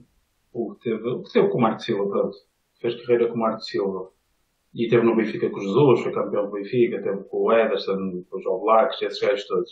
o 0.50 0.74
que 0.76 0.80
teve, 0.80 1.08
o 1.10 1.22
que 1.22 1.30
teve 1.30 1.48
com 1.48 1.58
o 1.58 1.60
Marco 1.60 1.80
Silva, 1.80 2.08
pronto. 2.08 2.36
Fez 2.80 2.94
carreira 3.02 3.28
com 3.28 3.34
o 3.34 3.38
Marco 3.38 3.60
Silva. 3.60 4.13
E 4.74 4.88
teve 4.88 5.04
no 5.04 5.14
Benfica 5.14 5.48
com 5.50 5.58
o 5.58 5.60
Jesus, 5.60 6.02
foi 6.02 6.12
campeão 6.12 6.46
do 6.46 6.52
Benfica, 6.52 7.00
teve 7.00 7.22
com 7.24 7.44
o 7.44 7.52
Ederson, 7.52 8.24
com 8.28 8.38
os 8.38 8.46
All 8.46 8.60
Blacks, 8.60 9.00
esses 9.00 9.20
gajos 9.20 9.46
todos. 9.46 9.70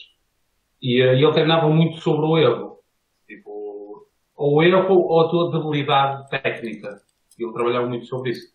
E, 0.80 1.02
uh, 1.02 1.12
ele 1.12 1.32
treinava 1.32 1.68
muito 1.68 1.98
sobre 1.98 2.24
o 2.24 2.38
erro. 2.38 2.78
Tipo, 3.26 4.06
ou 4.36 4.56
o 4.56 4.62
erro 4.62 4.94
ou 4.94 5.20
a 5.20 5.28
tua 5.28 5.50
debilidade 5.50 6.28
técnica. 6.30 7.00
Ele 7.38 7.52
trabalhava 7.52 7.88
muito 7.88 8.06
sobre 8.06 8.30
isso. 8.30 8.52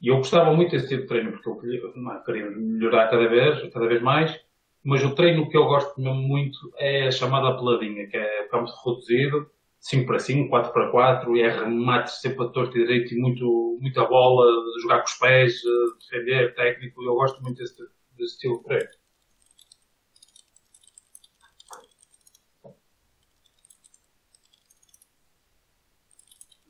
E 0.00 0.08
eu 0.08 0.16
gostava 0.16 0.54
muito 0.54 0.70
desse 0.70 0.88
tipo 0.88 1.02
de 1.02 1.08
treino, 1.08 1.32
porque 1.32 1.48
eu 1.48 1.56
queria, 1.56 1.82
não, 1.94 2.24
queria 2.24 2.50
melhorar 2.50 3.08
cada 3.08 3.28
vez, 3.28 3.70
cada 3.72 3.86
vez 3.86 4.00
mais. 4.00 4.34
Mas 4.82 5.04
o 5.04 5.14
treino 5.14 5.48
que 5.50 5.56
eu 5.56 5.66
gosto 5.66 6.00
mesmo 6.00 6.22
muito 6.22 6.58
é 6.78 7.06
a 7.06 7.10
chamada 7.10 7.54
peladinha, 7.54 8.06
que 8.06 8.16
é 8.16 8.48
campo 8.48 8.70
reduzido, 8.86 9.50
5 9.80 10.06
para 10.06 10.18
5, 10.18 10.50
4 10.50 10.72
para 10.72 10.90
4, 10.90 11.36
e 11.36 11.40
é 11.42 11.48
remates 11.48 12.20
sempre 12.20 12.44
a 12.44 12.48
torto 12.48 12.76
e 12.76 12.82
direito 12.82 13.14
e 13.14 13.18
muito, 13.18 13.78
muita 13.80 14.04
bola, 14.04 14.46
jogar 14.82 14.98
com 14.98 15.06
os 15.06 15.14
pés, 15.14 15.62
eh, 15.64 15.98
defender, 15.98 16.54
técnico. 16.54 17.02
Eu 17.02 17.14
gosto 17.14 17.42
muito 17.42 17.56
desse, 17.58 17.76
desse 18.12 18.34
estilo 18.34 18.58
de 18.58 18.64
treino. 18.64 19.00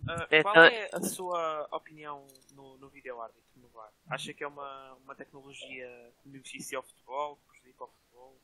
Uh, 0.02 0.42
qual 0.42 0.64
é 0.64 0.88
a 0.92 1.00
sua 1.02 1.68
opinião 1.70 2.26
no, 2.52 2.78
no 2.78 2.88
vídeo 2.88 3.20
árbitro 3.20 3.42
no 3.56 3.68
VAR? 3.68 3.92
Acha 4.08 4.32
que 4.32 4.42
é 4.42 4.46
uma, 4.46 4.94
uma 5.04 5.14
tecnologia 5.14 6.12
que 6.20 6.28
beneficia 6.28 6.78
ao 6.78 6.82
futebol, 6.82 7.38
prejudica 7.48 7.84
ao 7.84 7.90
futebol? 7.90 8.40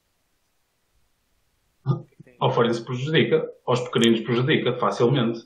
Ao 2.39 2.51
Farense 2.51 2.85
prejudica, 2.85 3.49
aos 3.67 3.81
pequeninos 3.81 4.21
prejudica 4.21 4.77
facilmente. 4.79 5.41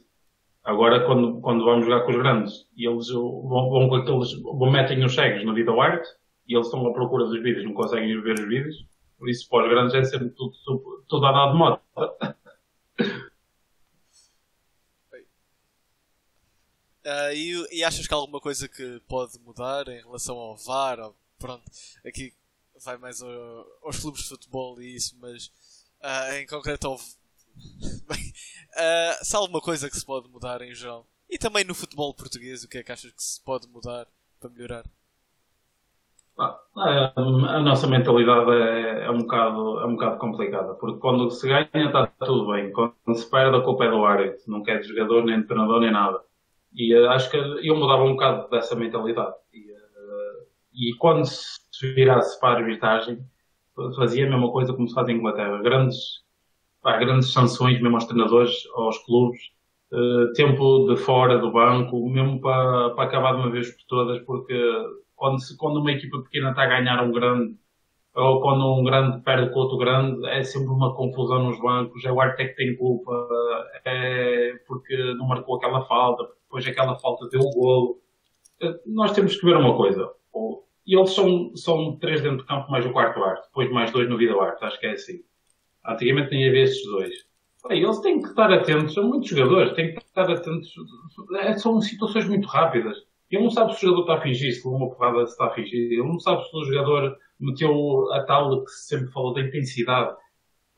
Agora, 0.64 1.06
quando, 1.06 1.40
quando 1.40 1.64
vamos 1.64 1.86
jogar 1.86 2.04
com 2.04 2.10
os 2.10 2.16
grandes 2.16 2.66
e 2.76 2.86
eles 2.86 3.08
vão, 3.08 3.48
vão 3.48 3.88
com 3.88 3.94
aqueles, 3.96 4.32
vão 4.42 4.70
metem 4.70 5.04
os 5.04 5.14
cegos 5.14 5.44
na 5.44 5.54
vida 5.54 5.72
arte 5.72 6.08
e 6.46 6.54
eles 6.54 6.66
estão 6.66 6.86
à 6.86 6.92
procura 6.92 7.24
dos 7.24 7.40
vídeos, 7.42 7.64
não 7.64 7.72
conseguem 7.72 8.20
ver 8.20 8.34
os 8.34 8.48
vídeos, 8.48 8.76
por 9.18 9.28
isso 9.28 9.48
para 9.48 9.64
os 9.64 9.70
grandes 9.70 9.94
é 9.94 10.04
sempre 10.04 10.30
tudo, 10.30 10.52
tudo, 10.64 11.04
tudo 11.08 11.26
a 11.26 11.32
dar 11.32 11.52
de 11.52 11.58
moto. 11.58 11.82
Uh, 17.06 17.32
e, 17.34 17.78
e, 17.78 17.84
achas 17.84 18.06
que 18.06 18.12
há 18.12 18.16
alguma 18.16 18.40
coisa 18.40 18.68
que 18.68 19.00
pode 19.08 19.38
mudar 19.40 19.88
em 19.88 20.02
relação 20.02 20.36
ao 20.36 20.56
VAR? 20.56 21.00
Ou, 21.00 21.16
pronto, 21.38 21.64
aqui 22.04 22.32
vai 22.84 22.96
mais 22.96 23.22
ao, 23.22 23.66
aos 23.82 23.98
clubes 23.98 24.22
de 24.22 24.28
futebol 24.28 24.80
e 24.80 24.94
isso, 24.94 25.16
mas 25.20 25.50
Uh, 26.02 26.34
em 26.34 26.46
concreto, 26.46 26.88
houve. 26.88 27.04
Uh, 27.56 29.12
se 29.24 29.36
há 29.36 29.38
alguma 29.38 29.60
coisa 29.60 29.90
que 29.90 29.96
se 29.96 30.04
pode 30.04 30.28
mudar 30.28 30.62
em 30.62 30.74
geral, 30.74 31.06
E 31.28 31.38
também 31.38 31.64
no 31.64 31.74
futebol 31.74 32.14
português, 32.14 32.64
o 32.64 32.68
que 32.68 32.78
é 32.78 32.82
que 32.82 32.92
achas 32.92 33.12
que 33.12 33.22
se 33.22 33.42
pode 33.44 33.68
mudar 33.68 34.06
para 34.40 34.50
melhorar? 34.50 34.84
Ah, 36.38 36.58
a 37.14 37.60
nossa 37.60 37.86
mentalidade 37.86 38.50
é, 38.50 39.04
é, 39.04 39.10
um 39.10 39.18
bocado, 39.18 39.80
é 39.80 39.86
um 39.86 39.92
bocado 39.92 40.18
complicada, 40.18 40.72
porque 40.74 40.98
quando 40.98 41.30
se 41.30 41.46
ganha 41.46 41.68
está 41.86 42.06
tudo 42.06 42.50
bem, 42.50 42.72
quando 42.72 43.14
se 43.14 43.28
perde 43.30 43.58
a 43.58 43.60
culpa 43.60 43.84
é 43.84 43.90
do 43.90 44.02
árbitro, 44.02 44.40
não 44.46 44.62
quer 44.62 44.80
de 44.80 44.88
jogador, 44.88 45.22
nem 45.22 45.42
de 45.42 45.46
treinador, 45.46 45.80
nem 45.80 45.92
nada. 45.92 46.22
E 46.72 46.94
acho 46.94 47.30
que 47.30 47.36
eu 47.36 47.76
mudava 47.76 48.04
um 48.04 48.12
bocado 48.12 48.48
dessa 48.48 48.74
mentalidade. 48.74 49.34
E, 49.52 49.66
e 50.72 50.94
quando 50.94 51.26
se 51.26 51.92
virasse 51.94 52.40
para 52.40 52.54
a 52.54 52.62
arbitragem, 52.62 53.22
fazia 53.96 54.26
a 54.26 54.30
mesma 54.30 54.50
coisa 54.50 54.72
como 54.72 54.88
se 54.88 54.94
faz 54.94 55.08
em 55.08 55.16
Inglaterra. 55.16 55.62
Grandes, 55.62 56.22
pá, 56.82 56.96
grandes 56.98 57.32
sanções 57.32 57.80
mesmo 57.80 57.96
aos 57.96 58.06
treinadores, 58.06 58.54
aos 58.74 58.98
clubes, 59.04 59.40
uh, 59.92 60.32
tempo 60.34 60.86
de 60.88 60.96
fora 60.96 61.38
do 61.38 61.52
banco, 61.52 62.08
mesmo 62.08 62.40
para, 62.40 62.90
para 62.90 63.04
acabar 63.04 63.32
de 63.34 63.40
uma 63.40 63.50
vez 63.50 63.70
por 63.70 63.84
todas, 63.88 64.20
porque 64.24 64.58
quando, 65.16 65.40
se, 65.40 65.56
quando 65.56 65.80
uma 65.80 65.92
equipa 65.92 66.18
pequena 66.22 66.50
está 66.50 66.62
a 66.62 66.66
ganhar 66.66 67.02
um 67.02 67.12
grande, 67.12 67.56
ou 68.14 68.40
quando 68.40 68.66
um 68.74 68.82
grande 68.84 69.22
perde 69.22 69.52
com 69.52 69.60
outro 69.60 69.78
grande, 69.78 70.26
é 70.26 70.42
sempre 70.42 70.68
uma 70.70 70.94
confusão 70.94 71.44
nos 71.44 71.60
bancos, 71.60 72.04
é 72.04 72.12
o 72.12 72.20
Artec 72.20 72.50
que 72.50 72.56
tem 72.56 72.76
culpa, 72.76 73.12
é 73.84 74.54
porque 74.66 74.96
não 75.14 75.28
marcou 75.28 75.56
aquela 75.56 75.82
falta, 75.86 76.28
depois 76.44 76.66
aquela 76.66 76.98
falta 76.98 77.28
deu 77.28 77.40
o 77.40 77.50
golo. 77.50 77.98
Nós 78.86 79.12
temos 79.12 79.36
que 79.36 79.46
ver 79.46 79.56
uma 79.56 79.76
coisa, 79.76 80.10
e 80.86 80.96
eles 80.96 81.12
são, 81.12 81.54
são 81.54 81.96
três 81.96 82.20
dentro 82.22 82.38
do 82.38 82.46
campo 82.46 82.70
mais 82.70 82.84
o 82.84 82.92
quarto 82.92 83.22
arte, 83.22 83.46
depois 83.46 83.70
mais 83.70 83.90
dois 83.92 84.08
no 84.08 84.16
vida 84.16 84.34
arte, 84.40 84.64
acho 84.64 84.80
que 84.80 84.86
é 84.86 84.92
assim. 84.92 85.20
Antigamente 85.86 86.30
tinha 86.30 86.48
haver 86.48 86.64
esses 86.64 86.82
dois. 86.84 87.14
eles 87.70 88.00
têm 88.00 88.20
que 88.20 88.28
estar 88.28 88.52
atentos, 88.52 88.94
são 88.94 89.08
muitos 89.08 89.28
jogadores, 89.28 89.72
têm 89.74 89.94
que 89.94 89.98
estar 90.00 90.30
atentos, 90.30 90.72
é, 91.38 91.56
são 91.58 91.80
situações 91.80 92.28
muito 92.28 92.48
rápidas. 92.48 92.96
Ele 93.30 93.44
não 93.44 93.50
sabe 93.50 93.72
se 93.74 93.86
o 93.86 93.88
jogador 93.88 94.02
está 94.02 94.14
a 94.14 94.20
fingir, 94.20 94.52
se 94.52 94.66
uma 94.66 94.90
porrada 94.90 95.24
se 95.26 95.32
está 95.32 95.46
a 95.46 95.50
fingir. 95.50 95.92
Ele 95.92 96.02
não 96.02 96.18
sabe 96.18 96.42
se 96.42 96.56
o 96.56 96.64
jogador 96.64 97.16
meteu 97.38 98.12
a 98.12 98.24
tal 98.24 98.64
que 98.64 98.70
se 98.70 98.88
sempre 98.88 99.12
falou 99.12 99.32
da 99.32 99.40
intensidade. 99.40 100.16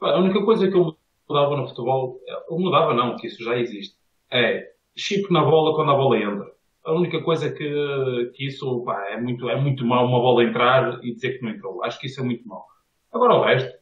A 0.00 0.18
única 0.18 0.44
coisa 0.44 0.68
que 0.68 0.76
eu 0.76 0.96
mudava 1.28 1.57
no 1.57 1.68
futebol, 1.68 2.20
eu 2.50 2.59
mudava 2.59 2.92
não, 2.92 3.16
que 3.16 3.26
isso 3.26 3.42
já 3.42 3.57
existe, 3.59 3.96
é 4.30 4.70
chip 4.94 5.32
na 5.32 5.42
bola 5.42 5.74
quando 5.74 5.92
a 5.92 5.96
bola 5.96 6.18
entra. 6.18 6.53
A 6.85 6.93
única 6.93 7.22
coisa 7.22 7.51
que, 7.51 8.30
que 8.35 8.47
isso 8.47 8.83
pá, 8.85 9.09
é, 9.11 9.20
muito, 9.20 9.49
é 9.49 9.61
muito 9.61 9.85
mau 9.85 10.07
uma 10.07 10.20
bola 10.20 10.45
entrar 10.45 11.03
e 11.05 11.14
dizer 11.14 11.39
que 11.39 11.45
não 11.45 11.53
entrou. 11.53 11.85
Acho 11.85 11.99
que 12.01 12.07
isso 12.07 12.20
é 12.20 12.24
muito 12.24 12.47
mau. 12.47 12.66
Agora 13.12 13.35
o 13.35 13.45
resto, 13.45 13.72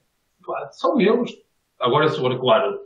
pá, 0.45 0.69
são 0.73 1.01
eles. 1.01 1.33
Agora, 1.79 2.09
for, 2.11 2.39
claro, 2.39 2.79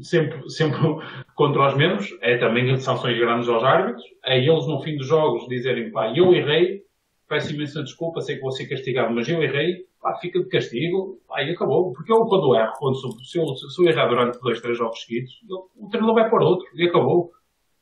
sempre, 0.00 0.48
sempre 0.50 0.78
contra 1.34 1.68
os 1.68 1.76
mesmos, 1.76 2.16
é 2.20 2.36
também 2.36 2.76
sanções 2.78 3.18
grandes 3.18 3.48
aos 3.48 3.64
árbitros, 3.64 4.04
é 4.24 4.38
eles 4.38 4.66
no 4.66 4.82
fim 4.82 4.96
dos 4.96 5.06
jogos 5.06 5.48
dizerem, 5.48 5.90
pá, 5.90 6.12
eu 6.14 6.34
errei, 6.34 6.82
peço 7.28 7.54
imensa 7.54 7.82
desculpa, 7.82 8.20
sei 8.20 8.36
que 8.36 8.42
vou 8.42 8.52
ser 8.52 8.66
castigado, 8.66 9.14
mas 9.14 9.28
eu 9.28 9.42
errei, 9.42 9.86
pá, 10.00 10.14
fica 10.16 10.40
de 10.40 10.48
castigo, 10.48 11.20
pá, 11.28 11.42
e 11.42 11.50
acabou. 11.50 11.92
Porque 11.92 12.12
eu, 12.12 12.24
quando 12.26 12.54
erro, 12.54 12.72
quando 12.78 12.96
sou, 12.96 13.12
se, 13.24 13.38
eu, 13.38 13.46
se 13.54 13.82
eu 13.82 13.88
errar 13.88 14.08
durante 14.08 14.40
dois, 14.40 14.60
três 14.60 14.78
jogos 14.78 15.00
seguidos, 15.02 15.40
eu, 15.48 15.68
o 15.76 15.88
treinador 15.88 16.14
vai 16.14 16.30
para 16.30 16.44
outro, 16.44 16.66
e 16.74 16.88
acabou. 16.88 17.32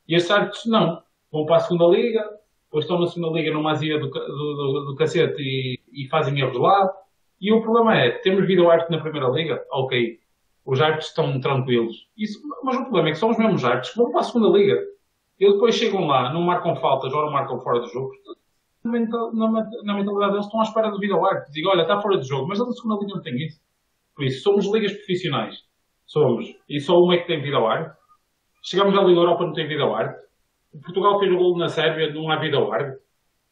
E 0.07 0.15
esses 0.15 0.31
árbitros, 0.31 0.65
não, 0.65 1.01
vão 1.31 1.45
para 1.45 1.57
a 1.57 1.59
segunda 1.59 1.85
liga, 1.95 2.23
depois 2.65 2.85
estão 2.85 2.99
na 2.99 3.07
segunda 3.07 3.37
liga 3.37 3.53
numa 3.53 3.71
azia 3.71 3.99
do, 3.99 4.09
do, 4.09 4.17
do, 4.17 4.85
do 4.87 4.95
cacete 4.95 5.41
e, 5.41 5.79
e 5.91 6.07
fazem 6.09 6.39
erros 6.39 6.57
lá. 6.57 6.89
E 7.39 7.53
o 7.53 7.61
problema 7.61 7.95
é, 7.95 8.11
temos 8.19 8.45
vídeo 8.47 8.69
árbitro 8.69 8.95
na 8.95 9.01
primeira 9.01 9.29
liga? 9.29 9.63
Ok, 9.71 10.19
os 10.65 10.81
árbitros 10.81 11.07
estão 11.07 11.39
tranquilos. 11.39 11.95
Isso, 12.17 12.39
mas 12.63 12.75
o 12.75 12.83
problema 12.83 13.09
é 13.09 13.11
que 13.11 13.17
são 13.17 13.29
os 13.29 13.37
mesmos 13.37 13.63
árbitros 13.63 13.91
que 13.91 13.97
vão 13.97 14.11
para 14.11 14.19
a 14.19 14.23
segunda 14.23 14.57
liga. 14.57 14.81
E 15.39 15.51
depois 15.51 15.75
chegam 15.75 16.05
lá, 16.05 16.33
não 16.33 16.41
marcam 16.41 16.75
faltas 16.75 17.13
ou 17.13 17.21
não 17.21 17.31
marcam 17.31 17.59
fora 17.61 17.79
do 17.79 17.87
jogo. 17.87 18.11
Na, 18.83 18.91
mentalidade 18.91 20.31
deles 20.31 20.45
estão 20.45 20.59
à 20.59 20.63
espera 20.63 20.89
do 20.89 20.99
vídeo 20.99 21.15
ao 21.15 21.25
árbitro. 21.25 21.51
Dizem, 21.53 21.69
olha, 21.69 21.81
está 21.83 22.01
fora 22.01 22.17
do 22.17 22.23
jogo, 22.23 22.47
mas 22.47 22.59
a 22.59 22.65
segunda 22.71 22.99
liga 23.01 23.15
não 23.15 23.21
tem 23.21 23.35
isso. 23.37 23.61
Por 24.15 24.25
isso, 24.25 24.41
somos 24.41 24.65
ligas 24.73 24.93
profissionais. 24.93 25.55
Somos. 26.05 26.47
E 26.67 26.79
só 26.79 26.97
uma 26.97 27.15
é 27.15 27.17
que 27.19 27.27
tem 27.27 27.41
vida 27.41 27.57
ao 27.57 27.67
árbitro. 27.67 27.97
Chegamos 28.63 28.97
à 28.97 29.01
Liga 29.03 29.19
Europa 29.19 29.45
não 29.45 29.53
tem 29.53 29.67
vida 29.67 29.83
ao 29.83 29.95
árbitro. 29.95 30.26
Portugal 30.83 31.19
fez 31.19 31.31
o 31.31 31.37
golo 31.37 31.57
na 31.57 31.69
Sérvia, 31.69 32.13
não 32.13 32.29
há 32.29 32.37
vida 32.37 32.57
ao 32.57 32.71
árbitro. 32.71 33.01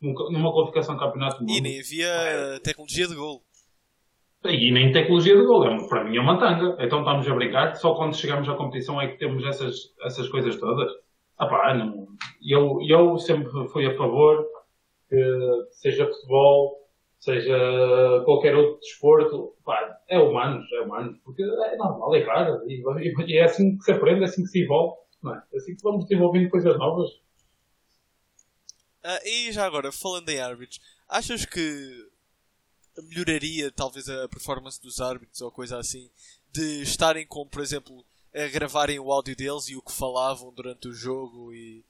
Numa 0.02 0.52
qualificação 0.52 0.96
de 0.96 1.02
campeonato 1.02 1.38
do 1.38 1.48
mundo. 1.48 1.58
E 1.58 1.62
nem 1.62 1.80
havia 1.80 2.60
tecnologia 2.64 3.08
de 3.08 3.16
golo. 3.16 3.42
E 4.44 4.72
nem 4.72 4.92
tecnologia 4.92 5.36
de 5.36 5.44
gol, 5.44 5.66
é, 5.66 5.88
para 5.88 6.04
mim 6.04 6.18
é 6.18 6.22
uma 6.22 6.38
tanga. 6.38 6.78
Então 6.80 7.00
estamos 7.00 7.28
a 7.28 7.34
brincar, 7.34 7.76
só 7.76 7.96
quando 7.96 8.16
chegamos 8.16 8.48
à 8.48 8.54
competição 8.54 9.02
é 9.02 9.08
que 9.08 9.18
temos 9.18 9.44
essas, 9.44 9.76
essas 10.06 10.30
coisas 10.30 10.60
todas. 10.60 10.92
Ah 11.38 11.48
pá, 11.48 11.74
não. 11.74 12.08
Eu, 12.48 12.78
eu 12.88 13.18
sempre 13.18 13.50
fui 13.70 13.88
a 13.88 13.98
favor 13.98 14.46
que 15.10 15.68
seja 15.72 16.06
futebol, 16.06 16.78
seja 17.20 17.58
qualquer 18.24 18.56
outro 18.56 18.80
desporto, 18.80 19.54
pá, 19.66 19.98
é 20.08 20.20
humano, 20.20 20.62
é 20.74 20.82
humano, 20.82 21.18
porque 21.24 21.42
é 21.42 21.76
normal, 21.76 22.14
é 22.16 22.24
raro, 22.24 22.62
e, 22.70 22.84
e, 23.28 23.38
é 23.38 23.44
assim 23.44 23.78
que 23.78 23.84
se 23.84 23.92
aprende, 23.92 24.22
é 24.22 24.26
assim 24.26 24.44
que 24.44 24.50
se 24.50 24.64
evolve, 24.64 24.96
não 25.26 25.36
é? 25.36 25.44
assim 25.56 25.76
que 25.76 25.84
vamos 25.84 26.06
desenvolvendo 26.06 26.50
coisas 26.50 26.78
novas. 26.78 27.10
Ah, 29.04 29.20
e 29.24 29.52
já 29.52 29.66
agora, 29.66 29.92
falando 29.92 30.30
em 30.30 30.40
árbitros, 30.40 30.80
achas 31.08 31.46
que 31.46 32.10
melhoraria 33.04 33.72
talvez 33.72 34.08
a 34.08 34.28
performance 34.30 34.82
dos 34.82 35.02
árbitros 35.02 35.42
ou 35.42 35.52
coisa 35.52 35.78
assim, 35.78 36.10
de 36.52 36.82
estarem 36.82 37.28
com, 37.28 37.46
por 37.46 37.62
exemplo, 37.62 38.06
a 38.34 38.48
gravarem 38.48 39.00
o 39.00 39.12
áudio 39.12 39.36
deles 39.36 39.68
e 39.68 39.76
o 39.76 39.82
que 39.82 39.92
falavam 39.92 40.54
durante 40.54 40.88
o 40.88 40.94
jogo 40.94 41.54
e 41.54 41.84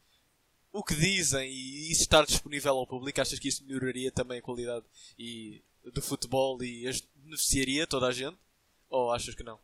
o 0.72 0.84
que 0.84 0.96
dizem 0.96 1.50
e 1.50 1.92
isso 1.92 2.02
estar 2.02 2.26
disponível 2.26 2.78
ao 2.78 2.88
público, 2.88 3.22
achas 3.22 3.40
que 3.40 3.48
isso 3.48 3.64
melhoraria 3.66 4.12
também 4.12 4.40
a 4.40 4.42
qualidade 4.42 4.86
e, 5.18 5.62
do 5.94 6.02
futebol 6.02 6.62
e 6.64 6.90
beneficiaria 7.16 7.88
toda 7.88 8.08
a 8.08 8.12
gente? 8.12 8.38
Ou 8.90 9.12
achas 9.12 9.36
que 9.36 9.44
não? 9.44 9.60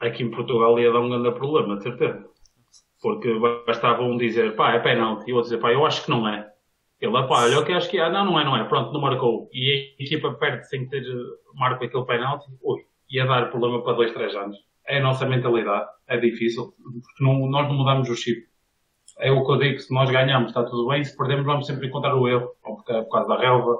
Aqui 0.00 0.22
em 0.22 0.30
Portugal 0.30 0.78
ia 0.78 0.92
dar 0.92 1.00
um 1.00 1.08
grande 1.08 1.32
problema, 1.32 1.76
de 1.76 1.82
certeza. 1.82 2.24
Porque 3.00 3.32
bastava 3.66 4.02
um 4.02 4.16
dizer, 4.16 4.54
pá, 4.56 4.72
é 4.72 4.78
penalti, 4.78 5.28
e 5.28 5.32
o 5.32 5.36
outro 5.36 5.50
dizer, 5.50 5.60
pá, 5.60 5.72
eu 5.72 5.84
acho 5.84 6.04
que 6.04 6.10
não 6.10 6.28
é. 6.28 6.48
Ele, 7.00 7.12
pá, 7.12 7.44
olha, 7.44 7.60
o 7.60 7.64
que 7.64 7.72
acho 7.72 7.88
que 7.88 7.98
é, 7.98 8.10
não, 8.10 8.24
não 8.24 8.40
é, 8.40 8.44
não 8.44 8.56
é, 8.56 8.64
pronto, 8.64 8.92
não 8.92 9.00
marcou. 9.00 9.48
E 9.52 9.94
a 9.98 10.02
equipa 10.02 10.32
perde 10.34 10.68
sem 10.68 10.88
ter 10.88 11.04
marco 11.54 11.84
aquele 11.84 12.04
penalti, 12.04 12.46
ui, 12.62 12.80
ia 13.10 13.24
dar 13.24 13.50
problema 13.50 13.82
para 13.82 13.94
dois, 13.94 14.12
três 14.12 14.34
anos. 14.34 14.56
É 14.86 14.98
a 14.98 15.02
nossa 15.02 15.26
mentalidade, 15.26 15.88
é 16.08 16.16
difícil, 16.16 16.72
porque 17.02 17.22
não, 17.22 17.46
nós 17.48 17.68
não 17.68 17.74
mudamos 17.74 18.08
o 18.08 18.16
chip. 18.16 18.48
É 19.18 19.30
o 19.30 19.44
que 19.44 19.52
eu 19.52 19.58
digo, 19.58 19.78
se 19.78 19.92
nós 19.92 20.10
ganhamos 20.10 20.48
está 20.48 20.64
tudo 20.64 20.88
bem, 20.88 21.04
se 21.04 21.16
perdemos 21.16 21.44
vamos 21.44 21.66
sempre 21.66 21.88
encontrar 21.88 22.14
o 22.14 22.26
erro, 22.28 22.50
ou 22.64 22.76
porque 22.76 22.92
é 22.92 23.02
por 23.02 23.10
causa 23.10 23.28
da 23.28 23.38
relva, 23.38 23.76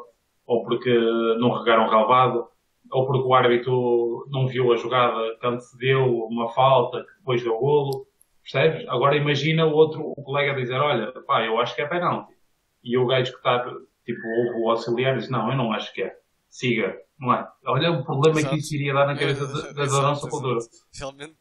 ou 0.47 0.65
porque 0.65 0.93
não 1.39 1.51
regaram 1.51 1.89
relvado, 1.89 2.47
ou 2.91 3.07
porque 3.07 3.29
o 3.29 3.35
árbitro 3.35 4.27
não 4.31 4.47
viu 4.47 4.73
a 4.73 4.77
jogada 4.77 5.37
que 5.41 5.47
antecedeu 5.47 6.05
uma 6.27 6.49
falta, 6.51 7.05
que 7.05 7.19
depois 7.19 7.43
deu 7.43 7.55
o 7.55 7.59
golo, 7.59 8.07
percebes? 8.43 8.89
Agora 8.89 9.17
imagina 9.17 9.67
o 9.67 9.73
outro, 9.73 10.13
o 10.17 10.23
colega 10.23 10.55
dizer, 10.55 10.81
olha, 10.81 11.13
pá, 11.27 11.45
eu 11.45 11.59
acho 11.59 11.75
que 11.75 11.83
é 11.83 11.87
penalti 11.87 12.39
e 12.83 12.97
o 12.97 13.07
gajo 13.07 13.33
que 13.33 13.39
está, 13.39 13.65
tipo, 14.05 14.23
o 14.63 14.71
auxiliar 14.71 15.19
diz, 15.19 15.29
não, 15.29 15.51
eu 15.51 15.57
não 15.57 15.73
acho 15.73 15.93
que 15.93 16.03
é. 16.03 16.17
Siga, 16.49 16.99
não 17.19 17.33
é? 17.35 17.47
Olha 17.67 17.91
o 17.91 18.05
problema 18.05 18.41
exato. 18.41 18.55
que 18.55 18.61
isso 18.61 18.75
iria 18.75 18.95
dar 18.95 19.07
na 19.07 19.19
cabeça 19.19 19.45
é, 19.45 19.73
da, 19.75 19.85
da 19.85 20.03
nossa 20.03 20.29
cultura. 20.29 20.59
Realmente, 20.95 21.37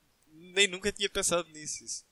nem 0.53 0.67
nunca 0.67 0.91
tinha 0.91 1.09
pensado 1.09 1.47
nisso. 1.49 1.83
Isso. 1.83 2.05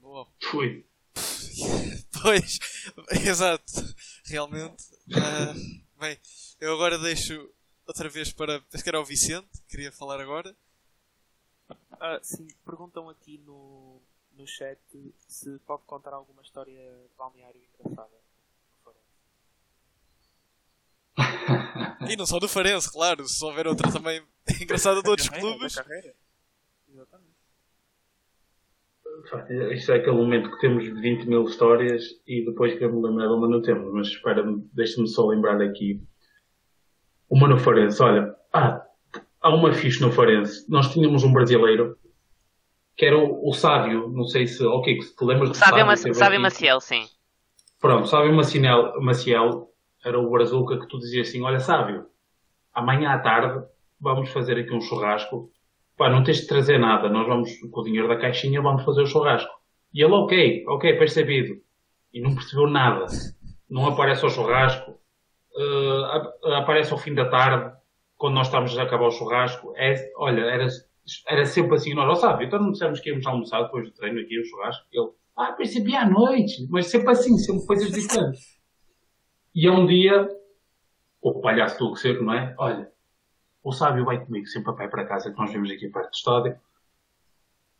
Boa. 0.00 0.28
Fui. 0.40 0.86
pois, 2.22 2.58
exato. 3.26 3.72
Realmente. 4.26 4.84
Uh, 5.08 6.00
bem, 6.00 6.16
eu 6.60 6.74
agora 6.74 6.96
deixo 6.98 7.50
outra 7.92 8.08
vez 8.08 8.32
para. 8.32 8.62
Acho 8.72 8.82
que 8.82 8.88
era 8.88 9.00
o 9.00 9.04
Vicente, 9.04 9.62
queria 9.68 9.92
falar 9.92 10.20
agora. 10.20 10.56
Ah, 12.00 12.18
sim, 12.22 12.48
perguntam 12.64 13.08
aqui 13.08 13.38
no, 13.38 14.00
no 14.36 14.46
chat 14.46 14.78
se 15.28 15.58
pode 15.60 15.82
contar 15.84 16.12
alguma 16.14 16.42
história 16.42 16.74
de 16.74 17.16
balneário 17.16 17.60
engraçada. 17.78 18.22
e 22.10 22.16
não 22.16 22.24
só 22.24 22.38
do 22.38 22.48
Farense, 22.48 22.90
claro, 22.90 23.28
se 23.28 23.44
houver 23.44 23.66
outra 23.66 23.92
também 23.92 24.22
engraçada 24.60 25.02
de 25.02 25.08
outros 25.10 25.28
clubes. 25.28 25.76
Exatamente. 26.88 27.32
Isto 29.74 29.92
é 29.92 29.96
aquele 29.96 30.16
momento 30.16 30.50
que 30.50 30.60
temos 30.60 30.84
20 30.84 31.26
mil 31.26 31.44
histórias 31.44 32.02
e 32.26 32.44
depois 32.44 32.76
que 32.76 32.84
eu 32.84 32.92
me 32.92 33.06
lembrar 33.06 33.30
uma 33.30 33.46
não 33.46 33.60
temos, 33.62 33.92
mas 33.92 34.08
espera, 34.08 34.42
deixa-me 34.72 35.06
só 35.06 35.26
lembrar 35.26 35.60
aqui. 35.60 36.02
Uma 37.32 37.48
no 37.48 37.58
Farense, 37.58 38.02
olha, 38.02 38.36
ah, 38.52 38.82
há 39.40 39.54
uma 39.54 39.72
fixe 39.72 40.02
no 40.02 40.12
Farense. 40.12 40.66
Nós 40.68 40.92
tínhamos 40.92 41.24
um 41.24 41.32
brasileiro 41.32 41.96
que 42.94 43.06
era 43.06 43.16
o, 43.16 43.48
o 43.48 43.54
Sávio, 43.54 44.10
não 44.10 44.24
sei 44.24 44.46
se, 44.46 44.62
ok, 44.62 45.00
se 45.00 45.16
te 45.16 45.24
lembras 45.24 45.48
do 45.48 45.54
Sávio. 45.54 45.96
Sávio, 45.96 46.14
Sávio 46.14 46.40
Maciel, 46.42 46.78
sim. 46.78 47.06
Pronto, 47.80 48.06
Sávio 48.06 48.34
Maciel, 48.34 49.00
Maciel 49.00 49.70
era 50.04 50.20
o 50.20 50.28
Brazuca 50.30 50.78
que 50.78 50.86
tu 50.86 50.98
dizias 50.98 51.28
assim, 51.28 51.42
olha 51.42 51.58
sábio, 51.58 52.04
amanhã 52.74 53.12
à 53.12 53.18
tarde 53.18 53.64
vamos 53.98 54.28
fazer 54.28 54.58
aqui 54.58 54.74
um 54.74 54.82
churrasco. 54.82 55.50
Pá, 55.96 56.10
não 56.10 56.22
tens 56.22 56.42
de 56.42 56.46
trazer 56.46 56.76
nada, 56.76 57.08
nós 57.08 57.26
vamos, 57.26 57.50
com 57.70 57.80
o 57.80 57.84
dinheiro 57.84 58.08
da 58.08 58.18
caixinha, 58.18 58.60
vamos 58.60 58.84
fazer 58.84 59.00
o 59.00 59.06
churrasco. 59.06 59.50
E 59.94 60.04
ele, 60.04 60.12
ok, 60.12 60.64
ok, 60.68 60.98
percebido. 60.98 61.54
E 62.12 62.20
não 62.20 62.34
percebeu 62.34 62.66
nada. 62.66 63.06
Não 63.70 63.86
aparece 63.86 64.22
ao 64.22 64.30
churrasco. 64.30 65.00
Uh, 65.54 66.54
aparece 66.54 66.92
ao 66.92 66.98
fim 66.98 67.14
da 67.14 67.28
tarde, 67.28 67.76
quando 68.16 68.34
nós 68.34 68.46
estamos 68.46 68.78
a 68.78 68.82
acabar 68.84 69.06
o 69.06 69.10
churrasco. 69.10 69.74
É, 69.76 69.94
olha, 70.16 70.42
era, 70.42 70.66
era 71.28 71.44
sempre 71.44 71.74
assim. 71.74 71.94
Nós, 71.94 72.06
já 72.08 72.28
sabe, 72.28 72.46
então 72.46 72.60
não 72.60 72.72
dissemos 72.72 73.00
que 73.00 73.10
íamos 73.10 73.26
almoçar 73.26 73.62
depois 73.64 73.84
do 73.84 73.92
treino 73.92 74.20
aqui 74.20 74.38
no 74.38 74.44
churrasco. 74.44 74.86
Ele, 74.92 75.10
ah, 75.36 75.52
percebi 75.52 75.96
à 75.96 76.08
noite. 76.08 76.66
Mas 76.70 76.86
sempre 76.86 77.10
assim, 77.10 77.36
sempre 77.38 77.66
coisas 77.66 77.90
diferentes. 77.90 78.60
E 79.54 79.66
é 79.66 79.72
um 79.72 79.86
dia, 79.86 80.28
o 81.20 81.40
palhaço 81.40 81.78
do 81.78 81.96
seco, 81.96 82.22
não 82.22 82.32
é? 82.32 82.54
Olha, 82.58 82.90
o 83.62 83.72
sábio 83.72 84.04
vai 84.04 84.24
comigo 84.24 84.46
sempre 84.46 84.70
a 84.70 84.74
pé 84.74 84.88
para 84.88 85.04
casa, 85.04 85.30
que 85.30 85.38
nós 85.38 85.52
vimos 85.52 85.70
aqui 85.70 85.88
perto 85.88 86.10
do 86.10 86.14
estádio. 86.14 86.56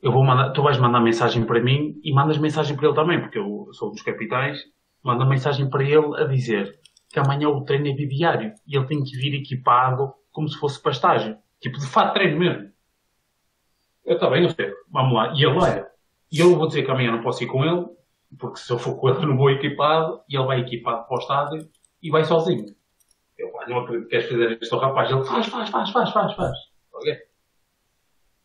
Eu 0.02 0.10
vou 0.10 0.24
mandar, 0.24 0.50
tu 0.50 0.62
vais 0.62 0.78
mandar 0.78 1.00
mensagem 1.00 1.44
para 1.44 1.60
mim 1.60 2.00
e 2.02 2.12
mandas 2.12 2.36
mensagem 2.38 2.76
para 2.76 2.88
ele 2.88 2.96
também, 2.96 3.20
porque 3.20 3.38
eu 3.38 3.68
sou 3.72 3.88
um 3.88 3.92
dos 3.92 4.02
capitães. 4.02 4.58
Manda 5.02 5.24
mensagem 5.24 5.70
para 5.70 5.84
ele 5.84 6.20
a 6.20 6.24
dizer 6.24 6.80
que 7.12 7.18
amanhã 7.18 7.48
o 7.48 7.64
treino 7.64 7.88
é 7.88 7.92
bidiário 7.92 8.54
e 8.66 8.76
ele 8.76 8.86
tem 8.86 9.04
que 9.04 9.16
vir 9.16 9.34
equipado 9.34 10.14
como 10.32 10.48
se 10.48 10.58
fosse 10.58 10.80
para 10.80 10.92
estágio. 10.92 11.36
Tipo, 11.60 11.78
de 11.78 11.86
fato 11.86 12.14
treino 12.14 12.38
mesmo. 12.38 12.72
Eu 14.04 14.18
também, 14.18 14.42
eu 14.42 14.50
sei. 14.50 14.72
Vamos 14.90 15.12
lá. 15.12 15.32
E 15.34 15.44
ele, 15.44 15.58
olha, 15.58 15.86
e 16.30 16.40
eu 16.40 16.56
vou 16.56 16.66
dizer 16.66 16.82
que 16.82 16.90
amanhã 16.90 17.12
não 17.12 17.22
posso 17.22 17.44
ir 17.44 17.46
com 17.46 17.64
ele, 17.64 17.86
porque 18.38 18.58
se 18.58 18.72
eu 18.72 18.78
for 18.78 18.98
com 18.98 19.10
ele 19.10 19.26
não 19.26 19.36
vou 19.36 19.50
equipado, 19.50 20.22
e 20.28 20.36
ele 20.36 20.46
vai 20.46 20.60
equipado 20.60 21.06
para 21.06 21.16
o 21.16 21.20
estádio 21.20 21.68
e 22.02 22.10
vai 22.10 22.24
sozinho. 22.24 22.66
Eu, 23.38 23.52
não 23.68 23.80
acredito 23.80 24.04
que 24.04 24.10
queres 24.10 24.28
fazer 24.28 24.58
isto 24.60 24.74
ao 24.74 24.80
rapaz. 24.80 25.10
Ele, 25.10 25.24
faz, 25.24 25.46
faz, 25.46 25.68
faz, 25.68 25.90
faz, 25.90 26.12
faz, 26.12 26.34
faz. 26.34 26.58
Ok? 26.94 27.16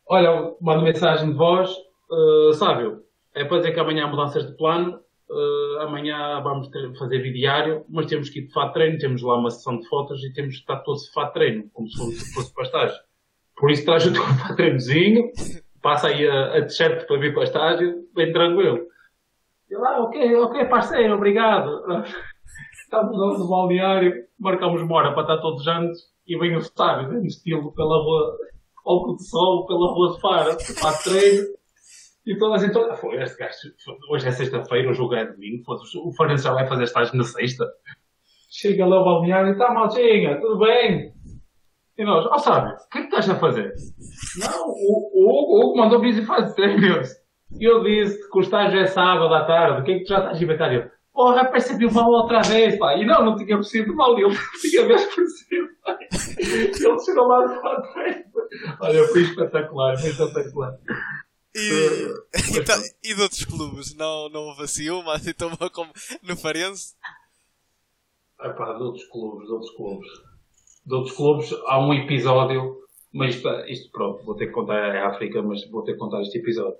Olha, 0.06 0.54
mando 0.60 0.82
mensagem 0.82 1.30
de 1.30 1.36
voz, 1.36 1.70
uh, 2.10 2.52
sábio, 2.52 3.04
é 3.34 3.44
para 3.44 3.58
dizer 3.58 3.72
que 3.72 3.80
amanhã 3.80 4.04
há 4.04 4.08
mudanças 4.08 4.46
de 4.46 4.56
plano, 4.56 5.00
uh, 5.30 5.80
amanhã 5.80 6.40
vamos 6.42 6.68
ter, 6.68 6.92
fazer 6.98 7.22
diário, 7.32 7.84
mas 7.88 8.06
temos 8.06 8.30
que 8.30 8.40
ir 8.40 8.46
de 8.46 8.52
fato 8.52 8.74
treino, 8.74 8.98
temos 8.98 9.22
lá 9.22 9.36
uma 9.36 9.50
sessão 9.50 9.78
de 9.78 9.88
fotos 9.88 10.22
e 10.24 10.32
temos 10.32 10.54
que 10.54 10.60
estar 10.60 10.78
todos 10.78 11.02
de 11.04 11.12
fato 11.12 11.34
treino, 11.34 11.68
como 11.72 11.88
se 11.88 11.96
fosse, 11.98 12.34
fosse 12.34 12.62
estágio. 12.62 12.98
Por 13.56 13.70
isso 13.70 13.84
traz 13.84 14.06
o 14.06 14.12
teu 14.12 14.22
fato 14.22 14.56
treinozinho, 14.56 15.30
passa 15.82 16.08
aí 16.08 16.28
a, 16.28 16.58
a 16.58 16.62
t-shirt 16.62 17.06
para 17.06 17.18
vir 17.18 17.32
para 17.32 17.40
o 17.40 17.44
estágio, 17.44 18.04
bem 18.14 18.32
tranquilo. 18.32 18.86
Eu, 19.68 19.84
ah, 19.84 20.00
ok, 20.00 20.36
ok, 20.36 20.64
parceiro, 20.66 21.14
obrigado. 21.14 21.82
Estamos 22.82 23.38
no 23.38 23.48
balneário, 23.48 24.14
marcamos 24.38 24.80
uma 24.80 24.96
hora 24.96 25.12
para 25.12 25.22
estar 25.22 25.38
todos 25.38 25.62
juntos 25.62 25.98
e 26.26 26.38
vem 26.38 26.56
o 26.56 26.60
sábio, 26.62 27.18
em 27.18 27.26
estilo 27.26 27.72
pela 27.74 28.02
rua, 28.02 28.36
ao 28.86 29.14
de 29.16 29.28
sol, 29.28 29.66
pela 29.66 29.92
rua 29.92 30.14
de 30.14 30.20
Faro, 30.20 30.56
para 30.80 30.98
treino. 30.98 31.58
E 32.28 32.36
todas 32.36 32.62
então, 32.62 32.94
foi, 32.96 33.22
este 33.22 33.38
gajo, 33.38 33.56
hoje 34.10 34.28
é 34.28 34.30
sexta-feira, 34.30 34.90
o 34.90 34.92
jogo 34.92 35.14
é 35.14 35.24
domingo, 35.24 35.64
o 36.04 36.12
Farense 36.12 36.44
já 36.44 36.52
vai 36.52 36.66
fazer 36.66 36.84
estágio 36.84 37.16
na 37.16 37.24
sexta. 37.24 37.64
Chega 38.50 38.84
lá 38.84 38.96
ao 38.96 39.04
balneário 39.04 39.48
e 39.48 39.52
está 39.52 39.72
maltinha, 39.72 40.38
tudo 40.38 40.58
bem? 40.58 41.10
E 41.96 42.04
nós, 42.04 42.26
ó 42.26 42.34
oh, 42.34 42.38
sábio, 42.38 42.74
o 42.74 42.88
que 42.90 42.98
é 42.98 43.00
que 43.00 43.06
estás 43.06 43.30
a 43.30 43.34
fazer? 43.36 43.72
Não, 44.40 44.68
o 44.68 45.58
Hugo 45.58 45.78
mandou 45.78 46.02
vir 46.02 46.18
e 46.18 46.26
fazer 46.26 46.54
treinos. 46.54 47.08
E 47.58 47.64
eu 47.64 47.82
disse 47.82 48.30
que 48.30 48.38
o 48.38 48.42
estágio 48.42 48.78
é 48.78 48.84
sábado 48.84 49.32
à 49.32 49.46
tarde, 49.46 49.80
o 49.80 49.84
que 49.84 49.92
é 49.92 49.94
que 49.94 50.04
tu 50.04 50.08
já 50.08 50.18
estás 50.18 50.38
a 50.38 50.44
inventar? 50.44 50.74
Eu, 50.74 50.84
porra, 51.14 51.50
percebi 51.50 51.86
o 51.86 51.94
mal 51.94 52.10
outra 52.10 52.42
vez, 52.42 52.78
pá. 52.78 52.94
E 52.94 53.06
não, 53.06 53.24
não 53.24 53.36
tinha 53.36 53.56
percebido 53.56 53.96
mal, 53.96 54.12
ele 54.20 54.36
tinha 54.60 54.86
vez 54.86 55.02
percebido. 55.14 55.68
Ele 56.38 57.00
chegou 57.00 57.26
lá 57.26 57.46
de 57.46 57.92
frente. 57.94 58.28
Olha, 58.82 59.04
foi 59.04 59.22
espetacular, 59.22 59.96
foi 59.96 60.10
espetacular. 60.10 60.74
E, 61.54 61.70
uh, 61.70 62.14
então, 62.60 62.80
e 63.02 63.14
de 63.14 63.22
outros 63.22 63.44
clubes? 63.44 63.94
Não, 63.94 64.28
não 64.28 64.40
houve 64.42 64.64
assim 64.64 64.90
uma, 64.90 65.14
assim 65.14 65.32
tão 65.32 65.54
boa 65.54 65.70
como 65.70 65.92
no 66.22 66.36
Farense? 66.36 66.94
Ah 68.38 68.50
pá, 68.50 68.74
de 68.74 68.82
outros 68.82 69.04
clubes, 69.06 69.46
de 69.46 69.52
outros 69.52 69.70
clubes. 69.74 70.08
De 70.86 70.94
outros 70.94 71.16
clubes, 71.16 71.52
há 71.66 71.78
um 71.80 71.92
episódio, 71.92 72.78
mas 73.12 73.40
isto, 73.66 73.90
pronto, 73.90 74.24
vou 74.24 74.36
ter 74.36 74.46
que 74.46 74.52
contar, 74.52 74.94
é 74.94 75.02
África, 75.02 75.42
mas 75.42 75.68
vou 75.70 75.82
ter 75.82 75.92
que 75.92 75.98
contar 75.98 76.22
este 76.22 76.38
episódio 76.38 76.78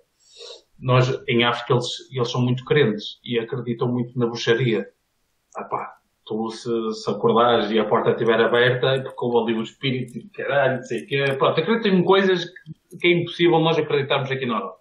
nós, 0.78 1.08
em 1.26 1.44
África, 1.44 1.72
eles, 1.74 2.10
eles 2.12 2.30
são 2.30 2.40
muito 2.40 2.64
crentes 2.64 3.18
e 3.24 3.38
acreditam 3.38 3.88
muito 3.88 4.16
na 4.18 4.26
bruxaria. 4.26 4.88
Ah 5.56 5.64
pá, 5.64 5.96
tu 6.24 6.50
se, 6.50 6.70
se 6.92 7.10
acordares 7.10 7.70
e 7.70 7.78
a 7.78 7.84
porta 7.84 8.10
estiver 8.10 8.40
aberta, 8.40 8.86
é 8.88 9.00
porque 9.00 9.24
houve 9.24 9.50
ali 9.50 9.58
um 9.58 9.62
espírito 9.62 10.12
de 10.12 10.28
caralho, 10.28 10.76
não 10.76 10.82
sei 10.84 11.02
o 11.02 11.06
quê. 11.06 11.24
Pronto, 11.36 11.60
acreditam 11.60 11.92
em 11.92 12.04
coisas 12.04 12.44
que, 12.44 12.72
que, 13.00 13.06
é 13.06 13.12
impossível 13.12 13.58
nós 13.60 13.78
acreditarmos 13.78 14.30
aqui 14.30 14.46
na 14.46 14.56
Europa. 14.56 14.78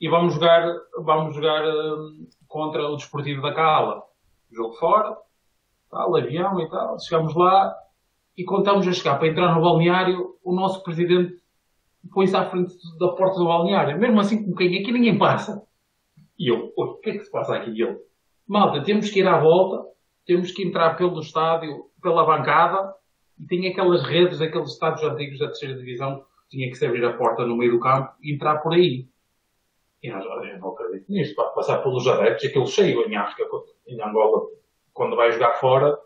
E 0.00 0.08
vamos 0.08 0.34
jogar, 0.34 0.66
vamos 0.98 1.34
jogar 1.34 1.64
hum, 1.64 2.28
contra 2.46 2.86
o 2.88 2.96
Desportivo 2.96 3.42
da 3.42 3.52
Cala. 3.52 4.02
Jogo 4.50 4.74
fora, 4.74 5.16
tal, 5.90 6.16
avião 6.16 6.60
e 6.60 6.68
tal. 6.68 6.98
Chegamos 7.00 7.34
lá 7.34 7.74
e 8.36 8.44
contamos 8.44 8.86
a 8.86 8.92
chegar 8.92 9.18
para 9.18 9.28
entrar 9.28 9.54
no 9.54 9.60
balneário, 9.60 10.36
o 10.44 10.54
nosso 10.54 10.82
presidente 10.82 11.36
põe-se 12.12 12.36
à 12.36 12.48
frente 12.48 12.72
da 12.98 13.08
porta 13.08 13.38
do 13.38 13.46
balneário, 13.46 13.98
mesmo 13.98 14.20
assim 14.20 14.44
com 14.44 14.54
quem 14.54 14.78
aqui 14.78 14.92
ninguém 14.92 15.18
passa. 15.18 15.62
E 16.38 16.48
eu, 16.48 16.72
o 16.76 16.94
que 16.94 17.10
é 17.10 17.12
que 17.14 17.24
se 17.24 17.30
passa 17.30 17.56
aqui? 17.56 17.70
E 17.72 17.82
ele, 17.82 17.98
malta, 18.46 18.82
temos 18.82 19.10
que 19.10 19.18
ir 19.18 19.26
à 19.26 19.38
volta, 19.38 19.84
temos 20.24 20.52
que 20.52 20.62
entrar 20.62 20.94
pelo 20.96 21.20
estádio, 21.20 21.86
pela 22.00 22.24
bancada, 22.24 22.94
e 23.38 23.46
tem 23.46 23.66
aquelas 23.68 24.04
redes, 24.04 24.40
aqueles 24.40 24.70
estádios 24.70 25.02
antigos 25.02 25.38
da 25.38 25.46
terceira 25.46 25.76
divisão, 25.76 26.24
tinha 26.48 26.68
que 26.68 26.76
se 26.76 26.86
abrir 26.86 27.04
a 27.04 27.12
porta 27.12 27.44
no 27.44 27.56
meio 27.56 27.72
do 27.72 27.80
campo 27.80 28.12
e 28.22 28.34
entrar 28.34 28.58
por 28.58 28.74
aí. 28.74 29.08
E 30.02 30.10
nós, 30.10 30.24
eu 30.24 30.58
não 30.58 30.70
acredito 30.70 31.10
nisto, 31.10 31.34
passar 31.54 31.78
pelos 31.78 32.06
adeptos, 32.06 32.44
aquilo 32.44 32.66
cheio 32.66 33.06
em 33.08 33.16
África, 33.16 33.44
em 33.86 34.00
Angola, 34.00 34.46
quando 34.92 35.16
vai 35.16 35.32
jogar 35.32 35.54
fora, 35.54 35.98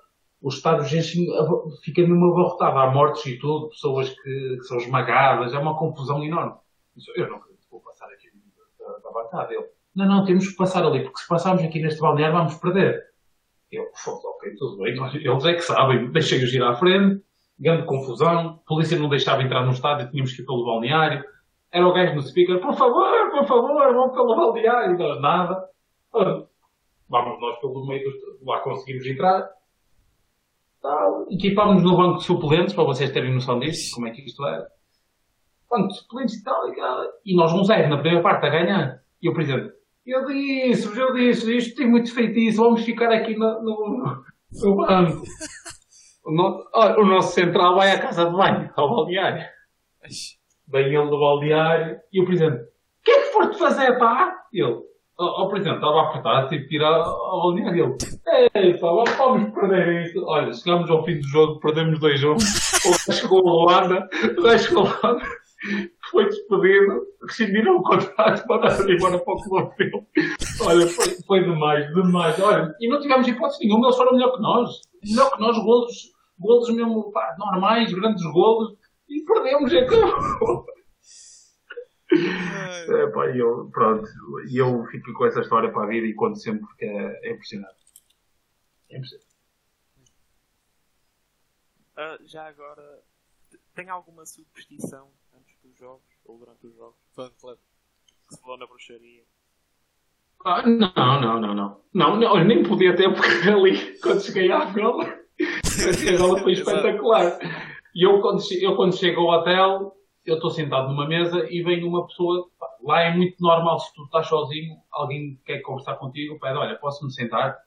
os 0.42 0.56
estádios 0.56 0.92
enchem, 0.92 1.26
fica 1.84 2.02
numa 2.06 2.32
abarrotada. 2.32 2.80
Há 2.80 2.90
mortes 2.90 3.24
e 3.26 3.38
tudo, 3.38 3.68
pessoas 3.68 4.10
que, 4.10 4.56
que, 4.56 4.64
são 4.64 4.78
esmagadas, 4.78 5.54
é 5.54 5.58
uma 5.58 5.78
confusão 5.78 6.22
enorme. 6.24 6.54
Eu 7.16 7.28
não 7.28 7.36
acredito 7.36 7.62
que 7.62 7.70
vou 7.70 7.80
passar 7.80 8.06
aqui 8.06 8.28
da, 8.78 8.98
da 8.98 9.10
bancada. 9.10 9.52
Ele, 9.54 9.66
não, 9.94 10.06
não, 10.06 10.24
temos 10.24 10.48
que 10.48 10.56
passar 10.56 10.84
ali, 10.84 11.04
porque 11.04 11.20
se 11.20 11.28
passarmos 11.28 11.62
aqui 11.62 11.80
neste 11.80 12.00
balneário 12.00 12.36
vamos 12.36 12.54
perder. 12.56 13.12
Eu, 13.70 13.84
ok, 14.06 14.54
tudo 14.56 14.78
bem, 14.78 14.94
eles 15.14 15.44
é 15.44 15.54
que 15.54 15.60
sabem, 15.60 16.10
deixei-os 16.10 16.52
ir 16.52 16.62
à 16.62 16.74
frente, 16.74 17.22
grande 17.58 17.86
confusão, 17.86 18.60
a 18.64 18.68
polícia 18.68 18.98
não 18.98 19.08
deixava 19.08 19.42
entrar 19.42 19.64
no 19.64 19.72
estádio, 19.72 20.10
tínhamos 20.10 20.32
que 20.32 20.42
ir 20.42 20.46
pelo 20.46 20.64
balneário. 20.64 21.24
Era 21.70 21.86
o 21.86 21.92
gajo 21.92 22.14
no 22.14 22.22
speaker, 22.22 22.60
por 22.60 22.74
favor, 22.74 23.30
por 23.30 23.46
favor, 23.46 23.94
vamos 23.94 24.12
pelo 24.12 24.36
balneário, 24.36 24.94
e 24.94 24.98
nós 24.98 25.20
nada. 25.20 25.68
Vamos 26.12 27.40
nós 27.40 27.58
pelo 27.60 27.86
meio, 27.86 28.10
lá 28.44 28.60
conseguimos 28.60 29.06
entrar 29.06 29.48
tal. 30.82 31.26
Equipámos 31.30 31.82
no 31.82 31.96
banco 31.96 32.18
de 32.18 32.24
suplentes, 32.24 32.74
para 32.74 32.84
vocês 32.84 33.10
terem 33.12 33.32
noção 33.32 33.58
disso, 33.58 33.94
como 33.94 34.08
é 34.08 34.10
que 34.10 34.22
isto 34.22 34.44
é. 34.44 34.66
Banco 35.70 35.88
de 35.88 35.98
suplentes 35.98 36.34
e 36.34 36.44
tal, 36.44 36.68
e, 36.68 37.32
e 37.32 37.36
nós 37.36 37.52
um 37.52 37.64
zero 37.64 37.88
na 37.88 37.98
primeira 37.98 38.22
parte 38.22 38.46
a 38.46 38.50
ganhar. 38.50 39.00
E 39.22 39.30
o 39.30 39.32
presidente, 39.32 39.72
eu 40.04 40.26
disse, 40.26 40.98
eu 40.98 41.14
disse, 41.14 41.56
isto 41.56 41.76
tem 41.76 41.88
muito 41.88 42.12
feitiço, 42.12 42.62
vamos 42.62 42.82
ficar 42.84 43.10
aqui 43.12 43.36
no, 43.36 43.62
no, 43.62 44.24
no 44.52 44.76
banco. 44.76 45.22
O, 46.24 46.30
no, 46.30 46.64
o 46.74 47.04
nosso 47.04 47.34
central 47.34 47.74
vai 47.74 47.90
à 47.90 48.00
casa 48.00 48.26
de 48.26 48.36
banho, 48.36 48.70
ao 48.76 48.88
balneário. 48.88 49.44
Vem 50.68 50.86
ele 50.94 51.10
do 51.10 51.18
balneário 51.18 51.98
e 52.12 52.20
o 52.20 52.24
presidente, 52.24 52.62
o 52.62 53.04
que 53.04 53.10
é 53.10 53.20
que 53.22 53.32
foste 53.32 53.58
fazer, 53.58 53.98
pá? 53.98 54.32
Ele, 54.52 54.78
ao 55.18 55.48
presidente 55.48 55.76
estava 55.76 56.00
a 56.00 56.08
apertar, 56.08 56.48
tive 56.48 56.66
que 56.66 56.76
ir 56.76 56.82
ao 56.84 57.42
balneário 57.42 57.96
dele. 57.96 58.50
Ei, 58.54 58.78
pá, 58.78 58.88
vamos 59.18 59.52
perder 59.52 60.04
isto. 60.04 60.24
Olha, 60.26 60.52
chegamos 60.52 60.90
ao 60.90 61.04
fim 61.04 61.18
do 61.18 61.26
jogo, 61.28 61.60
perdemos 61.60 61.98
2-1. 61.98 62.36
O 62.84 62.90
gajo 62.90 63.12
chegou 63.12 63.48
a 63.48 63.52
Holanda, 63.52 64.08
o 64.36 64.42
gajo 64.42 64.64
chegou 64.64 64.86
a 64.86 65.06
Holanda, 65.06 65.24
foi 66.12 66.26
despedido, 66.26 67.06
rescindiram 67.26 67.78
o 67.78 67.82
contrato, 67.82 68.46
mandaram 68.46 68.90
embora 68.90 69.18
para 69.18 69.34
o 69.34 69.42
clube 69.42 69.76
dele. 69.76 70.06
Olha, 70.60 70.86
foi, 70.86 71.08
foi 71.26 71.40
demais, 71.42 71.92
demais. 71.94 72.38
Olha, 72.38 72.72
e 72.78 72.88
não 72.88 73.00
tivemos 73.00 73.26
hipótese 73.26 73.64
nenhuma, 73.64 73.86
eles 73.86 73.96
foram 73.96 74.12
melhor 74.12 74.36
que 74.36 74.42
nós. 74.42 74.80
Melhor 75.02 75.30
que 75.30 75.40
nós, 75.40 75.56
golos, 75.56 76.12
golos 76.38 76.70
mesmo, 76.70 77.10
pá, 77.10 77.34
normais, 77.38 77.92
grandes 77.92 78.22
golos, 78.30 78.76
e 79.08 79.24
perdemos, 79.24 79.72
então. 79.72 80.66
É, 82.12 83.06
pá, 83.06 83.26
eu, 83.34 83.70
pronto, 83.72 84.06
eu 84.54 84.84
fico 84.86 85.14
com 85.14 85.24
essa 85.24 85.40
história 85.40 85.72
para 85.72 85.84
a 85.84 85.88
vida 85.88 86.06
e 86.06 86.14
conto 86.14 86.38
sempre 86.38 86.60
porque 86.60 86.84
é, 86.84 87.28
é 87.28 87.32
impressionante. 87.32 87.74
É 88.90 88.96
impressionante. 88.98 89.32
Uh, 91.96 92.26
já 92.26 92.46
agora, 92.46 93.02
tem 93.74 93.88
alguma 93.88 94.26
superstição 94.26 95.10
jogos 95.82 96.04
ou 96.24 96.38
durante 96.38 96.64
os 96.64 96.76
jogos? 96.76 96.96
Que 98.28 98.34
se 98.36 98.40
falou 98.40 98.56
na 98.56 98.66
bruxaria? 98.66 99.24
Ah, 100.44 100.62
não, 100.62 101.20
não, 101.20 101.40
não, 101.40 101.54
não. 101.54 101.80
Não, 101.92 102.16
não, 102.16 102.44
nem 102.44 102.62
podia 102.62 102.94
ter 102.96 103.12
porque 103.12 103.48
ali, 103.48 103.98
quando 104.00 104.20
cheguei 104.20 104.50
à 104.50 104.68
Angola, 104.68 105.04
a 105.04 106.14
Angola 106.14 106.38
foi 106.38 106.52
espetacular. 106.52 107.38
E 107.94 108.06
eu 108.06 108.20
quando, 108.20 108.40
eu 108.60 108.76
quando 108.76 108.96
chego 108.96 109.22
ao 109.22 109.40
hotel, 109.40 109.96
eu 110.24 110.36
estou 110.36 110.50
sentado 110.50 110.88
numa 110.88 111.06
mesa 111.06 111.46
e 111.50 111.62
vem 111.62 111.84
uma 111.84 112.06
pessoa, 112.06 112.48
lá 112.82 113.02
é 113.02 113.14
muito 113.14 113.36
normal, 113.40 113.78
se 113.80 113.92
tu 113.94 114.04
estás 114.04 114.28
sozinho, 114.28 114.76
alguém 114.90 115.38
quer 115.44 115.60
conversar 115.60 115.96
contigo, 115.96 116.38
pede, 116.38 116.58
olha, 116.58 116.76
posso-me 116.76 117.12
sentar? 117.12 117.58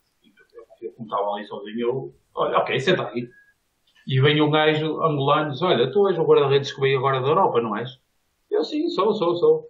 Eu, 0.82 0.92
como 0.94 1.08
estava 1.08 1.34
ali 1.34 1.46
sozinho, 1.46 1.80
eu, 1.80 2.16
olha, 2.34 2.60
ok, 2.60 2.80
senta 2.80 3.08
aí. 3.10 3.30
E 4.08 4.22
vem 4.22 4.42
um 4.42 4.52
gajo 4.52 5.02
angolano 5.02 5.50
e 5.50 5.52
diz, 5.52 5.62
olha, 5.62 5.92
tu 5.92 6.08
és 6.08 6.18
o 6.18 6.24
guarda-redes 6.24 6.74
que 6.74 6.82
veio 6.82 6.98
agora 6.98 7.22
da 7.22 7.28
Europa, 7.28 7.62
não 7.62 7.76
és? 7.76 8.05
Eu, 8.56 8.64
sim, 8.64 8.90
sou, 8.90 9.14
sou, 9.14 9.36
sou. 9.36 9.70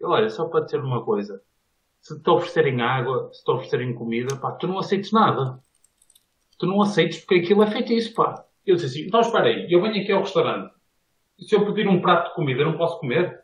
Eu, 0.00 0.08
olha, 0.08 0.30
só 0.30 0.46
para 0.46 0.64
dizer 0.64 0.80
uma 0.80 1.04
coisa, 1.04 1.42
se 2.00 2.18
te 2.20 2.30
oferecerem 2.30 2.80
água, 2.80 3.30
se 3.32 3.44
te 3.44 3.50
oferecerem 3.50 3.94
comida, 3.94 4.36
pá, 4.36 4.52
tu 4.52 4.66
não 4.66 4.78
aceites 4.78 5.12
nada. 5.12 5.60
Tu 6.58 6.66
não 6.66 6.80
aceites 6.80 7.18
porque 7.20 7.36
aquilo 7.36 7.62
é 7.62 7.70
feito 7.70 7.92
isso, 7.92 8.14
pá. 8.14 8.42
Eu 8.66 8.76
disse 8.76 8.86
assim, 8.86 9.06
então 9.06 9.20
espera 9.20 9.48
aí, 9.48 9.70
eu 9.70 9.82
venho 9.82 10.02
aqui 10.02 10.10
ao 10.10 10.22
restaurante, 10.22 10.72
se 11.38 11.54
eu 11.54 11.66
pedir 11.66 11.86
um 11.88 12.00
prato 12.00 12.30
de 12.30 12.34
comida, 12.34 12.64
não 12.64 12.78
posso 12.78 12.98
comer? 13.00 13.40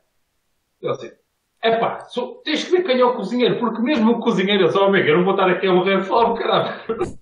Ele 0.81 0.93
disse, 0.93 1.19
é 1.63 1.77
pá, 1.77 1.99
tens 2.45 2.65
que 2.65 2.71
ver 2.71 2.85
quem 2.85 3.01
é 3.01 3.05
o 3.05 3.15
cozinheiro, 3.17 3.59
porque 3.59 3.83
mesmo 3.83 4.13
o 4.13 4.21
cozinheiro, 4.21 4.63
eu 4.63 4.71
sou 4.71 4.85
amigo, 4.85 5.07
eu 5.07 5.19
não 5.19 5.25
vou 5.25 5.35
estar 5.35 5.51
aqui 5.51 5.67
a 5.67 5.73
morrer 5.73 6.01
de 6.01 6.07
fome, 6.07 6.39
caralho. 6.39 6.81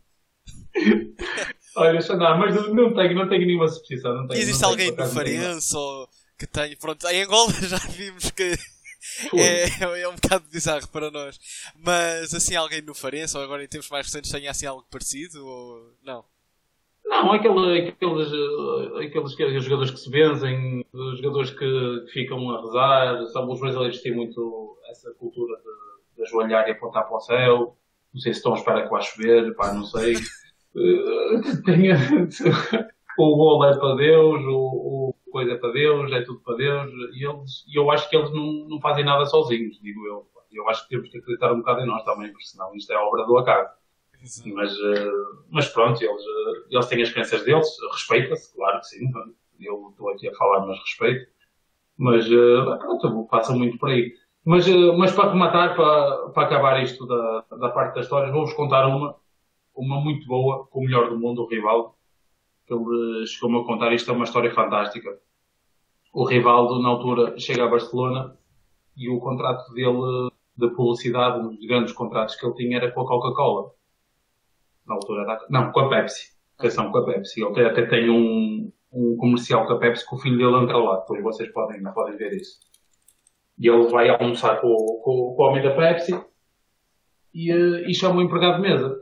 Olha, 1.77 2.01
não, 2.01 2.39
mas 2.39 2.55
não 2.73 2.95
tenho, 2.95 3.15
não 3.15 3.29
tenho 3.29 3.47
nenhuma 3.47 3.69
suposição. 3.69 4.15
Não 4.15 4.27
tenho, 4.27 4.41
existe 4.41 4.65
alguém 4.65 4.97
no 4.97 5.07
Farense 5.07 5.77
ou 5.77 6.09
que 6.39 6.47
tenha. 6.47 6.77
Pronto, 6.77 7.07
em 7.09 7.23
Angola 7.23 7.53
já 7.63 7.79
vimos 7.79 8.31
que 8.31 8.55
é, 9.35 10.01
é 10.03 10.09
um 10.09 10.15
bocado 10.15 10.45
bizarro 10.51 10.89
para 10.89 11.11
nós. 11.11 11.39
Mas 11.77 12.35
assim, 12.35 12.55
alguém 12.55 12.83
no 12.83 12.95
Farense 12.95 13.37
ou 13.37 13.43
agora 13.43 13.65
em 13.65 13.69
tempos 13.69 13.91
mais 13.91 14.07
recentes 14.07 14.31
tenha 14.31 14.51
assim 14.51 14.67
algo 14.67 14.87
parecido 14.91 15.47
ou 15.47 15.95
não? 16.03 16.25
Não, 17.05 17.33
aquele, 17.33 17.89
aqueles, 17.89 18.29
aqueles, 19.01 19.33
aqueles 19.33 19.65
jogadores 19.65 19.93
que 19.93 20.01
se 20.01 20.11
benzem, 20.11 20.85
jogadores 21.17 21.51
que 21.51 22.05
ficam 22.13 22.51
a 22.51 22.61
rezar, 22.61 23.27
sabe, 23.29 23.53
os 23.53 23.61
brasileiros 23.61 24.03
têm 24.03 24.15
muito 24.15 24.77
essa 24.91 25.13
cultura 25.15 25.57
de, 25.57 26.17
de 26.17 26.23
ajoelhar 26.25 26.67
e 26.67 26.73
apontar 26.73 27.07
para 27.07 27.17
o 27.17 27.21
céu. 27.21 27.77
Não 28.13 28.21
sei 28.21 28.33
se 28.33 28.41
estão 28.41 28.55
à 28.55 28.57
espera 28.57 28.83
que 28.83 28.91
vá 28.91 29.01
chover, 29.01 29.55
pá, 29.55 29.73
não 29.73 29.85
sei. 29.85 30.15
Tenha, 31.65 31.97
o 33.19 33.37
gol 33.37 33.65
é 33.65 33.79
para 33.79 33.95
Deus, 33.95 34.43
o 34.45 35.15
coisa 35.31 35.53
é 35.53 35.57
para 35.57 35.73
Deus, 35.73 36.13
é 36.13 36.23
tudo 36.23 36.41
para 36.41 36.57
Deus, 36.57 36.91
e 37.15 37.25
eles, 37.25 37.65
eu 37.73 37.91
acho 37.91 38.09
que 38.09 38.17
eles 38.17 38.31
não, 38.33 38.69
não 38.69 38.81
fazem 38.81 39.05
nada 39.05 39.27
sozinhos, 39.27 39.81
digo 39.81 40.07
eu. 40.07 40.27
Eu 40.53 40.69
acho 40.69 40.85
que 40.85 40.91
temos 40.91 41.11
que 41.11 41.19
acreditar 41.19 41.53
um 41.53 41.59
bocado 41.59 41.81
em 41.81 41.87
nós 41.87 42.03
também, 42.05 42.31
porque 42.31 42.47
senão 42.47 42.75
isto 42.75 42.91
é 42.93 42.97
obra 42.97 43.25
do 43.27 43.37
acaso. 43.37 43.71
Mas, 44.47 44.73
uh, 44.79 45.45
mas 45.51 45.69
pronto, 45.69 46.03
eles, 46.03 46.23
uh, 46.23 46.67
eles 46.71 46.87
têm 46.87 47.03
as 47.03 47.13
crenças 47.13 47.45
deles, 47.45 47.69
respeita-se, 47.93 48.55
claro 48.55 48.81
que 48.81 48.87
sim. 48.87 49.11
Eu 49.61 49.91
estou 49.91 50.11
aqui 50.11 50.29
a 50.29 50.35
falar, 50.35 50.67
mas 50.67 50.79
respeito. 50.79 51.31
Mas 51.99 52.27
uh, 52.27 52.79
pronto, 52.79 53.27
passa 53.31 53.55
muito 53.55 53.79
por 53.79 53.91
aí. 53.91 54.15
Mas, 54.45 54.67
mas 54.97 55.13
para 55.13 55.31
rematar, 55.31 55.75
para, 55.75 56.29
para 56.31 56.47
acabar 56.47 56.83
isto 56.83 57.07
da, 57.07 57.45
da 57.57 57.69
parte 57.69 57.97
das 57.97 58.05
histórias, 58.05 58.33
vou-vos 58.33 58.55
contar 58.55 58.87
uma, 58.87 59.17
uma 59.75 60.01
muito 60.01 60.27
boa, 60.27 60.67
com 60.69 60.81
o 60.81 60.85
melhor 60.85 61.11
do 61.11 61.19
mundo, 61.19 61.43
o 61.43 61.49
Rivaldo. 61.49 61.95
Que 62.67 62.75
ele 62.75 63.27
chegou-me 63.27 63.61
a 63.61 63.65
contar, 63.65 63.93
isto 63.93 64.11
é 64.11 64.15
uma 64.15 64.25
história 64.25 64.53
fantástica. 64.53 65.19
O 66.13 66.25
Rivaldo, 66.25 66.83
na 66.83 66.89
altura, 66.89 67.39
chega 67.39 67.65
a 67.65 67.69
Barcelona 67.69 68.37
e 68.97 69.09
o 69.09 69.21
contrato 69.21 69.73
dele 69.73 70.31
de 70.57 70.71
publicidade, 70.71 71.41
um 71.41 71.55
dos 71.55 71.67
grandes 71.67 71.93
contratos 71.93 72.35
que 72.35 72.47
ele 72.47 72.55
tinha 72.55 72.79
era 72.79 72.91
com 72.91 73.03
a 73.03 73.07
Coca-Cola 73.07 73.71
na 74.87 74.95
altura 74.95 75.27
da... 75.27 75.47
Não, 75.51 75.73
com 75.73 75.81
a 75.81 75.89
Pepsi. 75.89 76.35
Atenção, 76.59 76.91
com 76.91 76.99
a 76.99 77.05
Pepsi. 77.05 77.43
Ele 77.43 77.67
até 77.67 77.85
tem 77.87 78.09
um, 78.09 78.73
um 78.93 79.17
comercial 79.17 79.67
com 79.67 79.75
a 79.75 79.79
Pepsi 79.79 80.09
que 80.09 80.15
o 80.15 80.19
filho 80.19 80.39
dele 80.39 80.65
entra 80.65 80.79
lá. 80.79 81.01
Depois 81.01 81.23
vocês 81.23 81.53
podem, 81.53 81.83
podem 81.93 82.17
ver 82.17 82.33
isso. 82.33 82.61
E 83.59 83.69
ele 83.69 83.89
vai 83.89 84.09
almoçar 84.09 84.61
com, 84.61 84.75
com, 85.03 85.35
com 85.35 85.43
o 85.43 85.47
homem 85.47 85.63
da 85.63 85.75
Pepsi 85.75 86.19
e, 87.35 87.51
eh, 87.51 87.91
e 87.91 87.95
chama 87.95 88.21
o 88.21 88.23
empregado 88.23 88.63
de 88.63 88.69
mesa. 88.69 88.97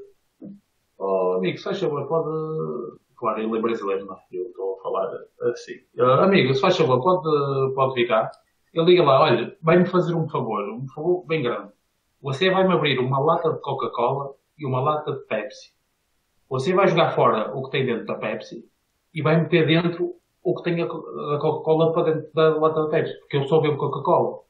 Oh, 0.99 1.35
amigo, 1.39 1.59
se 1.59 1.65
faz 1.65 1.79
favor, 1.79 2.07
pode... 2.09 3.04
Claro, 3.17 3.41
ele 3.41 3.57
é 3.57 3.61
brasileiro, 3.61 4.07
não. 4.07 4.17
Eu 4.33 4.47
estou 4.47 4.79
a 4.79 4.83
falar 4.83 5.11
assim. 5.53 5.75
Uh, 5.97 6.23
amigo, 6.23 6.55
se 6.55 6.61
faz 6.61 6.77
favor, 6.77 7.03
pode, 7.03 7.75
pode 7.75 7.95
ficar. 7.95 8.31
Ele 8.73 8.87
liga 8.87 9.05
lá, 9.05 9.23
olha, 9.23 9.57
vai-me 9.63 9.87
fazer 9.87 10.15
um 10.15 10.29
favor, 10.29 10.63
um 10.69 10.87
favor 10.89 11.25
bem 11.27 11.43
grande. 11.43 11.73
Você 12.21 12.51
vai-me 12.51 12.73
abrir 12.73 12.99
uma 12.99 13.21
lata 13.21 13.53
de 13.53 13.61
Coca-Cola 13.61 14.35
e 14.59 14.67
uma 14.67 14.81
lata 14.81 15.13
de 15.13 15.21
Pepsi. 15.27 15.73
Você 16.49 16.73
vai 16.73 16.89
jogar 16.89 17.11
fora 17.11 17.55
o 17.55 17.65
que 17.65 17.71
tem 17.71 17.87
dentro 17.87 18.07
da 18.07 18.15
Pepsi 18.15 18.65
e 19.15 19.23
vai 19.23 19.41
meter 19.41 19.67
dentro 19.67 20.17
o 20.43 20.55
que 20.55 20.63
tem 20.63 20.83
a 20.83 20.87
Coca-Cola 20.87 21.93
para 21.93 22.15
dentro 22.15 22.31
da 22.35 22.57
lata 22.57 22.83
da 22.83 22.89
Pepsi, 22.89 23.19
porque 23.21 23.37
eu 23.37 23.45
só 23.45 23.61
bebo 23.61 23.77
Coca-Cola. 23.77 24.41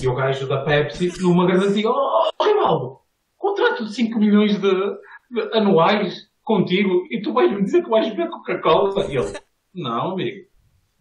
E 0.00 0.06
o 0.06 0.14
gajo 0.14 0.46
da 0.46 0.62
Pepsi, 0.62 1.10
numa 1.22 1.46
garantia, 1.46 1.90
oh, 1.90 2.44
Rivaldo, 2.44 3.00
contrato 3.36 3.84
de 3.84 3.94
5 3.94 4.18
milhões 4.18 4.60
de, 4.60 4.70
de, 4.70 5.56
anuais 5.56 6.27
contigo 6.48 7.06
e 7.10 7.20
tu 7.20 7.34
vais 7.34 7.52
me 7.52 7.62
dizer 7.62 7.84
que 7.84 7.90
vais 7.90 8.08
beber 8.08 8.30
Coca-Cola? 8.30 9.04
E 9.06 9.16
ele, 9.16 9.38
não, 9.74 10.12
amigo. 10.12 10.48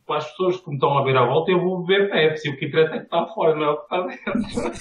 Para 0.06 0.18
as 0.18 0.30
pessoas 0.30 0.58
que 0.58 0.70
me 0.70 0.76
estão 0.76 0.98
a 0.98 1.04
ver 1.04 1.16
à 1.18 1.26
volta, 1.26 1.52
eu 1.52 1.62
vou 1.62 1.86
beber 1.86 2.10
Pepsi. 2.10 2.50
O 2.50 2.58
que 2.58 2.66
interessa 2.66 2.96
é 2.96 2.98
que 3.00 3.06
está 3.06 3.26
fora, 3.28 3.56
não 3.56 3.64
é 3.64 3.70
o 3.72 3.78
que 3.78 3.84
está 3.84 4.02
dentro. 4.02 4.72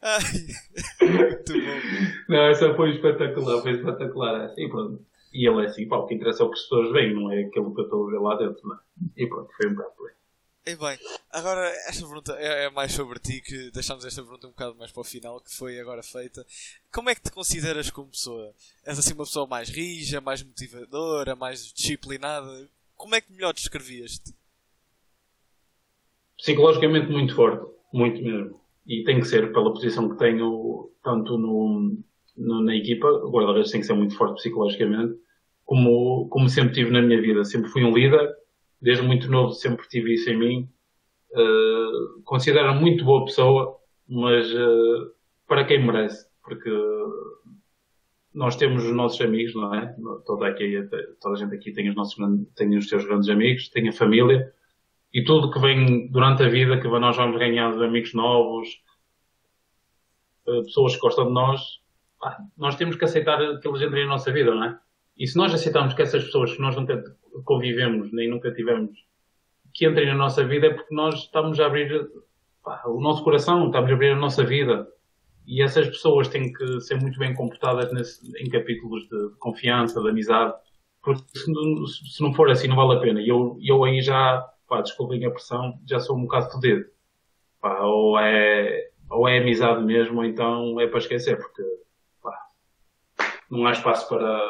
Ai, 0.00 0.20
muito 1.00 1.52
bom. 1.52 1.58
Não, 2.28 2.46
essa 2.46 2.72
foi 2.74 2.90
espetacular, 2.90 3.60
foi 3.62 3.72
espetacular. 3.72 4.54
E 4.56 4.68
pronto. 4.68 5.04
E 5.32 5.48
ele 5.48 5.62
é 5.62 5.66
assim, 5.66 5.88
pá, 5.88 5.96
o 5.96 6.06
que 6.06 6.14
interessa 6.14 6.42
é 6.42 6.46
o 6.46 6.50
que 6.50 6.54
as 6.54 6.62
pessoas 6.62 6.92
veem, 6.92 7.14
não 7.14 7.32
é 7.32 7.40
aquilo 7.42 7.74
que 7.74 7.80
eu 7.80 7.84
estou 7.84 8.06
a 8.06 8.10
ver 8.10 8.18
lá 8.18 8.36
dentro, 8.36 8.66
não 8.66 8.76
é? 8.76 8.78
E 9.16 9.26
pronto, 9.28 9.48
foi 9.56 9.70
um 9.70 9.74
bocado 9.74 9.94
por 9.96 10.08
aí. 10.08 10.14
E 10.68 10.76
bem, 10.76 10.98
agora 11.32 11.66
esta 11.88 12.04
pergunta 12.04 12.36
é, 12.38 12.66
é, 12.66 12.70
mais 12.70 12.92
sobre 12.92 13.18
ti, 13.18 13.40
que 13.40 13.70
deixámos 13.70 14.04
esta 14.04 14.22
pergunta 14.22 14.46
um 14.46 14.50
bocado 14.50 14.76
mais 14.76 14.92
para 14.92 15.00
o 15.00 15.04
final, 15.04 15.40
que 15.40 15.54
foi 15.54 15.80
agora 15.80 16.02
feita. 16.02 16.44
Como 16.92 17.08
é 17.08 17.14
que 17.14 17.22
te 17.22 17.32
consideras 17.32 17.90
como 17.90 18.08
pessoa? 18.08 18.52
És 18.84 18.98
assim 18.98 19.14
uma 19.14 19.24
pessoa 19.24 19.46
mais 19.46 19.70
rija, 19.70 20.20
mais 20.20 20.42
motivadora, 20.42 21.34
mais 21.34 21.72
disciplinada? 21.72 22.68
Como 22.96 23.14
é 23.14 23.20
que 23.20 23.32
melhor 23.32 23.54
descrevias-te? 23.54 24.34
Psicologicamente 26.36 27.10
muito 27.10 27.34
forte, 27.34 27.66
muito 27.92 28.22
mesmo 28.22 28.60
e 28.88 29.04
tem 29.04 29.20
que 29.20 29.26
ser 29.26 29.52
pela 29.52 29.70
posição 29.70 30.08
que 30.08 30.16
tenho, 30.16 30.90
tanto 31.04 31.36
no, 31.36 31.94
no 32.36 32.64
na 32.64 32.74
equipa, 32.74 33.06
o 33.06 33.30
guarda-redes 33.30 33.70
tem 33.70 33.82
que 33.82 33.86
ser 33.86 33.92
muito 33.92 34.16
forte 34.16 34.36
psicologicamente, 34.36 35.14
como, 35.64 36.26
como 36.30 36.48
sempre 36.48 36.72
tive 36.72 36.90
na 36.90 37.02
minha 37.02 37.20
vida. 37.20 37.44
Sempre 37.44 37.70
fui 37.70 37.84
um 37.84 37.94
líder, 37.94 38.34
desde 38.80 39.02
muito 39.02 39.30
novo 39.30 39.52
sempre 39.52 39.88
tive 39.88 40.14
isso 40.14 40.30
em 40.30 40.38
mim. 40.38 40.68
Uh, 41.32 42.22
considero 42.24 42.74
muito 42.74 43.04
boa 43.04 43.24
pessoa, 43.24 43.76
mas 44.08 44.52
uh, 44.54 45.12
para 45.46 45.64
quem 45.64 45.84
merece, 45.84 46.26
porque 46.42 46.70
nós 48.32 48.56
temos 48.56 48.84
os 48.84 48.94
nossos 48.94 49.20
amigos, 49.20 49.54
não 49.54 49.74
é? 49.74 49.94
Toda, 50.24 50.46
aqui, 50.46 50.80
toda 51.20 51.34
a 51.34 51.38
gente 51.38 51.54
aqui 51.54 51.72
tem 51.72 51.88
os, 51.88 51.96
nossos, 51.96 52.16
tem 52.54 52.76
os 52.76 52.88
seus 52.88 53.04
grandes 53.04 53.28
amigos, 53.28 53.68
tem 53.68 53.88
a 53.88 53.92
família, 53.92 54.52
e 55.12 55.24
tudo 55.24 55.50
que 55.50 55.58
vem 55.58 56.08
durante 56.10 56.42
a 56.42 56.48
vida, 56.48 56.80
que 56.80 56.88
nós 56.88 57.16
vamos 57.16 57.38
ganhando 57.38 57.82
amigos 57.82 58.14
novos, 58.14 58.68
eh, 60.46 60.62
pessoas 60.62 60.94
que 60.94 61.00
gostam 61.00 61.26
de 61.26 61.32
nós, 61.32 61.80
nós 62.56 62.76
temos 62.76 62.96
que 62.96 63.04
aceitar 63.04 63.38
que 63.60 63.68
eles 63.68 63.82
entrem 63.82 64.04
na 64.04 64.12
nossa 64.12 64.30
vida, 64.32 64.54
não 64.54 64.64
é? 64.64 64.78
E 65.16 65.26
se 65.26 65.36
nós 65.36 65.52
aceitarmos 65.52 65.94
que 65.94 66.02
essas 66.02 66.24
pessoas 66.24 66.52
que 66.54 66.60
nós 66.60 66.76
nunca 66.76 67.02
convivemos, 67.44 68.12
nem 68.12 68.28
nunca 68.28 68.52
tivemos, 68.52 68.90
que 69.72 69.86
entrem 69.86 70.06
na 70.06 70.14
nossa 70.14 70.44
vida 70.44 70.66
é 70.66 70.74
porque 70.74 70.94
nós 70.94 71.14
estamos 71.14 71.60
a 71.60 71.66
abrir 71.66 72.08
pá, 72.62 72.82
o 72.86 73.00
nosso 73.00 73.22
coração, 73.22 73.66
estamos 73.66 73.90
a 73.90 73.94
abrir 73.94 74.10
a 74.10 74.16
nossa 74.16 74.44
vida. 74.44 74.88
E 75.46 75.62
essas 75.62 75.88
pessoas 75.88 76.28
têm 76.28 76.52
que 76.52 76.80
ser 76.80 76.96
muito 76.96 77.18
bem 77.18 77.34
comportadas 77.34 77.92
nesse, 77.92 78.30
em 78.42 78.50
capítulos 78.50 79.08
de 79.08 79.30
confiança, 79.38 80.02
de 80.02 80.08
amizade. 80.08 80.52
Porque 81.00 81.22
se, 81.32 82.14
se 82.16 82.22
não 82.22 82.34
for 82.34 82.50
assim, 82.50 82.68
não 82.68 82.76
vale 82.76 82.98
a 82.98 83.00
pena. 83.00 83.20
E 83.20 83.28
eu, 83.28 83.56
eu 83.62 83.84
aí 83.84 84.02
já, 84.02 84.46
pá, 84.68 84.82
desculpem 84.82 85.24
a 85.24 85.30
pressão, 85.30 85.78
já 85.88 86.00
sou 86.00 86.18
um 86.18 86.22
bocado 86.22 86.50
fodido. 86.50 86.84
Pá, 87.60 87.80
ou 87.80 88.18
é, 88.18 88.90
ou 89.10 89.26
é 89.28 89.38
amizade 89.38 89.82
mesmo, 89.82 90.18
ou 90.18 90.24
então 90.24 90.78
é 90.80 90.86
para 90.86 90.98
esquecer, 90.98 91.38
porque, 91.38 91.62
pá, 92.22 92.36
não 93.50 93.66
há 93.66 93.72
espaço 93.72 94.06
para, 94.08 94.40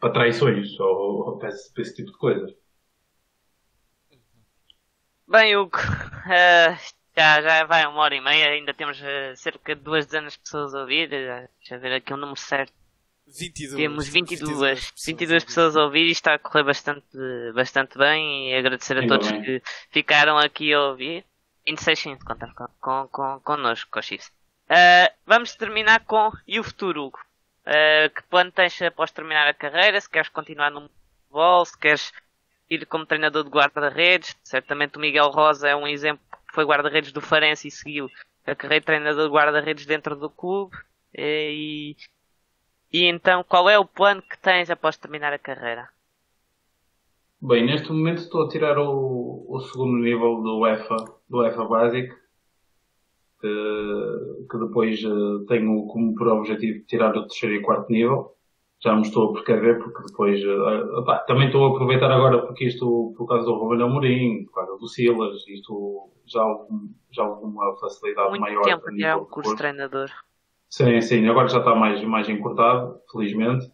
para 0.00 0.12
traições, 0.12 0.80
ou, 0.80 1.28
ou 1.28 1.38
para, 1.38 1.50
esse, 1.50 1.72
para 1.72 1.82
esse 1.82 1.94
tipo 1.94 2.10
de 2.10 2.18
coisas. 2.18 2.50
Bem, 5.28 5.56
Hugo, 5.56 5.76
uh, 5.76 6.74
já, 7.16 7.42
já 7.42 7.64
vai 7.64 7.86
uma 7.86 8.00
hora 8.00 8.16
e 8.16 8.20
meia, 8.20 8.48
ainda 8.48 8.74
temos 8.74 8.98
uh, 9.00 9.36
cerca 9.36 9.76
de 9.76 9.82
duas 9.82 10.06
dezenas 10.06 10.32
de 10.32 10.40
pessoas 10.40 10.74
a 10.74 10.80
ouvir, 10.80 11.06
uh, 11.06 11.48
deixa 11.58 11.74
eu 11.74 11.80
ver 11.80 11.92
aqui 11.92 12.12
o 12.12 12.16
número 12.16 12.40
certo. 12.40 12.72
22. 13.26 13.76
Temos 13.76 14.08
22, 14.08 14.50
22, 14.50 14.92
22 15.06 15.44
pessoas 15.44 15.76
a 15.76 15.84
ouvir 15.84 16.06
e 16.06 16.10
está 16.10 16.34
a 16.34 16.38
correr 16.38 16.64
bastante, 16.64 17.16
bastante 17.54 17.96
bem 17.96 18.50
e 18.50 18.54
agradecer 18.56 18.98
a 18.98 19.06
todos 19.06 19.30
bem. 19.30 19.42
que 19.42 19.62
ficaram 19.92 20.36
aqui 20.36 20.72
a 20.74 20.82
ouvir. 20.82 21.24
26 21.64 21.98
sim, 21.98 22.16
contar 22.16 22.52
com, 22.54 22.66
com, 22.80 23.08
com, 23.08 23.40
connosco, 23.44 23.88
com. 23.88 24.00
Uh, 24.00 25.14
vamos 25.24 25.54
terminar 25.54 26.04
com 26.06 26.32
e 26.44 26.58
o 26.58 26.64
futuro, 26.64 27.04
Hugo? 27.04 27.20
Uh, 27.66 28.08
que 28.14 28.22
plano 28.24 28.50
tens 28.50 28.80
após 28.82 29.10
terminar 29.10 29.46
a 29.46 29.54
carreira? 29.54 30.00
Se 30.00 30.08
queres 30.08 30.28
continuar 30.28 30.70
no 30.70 30.88
futebol, 31.28 31.64
se 31.64 31.78
queres 31.78 32.12
ir 32.68 32.86
como 32.86 33.06
treinador 33.06 33.44
de 33.44 33.50
guarda-redes. 33.50 34.36
Certamente 34.42 34.96
o 34.96 35.00
Miguel 35.00 35.30
Rosa 35.30 35.68
é 35.68 35.76
um 35.76 35.86
exemplo 35.86 36.24
que 36.48 36.54
foi 36.54 36.64
guarda-redes 36.64 37.12
do 37.12 37.20
Farense 37.20 37.68
e 37.68 37.70
seguiu 37.70 38.10
a 38.46 38.54
carreira 38.54 38.80
de 38.80 38.86
treinador 38.86 39.28
de 39.28 39.34
guarda-redes 39.34 39.86
dentro 39.86 40.16
do 40.16 40.30
clube. 40.30 40.76
E, 41.14 41.96
e 42.92 43.04
então, 43.04 43.44
qual 43.44 43.68
é 43.68 43.78
o 43.78 43.84
plano 43.84 44.22
que 44.22 44.38
tens 44.38 44.70
após 44.70 44.96
terminar 44.96 45.32
a 45.32 45.38
carreira? 45.38 45.88
Bem, 47.42 47.64
neste 47.64 47.90
momento 47.90 48.18
estou 48.18 48.44
a 48.44 48.48
tirar 48.48 48.78
o, 48.78 49.46
o 49.48 49.60
segundo 49.60 49.96
nível 49.98 50.42
do 50.42 50.66
EFA, 50.66 50.96
do 51.28 51.44
EFA 51.46 51.64
Basic, 51.64 52.14
que, 53.40 54.46
que 54.50 54.58
depois 54.58 55.02
uh, 55.04 55.44
tenho 55.46 55.86
como 55.86 56.14
por 56.14 56.28
objetivo 56.28 56.84
tirar 56.86 57.16
o 57.16 57.26
terceiro 57.26 57.56
e 57.56 57.62
quarto 57.62 57.90
nível. 57.90 58.36
Já 58.82 58.94
me 58.94 59.02
estou 59.02 59.30
a 59.30 59.32
precaver 59.34 59.78
porque 59.78 60.02
depois 60.06 60.42
uh, 60.42 61.04
também 61.26 61.46
estou 61.46 61.66
a 61.66 61.70
aproveitar 61.70 62.10
agora 62.10 62.46
porque 62.46 62.66
isto, 62.66 63.14
por 63.16 63.26
causa 63.26 63.44
do 63.44 63.54
Ruben 63.54 63.82
Amorim, 63.82 64.44
por 64.46 64.54
causa 64.54 64.78
do 64.78 64.88
Silas, 64.88 65.46
isto 65.48 66.10
já 66.26 66.42
algum, 66.42 66.88
já 67.10 67.24
alguma 67.24 67.76
facilidade 67.78 68.30
Muito 68.30 68.42
maior. 68.42 68.62
tempo 68.62 68.84
a 68.88 69.06
é 69.06 69.16
um 69.16 69.24
curso 69.24 69.50
de 69.50 69.58
treinador. 69.58 70.10
Sim, 70.68 71.00
sim, 71.00 71.26
agora 71.28 71.48
já 71.48 71.58
está 71.58 71.74
mais, 71.74 72.02
mais 72.04 72.28
encurtado, 72.28 73.00
felizmente. 73.10 73.70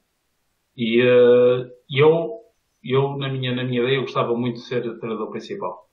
E 0.76 1.02
uh, 1.02 1.70
eu, 1.90 2.40
eu 2.82 3.16
na, 3.16 3.28
minha, 3.28 3.54
na 3.54 3.64
minha 3.64 3.82
ideia, 3.82 3.96
eu 3.96 4.02
gostava 4.02 4.34
muito 4.34 4.56
de 4.56 4.62
ser 4.62 4.82
treinador 4.98 5.30
principal. 5.30 5.88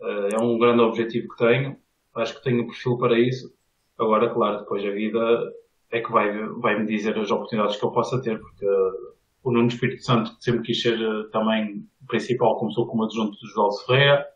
Uh, 0.00 0.34
é 0.34 0.38
um 0.40 0.56
grande 0.58 0.82
objetivo 0.82 1.28
que 1.28 1.36
tenho. 1.36 1.76
Acho 2.20 2.36
que 2.36 2.44
tenho 2.44 2.66
perfil 2.66 2.98
para 2.98 3.18
isso. 3.18 3.52
Agora, 3.98 4.32
claro, 4.32 4.60
depois 4.60 4.84
a 4.84 4.90
vida 4.90 5.52
é 5.90 6.00
que 6.00 6.12
vai, 6.12 6.30
vai 6.60 6.78
me 6.78 6.86
dizer 6.86 7.18
as 7.18 7.30
oportunidades 7.30 7.76
que 7.76 7.84
eu 7.84 7.90
possa 7.90 8.20
ter, 8.20 8.38
porque 8.38 8.66
uh, 8.66 9.14
o 9.42 9.50
Nuno 9.50 9.68
Espírito 9.68 10.02
Santo 10.04 10.36
sempre 10.40 10.62
quis 10.62 10.82
ser 10.82 10.98
também 11.30 11.86
principal, 12.06 12.58
começou 12.58 12.86
como 12.86 13.04
adjunto 13.04 13.38
do 13.38 13.48
João 13.48 13.72
Ferreira 13.72 14.26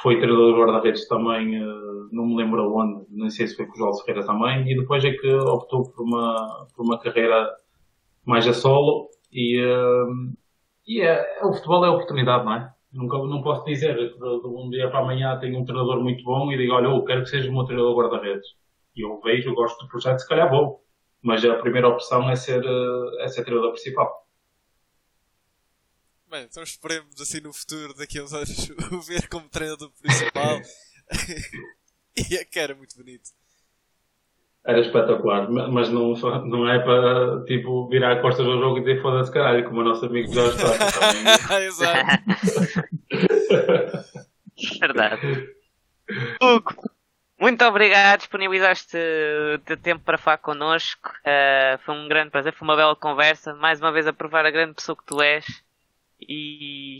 foi 0.00 0.18
treinador 0.18 0.54
de 0.54 0.60
guarda-redes 0.60 1.08
também, 1.08 1.62
uh, 1.62 2.08
não 2.12 2.26
me 2.26 2.36
lembro 2.36 2.62
aonde, 2.62 3.06
nem 3.10 3.30
sei 3.30 3.46
se 3.46 3.56
foi 3.56 3.66
com 3.66 3.74
o 3.74 3.76
João 3.76 3.94
Ferreira 3.94 4.26
também, 4.26 4.70
e 4.70 4.76
depois 4.76 5.04
é 5.04 5.12
que 5.12 5.28
optou 5.34 5.90
por 5.90 6.02
uma, 6.04 6.66
por 6.74 6.84
uma 6.84 6.98
carreira 6.98 7.50
mais 8.24 8.46
a 8.46 8.52
solo, 8.52 9.08
e, 9.30 9.60
uh, 9.60 10.32
e 10.86 11.00
é, 11.00 11.40
é, 11.40 11.44
o 11.44 11.52
futebol 11.52 11.84
é 11.84 11.90
oportunidade, 11.90 12.44
não 12.44 12.54
é? 12.54 12.72
Nunca, 12.92 13.16
não 13.18 13.42
posso 13.42 13.64
dizer 13.64 13.96
que 13.96 14.18
de, 14.18 14.46
um 14.46 14.68
dia 14.68 14.90
para 14.90 15.00
amanhã 15.00 15.38
tenho 15.38 15.58
um 15.58 15.64
treinador 15.64 16.02
muito 16.02 16.22
bom 16.22 16.52
e 16.52 16.58
digo, 16.58 16.74
olha, 16.74 16.86
eu 16.86 17.04
quero 17.04 17.22
que 17.22 17.30
seja 17.30 17.48
o 17.48 17.52
meu 17.52 17.64
treinador 17.64 17.96
guarda-redes. 17.96 18.46
E 18.94 19.02
eu 19.02 19.18
vejo, 19.20 19.48
eu 19.48 19.54
gosto 19.54 19.78
do 19.82 19.88
projeto, 19.88 20.18
se 20.18 20.28
calhar 20.28 20.50
vou. 20.50 20.84
Mas 21.22 21.42
a 21.44 21.54
primeira 21.54 21.88
opção 21.88 22.28
é 22.28 22.36
ser, 22.36 22.62
eh, 22.62 23.24
é 23.24 23.28
ser 23.28 23.44
treinador 23.44 23.72
principal. 23.72 24.26
Bem, 26.28 26.44
então 26.44 26.62
esperemos 26.62 27.18
assim 27.20 27.40
no 27.40 27.52
futuro, 27.52 27.94
daqui 27.94 28.18
a 28.18 28.24
uns 28.24 28.34
anos, 28.34 28.70
o 28.92 29.00
ver 29.00 29.28
como 29.28 29.48
treinador 29.48 29.90
principal. 30.00 30.60
e 32.16 32.36
é 32.36 32.44
que 32.44 32.58
era 32.58 32.74
muito 32.74 32.96
bonito. 32.96 33.30
Era 34.64 34.78
espetacular, 34.78 35.50
mas 35.50 35.88
não, 35.88 36.14
não 36.44 36.68
é 36.68 36.78
para 36.78 37.44
tipo 37.46 37.88
virar 37.88 38.20
costas 38.22 38.46
ao 38.46 38.58
jogo 38.58 38.78
e 38.78 38.80
dizer 38.80 39.02
foda-se 39.02 39.32
caralho, 39.32 39.64
como 39.64 39.80
o 39.80 39.84
nosso 39.84 40.06
amigo 40.06 40.32
já 40.32 40.44
está. 40.46 41.58
Exato. 41.60 42.22
Verdade. 44.80 45.48
Hugo, 46.40 46.74
muito 47.40 47.64
obrigado, 47.64 48.20
disponibilizaste 48.20 48.96
o 49.56 49.58
teu 49.58 49.76
tempo 49.76 50.04
para 50.04 50.16
falar 50.16 50.38
connosco. 50.38 51.10
Uh, 51.26 51.76
foi 51.84 51.94
um 51.96 52.06
grande 52.06 52.30
prazer, 52.30 52.52
foi 52.52 52.68
uma 52.68 52.76
bela 52.76 52.94
conversa. 52.94 53.52
Mais 53.54 53.80
uma 53.80 53.90
vez 53.90 54.06
a 54.06 54.12
provar 54.12 54.46
a 54.46 54.50
grande 54.52 54.74
pessoa 54.74 54.96
que 54.96 55.04
tu 55.04 55.20
és 55.20 55.44
e 56.20 56.98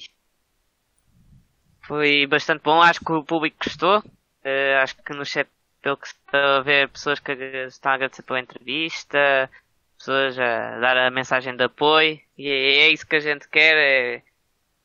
foi 1.87 2.27
bastante 2.27 2.63
bom. 2.63 2.83
Acho 2.83 2.99
que 3.05 3.13
o 3.13 3.23
público 3.23 3.57
gostou. 3.65 3.99
Uh, 3.99 4.83
acho 4.83 4.97
que 4.97 5.15
no 5.15 5.25
chat, 5.25 5.49
pelo 5.83 5.97
que 5.97 6.07
está 6.07 6.59
a 6.59 6.61
ver, 6.61 6.89
pessoas 6.89 7.19
que 7.19 7.33
estão 7.33 7.91
a 7.91 7.95
agradecer 7.97 8.23
pela 8.23 8.41
entrevista, 8.41 9.51
pessoas 9.99 10.39
a 10.39 10.79
dar 10.79 10.97
a 10.97 11.11
mensagem 11.11 11.57
de 11.57 11.65
apoio. 11.65 12.21
E 12.39 12.49
é, 12.49 12.87
é 12.87 12.91
isso 12.91 13.07
que 13.07 13.17
a 13.17 13.21
gente 13.21 13.49
quer: 13.49 13.77
é, 13.77 14.23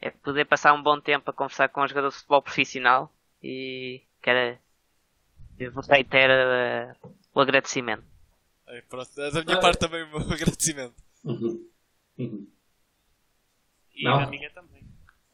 é, 0.01 0.09
poder 0.09 0.45
passar 0.45 0.73
um 0.73 0.81
bom 0.81 0.99
tempo 0.99 1.29
a 1.29 1.33
conversar 1.33 1.69
com 1.69 1.81
um 1.81 1.87
jogador 1.87 2.09
de 2.09 2.15
futebol 2.15 2.41
profissional. 2.41 3.11
E 3.41 4.01
quero 4.21 4.57
reiterar 5.87 6.95
uh, 7.03 7.13
o 7.33 7.39
agradecimento. 7.39 8.03
É, 8.67 8.81
pronto, 8.81 9.09
da 9.15 9.43
minha 9.43 9.59
parte 9.59 9.79
também 9.79 10.03
o 10.03 10.09
meu 10.09 10.19
agradecimento. 10.33 10.95
Uhum. 11.23 11.69
Uhum. 12.17 12.47
E 13.95 14.03
Não. 14.03 14.19
da 14.19 14.27
minha 14.27 14.49
também. 14.49 14.66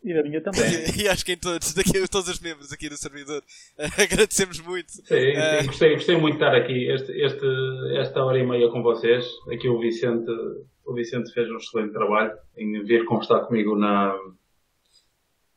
E 0.03 0.13
da 0.13 0.21
minha 0.21 0.41
também. 0.41 0.61
e 0.99 1.07
acho 1.07 1.25
que 1.25 1.31
em 1.31 1.38
todos, 1.38 1.73
daqui, 1.73 2.07
todos 2.09 2.27
os 2.27 2.39
membros 2.39 2.73
aqui 2.73 2.89
do 2.89 2.97
servidor 2.97 3.41
agradecemos 3.97 4.59
muito. 4.59 4.91
Sim, 4.91 5.03
sim 5.03 5.31
uh... 5.31 5.65
gostei, 5.65 5.93
gostei 5.93 6.17
muito 6.17 6.38
de 6.38 6.43
estar 6.43 6.55
aqui 6.55 6.91
este, 6.91 7.11
este, 7.13 7.45
esta 7.97 8.23
hora 8.23 8.38
e 8.38 8.45
meia 8.45 8.69
com 8.69 8.84
vocês. 8.84 9.25
Aqui 9.51 9.69
o 9.69 9.80
Vicente, 9.80 10.30
o 10.85 10.93
Vicente 10.93 11.31
fez 11.31 11.49
um 11.49 11.55
excelente 11.55 11.93
trabalho 11.93 12.34
em 12.57 12.84
vir 12.84 13.05
conversar 13.05 13.41
comigo 13.41 13.77
na, 13.77 14.13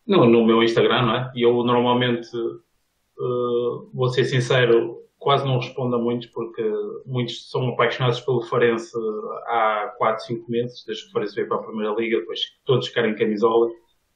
no, 0.06 0.26
no 0.26 0.46
meu 0.46 0.62
Instagram, 0.62 1.02
não 1.02 1.16
é? 1.16 1.32
E 1.34 1.42
eu 1.42 1.52
normalmente, 1.64 2.28
uh, 2.36 3.90
vou 3.92 4.08
ser 4.10 4.24
sincero, 4.26 5.02
quase 5.18 5.44
não 5.44 5.58
respondo 5.58 5.96
a 5.96 5.98
muitos 5.98 6.28
porque 6.28 6.62
muitos 7.04 7.50
são 7.50 7.70
apaixonados 7.70 8.20
pelo 8.20 8.42
Farense 8.42 8.96
há 9.46 9.92
4, 9.98 10.24
5 10.24 10.48
meses, 10.48 10.84
desde 10.86 11.02
que 11.02 11.10
o 11.10 11.12
Farense 11.12 11.34
veio 11.34 11.48
para 11.48 11.56
a 11.56 11.62
Primeira 11.64 11.94
Liga, 11.94 12.20
depois 12.20 12.40
todos 12.64 12.88
querem 12.90 13.16
camisola, 13.16 13.68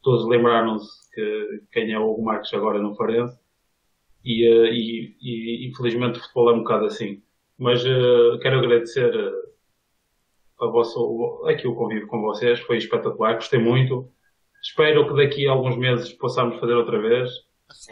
todos 0.03 0.27
lembraram-se 0.27 0.89
que 1.15 1.63
quem 1.73 1.93
é 1.93 1.99
o 1.99 2.11
Hugo 2.11 2.25
Marques 2.25 2.53
agora 2.55 2.81
no 2.81 2.95
Farense 2.95 3.39
e, 4.25 4.47
eh, 4.47 4.73
e, 4.73 5.17
e, 5.21 5.69
infelizmente 5.69 6.19
o 6.19 6.23
futebol 6.23 6.51
é 6.51 6.55
um 6.55 6.59
bocado 6.59 6.87
assim. 6.87 7.23
Mas 7.59 7.85
uh, 7.85 8.39
quero 8.41 8.59
agradecer 8.59 9.13
a 10.61 10.67
vosso, 10.67 11.45
aqui 11.47 11.67
o 11.67 11.75
convívio 11.75 12.07
com 12.07 12.23
vocês, 12.23 12.61
foi 12.61 12.79
espetacular, 12.79 13.35
gostei 13.35 13.61
muito. 13.61 14.11
Espero 14.63 15.07
que 15.09 15.15
daqui 15.15 15.47
a 15.47 15.53
alguns 15.53 15.77
meses 15.77 16.13
possamos 16.13 16.59
fazer 16.59 16.75
outra 16.75 17.01
vez 17.01 17.31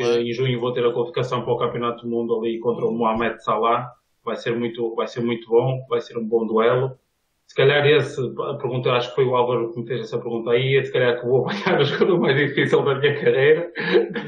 em 0.00 0.32
junho 0.32 0.60
vou 0.60 0.72
ter 0.72 0.84
a 0.84 0.92
qualificação 0.92 1.42
para 1.42 1.52
o 1.52 1.58
Campeonato 1.58 2.02
do 2.02 2.10
Mundo 2.10 2.36
ali 2.36 2.58
contra 2.58 2.84
o 2.84 2.92
Mohamed 2.92 3.42
Salah. 3.42 3.92
Vai 4.24 4.36
ser 4.36 4.56
muito, 4.56 4.94
vai 4.94 5.06
ser 5.06 5.20
muito 5.20 5.48
bom, 5.48 5.86
vai 5.88 6.00
ser 6.00 6.18
um 6.18 6.26
bom 6.26 6.46
duelo. 6.46 6.98
Se 7.48 7.54
calhar 7.54 7.84
esse, 7.86 8.20
a 8.20 8.54
pergunta, 8.54 8.92
acho 8.92 9.08
que 9.08 9.14
foi 9.14 9.24
o 9.24 9.34
Álvaro 9.34 9.72
que 9.72 9.80
me 9.80 9.86
fez 9.86 10.02
essa 10.02 10.18
pergunta 10.18 10.50
aí, 10.50 10.84
se 10.84 10.92
calhar 10.92 11.18
que 11.18 11.26
vou 11.26 11.48
apanhar 11.48 11.80
o 11.80 11.84
jogador 11.84 12.20
mais 12.20 12.36
difícil 12.36 12.82
da 12.82 12.94
minha 12.94 13.14
carreira. 13.14 13.72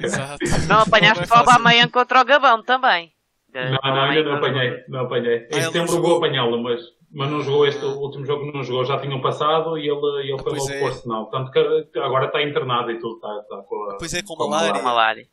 Exato. 0.03 0.39
Não 0.67 0.81
apanhaste 0.81 1.27
só 1.29 1.45
o 1.45 1.51
amanhã 1.51 1.87
contra 1.87 2.23
o 2.23 2.25
Gabão 2.25 2.63
também. 2.63 3.13
Não, 3.53 3.95
não, 3.95 4.03
ainda 4.03 4.31
não 4.31 4.37
apanhei, 4.37 4.85
não 4.89 5.01
apanhei. 5.01 5.47
Em 5.51 5.61
setembro 5.61 6.01
vou 6.01 6.17
apanhá-lo, 6.17 6.63
mas, 6.63 6.81
mas 7.13 7.31
não 7.31 7.43
jogou 7.43 7.67
este, 7.67 7.85
o 7.85 7.99
último 7.99 8.25
jogo 8.25 8.51
não 8.53 8.63
jogou, 8.63 8.85
já 8.87 8.99
tinham 8.99 9.21
passado 9.21 9.77
e 9.77 9.89
ele, 9.89 10.31
ele 10.31 10.43
foi 10.43 10.57
logo 10.57 10.71
é. 10.71 10.79
por 10.81 11.07
não 11.07 11.25
Portanto, 11.27 11.51
que 11.93 11.99
agora 11.99 12.27
está 12.27 12.43
internado 12.43 12.91
e 12.91 12.99
tudo, 12.99 13.17
está, 13.17 13.41
está 13.43 13.57
com 13.63 13.91
a, 13.91 13.97
Pois 13.99 14.15
é, 14.15 14.23
com, 14.23 14.35
com 14.35 14.49
malária. 14.49 14.83
malária. 14.83 15.29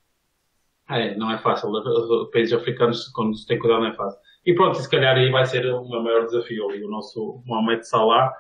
É, 0.90 1.16
não 1.16 1.32
é 1.32 1.38
fácil. 1.38 1.70
Os 1.70 2.30
países 2.32 2.54
africanos, 2.54 3.08
quando 3.10 3.38
se 3.38 3.48
tem 3.48 3.60
cuidado, 3.60 3.82
não 3.82 3.90
é 3.90 3.96
fácil. 3.96 4.20
E 4.48 4.56
pronto, 4.56 4.78
se 4.78 4.90
calhar 4.90 5.18
aí 5.18 5.30
vai 5.30 5.46
ser 5.46 5.66
o 5.66 5.86
meu 5.90 6.02
maior 6.02 6.26
desafio 6.26 6.70
ali, 6.70 6.82
o 6.82 6.90
nosso 6.90 7.44
Mohamed 7.46 7.86
Salah. 7.86 8.32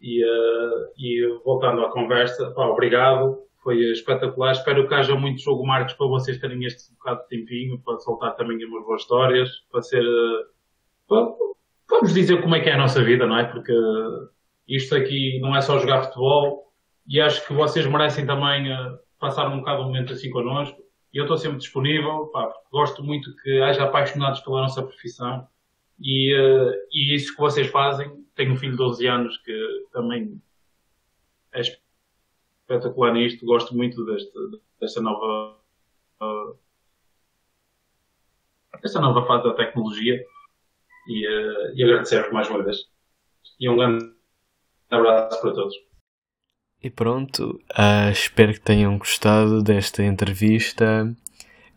E, 0.00 0.24
uh, 0.24 0.86
e 0.96 1.38
voltando 1.44 1.84
à 1.84 1.90
conversa, 1.90 2.50
pá, 2.52 2.64
obrigado. 2.64 3.42
Foi 3.62 3.76
espetacular. 3.92 4.52
Espero 4.52 4.88
que 4.88 4.94
haja 4.94 5.14
muito 5.14 5.42
jogo 5.42 5.66
Marcos 5.66 5.92
para 5.92 6.06
vocês 6.06 6.38
terem 6.38 6.64
este 6.64 6.90
bocado 6.94 7.20
de 7.24 7.28
tempinho, 7.28 7.78
para 7.84 7.98
soltar 7.98 8.34
também 8.36 8.64
umas 8.64 8.86
boas 8.86 9.02
histórias, 9.02 9.50
para 9.70 9.82
ser. 9.82 10.02
Uh, 10.02 10.44
para, 11.06 11.26
vamos 11.90 12.14
dizer 12.14 12.40
como 12.40 12.54
é 12.54 12.60
que 12.60 12.70
é 12.70 12.72
a 12.72 12.78
nossa 12.78 13.04
vida, 13.04 13.26
não 13.26 13.36
é? 13.36 13.44
Porque 13.44 13.74
isto 14.66 14.94
aqui 14.96 15.38
não 15.40 15.54
é 15.54 15.60
só 15.60 15.78
jogar 15.78 16.04
futebol 16.04 16.72
e 17.06 17.20
acho 17.20 17.46
que 17.46 17.52
vocês 17.52 17.86
merecem 17.86 18.24
também 18.24 18.72
uh, 18.72 18.98
passar 19.20 19.48
um 19.48 19.58
bocado 19.58 19.82
um 19.82 19.86
momento 19.88 20.14
assim 20.14 20.30
connosco 20.30 20.83
e 21.14 21.18
eu 21.18 21.24
estou 21.24 21.38
sempre 21.38 21.58
disponível, 21.58 22.26
pá, 22.26 22.52
gosto 22.72 23.04
muito 23.04 23.34
que 23.36 23.62
haja 23.62 23.84
apaixonados 23.84 24.40
pela 24.40 24.62
nossa 24.62 24.82
profissão 24.82 25.46
e, 26.00 26.34
uh, 26.34 26.72
e 26.90 27.14
isso 27.14 27.32
que 27.32 27.40
vocês 27.40 27.68
fazem. 27.68 28.26
Tenho 28.34 28.52
um 28.52 28.56
filho 28.56 28.72
de 28.72 28.78
12 28.78 29.06
anos 29.06 29.38
que 29.38 29.86
também 29.92 30.42
é 31.52 31.60
espetacular 31.60 33.12
nisto, 33.12 33.46
gosto 33.46 33.76
muito 33.76 34.04
deste, 34.04 34.32
desta 34.80 35.00
nova 35.00 35.56
uh, 36.20 36.58
desta 38.82 39.00
nova 39.00 39.24
fase 39.24 39.44
da 39.44 39.54
tecnologia 39.54 40.20
e, 41.06 41.28
uh, 41.28 41.74
e 41.76 41.84
agradecer-vos 41.84 42.32
mais 42.32 42.50
uma 42.50 42.64
vez. 42.64 42.90
E 43.60 43.68
um 43.68 43.76
grande 43.76 44.12
abraço 44.90 45.40
para 45.40 45.54
todos. 45.54 45.93
E 46.84 46.90
pronto, 46.90 47.58
uh, 47.78 48.10
espero 48.12 48.52
que 48.52 48.60
tenham 48.60 48.98
gostado 48.98 49.62
desta 49.62 50.04
entrevista. 50.04 51.10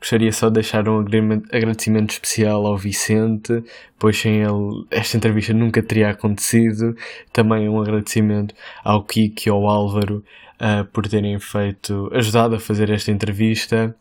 Gostaria 0.01 0.33
só 0.33 0.49
de 0.49 0.55
deixar 0.55 0.89
um 0.89 0.99
agradecimento 0.99 2.11
especial 2.11 2.65
ao 2.65 2.77
Vicente, 2.77 3.63
pois 3.97 4.17
sem 4.17 4.41
ele 4.41 4.85
esta 4.91 5.15
entrevista 5.15 5.53
nunca 5.53 5.81
teria 5.81 6.09
acontecido. 6.09 6.93
Também 7.31 7.69
um 7.69 7.79
agradecimento 7.79 8.53
ao 8.83 9.01
Kiko 9.01 9.43
e 9.47 9.49
ao 9.49 9.65
Álvaro 9.65 10.25
uh, 10.59 10.83
por 10.91 11.07
terem 11.07 11.39
feito, 11.39 12.09
ajudado 12.11 12.55
a 12.55 12.59
fazer 12.59 12.89
esta 12.89 13.09
entrevista. 13.09 13.95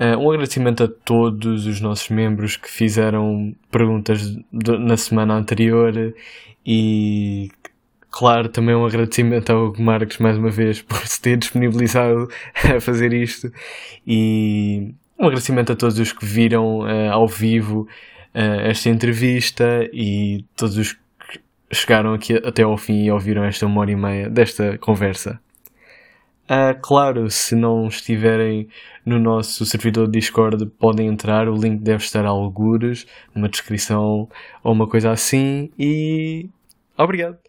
Uh, 0.00 0.18
um 0.18 0.30
agradecimento 0.30 0.82
a 0.82 0.88
todos 0.88 1.66
os 1.66 1.78
nossos 1.82 2.08
membros 2.08 2.56
que 2.56 2.70
fizeram 2.70 3.54
perguntas 3.70 4.34
de, 4.50 4.78
na 4.78 4.96
semana 4.96 5.34
anterior 5.34 6.14
e 6.64 7.50
claro, 8.10 8.48
também 8.48 8.74
um 8.74 8.86
agradecimento 8.86 9.50
ao 9.50 9.74
Marcos 9.78 10.18
mais 10.18 10.36
uma 10.36 10.50
vez 10.50 10.82
por 10.82 10.98
se 11.06 11.20
ter 11.20 11.36
disponibilizado 11.36 12.28
a 12.76 12.80
fazer 12.80 13.12
isto 13.12 13.52
e 14.06 14.94
um 15.18 15.26
agradecimento 15.26 15.72
a 15.72 15.76
todos 15.76 15.98
os 15.98 16.12
que 16.12 16.24
viram 16.24 16.80
uh, 16.80 17.12
ao 17.12 17.26
vivo 17.26 17.88
uh, 18.34 18.60
esta 18.64 18.88
entrevista 18.88 19.88
e 19.92 20.44
todos 20.56 20.76
os 20.76 20.92
que 20.92 21.40
chegaram 21.72 22.14
aqui 22.14 22.34
até 22.34 22.62
ao 22.62 22.76
fim 22.76 23.04
e 23.04 23.10
ouviram 23.10 23.44
esta 23.44 23.66
uma 23.66 23.80
hora 23.80 23.90
e 23.90 23.96
meia 23.96 24.28
desta 24.28 24.78
conversa. 24.78 25.40
Uh, 26.44 26.78
claro, 26.80 27.28
se 27.28 27.56
não 27.56 27.88
estiverem 27.88 28.68
no 29.04 29.18
nosso 29.18 29.66
servidor 29.66 30.06
de 30.06 30.20
Discord, 30.20 30.64
podem 30.78 31.08
entrar, 31.08 31.48
o 31.48 31.56
link 31.56 31.82
deve 31.82 32.04
estar 32.04 32.24
a 32.24 32.28
algures, 32.28 33.04
numa 33.34 33.48
descrição 33.48 34.28
ou 34.62 34.72
uma 34.72 34.86
coisa 34.86 35.10
assim. 35.10 35.70
E 35.76 36.48
obrigado! 36.96 37.45